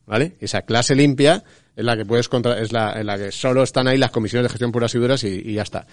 ¿Vale? 0.07 0.37
Esa 0.41 0.63
clase 0.63 0.97
limpia 0.97 1.45
es 1.77 1.85
la 1.85 1.97
que 1.97 2.05
puedes 2.05 2.29
contra, 2.29 2.59
es 2.59 2.73
la, 2.73 2.99
en 2.99 3.07
la 3.07 3.17
que 3.17 3.31
solo 3.31 3.63
están 3.63 3.87
ahí 3.87 3.97
las 3.97 4.11
comisiones 4.11 4.45
de 4.45 4.49
gestión 4.51 4.73
puras 4.73 4.93
y 4.95 4.99
duras 4.99 5.23
y, 5.23 5.29
y 5.29 5.55
ya 5.55 5.63
está. 5.63 5.87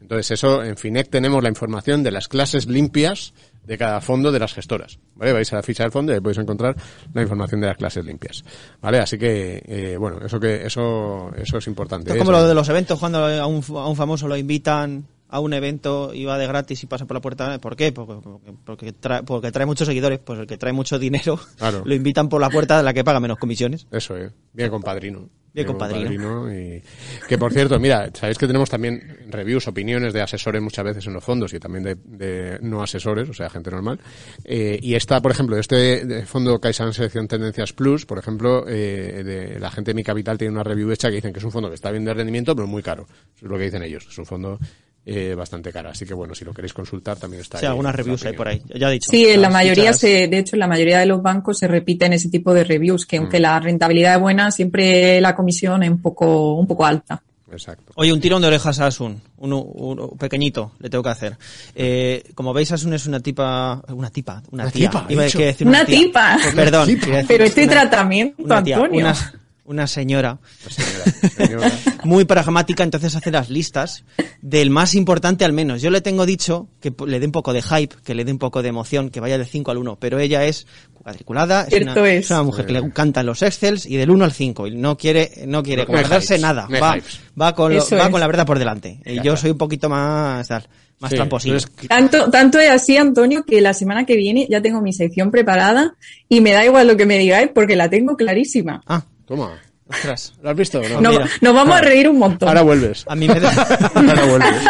Entonces, 0.00 0.30
eso, 0.30 0.62
en 0.62 0.76
FINEC 0.76 1.10
tenemos 1.10 1.42
la 1.42 1.48
información 1.48 2.02
de 2.02 2.10
las 2.10 2.28
clases 2.28 2.66
limpias 2.66 3.34
de 3.64 3.76
cada 3.76 4.00
fondo 4.00 4.32
de 4.32 4.38
las 4.38 4.54
gestoras. 4.54 4.98
¿Vale? 5.16 5.34
Vais 5.34 5.52
a 5.52 5.56
la 5.56 5.62
ficha 5.62 5.82
del 5.82 5.92
fondo 5.92 6.12
y 6.12 6.14
ahí 6.14 6.20
podéis 6.20 6.38
encontrar 6.38 6.74
la 7.12 7.22
información 7.22 7.60
de 7.60 7.66
las 7.66 7.76
clases 7.76 8.04
limpias. 8.04 8.42
¿Vale? 8.80 8.98
Así 8.98 9.18
que, 9.18 9.62
eh, 9.66 9.96
bueno, 9.98 10.18
eso 10.24 10.40
que, 10.40 10.64
eso, 10.64 11.30
eso 11.36 11.58
es 11.58 11.66
importante. 11.66 12.12
Es 12.12 12.18
como 12.18 12.32
lo 12.32 12.46
de 12.46 12.54
los 12.54 12.68
eventos, 12.68 12.98
cuando 12.98 13.18
a 13.26 13.46
un, 13.46 13.62
a 13.76 13.86
un 13.86 13.96
famoso 13.96 14.28
lo 14.28 14.36
invitan 14.36 15.04
a 15.28 15.40
un 15.40 15.52
evento 15.52 16.14
y 16.14 16.24
va 16.24 16.38
de 16.38 16.46
gratis 16.46 16.82
y 16.82 16.86
pasa 16.86 17.06
por 17.06 17.16
la 17.16 17.20
puerta. 17.20 17.58
¿Por 17.58 17.76
qué? 17.76 17.92
Porque, 17.92 18.14
porque, 18.22 18.52
porque 18.64 18.92
trae, 18.92 19.22
porque 19.22 19.52
trae 19.52 19.66
muchos 19.66 19.86
seguidores, 19.86 20.18
pues 20.18 20.40
el 20.40 20.46
que 20.46 20.56
trae 20.56 20.72
mucho 20.72 20.98
dinero 20.98 21.38
Claro. 21.56 21.82
lo 21.84 21.94
invitan 21.94 22.28
por 22.28 22.40
la 22.40 22.50
puerta 22.50 22.78
de 22.78 22.82
la 22.82 22.94
que 22.94 23.04
paga 23.04 23.20
menos 23.20 23.38
comisiones. 23.38 23.86
Eso 23.90 24.16
es. 24.16 24.32
Bien 24.52 24.70
compadrino. 24.70 25.28
Bien 25.52 25.66
compadrino. 25.66 26.52
y 26.52 26.82
que 27.26 27.38
por 27.38 27.52
cierto, 27.52 27.78
mira, 27.80 28.10
sabéis 28.12 28.38
que 28.38 28.46
tenemos 28.46 28.68
también 28.68 29.18
reviews, 29.28 29.66
opiniones 29.66 30.12
de 30.12 30.20
asesores 30.20 30.62
muchas 30.62 30.84
veces 30.84 31.06
en 31.06 31.14
los 31.14 31.24
fondos 31.24 31.52
y 31.54 31.58
también 31.58 31.84
de, 31.84 31.94
de 31.94 32.58
no 32.60 32.82
asesores, 32.82 33.28
o 33.28 33.32
sea, 33.32 33.48
gente 33.50 33.70
normal. 33.70 33.98
Eh, 34.44 34.78
y 34.80 34.94
esta, 34.94 35.20
por 35.20 35.32
ejemplo, 35.32 35.58
este 35.58 36.24
fondo 36.26 36.60
CaixaBank 36.60 36.94
Selección 36.94 37.26
Tendencias 37.28 37.72
Plus, 37.72 38.06
por 38.06 38.18
ejemplo, 38.18 38.66
eh, 38.68 39.22
de 39.24 39.58
la 39.58 39.70
gente 39.70 39.90
de 39.90 39.94
Mi 39.94 40.04
Capital 40.04 40.38
tiene 40.38 40.52
una 40.52 40.64
review 40.64 40.92
hecha 40.92 41.08
que 41.08 41.16
dicen 41.16 41.32
que 41.32 41.38
es 41.38 41.44
un 41.44 41.52
fondo 41.52 41.68
que 41.68 41.74
está 41.74 41.90
bien 41.90 42.04
de 42.04 42.14
rendimiento, 42.14 42.54
pero 42.54 42.68
muy 42.68 42.82
caro. 42.82 43.06
Eso 43.34 43.46
es 43.46 43.50
lo 43.50 43.56
que 43.58 43.64
dicen 43.64 43.82
ellos. 43.82 44.06
Es 44.08 44.18
un 44.18 44.26
fondo 44.26 44.58
eh, 45.06 45.34
bastante 45.34 45.72
caro. 45.72 45.88
Así 45.90 46.04
que 46.04 46.12
bueno, 46.14 46.34
si 46.34 46.44
lo 46.44 46.52
queréis 46.52 46.72
consultar 46.74 47.16
también 47.16 47.40
está 47.40 47.58
Sí, 47.58 47.64
ahí 47.64 47.70
algunas 47.70 47.94
reviews 47.94 48.24
hay 48.26 48.34
por 48.34 48.48
ahí. 48.48 48.62
Ya 48.78 48.88
he 48.90 48.92
dicho. 48.92 49.10
Sí, 49.10 49.26
en 49.26 49.40
la 49.40 49.48
mayoría 49.50 49.90
fichas- 49.92 49.98
se, 49.98 50.28
de 50.28 50.38
hecho, 50.38 50.56
en 50.56 50.60
la 50.60 50.66
mayoría 50.66 50.98
de 50.98 51.06
los 51.06 51.22
bancos 51.22 51.58
se 51.58 51.66
repiten 51.68 52.12
ese 52.12 52.28
tipo 52.28 52.52
de 52.52 52.64
reviews, 52.64 53.06
que 53.06 53.18
Mm. 53.18 53.22
aunque 53.22 53.40
la 53.40 53.58
rentabilidad 53.60 54.14
es 54.16 54.20
buena, 54.20 54.50
siempre 54.50 55.20
la 55.20 55.34
comisión 55.34 55.82
es 55.82 55.90
un 55.90 56.02
poco, 56.02 56.54
un 56.54 56.66
poco 56.66 56.84
alta. 56.84 57.22
Exacto. 57.50 57.92
Oye, 57.96 58.12
un 58.12 58.20
tirón 58.20 58.42
de 58.42 58.48
orejas 58.48 58.78
a 58.78 58.88
Asun, 58.88 59.22
uno, 59.38 59.62
uno 59.62 60.08
pequeñito, 60.10 60.72
le 60.80 60.90
tengo 60.90 61.02
que 61.02 61.08
hacer. 61.08 61.38
Eh, 61.74 62.22
como 62.34 62.52
veis, 62.52 62.70
Asun 62.72 62.92
es 62.92 63.06
una 63.06 63.20
tipa, 63.20 63.80
una 63.88 64.10
tipa, 64.10 64.42
una, 64.50 64.64
Una 64.64 64.70
tía. 64.72 64.90
tipa, 64.90 65.06
Iba 65.08 65.22
a 65.22 65.24
decir 65.24 65.66
Una 65.66 65.86
tía. 65.86 65.98
tipa. 65.98 66.38
Pues 66.42 66.54
perdón. 66.54 66.90
Una 66.90 67.00
tipa. 67.00 67.16
Pero 67.26 67.44
este 67.44 67.62
una- 67.62 67.72
tratamiento, 67.72 68.42
una 68.42 68.62
tía, 68.62 68.76
Antonio. 68.76 69.00
una, 69.00 69.32
una 69.64 69.86
señora 69.86 70.38
Señora, 70.68 71.30
señora. 71.34 71.70
Muy 72.08 72.24
pragmática, 72.24 72.82
entonces 72.82 73.14
hace 73.14 73.30
las 73.30 73.50
listas 73.50 74.04
del 74.40 74.70
más 74.70 74.94
importante 74.94 75.44
al 75.44 75.52
menos. 75.52 75.82
Yo 75.82 75.90
le 75.90 76.00
tengo 76.00 76.24
dicho 76.24 76.68
que 76.80 76.92
le 77.06 77.20
dé 77.20 77.26
un 77.26 77.32
poco 77.32 77.52
de 77.52 77.60
hype, 77.62 77.94
que 78.04 78.14
le 78.14 78.24
dé 78.24 78.32
un 78.32 78.38
poco 78.38 78.62
de 78.62 78.70
emoción, 78.70 79.10
que 79.10 79.20
vaya 79.20 79.36
del 79.36 79.46
5 79.46 79.70
al 79.70 79.76
1, 79.78 79.96
pero 80.00 80.18
ella 80.18 80.44
es 80.44 80.66
cuadriculada, 80.94 81.66
es 81.70 81.82
una, 81.82 81.92
es. 82.08 82.24
es 82.24 82.30
una 82.30 82.42
mujer 82.42 82.66
que 82.66 82.72
le 82.72 82.78
encantan 82.80 83.26
los 83.26 83.42
Excels 83.42 83.84
y 83.86 83.96
del 83.96 84.10
1 84.10 84.24
al 84.24 84.32
5 84.32 84.66
y 84.68 84.76
no 84.76 84.96
quiere 84.96 85.44
no 85.46 85.62
quiere 85.62 85.82
No 85.84 85.88
hay 85.88 86.00
guardarse 86.00 86.34
hypes, 86.34 86.42
nada, 86.42 86.66
va, 86.82 86.98
va 87.40 87.54
con 87.54 87.72
lo- 87.72 87.78
Eso 87.78 87.96
va 87.96 88.04
es. 88.04 88.08
con 88.10 88.20
la 88.20 88.26
verdad 88.26 88.46
por 88.46 88.58
delante. 88.58 89.00
Y 89.04 89.16
Ya 89.16 89.22
yo 89.22 89.32
está. 89.34 89.42
soy 89.42 89.50
un 89.52 89.58
poquito 89.58 89.88
más 89.90 90.48
tal, 90.48 90.66
más 91.00 91.10
Sí, 91.10 91.16
tramposito. 91.16 91.50
pero 91.52 91.58
es 91.58 91.66
que- 91.66 91.88
Tanto, 91.88 92.30
tanto 92.30 92.58
es 92.58 92.70
así, 92.70 92.96
Antonio, 92.96 93.44
que 93.44 93.60
la 93.60 93.74
semana 93.74 94.06
que 94.06 94.16
viene 94.16 94.46
ya 94.50 94.60
tengo 94.62 94.80
mi 94.80 94.92
sección 94.92 95.30
preparada 95.30 95.94
y 96.28 96.40
me 96.40 96.52
da 96.52 96.64
igual 96.64 96.86
lo 96.88 96.96
que 96.96 97.06
me 97.06 97.18
digáis 97.18 97.50
porque 97.54 97.76
la 97.76 97.88
tengo 97.90 98.16
clarísima. 98.16 98.82
Ah, 98.86 99.04
Toma. 99.26 99.58
Ostras. 99.88 100.34
¿Lo 100.42 100.50
has 100.50 100.56
visto 100.56 100.80
no? 100.82 101.00
No- 101.00 101.18
nos 101.40 101.54
vamos 101.54 101.76
a 101.76 101.80
reír 101.80 102.08
un 102.08 102.18
montón. 102.18 102.48
Ahora 102.48 102.62
vuelves. 102.62 103.04
A 103.08 103.14
mí 103.14 103.26
me 103.28 103.40
da... 103.40 103.50
Ahora 103.94 104.24
vuelves. 104.26 104.66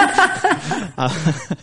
a, 0.97 1.09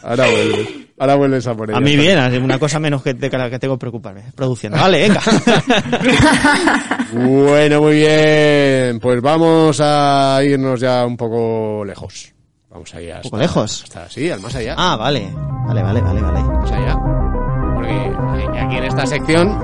Ahora 0.10 0.26
vuelves. 0.30 0.68
Ahora 0.98 1.16
vuelves 1.16 1.48
a 1.48 1.56
por 1.56 1.70
ella. 1.70 1.78
a 1.78 1.82
mí 1.82 1.98
bien, 1.98 2.44
una 2.44 2.58
cosa 2.58 2.80
menos 2.80 3.04
que 3.04 3.14
de 3.14 3.30
la 3.30 3.50
que 3.50 3.60
tengo 3.60 3.76
que 3.76 3.80
preocuparme. 3.82 4.24
Produciendo. 4.36 4.78
Vale, 4.78 5.02
venga. 5.10 5.22
Bueno, 7.14 7.82
muy 7.82 7.96
bien. 7.96 9.00
Pues 9.00 9.22
vamos 9.22 9.80
a 9.82 10.40
irnos 10.44 10.80
ya 10.80 11.06
un 11.06 11.16
poco 11.16 11.84
lejos. 11.86 12.34
Vamos 12.70 12.94
ahí 12.94 13.10
hasta... 13.10 13.24
poco 13.24 13.38
lejos? 13.38 13.84
Hasta, 13.84 14.10
sí, 14.10 14.30
al 14.30 14.42
más 14.42 14.54
allá. 14.56 14.76
ah, 14.78 14.98
vale. 14.98 15.30
Vale, 15.68 15.82
vale, 15.82 16.02
vale, 16.02 16.22
vale. 16.22 16.44
Más 16.44 16.72
allá. 16.72 16.98
Porque 17.76 18.60
aquí 18.60 18.78
en 18.78 18.84
esta 18.84 19.06
sección 19.06 19.58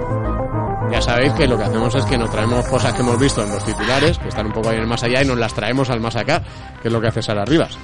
ya 0.92 1.02
sabéis 1.02 1.34
que 1.34 1.48
lo 1.48 1.58
que 1.58 1.64
hacemos 1.64 1.96
es 1.96 2.06
que 2.06 2.18
nos 2.18 2.30
traemos 2.30 2.68
cosas 2.68 2.94
que 2.94 3.02
hemos 3.02 3.20
visto 3.20 3.44
en 3.44 3.50
los 3.50 3.64
titulares, 3.66 4.18
que 4.18 4.28
están 4.28 4.48
un 4.48 4.52
poco 4.52 4.70
ahí 4.70 4.76
en 4.76 4.82
el 4.82 4.88
más 4.88 5.04
allá, 5.04 5.22
y 5.22 5.26
nos 5.26 5.38
las 5.38 5.54
traemos 5.54 5.90
al 5.90 6.00
más 6.00 6.16
acá, 6.16 6.44
que 6.82 6.88
es 6.88 6.94
lo 6.94 7.00
que 7.00 7.08
hace 7.08 7.22
Sara 7.22 7.46
Rivas. 7.46 7.78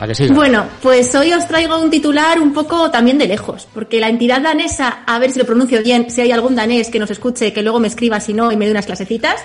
¿A 0.00 0.06
que 0.06 0.14
sí? 0.14 0.26
Sara? 0.26 0.34
Bueno, 0.34 0.66
pues 0.82 1.14
hoy 1.14 1.32
os 1.32 1.46
traigo 1.46 1.78
un 1.78 1.90
titular 1.90 2.40
un 2.40 2.52
poco 2.52 2.90
también 2.90 3.18
de 3.18 3.26
lejos, 3.26 3.68
porque 3.74 4.00
la 4.00 4.08
entidad 4.08 4.40
danesa, 4.40 5.02
a 5.06 5.18
ver 5.18 5.30
si 5.30 5.38
lo 5.38 5.44
pronuncio 5.44 5.82
bien, 5.82 6.10
si 6.10 6.22
hay 6.22 6.32
algún 6.32 6.54
danés 6.54 6.88
que 6.88 6.98
nos 6.98 7.10
escuche, 7.10 7.52
que 7.52 7.62
luego 7.62 7.78
me 7.78 7.88
escriba 7.88 8.20
si 8.20 8.32
no 8.32 8.50
y 8.50 8.56
me 8.56 8.64
dé 8.64 8.70
unas 8.70 8.86
clasecitas, 8.86 9.36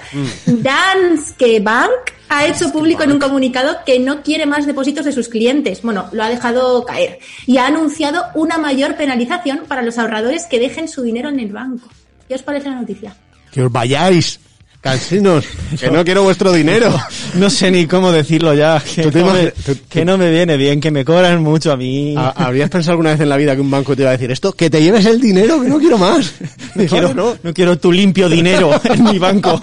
Danske 0.45 1.59
Bank 1.59 2.15
ha 2.29 2.45
hecho 2.45 2.71
público 2.71 3.03
en 3.03 3.11
un 3.11 3.19
comunicado 3.19 3.77
que 3.85 3.99
no 3.99 4.23
quiere 4.23 4.45
más 4.45 4.65
depósitos 4.65 5.05
de 5.05 5.11
sus 5.11 5.27
clientes. 5.27 5.81
Bueno, 5.81 6.07
lo 6.11 6.23
ha 6.23 6.29
dejado 6.29 6.83
caer 6.85 7.19
y 7.45 7.57
ha 7.57 7.67
anunciado 7.67 8.23
una 8.33 8.57
mayor 8.57 8.95
penalización 8.95 9.61
para 9.67 9.81
los 9.81 9.97
ahorradores 9.97 10.45
que 10.45 10.59
dejen 10.59 10.87
su 10.87 11.03
dinero 11.03 11.29
en 11.29 11.39
el 11.39 11.51
banco. 11.51 11.87
¿Qué 12.27 12.35
os 12.35 12.41
parece 12.43 12.69
la 12.69 12.75
noticia? 12.75 13.15
Que 13.51 13.61
os 13.63 13.71
vayáis, 13.71 14.39
cansinos, 14.81 15.45
que 15.79 15.89
no 15.91 16.03
quiero 16.03 16.23
vuestro 16.23 16.51
dinero. 16.51 16.93
No 17.35 17.49
sé 17.49 17.69
ni 17.69 17.85
cómo 17.85 18.13
decirlo 18.13 18.53
ya. 18.53 18.81
Que, 18.81 19.03
¿Tú 19.03 19.11
te 19.11 19.19
no, 19.19 19.33
me, 19.33 19.43
imagi- 19.49 19.53
tú- 19.65 19.77
que 19.89 19.99
tú- 19.99 20.05
no 20.05 20.17
me 20.17 20.31
viene 20.31 20.55
bien, 20.55 20.79
que 20.79 20.89
me 20.89 21.03
cobran 21.03 21.43
mucho 21.43 21.73
a 21.73 21.75
mí. 21.75 22.15
¿Ha- 22.17 22.29
¿Habrías 22.29 22.69
pensado 22.69 22.93
alguna 22.93 23.09
vez 23.11 23.19
en 23.19 23.27
la 23.27 23.35
vida 23.35 23.55
que 23.55 23.59
un 23.61 23.69
banco 23.69 23.93
te 23.93 24.03
iba 24.03 24.11
a 24.11 24.13
decir 24.13 24.31
esto? 24.31 24.53
Que 24.53 24.69
te 24.69 24.81
lleves 24.81 25.05
el 25.05 25.19
dinero, 25.19 25.61
que 25.61 25.67
no 25.67 25.77
quiero 25.79 25.97
más. 25.97 26.33
No 26.75 26.85
quiero, 26.85 27.13
no. 27.13 27.35
no 27.43 27.53
quiero 27.53 27.77
tu 27.77 27.89
limpio 27.91 28.27
dinero 28.29 28.71
en 28.85 29.03
mi 29.05 29.17
banco. 29.19 29.61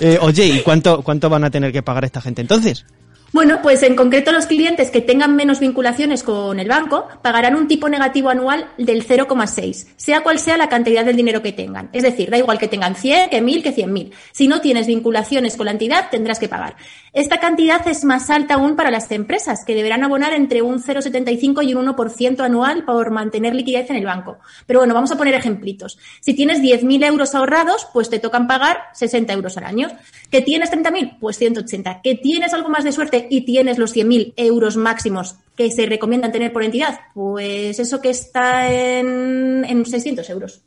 Eh, 0.00 0.18
oye, 0.20 0.46
¿y 0.46 0.60
cuánto, 0.60 1.02
cuánto 1.02 1.28
van 1.28 1.44
a 1.44 1.50
tener 1.50 1.72
que 1.72 1.82
pagar 1.82 2.04
esta 2.04 2.20
gente 2.20 2.40
entonces? 2.42 2.84
Bueno, 3.30 3.58
pues 3.62 3.82
en 3.82 3.94
concreto 3.94 4.32
los 4.32 4.46
clientes 4.46 4.90
que 4.90 5.02
tengan 5.02 5.36
menos 5.36 5.60
vinculaciones 5.60 6.22
con 6.22 6.58
el 6.58 6.66
banco 6.66 7.08
pagarán 7.20 7.56
un 7.56 7.68
tipo 7.68 7.90
negativo 7.90 8.30
anual 8.30 8.70
del 8.78 9.06
0,6, 9.06 9.88
sea 9.96 10.22
cual 10.22 10.38
sea 10.38 10.56
la 10.56 10.70
cantidad 10.70 11.04
del 11.04 11.16
dinero 11.16 11.42
que 11.42 11.52
tengan. 11.52 11.90
Es 11.92 12.04
decir, 12.04 12.30
da 12.30 12.38
igual 12.38 12.58
que 12.58 12.68
tengan 12.68 12.94
100, 12.94 13.28
que 13.28 13.42
1000, 13.42 13.62
que 13.62 13.76
100.000. 13.76 14.12
Si 14.32 14.48
no 14.48 14.62
tienes 14.62 14.86
vinculaciones 14.86 15.58
con 15.58 15.66
la 15.66 15.72
entidad, 15.72 16.08
tendrás 16.10 16.38
que 16.38 16.48
pagar. 16.48 16.76
Esta 17.12 17.38
cantidad 17.38 17.86
es 17.86 18.02
más 18.02 18.30
alta 18.30 18.54
aún 18.54 18.76
para 18.76 18.90
las 18.90 19.10
empresas, 19.10 19.62
que 19.66 19.74
deberán 19.74 20.04
abonar 20.04 20.32
entre 20.32 20.62
un 20.62 20.82
0,75 20.82 21.66
y 21.66 21.74
un 21.74 21.86
1% 21.86 22.40
anual 22.40 22.86
por 22.86 23.10
mantener 23.10 23.54
liquidez 23.54 23.90
en 23.90 23.96
el 23.96 24.06
banco. 24.06 24.38
Pero 24.66 24.80
bueno, 24.80 24.94
vamos 24.94 25.12
a 25.12 25.18
poner 25.18 25.34
ejemplitos. 25.34 25.98
Si 26.20 26.32
tienes 26.32 26.62
10.000 26.62 27.04
euros 27.04 27.34
ahorrados, 27.34 27.86
pues 27.92 28.08
te 28.08 28.20
tocan 28.20 28.46
pagar 28.46 28.84
60 28.94 29.34
euros 29.34 29.58
al 29.58 29.64
año. 29.64 29.88
¿Que 30.30 30.40
tienes 30.40 30.72
30.000? 30.72 31.18
Pues 31.20 31.36
180. 31.36 32.00
¿Que 32.02 32.14
tienes 32.14 32.54
algo 32.54 32.70
más 32.70 32.84
de 32.84 32.92
suerte 32.92 33.17
y 33.30 33.42
tienes 33.42 33.78
los 33.78 33.94
100.000 33.94 34.34
euros 34.36 34.76
máximos 34.76 35.36
que 35.56 35.70
se 35.70 35.86
recomiendan 35.86 36.32
tener 36.32 36.52
por 36.52 36.62
entidad? 36.62 37.00
Pues 37.14 37.78
eso 37.78 38.00
que 38.00 38.10
está 38.10 38.72
en, 38.72 39.64
en 39.64 39.84
600 39.84 40.30
euros. 40.30 40.62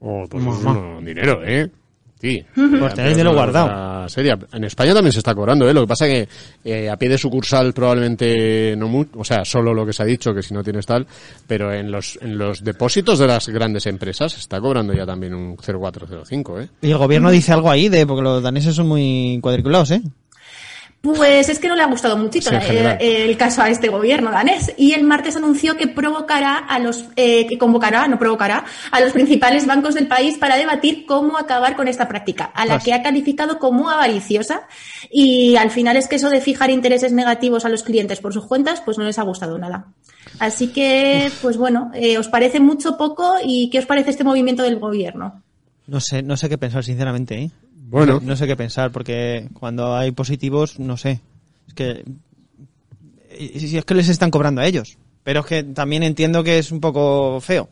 Oh, 0.00 0.24
pues 0.28 0.44
es 0.44 0.64
un 0.64 1.04
dinero, 1.04 1.42
¿eh? 1.44 1.70
Sí. 2.20 2.42
Pues 2.54 2.94
tenéis 2.94 3.16
dinero 3.16 3.34
guardado. 3.34 3.66
Una 3.66 4.08
Seria. 4.08 4.38
En 4.52 4.64
España 4.64 4.94
también 4.94 5.12
se 5.12 5.18
está 5.18 5.34
cobrando, 5.34 5.68
¿eh? 5.68 5.74
Lo 5.74 5.82
que 5.82 5.86
pasa 5.86 6.06
que 6.06 6.26
eh, 6.64 6.88
a 6.88 6.96
pie 6.96 7.08
de 7.08 7.18
sucursal 7.18 7.72
probablemente 7.72 8.74
no 8.76 8.88
mucho, 8.88 9.18
o 9.18 9.24
sea, 9.24 9.44
solo 9.44 9.74
lo 9.74 9.84
que 9.84 9.92
se 9.92 10.02
ha 10.02 10.06
dicho, 10.06 10.34
que 10.34 10.42
si 10.42 10.54
no 10.54 10.62
tienes 10.64 10.86
tal, 10.86 11.06
pero 11.46 11.72
en 11.72 11.90
los, 11.90 12.18
en 12.22 12.38
los 12.38 12.64
depósitos 12.64 13.18
de 13.18 13.26
las 13.26 13.48
grandes 13.48 13.86
empresas 13.86 14.32
se 14.32 14.40
está 14.40 14.58
cobrando 14.60 14.94
ya 14.94 15.04
también 15.04 15.34
un 15.34 15.56
0405, 15.56 16.60
¿eh? 16.60 16.68
Y 16.82 16.90
el 16.90 16.98
gobierno 16.98 17.30
dice 17.30 17.52
algo 17.52 17.70
ahí 17.70 17.88
de, 17.88 18.06
porque 18.06 18.22
los 18.22 18.42
daneses 18.42 18.74
son 18.74 18.88
muy 18.88 19.38
cuadriculados, 19.42 19.90
¿eh? 19.90 20.02
Pues 21.04 21.50
es 21.50 21.58
que 21.58 21.68
no 21.68 21.76
le 21.76 21.82
ha 21.82 21.86
gustado 21.86 22.16
muchito 22.16 22.48
Sí, 22.48 22.56
eh, 22.56 23.26
el, 23.26 23.36
caso 23.36 23.60
a 23.60 23.68
este 23.68 23.90
gobierno 23.90 24.30
danés 24.30 24.72
y 24.78 24.94
el 24.94 25.04
martes 25.04 25.36
anunció 25.36 25.76
que 25.76 25.86
provocará 25.86 26.56
a 26.56 26.78
los 26.78 27.04
eh, 27.16 27.46
que 27.46 27.58
convocará, 27.58 28.08
no 28.08 28.18
provocará, 28.18 28.64
a 28.90 29.00
los 29.00 29.12
principales 29.12 29.66
bancos 29.66 29.94
del 29.94 30.06
país 30.06 30.38
para 30.38 30.56
debatir 30.56 31.04
cómo 31.04 31.36
acabar 31.36 31.76
con 31.76 31.88
esta 31.88 32.08
práctica, 32.08 32.46
a 32.46 32.64
la 32.64 32.78
que 32.78 32.94
ha 32.94 33.02
calificado 33.02 33.58
como 33.58 33.90
avariciosa 33.90 34.62
y 35.10 35.56
al 35.56 35.70
final 35.70 35.98
es 35.98 36.08
que 36.08 36.16
eso 36.16 36.30
de 36.30 36.40
fijar 36.40 36.70
intereses 36.70 37.12
negativos 37.12 37.66
a 37.66 37.68
los 37.68 37.82
clientes 37.82 38.20
por 38.20 38.32
sus 38.32 38.46
cuentas, 38.46 38.80
pues 38.80 38.96
no 38.96 39.04
les 39.04 39.18
ha 39.18 39.24
gustado 39.24 39.58
nada. 39.58 39.88
Así 40.38 40.68
que, 40.68 41.30
pues 41.42 41.58
bueno, 41.58 41.90
eh, 41.92 42.16
¿os 42.16 42.28
parece 42.28 42.60
mucho 42.60 42.96
poco 42.96 43.34
y 43.44 43.68
qué 43.68 43.78
os 43.78 43.86
parece 43.86 44.08
este 44.08 44.24
movimiento 44.24 44.62
del 44.62 44.78
gobierno? 44.78 45.42
No 45.86 46.00
sé, 46.00 46.22
no 46.22 46.38
sé 46.38 46.48
qué 46.48 46.56
pensar, 46.56 46.82
sinceramente, 46.82 47.34
¿eh? 47.34 47.50
Bueno. 47.86 48.14
No, 48.14 48.20
no 48.20 48.36
sé 48.36 48.46
qué 48.46 48.56
pensar, 48.56 48.90
porque 48.90 49.48
cuando 49.52 49.94
hay 49.94 50.10
positivos, 50.10 50.78
no 50.78 50.96
sé. 50.96 51.20
Es 51.68 51.74
que. 51.74 52.04
Si 53.58 53.76
es 53.76 53.84
que 53.84 53.94
les 53.94 54.08
están 54.08 54.30
cobrando 54.30 54.60
a 54.60 54.66
ellos. 54.66 54.96
Pero 55.22 55.40
es 55.40 55.46
que 55.46 55.62
también 55.64 56.02
entiendo 56.02 56.44
que 56.44 56.58
es 56.58 56.70
un 56.70 56.80
poco 56.80 57.40
feo. 57.40 57.68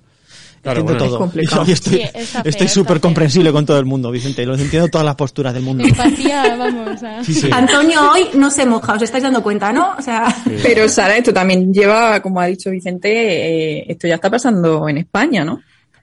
Claro, 0.63 0.81
entiendo 0.81 1.05
bueno. 1.05 1.17
todo. 1.17 1.17
Es 1.17 1.19
complicado. 1.19 1.65
Y 1.69 1.73
estoy 1.73 1.99
Sí, 1.99 2.03
estoy 2.45 2.69
súper 2.69 3.01
comprensible 3.01 3.53
con 3.53 3.67
todo 3.67 3.79
el 3.79 3.85
mundo, 3.85 4.11
Vicente. 4.11 4.47
Los 4.47 4.61
entiendo 4.61 4.89
todas 4.89 5.05
las 5.05 5.17
posturas 5.17 5.53
del 5.53 5.63
mundo. 5.63 5.85
Empatía, 5.85 6.57
vamos. 6.57 7.03
A... 7.03 7.25
Sí, 7.25 7.35
sí. 7.35 7.51
Antonio 7.53 8.13
hoy 8.13 8.29
no 8.35 8.51
se 8.51 8.65
moja, 8.65 8.95
os 8.95 9.03
estáis 9.03 9.25
dando 9.25 9.43
cuenta, 9.43 9.73
¿no? 9.73 9.95
O 9.99 10.03
sea, 10.03 10.35
Pero 10.63 10.89
Sara, 10.89 11.17
esto 11.17 11.33
también 11.33 11.73
lleva, 11.73 12.21
como 12.21 12.41
ha 12.41 12.47
dicho 12.47 12.71
Vicente, 12.71 13.11
eh, 13.11 13.85
esto 13.89 14.07
ya 14.07 14.17
está 14.17 14.31
pasando 14.31 14.89
en 14.89 14.99
España, 14.99 15.45
¿no? 15.45 15.61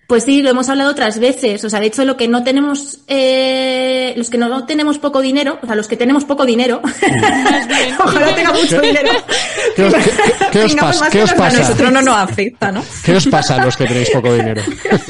Pues 0.10 0.24
sí, 0.24 0.42
lo 0.42 0.50
hemos 0.50 0.68
hablado 0.70 0.90
otras 0.90 1.20
veces. 1.20 1.64
O 1.64 1.70
sea, 1.70 1.80
de 1.80 1.86
hecho, 1.86 2.04
lo 2.04 2.18
que 2.18 2.28
no 2.28 2.44
tenemos, 2.44 2.98
eh, 3.08 4.12
los 4.18 4.32
que 4.32 4.40
no 4.40 4.66
tenemos 4.66 4.98
poco 4.98 5.22
dinero, 5.22 5.60
o 5.62 5.68
sea, 5.68 5.76
los 5.76 5.88
que 5.88 5.98
tenemos 5.98 6.26
poco 6.26 6.48
dinero, 6.48 6.82
ojalá 8.00 8.34
tenga 8.34 8.52
mucho 8.52 8.82
dinero. 8.82 9.12
¿Qué 9.76 9.84
os, 9.86 9.94
qué- 9.94 10.12
qué 10.52 10.64
os 10.64 10.76
más 10.78 11.00
¿Qué 11.12 11.22
os 11.22 11.32
A 11.32 11.50
nosotros 11.52 11.92
no 11.92 12.02
nos 12.02 12.16
afecta, 12.18 12.72
¿no? 12.72 12.84
¿Qué 13.06 13.14
os 13.14 13.28
pasa 13.28 13.62
a 13.62 13.66
los 13.66 13.78
que 13.78 13.86
tenéis 13.86 14.10
poco 14.10 14.34
dinero? 14.34 14.64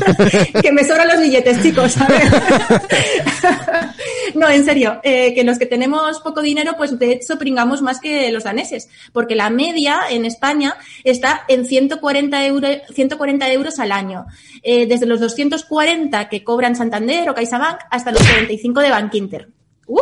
que 0.61 0.71
me 0.73 0.83
sobran 0.83 1.07
los 1.07 1.21
billetes, 1.21 1.63
chicos, 1.63 1.93
¿sabes? 1.93 2.29
no, 4.35 4.49
en 4.49 4.65
serio, 4.65 4.99
eh, 5.03 5.33
que 5.33 5.45
los 5.45 5.57
que 5.57 5.65
tenemos 5.65 6.19
poco 6.19 6.41
dinero, 6.41 6.73
pues 6.77 6.99
de 6.99 7.13
hecho 7.13 7.37
pringamos 7.39 7.81
más 7.81 8.01
que 8.01 8.29
los 8.33 8.43
daneses, 8.43 8.89
porque 9.13 9.35
la 9.35 9.49
media 9.49 10.01
en 10.09 10.25
España 10.25 10.75
está 11.05 11.43
en 11.47 11.63
140, 11.65 12.45
euro, 12.45 12.67
140 12.93 13.49
euros 13.53 13.79
al 13.79 13.93
año, 13.93 14.25
Eh, 14.61 14.87
desde 14.89 15.05
los 15.05 15.19
240 15.21 16.27
que 16.27 16.43
cobran 16.43 16.75
Santander 16.75 17.29
o 17.29 17.33
CaixaBank 17.33 17.79
hasta 17.89 18.11
los 18.11 18.21
45 18.21 18.81
de 18.81 18.89
Bankinter. 18.89 19.47
¡Uh! 19.87 20.01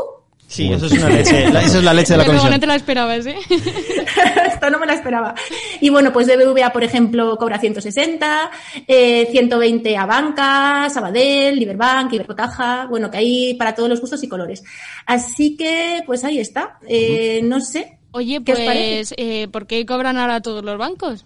Sí, 0.50 0.72
eso 0.72 0.86
es 0.86 0.94
una 0.94 1.10
leche. 1.10 1.50
la- 1.52 1.62
Esa 1.62 1.78
es 1.80 1.84
la 1.84 1.94
leche 1.94 2.14
de 2.14 2.18
la 2.20 2.24
Pero 2.24 2.34
no 2.36 2.40
comisión. 2.40 2.62
te 2.62 2.68
la 2.68 2.76
esperabas, 2.76 3.26
¿eh? 3.26 3.36
Esto 4.48 4.70
no 4.70 4.80
me 4.80 4.86
la 4.86 4.94
esperaba. 4.94 5.36
Y 5.82 5.90
bueno, 5.90 6.14
pues 6.14 6.26
BBVA, 6.28 6.72
por 6.72 6.86
ejemplo, 6.86 7.36
cobra 7.38 7.60
160, 7.60 8.50
eh, 8.88 9.28
120 9.30 9.98
a 9.98 10.06
Banca, 10.06 10.90
Sabadell, 10.90 11.60
Liberbank, 11.60 12.14
Ibercotaja, 12.14 12.86
bueno, 12.90 13.12
que 13.12 13.18
hay 13.18 13.54
para 13.56 13.76
todos 13.76 13.90
los 13.90 14.00
gustos 14.00 14.24
y 14.24 14.30
colores. 14.30 14.64
Así 15.06 15.58
que, 15.58 16.02
pues 16.06 16.24
ahí 16.24 16.40
está. 16.40 16.80
Eh, 16.88 17.42
no 17.44 17.60
sé. 17.60 17.98
Oye, 18.12 18.42
¿Qué 18.46 18.54
os 18.54 18.60
parece? 18.60 18.96
pues, 18.96 19.14
eh, 19.18 19.48
¿por 19.52 19.68
qué 19.68 19.86
cobran 19.86 20.18
ahora 20.18 20.42
todos 20.42 20.64
los 20.64 20.78
bancos? 20.78 21.26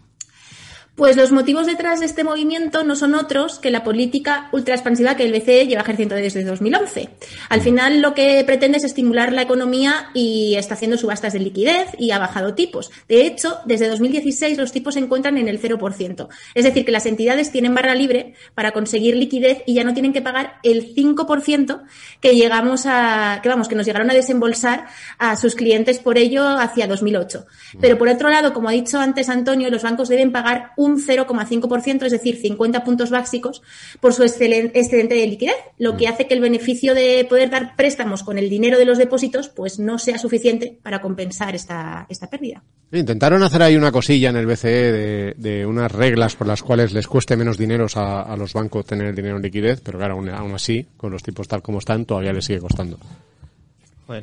Pues 0.95 1.15
los 1.15 1.31
motivos 1.31 1.67
detrás 1.67 2.01
de 2.01 2.05
este 2.05 2.25
movimiento 2.25 2.83
no 2.83 2.97
son 2.97 3.15
otros 3.15 3.59
que 3.59 3.71
la 3.71 3.83
política 3.83 4.49
ultra 4.51 4.75
expansiva 4.75 5.15
que 5.15 5.23
el 5.23 5.31
BCE 5.31 5.65
lleva 5.65 5.83
ejerciendo 5.83 6.15
desde 6.15 6.43
2011. 6.43 7.09
Al 7.47 7.61
final 7.61 8.01
lo 8.01 8.13
que 8.13 8.43
pretende 8.45 8.77
es 8.77 8.83
estimular 8.83 9.31
la 9.31 9.41
economía 9.41 10.09
y 10.13 10.55
está 10.55 10.73
haciendo 10.73 10.97
subastas 10.97 11.31
de 11.31 11.39
liquidez 11.39 11.87
y 11.97 12.11
ha 12.11 12.19
bajado 12.19 12.55
tipos. 12.55 12.91
De 13.07 13.25
hecho, 13.25 13.59
desde 13.65 13.87
2016 13.87 14.57
los 14.57 14.73
tipos 14.73 14.95
se 14.95 14.99
encuentran 14.99 15.37
en 15.37 15.47
el 15.47 15.61
0%. 15.61 16.27
Es 16.55 16.65
decir, 16.65 16.83
que 16.83 16.91
las 16.91 17.05
entidades 17.05 17.51
tienen 17.51 17.73
barra 17.73 17.95
libre 17.95 18.33
para 18.53 18.71
conseguir 18.71 19.15
liquidez 19.15 19.63
y 19.65 19.75
ya 19.75 19.85
no 19.85 19.93
tienen 19.93 20.11
que 20.11 20.21
pagar 20.21 20.55
el 20.61 20.93
5% 20.93 21.83
que 22.19 22.35
llegamos 22.35 22.85
a, 22.85 23.39
que 23.41 23.47
vamos, 23.47 23.69
que 23.69 23.75
nos 23.75 23.85
llegaron 23.85 24.11
a 24.11 24.13
desembolsar 24.13 24.87
a 25.17 25.37
sus 25.37 25.55
clientes 25.55 25.99
por 25.99 26.17
ello 26.17 26.45
hacia 26.59 26.85
2008. 26.85 27.45
Pero 27.79 27.97
por 27.97 28.09
otro 28.09 28.29
lado, 28.29 28.53
como 28.53 28.67
ha 28.67 28.73
dicho 28.73 28.99
antes 28.99 29.29
Antonio, 29.29 29.69
los 29.69 29.83
bancos 29.83 30.09
deben 30.09 30.33
pagar 30.33 30.73
un 30.81 30.99
0,5%, 30.99 32.05
es 32.05 32.11
decir, 32.11 32.37
50 32.37 32.83
puntos 32.83 33.11
básicos, 33.11 33.61
por 33.99 34.13
su 34.13 34.23
excedente 34.23 35.15
de 35.15 35.27
liquidez, 35.27 35.55
lo 35.77 35.95
que 35.95 36.07
hace 36.07 36.25
que 36.25 36.33
el 36.33 36.41
beneficio 36.41 36.95
de 36.95 37.25
poder 37.29 37.51
dar 37.51 37.75
préstamos 37.75 38.23
con 38.23 38.37
el 38.39 38.49
dinero 38.49 38.79
de 38.79 38.85
los 38.85 38.97
depósitos 38.97 39.49
pues 39.49 39.77
no 39.79 39.99
sea 39.99 40.17
suficiente 40.17 40.77
para 40.81 41.01
compensar 41.01 41.53
esta, 41.53 42.07
esta 42.09 42.29
pérdida. 42.29 42.63
Intentaron 42.91 43.43
hacer 43.43 43.61
ahí 43.61 43.75
una 43.75 43.91
cosilla 43.91 44.29
en 44.29 44.37
el 44.37 44.47
BCE 44.47 44.91
de, 44.91 45.33
de 45.37 45.65
unas 45.65 45.91
reglas 45.91 46.35
por 46.35 46.47
las 46.47 46.63
cuales 46.63 46.93
les 46.93 47.07
cueste 47.07 47.37
menos 47.37 47.57
dinero 47.57 47.85
a, 47.95 48.23
a 48.23 48.35
los 48.35 48.53
bancos 48.53 48.85
tener 48.85 49.07
el 49.07 49.15
dinero 49.15 49.37
en 49.37 49.43
liquidez, 49.43 49.81
pero 49.81 49.99
claro, 49.99 50.15
aún, 50.15 50.29
aún 50.29 50.53
así, 50.53 50.85
con 50.97 51.11
los 51.11 51.21
tipos 51.21 51.47
tal 51.47 51.61
como 51.61 51.77
están, 51.77 52.05
todavía 52.05 52.33
les 52.33 52.45
sigue 52.45 52.59
costando. 52.59 52.97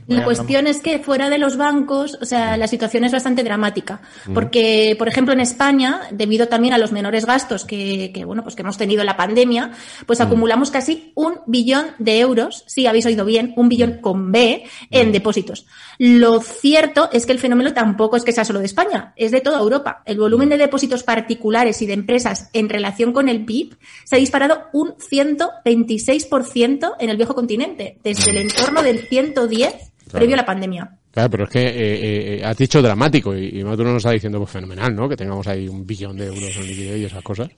La 0.06 0.24
cuestión 0.24 0.66
es 0.66 0.80
que 0.80 0.98
fuera 0.98 1.30
de 1.30 1.38
los 1.38 1.56
bancos, 1.56 2.18
o 2.20 2.24
sea, 2.24 2.56
la 2.56 2.68
situación 2.68 3.04
es 3.04 3.12
bastante 3.12 3.42
dramática. 3.42 4.00
Mm. 4.26 4.34
Porque, 4.34 4.94
por 4.98 5.08
ejemplo, 5.08 5.32
en 5.32 5.40
España, 5.40 6.02
debido 6.10 6.48
también 6.48 6.74
a 6.74 6.78
los 6.78 6.92
menores 6.92 7.26
gastos 7.26 7.64
que, 7.64 8.10
que, 8.12 8.24
bueno, 8.24 8.42
pues 8.42 8.54
que 8.54 8.62
hemos 8.62 8.78
tenido 8.78 9.00
en 9.00 9.06
la 9.06 9.16
pandemia, 9.16 9.72
pues 10.06 10.20
Mm. 10.20 10.22
acumulamos 10.22 10.70
casi 10.70 11.12
un 11.14 11.40
billón 11.46 11.86
de 11.98 12.20
euros, 12.20 12.64
sí, 12.66 12.86
habéis 12.86 13.06
oído 13.06 13.24
bien, 13.24 13.52
un 13.56 13.68
billón 13.68 13.98
con 14.00 14.32
B 14.32 14.64
en 14.90 15.12
depósitos. 15.12 15.66
Lo 15.98 16.40
cierto 16.40 17.08
es 17.12 17.26
que 17.26 17.32
el 17.32 17.38
fenómeno 17.38 17.74
tampoco 17.74 18.16
es 18.16 18.24
que 18.24 18.32
sea 18.32 18.44
solo 18.44 18.60
de 18.60 18.66
España, 18.66 19.12
es 19.16 19.32
de 19.32 19.40
toda 19.40 19.58
Europa. 19.58 20.02
El 20.04 20.18
volumen 20.18 20.48
de 20.48 20.56
depósitos 20.56 21.02
particulares 21.02 21.82
y 21.82 21.86
de 21.86 21.94
empresas 21.94 22.50
en 22.52 22.68
relación 22.68 23.12
con 23.12 23.28
el 23.28 23.44
PIB 23.44 23.76
se 24.04 24.16
ha 24.16 24.18
disparado 24.18 24.64
un 24.72 24.94
126% 24.96 26.94
en 26.98 27.10
el 27.10 27.16
viejo 27.16 27.34
continente, 27.34 27.98
desde 28.02 28.30
el 28.30 28.38
entorno 28.38 28.82
del 28.82 29.00
110 29.00 29.74
previo 30.08 30.34
a 30.34 30.38
la 30.38 30.46
pandemia. 30.46 30.90
Claro, 31.10 31.30
pero 31.30 31.44
es 31.44 31.50
que 31.50 31.66
eh, 31.66 32.38
eh, 32.38 32.44
has 32.44 32.56
dicho 32.56 32.80
dramático 32.80 33.36
y, 33.36 33.60
y 33.60 33.64
Maduro 33.64 33.90
nos 33.90 33.98
está 33.98 34.10
diciendo 34.10 34.38
pues 34.38 34.50
fenomenal, 34.50 34.94
¿no? 34.94 35.08
Que 35.08 35.16
tengamos 35.16 35.46
ahí 35.46 35.68
un 35.68 35.86
billón 35.86 36.16
de 36.16 36.26
euros 36.26 36.56
en 36.56 36.66
liquidez 36.66 36.98
y 36.98 37.04
esas 37.04 37.22
cosas. 37.22 37.48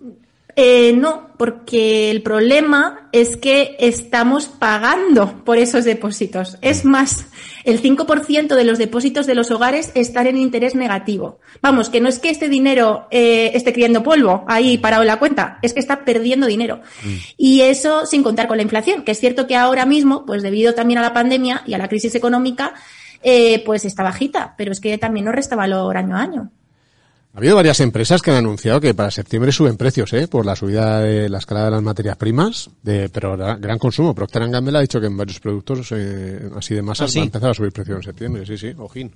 Eh, 0.57 0.92
no, 0.92 1.30
porque 1.36 2.11
el 2.11 2.22
problema 2.22 3.09
es 3.12 3.36
que 3.36 3.76
estamos 3.78 4.46
pagando 4.46 5.44
por 5.44 5.59
esos 5.59 5.84
depósitos. 5.84 6.59
Es 6.61 6.84
más, 6.84 7.26
el 7.64 7.80
5% 7.80 8.55
de 8.55 8.64
los 8.64 8.78
depósitos 8.78 9.26
de 9.26 9.34
los 9.34 9.51
hogares 9.51 9.92
están 9.94 10.26
en 10.26 10.36
interés 10.36 10.74
negativo. 10.74 11.38
Vamos, 11.62 11.88
que 11.88 12.01
no 12.01 12.09
es 12.09 12.18
que 12.18 12.30
este 12.30 12.48
dinero 12.48 13.07
eh, 13.11 13.53
esté 13.55 13.72
criando 13.72 14.03
polvo 14.03 14.44
ahí 14.48 14.78
parado 14.78 15.03
en 15.03 15.09
la 15.09 15.18
cuenta, 15.18 15.59
es 15.62 15.72
que 15.72 15.80
está 15.80 16.05
perdiendo 16.05 16.46
dinero. 16.46 16.80
Y 17.36 17.62
eso 17.62 18.07
sin 18.07 18.22
contar 18.22 18.48
con 18.48 18.57
la 18.57 18.62
inflación, 18.62 19.03
que 19.03 19.12
es 19.12 19.20
cierto 19.20 19.46
que 19.46 19.57
ahora 19.57 19.86
mismo, 19.86 20.26
pues 20.26 20.42
debido 20.42 20.74
también 20.74 20.98
a 20.98 21.03
la 21.03 21.12
pandemia 21.12 21.62
y 21.66 21.74
a 21.74 21.78
la 21.78 21.88
crisis 21.88 22.14
económica, 22.14 22.74
eh, 23.22 23.62
pues 23.64 23.84
está 23.84 24.03
bajita, 24.03 24.55
pero 24.57 24.72
es 24.72 24.80
que 24.80 24.96
también 24.98 25.26
nos 25.26 25.34
resta 25.34 25.57
valor 25.57 25.96
año 25.96 26.16
a 26.16 26.22
año. 26.22 26.51
Ha 27.33 27.39
habido 27.39 27.55
varias 27.55 27.78
empresas 27.81 28.20
que 28.22 28.33
han 28.33 28.39
anunciado 28.39 28.81
que 28.81 28.93
para 28.93 29.11
septiembre 29.11 29.53
suben 29.53 29.76
precios, 29.76 30.12
¿eh? 30.14 30.26
Por 30.26 30.45
la 30.45 30.57
subida 30.57 30.99
de 31.01 31.28
la 31.28 31.39
escala 31.39 31.64
de 31.66 31.70
las 31.70 31.83
materias 31.83 32.16
primas, 32.16 32.68
de, 32.83 33.09
pero 33.09 33.37
gra- 33.39 33.59
gran 33.61 33.78
consumo. 33.78 34.14
Procter 34.14 34.49
Gamble 34.49 34.76
ha 34.76 34.81
dicho 34.81 35.01
que 35.01 35.07
en 35.07 35.16
varios 35.16 35.39
productos 35.39 35.93
eh, 35.93 36.51
así 36.57 36.74
de 36.74 36.83
masas 36.83 37.09
¿Ah, 37.09 37.12
sí? 37.12 37.18
va 37.20 37.22
a 37.22 37.26
empezar 37.26 37.51
a 37.51 37.55
subir 37.55 37.72
precios 37.72 37.97
en 37.99 38.03
septiembre. 38.03 38.45
Sí, 38.47 38.59
sí, 38.59 38.72
ojín. 38.76 39.12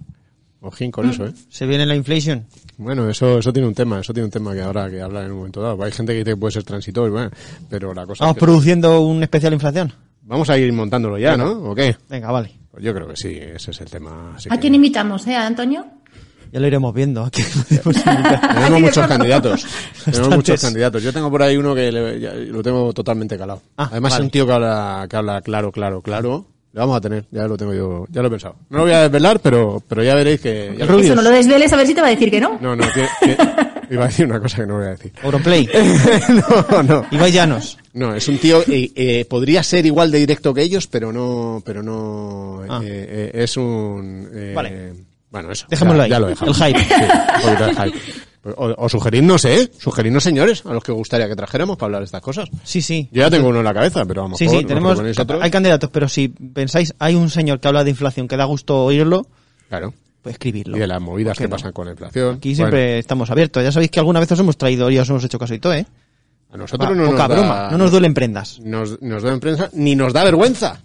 Ojín 0.60 0.90
con 0.92 1.10
eso, 1.10 1.26
¿eh? 1.26 1.32
Se 1.50 1.66
viene 1.66 1.84
la 1.84 1.94
inflation. 1.96 2.46
Bueno, 2.78 3.10
eso, 3.10 3.38
eso 3.38 3.52
tiene 3.52 3.68
un 3.68 3.74
tema, 3.74 4.00
eso 4.00 4.14
tiene 4.14 4.24
un 4.26 4.30
tema 4.30 4.54
que 4.54 4.62
ahora 4.62 4.88
que 4.88 5.02
hablar 5.02 5.24
en 5.24 5.32
un 5.32 5.38
momento 5.38 5.60
dado. 5.60 5.82
Hay 5.82 5.92
gente 5.92 6.12
que 6.12 6.18
dice 6.20 6.30
que 6.30 6.36
puede 6.36 6.52
ser 6.52 6.62
transitorio, 6.62 7.12
bueno, 7.12 7.30
pero 7.68 7.92
la 7.92 8.06
cosa 8.06 8.24
Vamos 8.24 8.36
es 8.36 8.40
que- 8.40 8.46
produciendo 8.46 9.00
un 9.02 9.22
especial 9.24 9.52
inflación. 9.52 9.92
Vamos 10.22 10.48
a 10.48 10.56
ir 10.56 10.72
montándolo 10.72 11.18
ya, 11.18 11.36
¿no? 11.36 11.50
¿O 11.50 11.74
qué? 11.74 11.94
Venga, 12.08 12.30
vale. 12.30 12.50
Pues 12.70 12.82
yo 12.82 12.94
creo 12.94 13.06
que 13.08 13.16
sí, 13.16 13.36
ese 13.36 13.72
es 13.72 13.80
el 13.82 13.90
tema. 13.90 14.34
así 14.36 14.48
¿A 14.50 14.54
que- 14.54 14.60
quién 14.60 14.74
invitamos, 14.76 15.26
eh, 15.26 15.34
Antonio? 15.36 15.84
Ya 16.54 16.60
lo 16.60 16.68
iremos 16.68 16.94
viendo. 16.94 17.24
¿a 17.24 17.30
quién 17.30 17.48
podemos 17.50 17.96
invitar? 17.96 18.54
Tenemos 18.54 18.80
muchos 18.80 19.06
candidatos. 19.08 19.62
Tenemos 19.64 20.04
Bastantes. 20.06 20.36
muchos 20.36 20.60
candidatos. 20.60 21.02
Yo 21.02 21.12
tengo 21.12 21.28
por 21.28 21.42
ahí 21.42 21.56
uno 21.56 21.74
que 21.74 21.90
le- 21.90 22.20
ya 22.20 22.32
lo 22.32 22.62
tengo 22.62 22.92
totalmente 22.92 23.36
calado. 23.36 23.60
Ah, 23.76 23.88
Además 23.90 24.12
vale. 24.12 24.22
es 24.22 24.24
un 24.26 24.30
tío 24.30 24.46
que 24.46 24.52
habla, 24.52 25.06
que 25.10 25.16
habla 25.16 25.42
claro, 25.42 25.72
claro, 25.72 26.00
claro. 26.00 26.46
Le 26.72 26.78
vamos 26.78 26.96
a 26.96 27.00
tener, 27.00 27.24
ya 27.32 27.48
lo 27.48 27.56
tengo 27.56 27.74
yo, 27.74 28.06
ya 28.08 28.20
lo 28.22 28.28
he 28.28 28.30
pensado. 28.30 28.54
No 28.70 28.78
lo 28.78 28.84
voy 28.84 28.92
a 28.92 29.02
desvelar, 29.02 29.40
pero, 29.40 29.82
pero 29.88 30.04
ya 30.04 30.14
veréis 30.14 30.40
que... 30.40 30.74
ya 30.78 30.86
lo- 30.86 30.98
Eso 31.00 31.16
no 31.16 31.22
lo 31.22 31.30
desveles 31.30 31.72
a 31.72 31.76
ver 31.76 31.86
si 31.88 31.94
te 31.94 32.00
va 32.00 32.06
a 32.06 32.10
decir 32.10 32.30
que 32.30 32.40
no. 32.40 32.56
No, 32.60 32.76
no, 32.76 32.84
tiene- 32.92 33.08
tiene- 33.20 33.36
iba 33.90 34.04
a 34.04 34.06
decir 34.06 34.26
una 34.26 34.38
cosa 34.40 34.56
que 34.58 34.66
no 34.66 34.76
voy 34.76 34.86
a 34.86 34.90
decir. 34.90 35.12
Auronplay. 35.24 35.68
no, 36.70 36.82
no. 36.84 37.06
Ibai 37.10 37.32
Llanos. 37.32 37.78
No, 37.94 38.14
es 38.14 38.26
un 38.28 38.38
tío, 38.38 38.62
eh, 38.68 38.92
eh, 38.94 39.24
podría 39.28 39.62
ser 39.64 39.86
igual 39.86 40.10
de 40.12 40.18
directo 40.20 40.54
que 40.54 40.62
ellos, 40.62 40.86
pero 40.86 41.12
no, 41.12 41.62
pero 41.66 41.82
no, 41.82 42.62
Ah. 42.68 42.80
eh, 42.84 43.30
eh, 43.34 43.42
es 43.42 43.56
un, 43.56 44.28
eh, 44.32 44.52
Vale. 44.54 44.92
Bueno, 45.34 45.52
eso. 45.52 45.66
Dejémoslo 45.68 45.98
ya, 45.98 46.04
ahí. 46.04 46.10
ya 46.10 46.18
lo 46.20 46.26
dejamos. 46.28 46.60
El 46.60 46.66
hype. 46.66 46.78
Sí, 46.84 46.94
un 46.94 47.42
poquito 47.42 47.66
de 47.66 47.74
hype. 47.74 47.98
O, 48.56 48.74
o 48.76 48.88
sugerirnos, 48.88 49.44
¿eh? 49.46 49.70
Sugerirnos, 49.78 50.22
señores, 50.22 50.64
a 50.66 50.72
los 50.72 50.84
que 50.84 50.92
gustaría 50.92 51.26
que 51.28 51.34
trajéramos 51.34 51.76
para 51.76 51.86
hablar 51.86 52.00
de 52.02 52.04
estas 52.06 52.20
cosas. 52.20 52.48
Sí, 52.62 52.82
sí. 52.82 53.08
Yo 53.10 53.22
ya 53.22 53.30
tengo 53.30 53.48
uno 53.48 53.58
en 53.58 53.64
la 53.64 53.72
cabeza, 53.74 54.04
pero 54.04 54.22
vamos 54.22 54.38
Sí, 54.38 54.48
sí, 54.48 54.64
tenemos, 54.64 55.00
hay 55.40 55.50
candidatos, 55.50 55.90
pero 55.90 56.08
si 56.08 56.28
pensáis, 56.28 56.94
hay 56.98 57.14
un 57.14 57.30
señor 57.30 57.58
que 57.60 57.68
habla 57.68 57.82
de 57.84 57.90
inflación 57.90 58.28
que 58.28 58.36
da 58.36 58.44
gusto 58.44 58.84
oírlo, 58.84 59.26
Claro. 59.70 59.94
pues 60.22 60.34
escribirlo. 60.34 60.76
Y 60.76 60.80
de 60.80 60.86
las 60.86 61.00
movidas 61.00 61.32
¿Por 61.36 61.38
qué 61.38 61.44
que 61.44 61.48
no? 61.48 61.56
pasan 61.56 61.72
con 61.72 61.86
la 61.86 61.92
inflación. 61.92 62.36
Aquí 62.36 62.54
siempre 62.54 62.98
estamos 62.98 63.30
abiertos. 63.30 63.62
Ya 63.64 63.72
sabéis 63.72 63.90
que 63.90 63.98
alguna 63.98 64.20
vez 64.20 64.30
os 64.30 64.38
hemos 64.38 64.56
traído 64.58 64.90
y 64.90 64.98
os 64.98 65.08
hemos 65.08 65.24
hecho 65.24 65.38
caso 65.38 65.54
y 65.54 65.58
todo, 65.58 65.72
¿eh? 65.74 65.86
A 66.52 66.56
nosotros 66.56 66.88
Va, 66.90 66.94
no 66.94 67.06
poca 67.10 67.18
nos 67.18 67.28
da- 67.28 67.34
broma, 67.34 67.68
no 67.72 67.78
nos 67.78 67.90
duelen 67.90 68.14
prendas. 68.14 68.60
Nos, 68.60 69.00
nos 69.02 69.22
da 69.24 69.36
prensa, 69.40 69.70
ni 69.72 69.96
nos 69.96 70.12
da 70.12 70.22
vergüenza. 70.22 70.82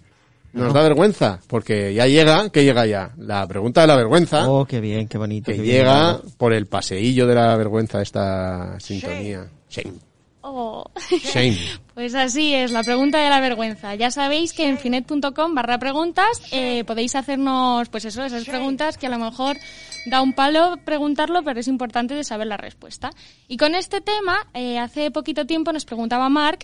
Nos 0.52 0.68
No. 0.68 0.72
da 0.72 0.82
vergüenza, 0.82 1.40
porque 1.46 1.94
ya 1.94 2.06
llega, 2.06 2.50
¿qué 2.50 2.64
llega 2.64 2.84
ya? 2.86 3.12
La 3.18 3.46
pregunta 3.46 3.82
de 3.82 3.86
la 3.86 3.96
vergüenza. 3.96 4.48
Oh, 4.50 4.64
qué 4.64 4.80
bien, 4.80 5.06
qué 5.06 5.16
bonito. 5.16 5.50
que 5.52 5.58
qué 5.58 5.62
llega 5.64 6.20
por 6.38 6.52
el 6.52 6.66
paseillo 6.66 7.26
de 7.26 7.34
la 7.36 7.56
vergüenza 7.56 8.02
esta 8.02 8.78
sintonía. 8.80 9.48
Shame. 9.68 9.94
Oh. 10.42 10.84
Shame. 11.22 11.58
Pues 11.94 12.14
así 12.14 12.54
es, 12.54 12.72
la 12.72 12.82
pregunta 12.82 13.18
de 13.22 13.28
la 13.30 13.40
vergüenza. 13.40 13.94
Ya 13.94 14.10
sabéis 14.10 14.52
que 14.52 14.66
en 14.68 14.78
finet.com 14.78 15.54
barra 15.54 15.78
preguntas 15.78 16.42
eh, 16.50 16.82
podéis 16.84 17.14
hacernos, 17.14 17.88
pues 17.90 18.06
eso, 18.06 18.24
esas 18.24 18.44
preguntas 18.46 18.96
que 18.98 19.06
a 19.06 19.10
lo 19.10 19.18
mejor 19.18 19.56
da 20.06 20.22
un 20.22 20.32
palo 20.32 20.78
preguntarlo, 20.84 21.42
pero 21.44 21.60
es 21.60 21.68
importante 21.68 22.14
de 22.14 22.24
saber 22.24 22.46
la 22.48 22.56
respuesta. 22.56 23.10
Y 23.48 23.56
con 23.58 23.74
este 23.74 24.00
tema, 24.00 24.38
eh, 24.54 24.78
hace 24.78 25.10
poquito 25.10 25.46
tiempo 25.46 25.72
nos 25.72 25.84
preguntaba 25.84 26.28
Mark 26.30 26.60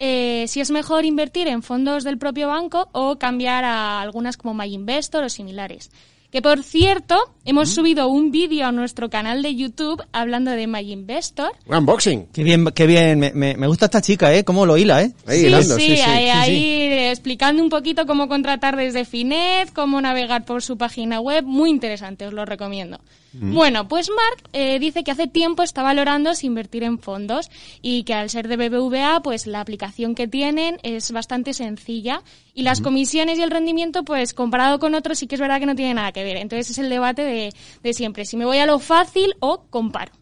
eh, 0.00 0.44
si 0.48 0.60
es 0.60 0.70
mejor 0.70 1.04
invertir 1.04 1.48
en 1.48 1.62
fondos 1.62 2.04
del 2.04 2.18
propio 2.18 2.48
banco 2.48 2.88
o 2.92 3.18
cambiar 3.18 3.64
a 3.64 4.00
algunas 4.00 4.36
como 4.36 4.54
MyInvestor 4.54 5.24
o 5.24 5.28
similares. 5.28 5.90
Que 6.30 6.42
por 6.42 6.62
cierto, 6.62 7.16
hemos 7.46 7.70
subido 7.70 8.08
un 8.08 8.30
vídeo 8.30 8.66
a 8.66 8.70
nuestro 8.72 9.08
canal 9.08 9.40
de 9.42 9.54
YouTube 9.56 10.02
hablando 10.12 10.50
de 10.50 10.66
MyInvestor. 10.66 11.52
Un 11.66 11.76
unboxing. 11.76 12.26
Qué 12.34 12.42
bien, 12.44 12.66
qué 12.74 12.86
bien. 12.86 13.18
Me, 13.18 13.32
me- 13.32 13.56
me 13.56 13.66
gusta 13.66 13.86
esta 13.86 14.02
chica, 14.02 14.34
¿eh? 14.34 14.44
Cómo 14.44 14.66
lo 14.66 14.76
hila, 14.76 15.02
¿eh? 15.02 15.12
Ahí 15.26 15.40
sí, 15.40 15.46
hilando, 15.46 15.76
sí, 15.76 15.80
sí, 15.80 15.96
sí. 15.96 16.02
ahí, 16.02 16.24
Sí, 16.24 16.30
ahí, 16.30 16.50
sí. 16.58 16.64
eh, 16.66 17.10
explicando 17.12 17.62
un 17.62 17.70
poquito 17.70 18.04
cómo 18.04 18.28
contratar 18.28 18.76
desde 18.76 19.06
Finet, 19.06 19.72
cómo 19.72 20.02
navegar 20.02 20.44
por 20.44 20.62
su 20.62 20.76
página 20.76 21.18
web, 21.18 21.44
muy 21.46 21.70
interesante, 21.70 22.26
os 22.26 22.34
lo 22.34 22.44
recomiendo. 22.44 23.00
Bueno, 23.32 23.88
pues 23.88 24.08
Mark 24.08 24.48
eh, 24.52 24.78
dice 24.78 25.04
que 25.04 25.10
hace 25.10 25.26
tiempo 25.26 25.62
está 25.62 25.82
valorando 25.82 26.34
si 26.34 26.46
invertir 26.46 26.82
en 26.82 26.98
fondos 26.98 27.50
y 27.82 28.04
que 28.04 28.14
al 28.14 28.30
ser 28.30 28.48
de 28.48 28.56
BBVA, 28.56 29.20
pues 29.22 29.46
la 29.46 29.60
aplicación 29.60 30.14
que 30.14 30.26
tienen 30.26 30.78
es 30.82 31.12
bastante 31.12 31.52
sencilla 31.52 32.22
y 32.54 32.62
las 32.62 32.80
comisiones 32.80 33.38
y 33.38 33.42
el 33.42 33.50
rendimiento, 33.50 34.02
pues 34.02 34.32
comparado 34.32 34.78
con 34.78 34.94
otros 34.94 35.18
sí 35.18 35.26
que 35.26 35.34
es 35.34 35.40
verdad 35.40 35.60
que 35.60 35.66
no 35.66 35.76
tiene 35.76 35.94
nada 35.94 36.12
que 36.12 36.24
ver. 36.24 36.38
Entonces 36.38 36.70
es 36.70 36.78
el 36.78 36.88
debate 36.88 37.22
de, 37.22 37.54
de 37.82 37.94
siempre, 37.94 38.24
si 38.24 38.36
me 38.36 38.46
voy 38.46 38.58
a 38.58 38.66
lo 38.66 38.78
fácil 38.78 39.34
o 39.40 39.62
comparo. 39.70 40.17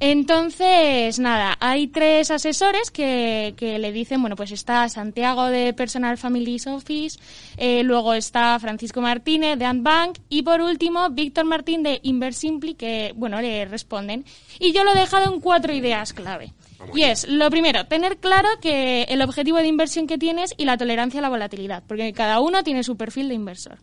Entonces, 0.00 1.18
nada, 1.18 1.56
hay 1.60 1.86
tres 1.86 2.30
asesores 2.30 2.90
que, 2.90 3.54
que 3.56 3.78
le 3.78 3.92
dicen, 3.92 4.20
bueno, 4.20 4.36
pues 4.36 4.50
está 4.50 4.88
Santiago 4.88 5.46
de 5.46 5.72
Personal 5.72 6.18
Families 6.18 6.66
Office, 6.66 7.18
eh, 7.56 7.82
luego 7.84 8.12
está 8.12 8.58
Francisco 8.58 9.00
Martínez 9.00 9.58
de 9.58 9.64
Antbank 9.64 10.18
y 10.28 10.42
por 10.42 10.60
último 10.60 11.10
Víctor 11.10 11.44
Martín 11.44 11.82
de 11.82 12.00
Inversimpli 12.02 12.74
que, 12.74 13.12
bueno, 13.16 13.40
le 13.40 13.64
responden. 13.66 14.24
Y 14.58 14.72
yo 14.72 14.84
lo 14.84 14.92
he 14.92 14.98
dejado 14.98 15.32
en 15.32 15.40
cuatro 15.40 15.72
ideas 15.72 16.12
clave. 16.12 16.52
Y 16.92 17.02
es, 17.02 17.26
lo 17.28 17.48
primero, 17.50 17.86
tener 17.86 18.18
claro 18.18 18.48
que 18.60 19.04
el 19.04 19.22
objetivo 19.22 19.58
de 19.58 19.68
inversión 19.68 20.06
que 20.06 20.18
tienes 20.18 20.54
y 20.58 20.64
la 20.64 20.76
tolerancia 20.76 21.20
a 21.20 21.22
la 21.22 21.28
volatilidad, 21.28 21.82
porque 21.86 22.12
cada 22.12 22.40
uno 22.40 22.62
tiene 22.62 22.82
su 22.82 22.96
perfil 22.96 23.28
de 23.28 23.34
inversor. 23.34 23.78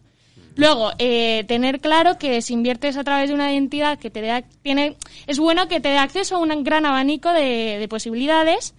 Luego, 0.55 0.91
eh, 0.97 1.45
tener 1.47 1.79
claro 1.79 2.17
que 2.17 2.41
si 2.41 2.53
inviertes 2.53 2.97
a 2.97 3.03
través 3.03 3.29
de 3.29 3.35
una 3.35 3.53
entidad 3.53 3.97
que 3.97 4.09
te 4.09 4.21
dé, 4.21 4.43
tiene, 4.61 4.97
es 5.27 5.39
bueno 5.39 5.67
que 5.67 5.79
te 5.79 5.89
dé 5.89 5.97
acceso 5.97 6.35
a 6.35 6.39
un 6.39 6.63
gran 6.63 6.85
abanico 6.85 7.31
de, 7.31 7.77
de 7.79 7.87
posibilidades. 7.87 8.73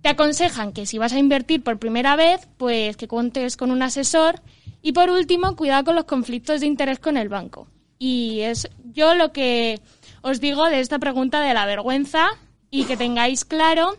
Te 0.00 0.08
aconsejan 0.08 0.72
que 0.72 0.86
si 0.86 0.98
vas 0.98 1.12
a 1.12 1.18
invertir 1.18 1.62
por 1.62 1.78
primera 1.78 2.16
vez, 2.16 2.48
pues 2.56 2.96
que 2.96 3.06
cuentes 3.06 3.56
con 3.56 3.70
un 3.70 3.82
asesor. 3.82 4.40
Y 4.80 4.92
por 4.92 5.10
último, 5.10 5.54
cuidado 5.54 5.84
con 5.84 5.94
los 5.94 6.04
conflictos 6.04 6.60
de 6.60 6.66
interés 6.66 6.98
con 6.98 7.16
el 7.16 7.28
banco. 7.28 7.68
Y 7.98 8.40
es 8.40 8.68
yo 8.92 9.14
lo 9.14 9.32
que 9.32 9.78
os 10.22 10.40
digo 10.40 10.68
de 10.68 10.80
esta 10.80 10.98
pregunta 10.98 11.40
de 11.40 11.54
la 11.54 11.66
vergüenza 11.66 12.28
y 12.70 12.84
que 12.84 12.96
tengáis 12.96 13.44
claro 13.44 13.96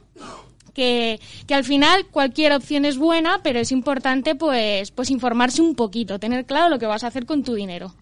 que, 0.74 1.20
que 1.48 1.56
al 1.56 1.64
final 1.64 2.08
cualquier 2.08 2.54
opción 2.54 2.86
es 2.86 2.98
buena, 2.98 3.42
pero 3.44 3.60
es 3.60 3.72
importante 3.72 4.36
pues, 4.36 4.92
pues 4.92 5.10
informarse 5.10 5.62
un 5.62 5.76
poquito, 5.76 6.20
tener 6.20 6.46
claro 6.46 6.70
lo 6.70 6.80
que 6.80 6.86
vas 6.86 7.04
a 7.04 7.08
hacer 7.08 7.26
con 7.26 7.44
tu 7.44 7.54
dinero. 7.54 7.94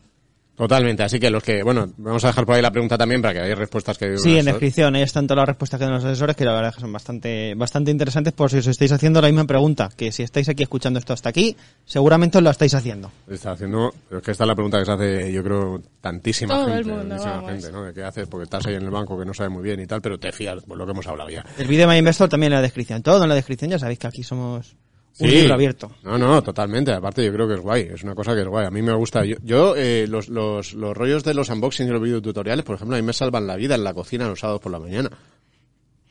Totalmente, 0.61 1.01
así 1.01 1.19
que 1.19 1.31
los 1.31 1.41
que, 1.41 1.63
bueno, 1.63 1.91
vamos 1.97 2.23
a 2.23 2.27
dejar 2.27 2.45
por 2.45 2.53
ahí 2.53 2.61
la 2.61 2.69
pregunta 2.69 2.95
también 2.95 3.19
para 3.19 3.33
que 3.33 3.39
haya 3.39 3.55
respuestas 3.55 3.97
que... 3.97 4.15
Sí, 4.19 4.37
en 4.37 4.45
descripción, 4.45 4.93
ahí 4.93 5.01
están 5.01 5.25
todas 5.25 5.39
las 5.39 5.47
respuestas 5.47 5.79
que 5.79 5.85
dan 5.85 5.95
los 5.95 6.05
asesores, 6.05 6.35
que 6.35 6.45
la 6.45 6.53
verdad 6.53 6.69
es 6.69 6.75
que 6.75 6.81
son 6.81 6.93
bastante, 6.93 7.55
bastante 7.55 7.89
interesantes 7.89 8.31
por 8.31 8.51
si 8.51 8.57
os 8.59 8.67
estáis 8.67 8.91
haciendo 8.91 9.19
la 9.23 9.27
misma 9.29 9.45
pregunta, 9.45 9.89
que 9.97 10.11
si 10.11 10.21
estáis 10.21 10.47
aquí 10.49 10.61
escuchando 10.61 10.99
esto 10.99 11.13
hasta 11.13 11.29
aquí, 11.29 11.57
seguramente 11.83 12.37
os 12.37 12.43
la 12.43 12.51
estáis 12.51 12.75
haciendo. 12.75 13.11
Está 13.27 13.53
haciendo, 13.53 13.91
pero 14.07 14.19
es 14.19 14.23
que 14.23 14.29
esta 14.33 14.43
es 14.43 14.47
la 14.49 14.53
pregunta 14.53 14.77
que 14.77 14.85
se 14.85 14.91
hace, 14.91 15.33
yo 15.33 15.43
creo, 15.43 15.81
tantísima 15.99 16.53
Todo 16.53 16.67
el 16.67 16.73
gente, 16.75 16.89
mundo, 16.91 17.07
tantísima 17.07 17.33
vamos. 17.37 17.49
gente, 17.49 17.71
¿no? 17.71 17.83
De 17.83 17.93
qué 17.95 18.03
haces 18.03 18.27
porque 18.27 18.43
estás 18.43 18.67
ahí 18.67 18.75
en 18.75 18.83
el 18.83 18.91
banco 18.91 19.17
que 19.17 19.25
no 19.25 19.33
sabe 19.33 19.49
muy 19.49 19.63
bien 19.63 19.79
y 19.79 19.87
tal, 19.87 19.99
pero 19.99 20.19
te 20.19 20.31
fías, 20.31 20.61
por 20.61 20.77
lo 20.77 20.85
que 20.85 20.91
hemos 20.91 21.07
hablado 21.07 21.31
ya. 21.31 21.43
El 21.57 21.65
vídeo 21.65 21.87
de 21.87 21.93
My 21.93 21.97
Investor 21.97 22.29
también 22.29 22.51
en 22.51 22.57
la 22.57 22.61
descripción, 22.61 23.01
todo 23.01 23.23
en 23.23 23.29
la 23.29 23.33
descripción, 23.35 23.71
ya 23.71 23.79
sabéis 23.79 23.97
que 23.97 24.05
aquí 24.05 24.21
somos 24.21 24.75
un 25.19 25.27
Sí. 25.27 25.35
libro 25.35 25.53
abierto. 25.53 25.91
No, 26.03 26.17
no, 26.17 26.41
totalmente. 26.41 26.91
Aparte, 26.91 27.23
yo 27.23 27.31
creo 27.33 27.47
que 27.47 27.55
es 27.55 27.59
guay. 27.59 27.89
Es 27.93 28.03
una 28.03 28.15
cosa 28.15 28.33
que 28.33 28.41
es 28.41 28.47
guay. 28.47 28.65
A 28.65 28.71
mí 28.71 28.81
me 28.81 28.93
gusta. 28.93 29.23
Yo, 29.25 29.35
yo 29.43 29.75
eh, 29.75 30.05
los, 30.07 30.29
los, 30.29 30.73
los 30.73 30.95
rollos 30.95 31.23
de 31.23 31.33
los 31.33 31.49
unboxings 31.49 31.89
y 31.89 31.93
los 31.93 32.01
videotutoriales, 32.01 32.65
por 32.65 32.75
ejemplo, 32.75 32.95
a 32.95 32.99
mí 32.99 33.05
me 33.05 33.13
salvan 33.13 33.45
la 33.45 33.55
vida 33.55 33.75
en 33.75 33.83
la 33.83 33.93
cocina 33.93 34.27
los 34.27 34.39
sábados 34.39 34.61
por 34.61 34.71
la 34.71 34.79
mañana. 34.79 35.09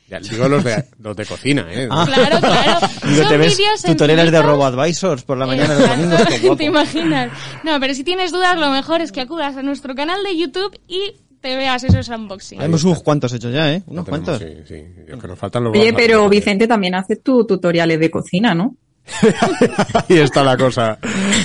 Ya, 0.08 0.18
digo 0.18 0.48
los 0.48 0.64
de, 0.64 0.84
los 0.98 1.16
de 1.16 1.24
cocina, 1.24 1.66
¿eh? 1.70 1.86
Ah. 1.88 2.04
Claro, 2.04 2.40
claro. 2.40 2.86
Digo, 3.08 3.28
te 3.28 3.36
ves 3.36 3.58
tutoriales 3.86 4.32
de. 4.32 4.42
RoboAdvisors 4.42 5.22
por 5.22 5.38
la 5.38 5.46
mañana 5.46 5.74
los 5.74 5.88
domingos. 5.88 6.56
¿Te 6.58 6.64
imaginas? 6.64 7.30
No, 7.64 7.78
pero 7.78 7.94
si 7.94 8.02
tienes 8.02 8.32
dudas, 8.32 8.58
lo 8.58 8.70
mejor 8.70 9.00
es 9.02 9.12
que 9.12 9.20
acudas 9.20 9.56
a 9.56 9.62
nuestro 9.62 9.94
canal 9.94 10.22
de 10.24 10.36
YouTube 10.36 10.76
y 10.88 11.14
te 11.40 11.56
veas 11.56 11.84
esos 11.84 12.08
unboxings. 12.08 12.62
Hemos 12.62 12.82
unos 12.82 13.02
cuantos 13.04 13.32
hechos 13.32 13.52
ya, 13.52 13.72
¿eh? 13.72 13.82
Unos 13.86 14.04
Tenemos, 14.04 14.28
cuantos. 14.28 14.48
Sí, 14.48 14.74
sí. 14.74 14.84
Los 15.06 15.20
que 15.20 15.28
nos 15.28 15.38
faltan 15.38 15.62
los 15.64 15.72
Oye, 15.78 15.92
pero. 15.92 16.28
Vicente 16.28 16.66
también 16.66 16.96
hace 16.96 17.14
tus 17.14 17.46
tutoriales 17.46 18.00
de 18.00 18.10
cocina, 18.10 18.52
¿no? 18.52 18.74
Ahí 20.08 20.18
está 20.18 20.42
la 20.42 20.56
cosa. 20.56 20.98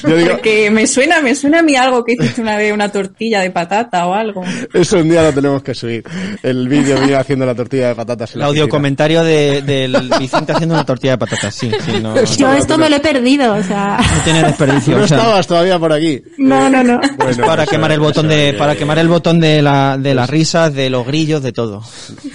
Yo 0.03 0.15
digo, 0.17 0.31
Porque 0.31 0.69
me 0.71 0.87
suena, 0.87 1.21
me 1.21 1.35
suena 1.35 1.59
a 1.59 1.63
mí 1.63 1.75
algo 1.75 2.03
que 2.03 2.13
hiciste 2.13 2.41
una 2.41 2.57
vez, 2.57 2.73
una 2.73 2.89
tortilla 2.91 3.41
de 3.41 3.51
patata 3.51 4.05
o 4.07 4.13
algo. 4.13 4.43
eso 4.73 4.97
un 4.97 5.09
día 5.09 5.23
lo 5.23 5.33
tenemos 5.33 5.63
que 5.63 5.73
subir. 5.73 6.03
El 6.43 6.67
vídeo 6.67 6.99
mío 7.01 7.19
haciendo 7.19 7.45
la 7.45 7.55
tortilla 7.55 7.89
de 7.89 7.95
patatas 7.95 8.31
en 8.31 8.35
El 8.35 8.39
la 8.41 8.45
audio 8.47 8.63
oficina. 8.63 8.71
comentario 8.77 9.23
de, 9.23 9.61
del 9.61 10.09
Vicente 10.19 10.51
haciendo 10.53 10.75
una 10.75 10.85
tortilla 10.85 11.11
de 11.13 11.17
patatas, 11.17 11.55
sí, 11.55 11.71
sí, 11.85 11.91
no, 12.01 12.15
Yo 12.37 12.51
esto 12.53 12.77
me 12.77 12.89
lo 12.89 12.97
he 12.97 12.99
perdido, 12.99 13.53
o 13.53 13.63
sea. 13.63 13.97
no 13.99 14.21
tiene 14.23 14.43
desperdicio. 14.43 14.97
No 14.97 15.03
o 15.03 15.07
sea, 15.07 15.17
estabas 15.17 15.47
todavía 15.47 15.79
por 15.79 15.91
aquí. 15.93 16.21
No, 16.37 16.69
no, 16.69 16.83
no. 16.83 16.99
Bueno, 17.17 17.45
para 17.45 17.63
eso- 17.63 17.71
quemar 17.71 17.91
el 17.91 17.99
botón 17.99 18.25
eso, 18.27 18.35
de, 18.35 18.49
eh, 18.49 18.53
para 18.53 18.75
quemar 18.75 18.99
el 18.99 19.07
botón 19.07 19.39
de 19.39 19.61
la, 19.61 19.97
de 19.97 20.13
las 20.15 20.29
risas, 20.29 20.73
de 20.73 20.89
los 20.89 21.05
grillos, 21.05 21.41
de 21.41 21.51
todo. 21.51 21.83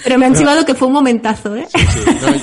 Pero 0.03 0.17
me 0.17 0.25
han 0.25 0.35
chivado 0.35 0.65
que 0.65 0.75
fue 0.75 0.87
un 0.87 0.93
momentazo, 0.93 1.55
¿eh? 1.55 1.67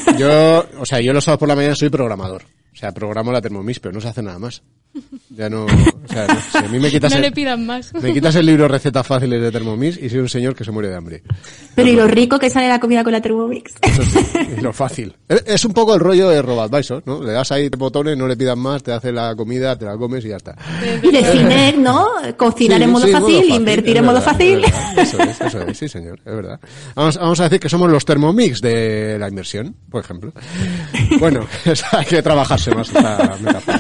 No, 0.09 0.17
yo, 0.17 0.67
o 0.81 0.87
sea, 0.87 1.01
yo 1.01 1.13
los 1.13 1.25
sábados 1.25 1.39
por 1.41 1.49
la 1.49 1.55
mañana 1.57 1.75
soy 1.75 1.89
programador. 1.89 2.43
O 2.79 2.81
sea, 2.81 2.93
programo 2.93 3.33
la 3.33 3.41
Thermomix, 3.43 3.81
pero 3.81 3.93
no 3.93 4.01
se 4.01 4.07
hace 4.07 4.23
nada 4.23 4.39
más. 4.39 4.63
Ya 5.31 5.49
no, 5.51 5.65
o 5.67 5.69
sea, 6.09 6.27
no- 6.27 6.41
si 6.53 6.59
a 6.59 6.69
mí 6.69 6.79
me 6.79 6.91
quitas, 6.91 7.11
No 7.13 7.17
el, 7.17 7.23
le 7.23 7.33
pidan 7.33 7.65
más. 7.67 7.93
me 7.95 8.13
quitas 8.13 8.35
el 8.37 8.47
libro 8.47 8.69
recetas 8.69 9.07
fáciles 9.07 9.41
de 9.41 9.51
Thermomix 9.51 9.97
y 9.99 10.09
soy 10.09 10.19
un 10.21 10.29
señor 10.29 10.55
que 10.55 10.65
se 10.65 10.71
muere 10.71 10.89
de 10.89 10.97
hambre. 10.97 11.23
Pero 11.75 11.89
y 11.89 11.93
lo 11.97 12.07
rico 12.07 12.39
que 12.39 12.51
sale 12.51 12.69
la 12.69 12.81
comida 12.81 13.03
con 13.05 13.13
la 13.13 13.21
Thermomix. 13.21 13.75
Eso 13.83 14.03
sí, 14.03 14.19
y 14.59 14.61
lo 14.61 14.73
fácil. 14.73 15.15
Es- 15.29 15.65
un 15.65 15.73
poco 15.73 15.95
el 15.95 16.01
rollo 16.01 16.29
de 16.31 16.41
RoboAdvisor, 16.43 17.03
¿no? 17.07 17.23
Le 17.23 17.33
das 17.33 17.53
ahí 17.53 17.69
botones, 17.69 18.17
no 18.17 18.27
le 18.27 18.37
pidas 18.37 18.57
más, 18.57 18.83
te 18.83 18.93
hace 18.93 19.13
la 19.13 19.35
comida, 19.37 19.77
te 19.79 19.85
la 19.85 19.97
comes 19.97 20.25
y 20.25 20.29
ya 20.29 20.37
está. 20.37 20.57
Y 21.03 21.11
de 21.11 21.25
Cinec, 21.25 21.77
¿no? 21.77 22.07
Cocinar 22.37 22.79
Sí, 22.79 22.85
en 22.85 22.91
modo 22.91 23.07
sí, 23.07 23.13
fácil, 23.13 23.45
invertir 23.55 23.93
es 23.97 23.99
en 23.99 24.05
modo 24.05 24.21
fácil. 24.23 24.65
es 24.65 24.73
verdad. 24.73 24.99
Eso 24.99 25.23
es, 25.23 25.41
eso 25.41 25.63
es, 25.63 25.79
sí 25.79 25.89
señor, 25.89 26.19
es 26.25 26.35
verdad. 26.35 26.59
Vamos, 26.95 27.17
vamos 27.19 27.41
a 27.41 27.45
decir 27.45 27.61
que 27.61 27.69
somos 27.69 27.91
los 27.91 28.05
Thermomix 28.05 28.61
de 28.61 29.17
la 29.19 29.29
inversión, 29.29 29.75
por 29.91 30.03
ejemplo. 30.03 30.33
Bueno, 31.21 31.47
hay 31.93 32.07
que 32.07 32.23
trabajarse 32.23 32.75
más 32.75 32.89
esta 32.89 33.37
metáfora. 33.41 33.79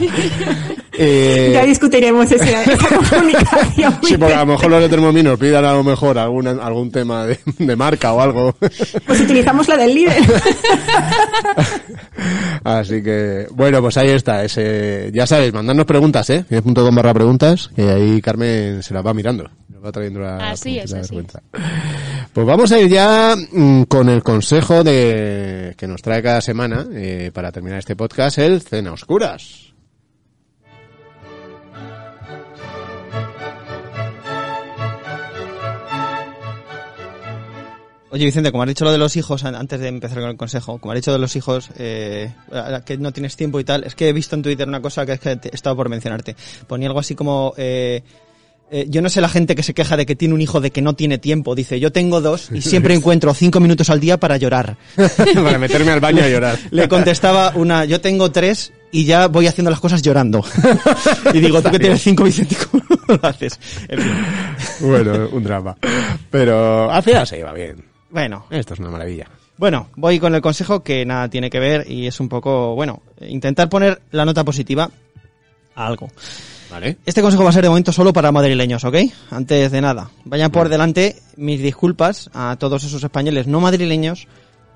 Eh, 0.92 1.07
Ya 1.52 1.64
discutiremos 1.64 2.30
esa, 2.30 2.62
esa 2.72 2.96
comunicación. 3.10 3.98
sí, 4.02 4.16
porque 4.16 4.34
a 4.34 4.40
lo 4.40 4.46
mejor 4.46 4.70
los 4.70 4.80
de 4.82 4.88
Thermomix 4.88 5.24
nos 5.24 5.38
pidan 5.38 5.64
a 5.64 5.72
lo 5.72 5.84
mejor 5.84 6.18
algún, 6.18 6.46
algún 6.46 6.90
tema 6.90 7.26
de, 7.26 7.38
de 7.58 7.76
marca 7.76 8.12
o 8.12 8.20
algo. 8.20 8.54
Pues 9.06 9.20
utilizamos 9.20 9.68
la 9.68 9.76
del 9.76 9.94
líder. 9.94 10.22
Así 12.64 13.02
que, 13.02 13.46
bueno, 13.50 13.80
pues 13.80 13.96
ahí 13.96 14.10
está. 14.10 14.44
Ese, 14.44 15.10
ya 15.12 15.26
sabéis, 15.26 15.52
mandadnos 15.52 15.86
preguntas, 15.86 16.28
¿eh? 16.30 16.44
con 16.62 16.94
barra 16.94 17.14
preguntas, 17.14 17.70
que 17.74 17.88
ahí 17.88 18.20
Carmen 18.20 18.82
se 18.82 18.94
las 18.94 19.04
va 19.04 19.14
mirando. 19.14 19.48
Nos 19.68 19.84
va 19.84 19.92
trayendo 19.92 20.20
la 20.20 20.50
Así 20.50 20.78
es, 20.78 20.90
preguntita 20.90 20.94
de 20.94 21.00
así 21.00 21.14
vergüenza. 21.14 21.42
Pues 22.32 22.46
vamos 22.46 22.72
a 22.72 22.78
ir 22.78 22.88
ya 22.88 23.36
mm, 23.36 23.82
con 23.84 24.08
el 24.08 24.22
consejo 24.22 24.84
de 24.84 25.74
que 25.76 25.86
nos 25.86 26.02
trae 26.02 26.22
cada 26.22 26.40
semana 26.40 26.86
eh, 26.92 27.30
para 27.32 27.52
terminar 27.52 27.78
este 27.78 27.96
podcast, 27.96 28.38
el 28.38 28.62
Cena 28.62 28.92
Oscuras. 28.92 29.67
Oye, 38.10 38.24
Vicente, 38.24 38.50
como 38.50 38.62
has 38.62 38.68
dicho 38.68 38.84
lo 38.86 38.92
de 38.92 38.96
los 38.98 39.16
hijos, 39.16 39.44
an- 39.44 39.54
antes 39.54 39.78
de 39.80 39.88
empezar 39.88 40.18
con 40.20 40.30
el 40.30 40.36
consejo, 40.36 40.78
como 40.78 40.92
has 40.92 40.96
dicho 40.98 41.12
de 41.12 41.18
los 41.18 41.36
hijos, 41.36 41.68
eh, 41.78 42.32
que 42.86 42.96
no 42.96 43.12
tienes 43.12 43.36
tiempo 43.36 43.60
y 43.60 43.64
tal, 43.64 43.84
es 43.84 43.94
que 43.94 44.08
he 44.08 44.12
visto 44.14 44.34
en 44.34 44.42
Twitter 44.42 44.66
una 44.66 44.80
cosa 44.80 45.04
que 45.04 45.12
es 45.12 45.20
que 45.20 45.36
te- 45.36 45.48
he 45.50 45.54
estado 45.54 45.76
por 45.76 45.90
mencionarte. 45.90 46.34
Ponía 46.66 46.88
algo 46.88 47.00
así 47.00 47.14
como, 47.14 47.52
eh, 47.58 48.02
eh, 48.70 48.86
yo 48.88 49.02
no 49.02 49.10
sé 49.10 49.20
la 49.20 49.28
gente 49.28 49.54
que 49.54 49.62
se 49.62 49.74
queja 49.74 49.96
de 49.98 50.06
que 50.06 50.16
tiene 50.16 50.32
un 50.34 50.40
hijo 50.40 50.60
de 50.62 50.70
que 50.70 50.80
no 50.80 50.94
tiene 50.94 51.18
tiempo. 51.18 51.54
Dice, 51.54 51.80
yo 51.80 51.92
tengo 51.92 52.22
dos 52.22 52.48
y 52.50 52.60
siempre 52.62 52.94
encuentro 52.94 53.34
cinco 53.34 53.60
minutos 53.60 53.90
al 53.90 54.00
día 54.00 54.16
para 54.18 54.38
llorar. 54.38 54.78
para 55.34 55.58
meterme 55.58 55.90
al 55.92 56.00
baño 56.00 56.22
a 56.24 56.28
llorar. 56.28 56.58
Le 56.70 56.88
contestaba 56.88 57.52
una, 57.56 57.84
yo 57.84 58.00
tengo 58.00 58.30
tres 58.30 58.72
y 58.90 59.04
ya 59.04 59.26
voy 59.28 59.46
haciendo 59.48 59.70
las 59.70 59.80
cosas 59.80 60.00
llorando. 60.00 60.42
y 61.34 61.40
digo, 61.40 61.60
tú 61.60 61.70
que 61.70 61.78
tienes 61.78 62.00
cinco, 62.02 62.24
Vicente, 62.24 62.56
¿cómo 62.70 62.82
lo 63.06 63.20
haces? 63.28 63.60
En 63.86 64.00
fin. 64.00 64.12
Bueno, 64.80 65.28
un 65.30 65.44
drama. 65.44 65.76
Pero 66.30 66.90
al 66.90 67.02
final 67.02 67.26
se 67.26 67.36
lleva 67.36 67.52
bien. 67.52 67.84
Bueno, 68.10 68.46
Esto 68.50 68.74
es 68.74 68.80
una 68.80 68.90
maravilla. 68.90 69.26
Bueno, 69.56 69.88
voy 69.96 70.20
con 70.20 70.34
el 70.34 70.40
consejo 70.40 70.82
que 70.82 71.04
nada 71.04 71.28
tiene 71.28 71.50
que 71.50 71.58
ver 71.58 71.90
y 71.90 72.06
es 72.06 72.20
un 72.20 72.28
poco, 72.28 72.74
bueno, 72.76 73.02
intentar 73.20 73.68
poner 73.68 74.00
la 74.12 74.24
nota 74.24 74.44
positiva 74.44 74.88
a 75.74 75.86
algo. 75.86 76.08
¿Vale? 76.70 76.98
Este 77.04 77.22
consejo 77.22 77.44
va 77.44 77.50
a 77.50 77.52
ser 77.52 77.62
de 77.62 77.68
momento 77.68 77.92
solo 77.92 78.12
para 78.12 78.30
madrileños, 78.30 78.84
¿ok? 78.84 78.96
Antes 79.30 79.72
de 79.72 79.80
nada, 79.80 80.10
vayan 80.24 80.50
por 80.50 80.68
delante 80.68 81.16
mis 81.36 81.60
disculpas 81.60 82.30
a 82.34 82.56
todos 82.58 82.84
esos 82.84 83.02
españoles 83.02 83.46
no 83.46 83.60
madrileños 83.60 84.28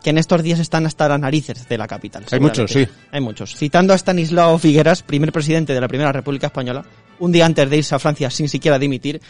que 0.02 0.10
en 0.10 0.18
estos 0.18 0.42
días 0.42 0.58
están 0.58 0.84
hasta 0.86 1.08
las 1.08 1.20
narices 1.20 1.68
de 1.68 1.78
la 1.78 1.86
capital. 1.86 2.24
Hay 2.30 2.40
muchos, 2.40 2.70
sí. 2.72 2.86
Hay 3.12 3.20
muchos. 3.20 3.54
Citando 3.54 3.92
a 3.92 3.96
Stanislao 3.96 4.58
Figueras, 4.58 5.02
primer 5.02 5.32
presidente 5.32 5.74
de 5.74 5.80
la 5.80 5.86
Primera 5.86 6.12
República 6.12 6.48
Española, 6.48 6.84
un 7.20 7.30
día 7.30 7.46
antes 7.46 7.70
de 7.70 7.76
irse 7.76 7.94
a 7.94 7.98
Francia 7.98 8.30
sin 8.30 8.48
siquiera 8.48 8.78
dimitir, 8.78 9.20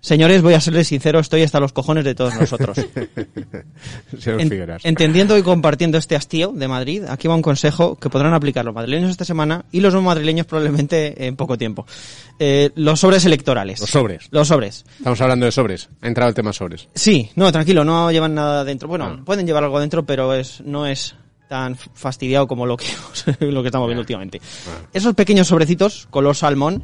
Señores, 0.00 0.42
voy 0.42 0.54
a 0.54 0.60
serles 0.60 0.86
sincero, 0.86 1.18
estoy 1.18 1.42
hasta 1.42 1.58
los 1.58 1.72
cojones 1.72 2.04
de 2.04 2.14
todos 2.14 2.34
nosotros. 2.36 2.78
En- 4.26 4.78
entendiendo 4.84 5.36
y 5.36 5.42
compartiendo 5.42 5.98
este 5.98 6.16
hastío 6.16 6.52
de 6.54 6.68
Madrid, 6.68 7.04
aquí 7.08 7.26
va 7.28 7.34
un 7.34 7.42
consejo 7.42 7.96
que 7.96 8.08
podrán 8.08 8.32
aplicar 8.32 8.64
los 8.64 8.74
madrileños 8.74 9.10
esta 9.10 9.24
semana 9.24 9.64
y 9.72 9.80
los 9.80 9.92
no 9.92 10.00
madrileños 10.02 10.46
probablemente 10.46 11.26
en 11.26 11.36
poco 11.36 11.58
tiempo. 11.58 11.86
Eh, 12.38 12.70
los 12.76 13.00
sobres 13.00 13.24
electorales. 13.24 13.80
Los 13.80 13.90
sobres. 13.90 14.28
Los 14.30 14.48
sobres. 14.48 14.84
Estamos 14.98 15.20
hablando 15.20 15.46
de 15.46 15.52
sobres. 15.52 15.88
Ha 16.00 16.06
entrado 16.06 16.28
el 16.28 16.34
tema 16.34 16.52
sobres. 16.52 16.88
Sí, 16.94 17.30
no, 17.34 17.50
tranquilo, 17.52 17.84
no 17.84 18.10
llevan 18.12 18.34
nada 18.34 18.64
dentro. 18.64 18.88
Bueno, 18.88 19.04
Ah. 19.18 19.22
pueden 19.24 19.46
llevar 19.46 19.64
algo 19.64 19.80
dentro, 19.80 20.04
pero 20.06 20.32
es 20.34 20.60
no 20.64 20.86
es 20.86 21.14
tan 21.48 21.76
fastidiado 21.76 22.46
como 22.46 22.66
lo 22.66 22.76
que, 22.76 22.86
lo 23.40 23.62
que 23.62 23.68
estamos 23.68 23.88
viendo 23.88 24.00
últimamente. 24.02 24.40
Ah. 24.68 24.86
Esos 24.92 25.14
pequeños 25.14 25.48
sobrecitos, 25.48 26.06
color 26.10 26.36
salmón, 26.36 26.82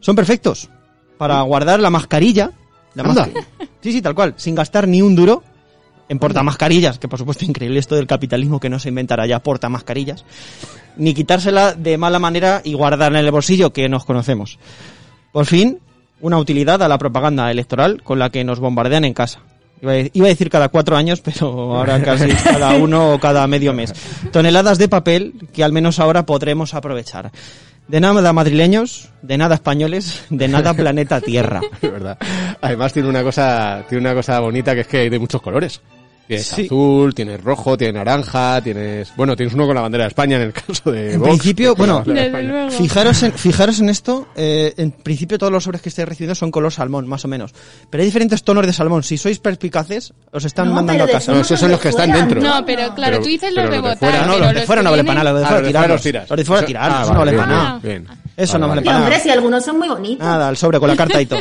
son 0.00 0.16
perfectos 0.16 0.68
para 1.20 1.40
guardar 1.42 1.78
la 1.80 1.90
mascarilla. 1.90 2.50
La 2.94 3.04
Anda. 3.04 3.26
masca- 3.26 3.46
Sí, 3.82 3.92
sí, 3.92 4.02
tal 4.02 4.14
cual, 4.14 4.34
sin 4.36 4.54
gastar 4.54 4.88
ni 4.88 5.00
un 5.02 5.14
duro 5.14 5.42
en 6.08 6.18
portamascarillas, 6.18 6.98
que 6.98 7.06
por 7.08 7.18
supuesto 7.18 7.44
increíble 7.44 7.78
esto 7.78 7.94
del 7.94 8.06
capitalismo 8.06 8.58
que 8.58 8.68
no 8.68 8.78
se 8.80 8.88
inventará 8.88 9.26
ya 9.26 9.38
portamascarillas, 9.40 10.24
ni 10.96 11.14
quitársela 11.14 11.74
de 11.74 11.96
mala 11.98 12.18
manera 12.18 12.62
y 12.64 12.72
guardarla 12.74 13.20
en 13.20 13.26
el 13.26 13.30
bolsillo 13.30 13.72
que 13.72 13.88
nos 13.88 14.04
conocemos. 14.04 14.58
Por 15.30 15.46
fin, 15.46 15.78
una 16.20 16.38
utilidad 16.38 16.82
a 16.82 16.88
la 16.88 16.98
propaganda 16.98 17.50
electoral 17.50 18.02
con 18.02 18.18
la 18.18 18.30
que 18.30 18.42
nos 18.44 18.58
bombardean 18.58 19.04
en 19.04 19.14
casa. 19.14 19.40
Iba 19.82 20.26
a 20.26 20.28
decir 20.28 20.50
cada 20.50 20.68
cuatro 20.68 20.96
años, 20.96 21.20
pero 21.22 21.46
ahora 21.76 22.02
casi 22.02 22.28
cada 22.44 22.74
uno 22.74 23.14
o 23.14 23.18
cada 23.20 23.46
medio 23.46 23.72
mes. 23.72 23.94
Toneladas 24.32 24.76
de 24.78 24.88
papel 24.88 25.34
que 25.54 25.64
al 25.64 25.72
menos 25.72 26.00
ahora 26.00 26.26
podremos 26.26 26.74
aprovechar. 26.74 27.30
De 27.90 27.98
nada 27.98 28.32
madrileños, 28.32 29.08
de 29.20 29.36
nada 29.36 29.56
españoles, 29.56 30.24
de 30.30 30.46
nada 30.46 30.74
planeta 30.74 31.20
Tierra. 31.20 31.60
Es 31.82 31.90
verdad. 31.90 32.16
Además 32.60 32.92
tiene 32.92 33.08
una 33.08 33.24
cosa, 33.24 33.84
tiene 33.88 34.02
una 34.02 34.14
cosa 34.14 34.38
bonita 34.38 34.76
que 34.76 34.82
es 34.82 34.86
que 34.86 34.98
hay 34.98 35.08
de 35.08 35.18
muchos 35.18 35.42
colores. 35.42 35.80
Tienes 36.30 36.46
Sí. 36.46 36.66
azul, 36.66 37.12
tienes 37.12 37.42
rojo, 37.42 37.76
tienes 37.76 37.94
naranja, 37.96 38.60
tienes... 38.62 39.12
Bueno, 39.16 39.34
tienes 39.34 39.52
uno 39.52 39.66
con 39.66 39.74
la 39.74 39.80
bandera 39.80 40.04
de 40.04 40.08
España 40.08 40.36
en 40.36 40.42
el 40.42 40.52
caso 40.52 40.92
de 40.92 41.14
En 41.14 41.18
Vox, 41.18 41.28
principio, 41.30 41.74
bueno, 41.74 42.04
fijaros 42.70 43.20
en, 43.24 43.32
fijaros 43.32 43.80
en 43.80 43.88
esto, 43.88 44.28
eh, 44.36 44.72
en 44.76 44.92
principio 44.92 45.38
todos 45.38 45.52
los 45.52 45.64
sobres 45.64 45.82
que 45.82 45.88
estáis 45.88 46.08
recibiendo 46.08 46.36
son 46.36 46.52
color 46.52 46.72
salmón, 46.72 47.08
más 47.08 47.24
o 47.24 47.28
menos. 47.28 47.52
Pero 47.90 48.02
hay 48.02 48.06
diferentes 48.06 48.44
tonos 48.44 48.64
de 48.64 48.72
salmón. 48.72 49.02
Si 49.02 49.18
sois 49.18 49.40
perspicaces, 49.40 50.12
os 50.30 50.44
están 50.44 50.68
No, 50.68 50.74
mandando 50.74 51.02
a 51.02 51.08
casa. 51.08 51.32
No, 51.32 51.40
esos 51.40 51.58
son 51.58 51.72
los 51.72 51.80
que 51.80 51.88
están 51.88 52.12
dentro. 52.12 52.40
No, 52.40 52.64
pero 52.64 52.94
claro, 52.94 53.14
Pero- 53.14 53.22
tú 53.24 53.28
dices 53.28 53.52
los 53.52 53.64
de 53.64 53.70
los 53.70 53.70
de 53.74 53.80
votar. 53.80 53.98
fuera- 53.98 54.26
No, 54.26 54.32
pero 54.34 54.44
los 54.44 54.54
de 54.54 54.62
fuera 54.66 54.82
no 54.82 54.90
valen 54.92 55.06
vienen- 55.06 55.18
para 55.20 55.24
nada, 55.24 55.32
los 55.32 55.40
de 55.40 55.46
Ah, 55.46 55.48
fuera 55.50 55.66
tirarlos. 55.66 55.90
los 56.30 56.36
de 56.38 56.44
fuera 56.44 56.60
ah, 56.80 57.02
eso 57.02 57.12
no 57.12 57.18
vale, 57.18 57.32
vale 57.32 57.38
para 57.38 57.46
nada. 57.50 57.80
Eso 58.36 58.52
Vale, 58.52 58.60
no 58.62 58.68
vale 58.68 58.68
vale. 58.68 58.80
Y 58.80 58.84
para 58.84 58.96
hombre, 58.98 59.10
nada. 59.10 59.22
si 59.22 59.30
algunos 59.30 59.64
son 59.64 59.78
muy 59.78 59.88
bonitos. 59.88 60.24
Nada, 60.26 60.48
el 60.48 60.56
sobre 60.56 60.78
con 60.78 60.88
la 60.88 60.96
carta 61.02 61.20
y 61.20 61.26
todo. 61.26 61.40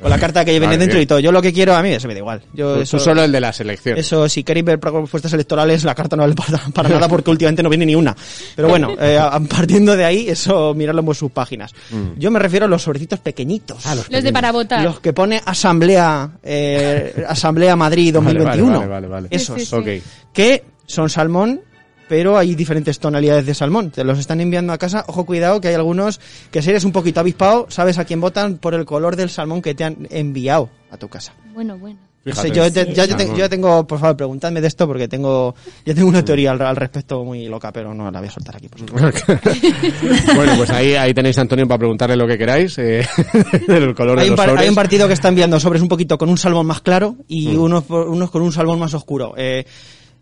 Con 0.00 0.10
la 0.10 0.18
carta 0.18 0.44
que 0.44 0.52
viene 0.52 0.66
Vale, 0.66 0.78
dentro 0.78 0.94
bien. 0.96 1.02
y 1.02 1.06
todo. 1.06 1.18
Yo 1.18 1.32
lo 1.32 1.42
que 1.42 1.52
quiero, 1.52 1.74
a 1.74 1.82
mí 1.82 1.90
eso 1.90 2.06
me 2.06 2.14
da 2.14 2.20
igual. 2.20 2.42
Yo 2.54 2.76
Tú- 2.76 2.80
eso, 2.82 2.98
Tú 2.98 3.02
solo 3.04 3.24
el 3.24 3.32
de 3.32 3.40
la 3.40 3.52
selección. 3.52 3.98
eso, 3.98 4.28
si 4.28 4.44
queréis 4.44 4.64
ver 4.64 4.78
propuestas 4.78 5.32
electorales, 5.32 5.82
la 5.84 5.94
carta 5.94 6.14
no 6.14 6.22
vale 6.22 6.34
para, 6.34 6.58
para 6.72 6.88
nada 6.88 7.08
porque 7.08 7.30
últimamente 7.30 7.62
no 7.62 7.68
viene 7.68 7.84
ni 7.86 7.94
una. 7.94 8.14
Pero 8.54 8.68
bueno, 8.68 8.94
eh, 9.00 9.18
partiendo 9.48 9.96
de 9.96 10.04
ahí, 10.04 10.28
eso 10.28 10.72
miradlo 10.74 11.02
en 11.02 11.14
sus 11.14 11.30
páginas. 11.32 11.72
Mm. 11.90 12.18
Yo 12.18 12.30
me 12.30 12.38
refiero 12.38 12.66
a 12.66 12.68
los 12.68 12.82
sobrecitos 12.82 13.18
pequeñitos. 13.18 13.84
Los 14.08 14.22
de 14.22 14.32
para 14.32 14.52
votar. 14.52 14.84
Los 14.84 15.00
que 15.00 15.12
pone 15.12 15.42
Asamblea, 15.44 16.30
eh, 16.42 17.24
Asamblea 17.28 17.74
Madrid 17.76 18.14
Vale, 18.14 18.38
2021. 18.38 18.78
Vale, 18.78 18.86
vale, 18.90 19.08
vale. 19.08 19.28
Esos. 19.30 19.56
Sí, 19.58 19.66
sí, 19.66 19.66
sí. 19.66 19.74
Ok. 19.76 20.32
Que 20.32 20.64
son 20.86 21.10
salmón, 21.10 21.60
pero 22.08 22.36
hay 22.38 22.54
diferentes 22.54 22.98
tonalidades 22.98 23.46
de 23.46 23.54
salmón. 23.54 23.90
Te 23.90 24.04
los 24.04 24.18
están 24.18 24.40
enviando 24.40 24.72
a 24.72 24.78
casa. 24.78 25.04
Ojo, 25.08 25.24
cuidado, 25.26 25.60
que 25.60 25.68
hay 25.68 25.74
algunos 25.74 26.20
que 26.50 26.62
si 26.62 26.70
eres 26.70 26.84
un 26.84 26.92
poquito 26.92 27.20
avispado, 27.20 27.66
sabes 27.68 27.98
a 27.98 28.04
quién 28.04 28.20
votan 28.20 28.56
por 28.58 28.74
el 28.74 28.84
color 28.84 29.16
del 29.16 29.30
salmón 29.30 29.62
que 29.62 29.74
te 29.74 29.84
han 29.84 30.06
enviado 30.10 30.70
a 30.90 30.96
tu 30.96 31.08
casa. 31.08 31.32
Bueno, 31.54 31.76
bueno. 31.78 31.98
Fíjate. 32.24 32.50
yo, 32.50 32.70
te- 32.70 32.92
ya, 32.92 33.06
yo, 33.06 33.16
yo 33.36 33.48
tengo, 33.48 33.86
por 33.86 33.98
favor, 33.98 34.14
preguntadme 34.16 34.60
de 34.60 34.66
esto 34.66 34.86
porque 34.86 35.08
tengo, 35.08 35.54
ya 35.86 35.94
tengo 35.94 36.08
una 36.08 36.22
teoría 36.22 36.50
al, 36.50 36.60
al 36.60 36.76
respecto 36.76 37.24
muy 37.24 37.46
loca, 37.46 37.72
pero 37.72 37.94
no 37.94 38.10
la 38.10 38.18
voy 38.18 38.28
a 38.28 38.30
soltar 38.32 38.56
aquí. 38.56 38.68
Por 38.68 38.80
supuesto. 38.80 39.24
bueno, 40.34 40.52
pues 40.56 40.68
ahí, 40.70 40.94
ahí 40.94 41.14
tenéis 41.14 41.38
a 41.38 41.42
Antonio 41.42 41.66
para 41.66 41.78
preguntarle 41.78 42.16
lo 42.16 42.26
que 42.26 42.36
queráis. 42.36 42.76
Eh, 42.78 43.06
del 43.68 43.94
color 43.94 44.18
Hay 44.18 44.26
de 44.26 44.30
un, 44.32 44.36
los 44.36 44.36
par- 44.36 44.48
sobres. 44.48 44.62
hay 44.62 44.68
un 44.68 44.74
partido 44.74 45.06
que 45.06 45.14
está 45.14 45.28
enviando 45.28 45.58
sobres 45.58 45.80
un 45.80 45.88
poquito 45.88 46.18
con 46.18 46.28
un 46.28 46.36
salmón 46.36 46.66
más 46.66 46.80
claro 46.82 47.16
y 47.28 47.48
Mm. 47.48 47.60
unos, 47.60 47.84
por- 47.84 48.08
unos 48.08 48.30
con 48.30 48.42
un 48.42 48.52
salmón 48.52 48.78
más 48.78 48.92
oscuro. 48.92 49.32
Eh, 49.38 49.64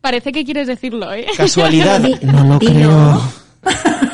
Parece 0.01 0.33
que 0.33 0.45
quieres 0.45 0.67
decirlo, 0.67 1.13
¿eh? 1.13 1.27
casualidad. 1.37 2.01
No 2.23 2.45
lo 2.45 2.59
creo. 2.59 3.21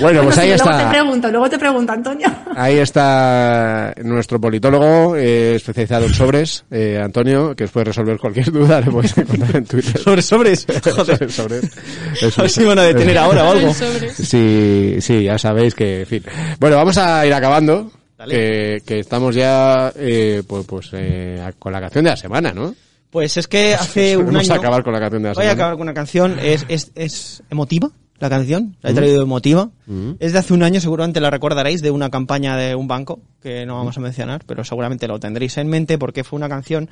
Bueno, 0.00 0.22
pues 0.24 0.38
ahí 0.38 0.50
sí, 0.50 0.56
Luego 0.56 0.70
te 0.70 0.76
está. 0.78 0.90
pregunto, 0.90 1.30
luego 1.30 1.50
te 1.50 1.58
pregunto, 1.58 1.92
Antonio. 1.92 2.26
Ahí 2.56 2.78
está 2.78 3.94
nuestro 4.02 4.40
politólogo 4.40 5.16
eh, 5.16 5.54
especializado 5.56 6.06
en 6.06 6.14
sobres, 6.14 6.64
eh, 6.70 7.00
Antonio, 7.02 7.54
que 7.54 7.64
os 7.64 7.70
puede 7.70 7.84
resolver 7.84 8.18
cualquier 8.18 8.50
duda, 8.50 8.80
le 8.80 8.90
podéis 8.90 9.16
encontrar 9.16 9.56
en 9.56 9.64
Twitter. 9.64 10.00
Sobre 10.02 10.22
sobres. 10.22 10.66
Joder. 10.96 11.16
Sobre 11.16 11.30
sobres. 11.30 12.38
A 12.38 12.42
ver 12.42 12.50
si 12.50 12.64
van 12.64 12.78
a 12.78 12.82
detener 12.82 13.18
ahora 13.18 13.44
o 13.44 13.52
algo. 13.52 13.72
Sí, 13.74 14.96
sí, 15.00 15.22
ya 15.22 15.38
sabéis 15.38 15.74
que, 15.74 16.00
en 16.00 16.06
fin. 16.06 16.22
Bueno, 16.58 16.76
vamos 16.76 16.98
a 16.98 17.24
ir 17.26 17.32
acabando. 17.34 17.90
Que, 18.28 18.82
que 18.86 19.00
estamos 19.00 19.34
ya, 19.34 19.92
eh, 19.96 20.42
pues, 20.46 20.64
pues 20.66 20.88
eh, 20.92 21.42
con 21.58 21.72
la 21.72 21.80
canción 21.80 22.04
de 22.04 22.10
la 22.10 22.16
semana, 22.16 22.52
¿no? 22.52 22.74
Pues 23.14 23.36
es 23.36 23.46
que 23.46 23.74
hace 23.80 24.16
un 24.16 24.26
Vamos 24.26 24.50
año... 24.50 24.54
a 24.54 24.56
acabar 24.56 24.82
con 24.82 24.92
la 24.92 24.98
canción 24.98 25.22
de 25.22 25.28
la 25.28 25.34
Voy 25.34 25.46
a 25.46 25.52
acabar 25.52 25.74
con 25.74 25.82
una 25.82 25.94
canción, 25.94 26.36
es, 26.42 26.66
es, 26.66 26.90
es 26.96 27.44
emotiva 27.48 27.92
la 28.18 28.28
canción, 28.28 28.76
la 28.82 28.90
he 28.90 28.94
traído 28.94 29.22
emotiva. 29.22 29.70
Mm. 29.86 30.12
Es 30.18 30.32
de 30.32 30.38
hace 30.40 30.52
un 30.52 30.64
año, 30.64 30.80
seguramente 30.80 31.20
la 31.20 31.30
recordaréis, 31.30 31.80
de 31.80 31.92
una 31.92 32.10
campaña 32.10 32.56
de 32.56 32.74
un 32.74 32.88
banco, 32.88 33.20
que 33.40 33.66
no 33.66 33.76
vamos 33.76 33.96
a 33.98 34.00
mencionar, 34.00 34.42
pero 34.46 34.64
seguramente 34.64 35.06
lo 35.06 35.20
tendréis 35.20 35.56
en 35.58 35.68
mente 35.68 35.96
porque 35.96 36.24
fue 36.24 36.38
una 36.38 36.48
canción 36.48 36.90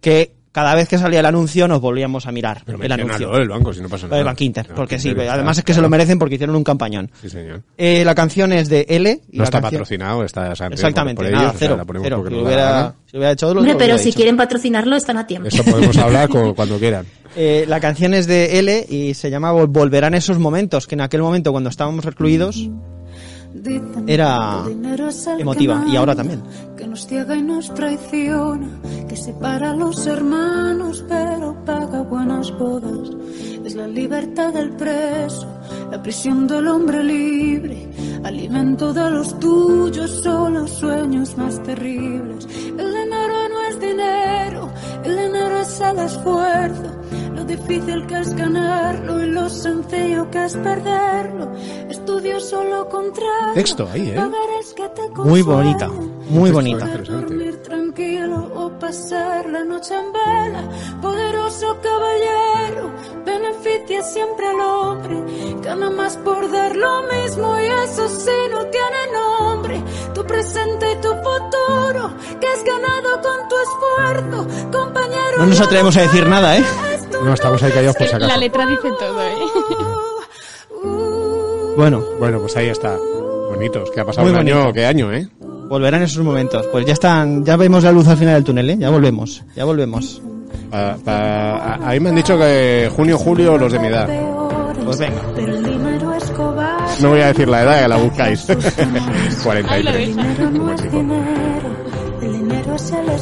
que 0.00 0.34
cada 0.56 0.74
vez 0.74 0.88
que 0.88 0.96
salía 0.96 1.20
el 1.20 1.26
anuncio 1.26 1.68
nos 1.68 1.82
volvíamos 1.82 2.24
a 2.26 2.32
mirar 2.32 2.62
Pero 2.64 2.82
el 2.82 2.90
anuncio. 2.90 3.08
menciónalo 3.10 3.38
del 3.40 3.48
banco, 3.50 3.74
si 3.74 3.82
no 3.82 3.90
pasa 3.90 4.06
Lo 4.06 4.08
nada. 4.12 4.18
de 4.20 4.24
Bank 4.24 4.40
Inter, 4.40 4.68
No, 4.70 4.74
porque 4.74 4.94
Bank 4.94 5.02
sí, 5.02 5.08
Inter 5.10 5.28
además 5.28 5.58
es 5.58 5.64
que 5.64 5.74
se 5.74 5.82
lo 5.82 5.90
merecen 5.90 6.18
porque 6.18 6.36
hicieron 6.36 6.56
un 6.56 6.64
campañón. 6.64 7.10
Sí, 7.20 7.28
señor. 7.28 7.60
Eh, 7.76 8.04
la 8.06 8.14
canción 8.14 8.54
es 8.54 8.70
de 8.70 8.86
L. 8.88 9.20
Y 9.30 9.36
No 9.36 9.42
la 9.42 9.44
está 9.44 9.60
canción- 9.60 9.80
patrocinado, 9.82 10.24
está 10.24 10.50
Exactamente, 10.52 11.22
por 11.22 11.30
nada, 11.30 11.44
ellos, 11.44 11.54
o 11.54 11.58
sea, 11.58 11.68
cero. 11.68 11.76
la 11.76 11.84
ponemos 11.84 12.06
cero. 12.06 12.24
la 12.30 12.42
hubiera, 12.42 12.94
si 13.10 13.16
hubiera 13.18 13.32
hecho 13.32 13.46
lo 13.52 13.60
Hombre, 13.60 13.72
lo 13.74 13.78
pero 13.78 13.84
hubiera 13.88 13.98
si 13.98 14.04
dicho. 14.06 14.16
quieren 14.16 14.36
patrocinarlo, 14.38 14.96
están 14.96 15.18
a 15.18 15.26
tiempo. 15.26 15.48
Eso 15.48 15.62
podemos 15.62 15.96
hablar 15.98 16.28
co- 16.30 16.54
cuando 16.54 16.78
quieran. 16.78 17.04
Eh, 17.36 17.66
la 17.68 17.78
canción 17.80 18.14
es 18.14 18.26
de 18.26 18.58
L 18.60 18.86
y 18.88 19.12
se 19.12 19.28
llama 19.30 19.52
Vol- 19.52 19.66
Volverán 19.68 20.14
esos 20.14 20.38
momentos, 20.38 20.86
que 20.86 20.94
en 20.94 21.02
aquel 21.02 21.20
momento 21.20 21.52
cuando 21.52 21.68
estábamos 21.68 22.02
recluidos 22.02 22.70
era 24.06 24.64
emotiva 25.38 25.84
y 25.88 25.96
ahora 25.96 26.14
también. 26.14 26.42
Que 26.76 26.86
nos 26.86 27.06
ciega 27.06 27.36
y 27.36 27.42
nos 27.42 27.72
traiciona, 27.74 28.68
que 29.08 29.16
separa 29.16 29.70
a 29.70 29.76
los 29.76 30.06
hermanos, 30.06 31.04
pero 31.08 31.64
paga 31.64 32.02
buenas 32.02 32.50
bodas. 32.58 33.10
Es 33.64 33.74
la 33.74 33.86
libertad 33.88 34.52
del 34.52 34.70
preso, 34.76 35.46
la 35.90 36.02
prisión 36.02 36.46
del 36.46 36.68
hombre 36.68 37.02
libre, 37.02 37.88
alimento 38.24 38.92
de 38.92 39.10
los 39.10 39.38
tuyos, 39.40 40.10
son 40.22 40.54
los 40.54 40.70
sueños 40.70 41.36
más 41.36 41.62
terribles. 41.62 42.46
El 42.46 42.76
dinero 42.76 43.48
no 43.48 43.62
es 43.68 43.80
dinero, 43.80 44.70
el 45.04 45.16
dinero 45.16 45.60
es 45.60 45.80
el 45.80 45.98
esfuerzo, 45.98 46.95
lo 47.34 47.44
difícil 47.44 48.06
que 48.06 48.18
es 48.20 48.34
ganarlo 48.34 49.22
y 49.22 49.26
lo 49.26 49.48
sencillo 49.48 50.30
que 50.30 50.44
es 50.44 50.56
perderlo. 50.56 51.52
Estudio 51.88 52.40
solo 52.40 52.88
contrario. 52.88 53.54
Texto 53.54 53.88
ahí, 53.92 54.10
¿eh? 54.10 54.14
Pagarés 54.14 54.74
que 54.74 54.88
te 54.90 55.08
Muy 55.22 55.42
bonita, 55.42 55.88
muy 56.28 56.50
bonita. 56.50 56.84
interesante. 56.86 57.12
Dormir 57.34 57.62
tranquilo 57.62 58.50
o 58.54 58.70
pasar 58.78 59.48
la 59.48 59.64
noche 59.64 59.94
en 59.94 60.12
vela. 60.12 60.62
Poderoso 61.00 61.76
caballero, 61.82 62.90
beneficia 63.24 64.02
siempre 64.02 64.46
al 64.48 64.60
hombre. 64.60 65.22
Gana 65.62 65.90
más 65.90 66.16
por 66.18 66.50
dar 66.50 66.74
lo 66.76 67.02
mismo 67.04 67.58
y 67.60 67.66
eso 67.84 68.08
sí 68.08 68.30
no 68.50 68.64
tiene 68.66 69.12
nombre. 69.12 69.82
Tu 70.14 70.24
presente 70.24 70.92
y 70.92 70.96
tu 70.96 71.08
futuro, 71.08 72.10
que 72.40 72.46
has 72.48 72.64
ganado 72.64 73.20
con 73.22 73.48
tu 73.48 73.56
esfuerzo, 73.66 74.46
compañero. 74.72 75.38
No 75.38 75.46
nos 75.46 75.60
atrevemos 75.60 75.96
a 75.96 76.02
decir 76.02 76.26
nada, 76.26 76.56
¿eh? 76.58 76.64
No, 77.26 77.34
estamos 77.34 77.62
ahí 77.62 77.72
callados 77.72 77.96
por 77.96 78.06
si 78.06 78.14
acaso. 78.14 78.28
La 78.28 78.36
letra 78.38 78.66
dice 78.66 78.88
todo, 78.98 79.22
¿eh? 79.22 79.34
Bueno, 81.76 82.02
Bueno, 82.18 82.38
pues 82.40 82.56
ahí 82.56 82.68
está. 82.68 82.96
Bonitos, 83.50 83.90
que 83.90 84.00
ha 84.00 84.04
pasado 84.04 84.24
Muy 84.26 84.32
un 84.34 84.40
año, 84.40 84.54
bonito. 84.56 84.72
¿qué 84.74 84.86
año, 84.86 85.12
eh? 85.12 85.28
volverán 85.68 86.02
esos 86.02 86.22
momentos. 86.24 86.64
Pues 86.70 86.86
ya 86.86 86.92
están, 86.92 87.44
ya 87.44 87.56
vemos 87.56 87.82
la 87.84 87.90
luz 87.92 88.06
al 88.08 88.16
final 88.16 88.34
del 88.34 88.44
túnel, 88.44 88.70
¿eh? 88.70 88.76
Ya 88.78 88.88
volvemos, 88.90 89.42
ya 89.56 89.64
volvemos. 89.64 90.22
Pa- 90.70 90.96
pa- 91.04 91.56
a, 91.56 91.74
a 91.90 91.92
mí 91.92 92.00
me 92.00 92.08
han 92.10 92.14
dicho 92.14 92.38
que 92.38 92.90
junio, 92.94 93.18
julio, 93.18 93.56
los 93.58 93.72
de 93.72 93.78
mi 93.80 93.88
edad. 93.88 94.08
Pues 94.84 94.98
venga. 94.98 95.22
No 97.00 97.08
voy 97.10 97.20
a 97.20 97.26
decir 97.28 97.48
la 97.48 97.62
edad, 97.62 97.82
que 97.82 97.88
la 97.88 97.96
buscáis. 97.96 98.48
Ahí 98.48 98.56
lo 98.56 99.42
43. 99.44 100.16
deja. 100.16 100.50
no 100.50 101.45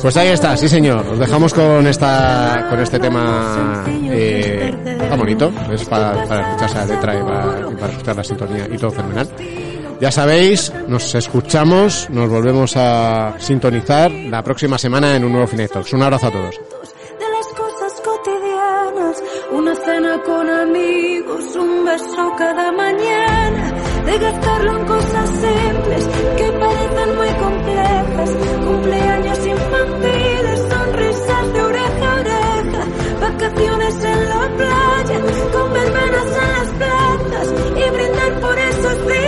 Pues 0.03 0.16
ahí 0.16 0.29
está, 0.29 0.57
sí 0.57 0.69
señor. 0.69 1.07
Os 1.07 1.19
dejamos 1.19 1.55
con 1.55 1.87
esta, 1.87 2.66
con 2.69 2.81
este 2.81 2.99
tema 2.99 3.85
eh, 3.89 4.73
tan 5.09 5.19
bonito. 5.19 5.53
Es 5.73 5.85
para, 5.85 6.25
para 6.27 6.43
escucharse 6.43 6.77
la 6.77 6.87
letra 6.87 7.15
y 7.15 7.23
para, 7.23 7.71
y 7.71 7.75
para 7.75 7.93
escuchar 7.93 8.16
la 8.16 8.25
sintonía 8.25 8.69
y 8.71 8.77
todo 8.77 8.91
fenomenal. 8.91 9.29
Ya 10.01 10.11
sabéis, 10.11 10.73
nos 10.89 11.15
escuchamos, 11.15 12.09
nos 12.11 12.29
volvemos 12.29 12.77
a 12.77 13.35
sintonizar 13.39 14.11
la 14.11 14.43
próxima 14.43 14.77
semana 14.77 15.16
en 15.16 15.25
un 15.25 15.33
nuevo 15.33 15.47
Finetox. 15.47 15.93
Un 15.93 16.03
abrazo 16.03 16.27
a 16.27 16.31
todos. 16.31 16.55
de 16.57 17.31
las 17.31 17.47
cosas 17.57 18.03
cotidianas, 18.05 19.23
una 19.53 19.75
cena 19.77 20.21
con 20.23 20.51
amigos, 20.51 21.57
un 21.57 21.85
beso 21.85 22.35
cada 22.37 22.73
mañana, 22.73 23.73
de 24.06 24.18
gastarlo 24.18 24.78
en 24.78 24.86
cosas 24.86 25.31
simples 25.31 26.09
que 26.36 26.52
parecen 26.52 27.16
muy 27.16 27.28
complejas, 27.44 28.31
cumpleaños 28.66 29.47
infantiles, 29.47 30.60
sonrisas 30.70 31.52
de 31.52 31.62
oreja 31.62 32.10
a 32.10 32.20
oreja, 32.20 32.82
vacaciones 33.20 34.05
en 34.05 34.28
la 34.28 34.51
playa, 34.56 35.20
con 35.52 35.72
verbenas 35.72 36.31
en 36.43 36.52
las 36.52 36.68
plazas 36.78 37.55
y 37.76 37.90
brindar 37.90 38.40
por 38.40 38.59
esos 38.59 39.06
días 39.06 39.23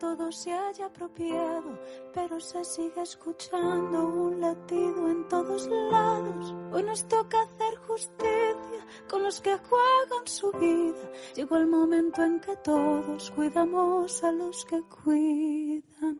todo 0.00 0.32
se 0.32 0.50
haya 0.50 0.86
apropiado, 0.86 1.78
pero 2.14 2.40
se 2.40 2.64
sigue 2.64 3.02
escuchando 3.02 4.08
un 4.08 4.40
latido 4.40 5.10
en 5.10 5.28
todos 5.28 5.68
lados. 5.68 6.54
Hoy 6.72 6.82
nos 6.84 7.06
toca 7.06 7.42
hacer 7.42 7.76
justicia 7.86 8.82
con 9.10 9.22
los 9.22 9.40
que 9.42 9.56
juegan 9.58 10.26
su 10.26 10.50
vida. 10.52 11.04
Llegó 11.36 11.56
el 11.58 11.66
momento 11.66 12.22
en 12.22 12.40
que 12.40 12.56
todos 12.56 13.30
cuidamos 13.32 14.24
a 14.24 14.32
los 14.32 14.64
que 14.64 14.80
cuidan. 15.04 16.18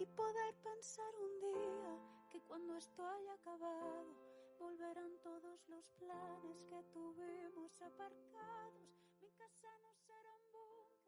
Y 0.00 0.06
poder 0.06 0.54
pensar 0.64 1.12
un 1.22 1.40
día 1.40 1.92
que 2.28 2.40
cuando 2.40 2.74
esto 2.76 3.06
haya 3.06 3.34
acabado, 3.34 4.04
volverán 4.58 5.12
todos 5.22 5.68
los 5.68 5.88
planes 6.00 6.64
que 6.68 6.82
tuvimos 6.92 7.80
aparte. 7.82 8.33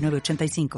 906985. 0.00 0.68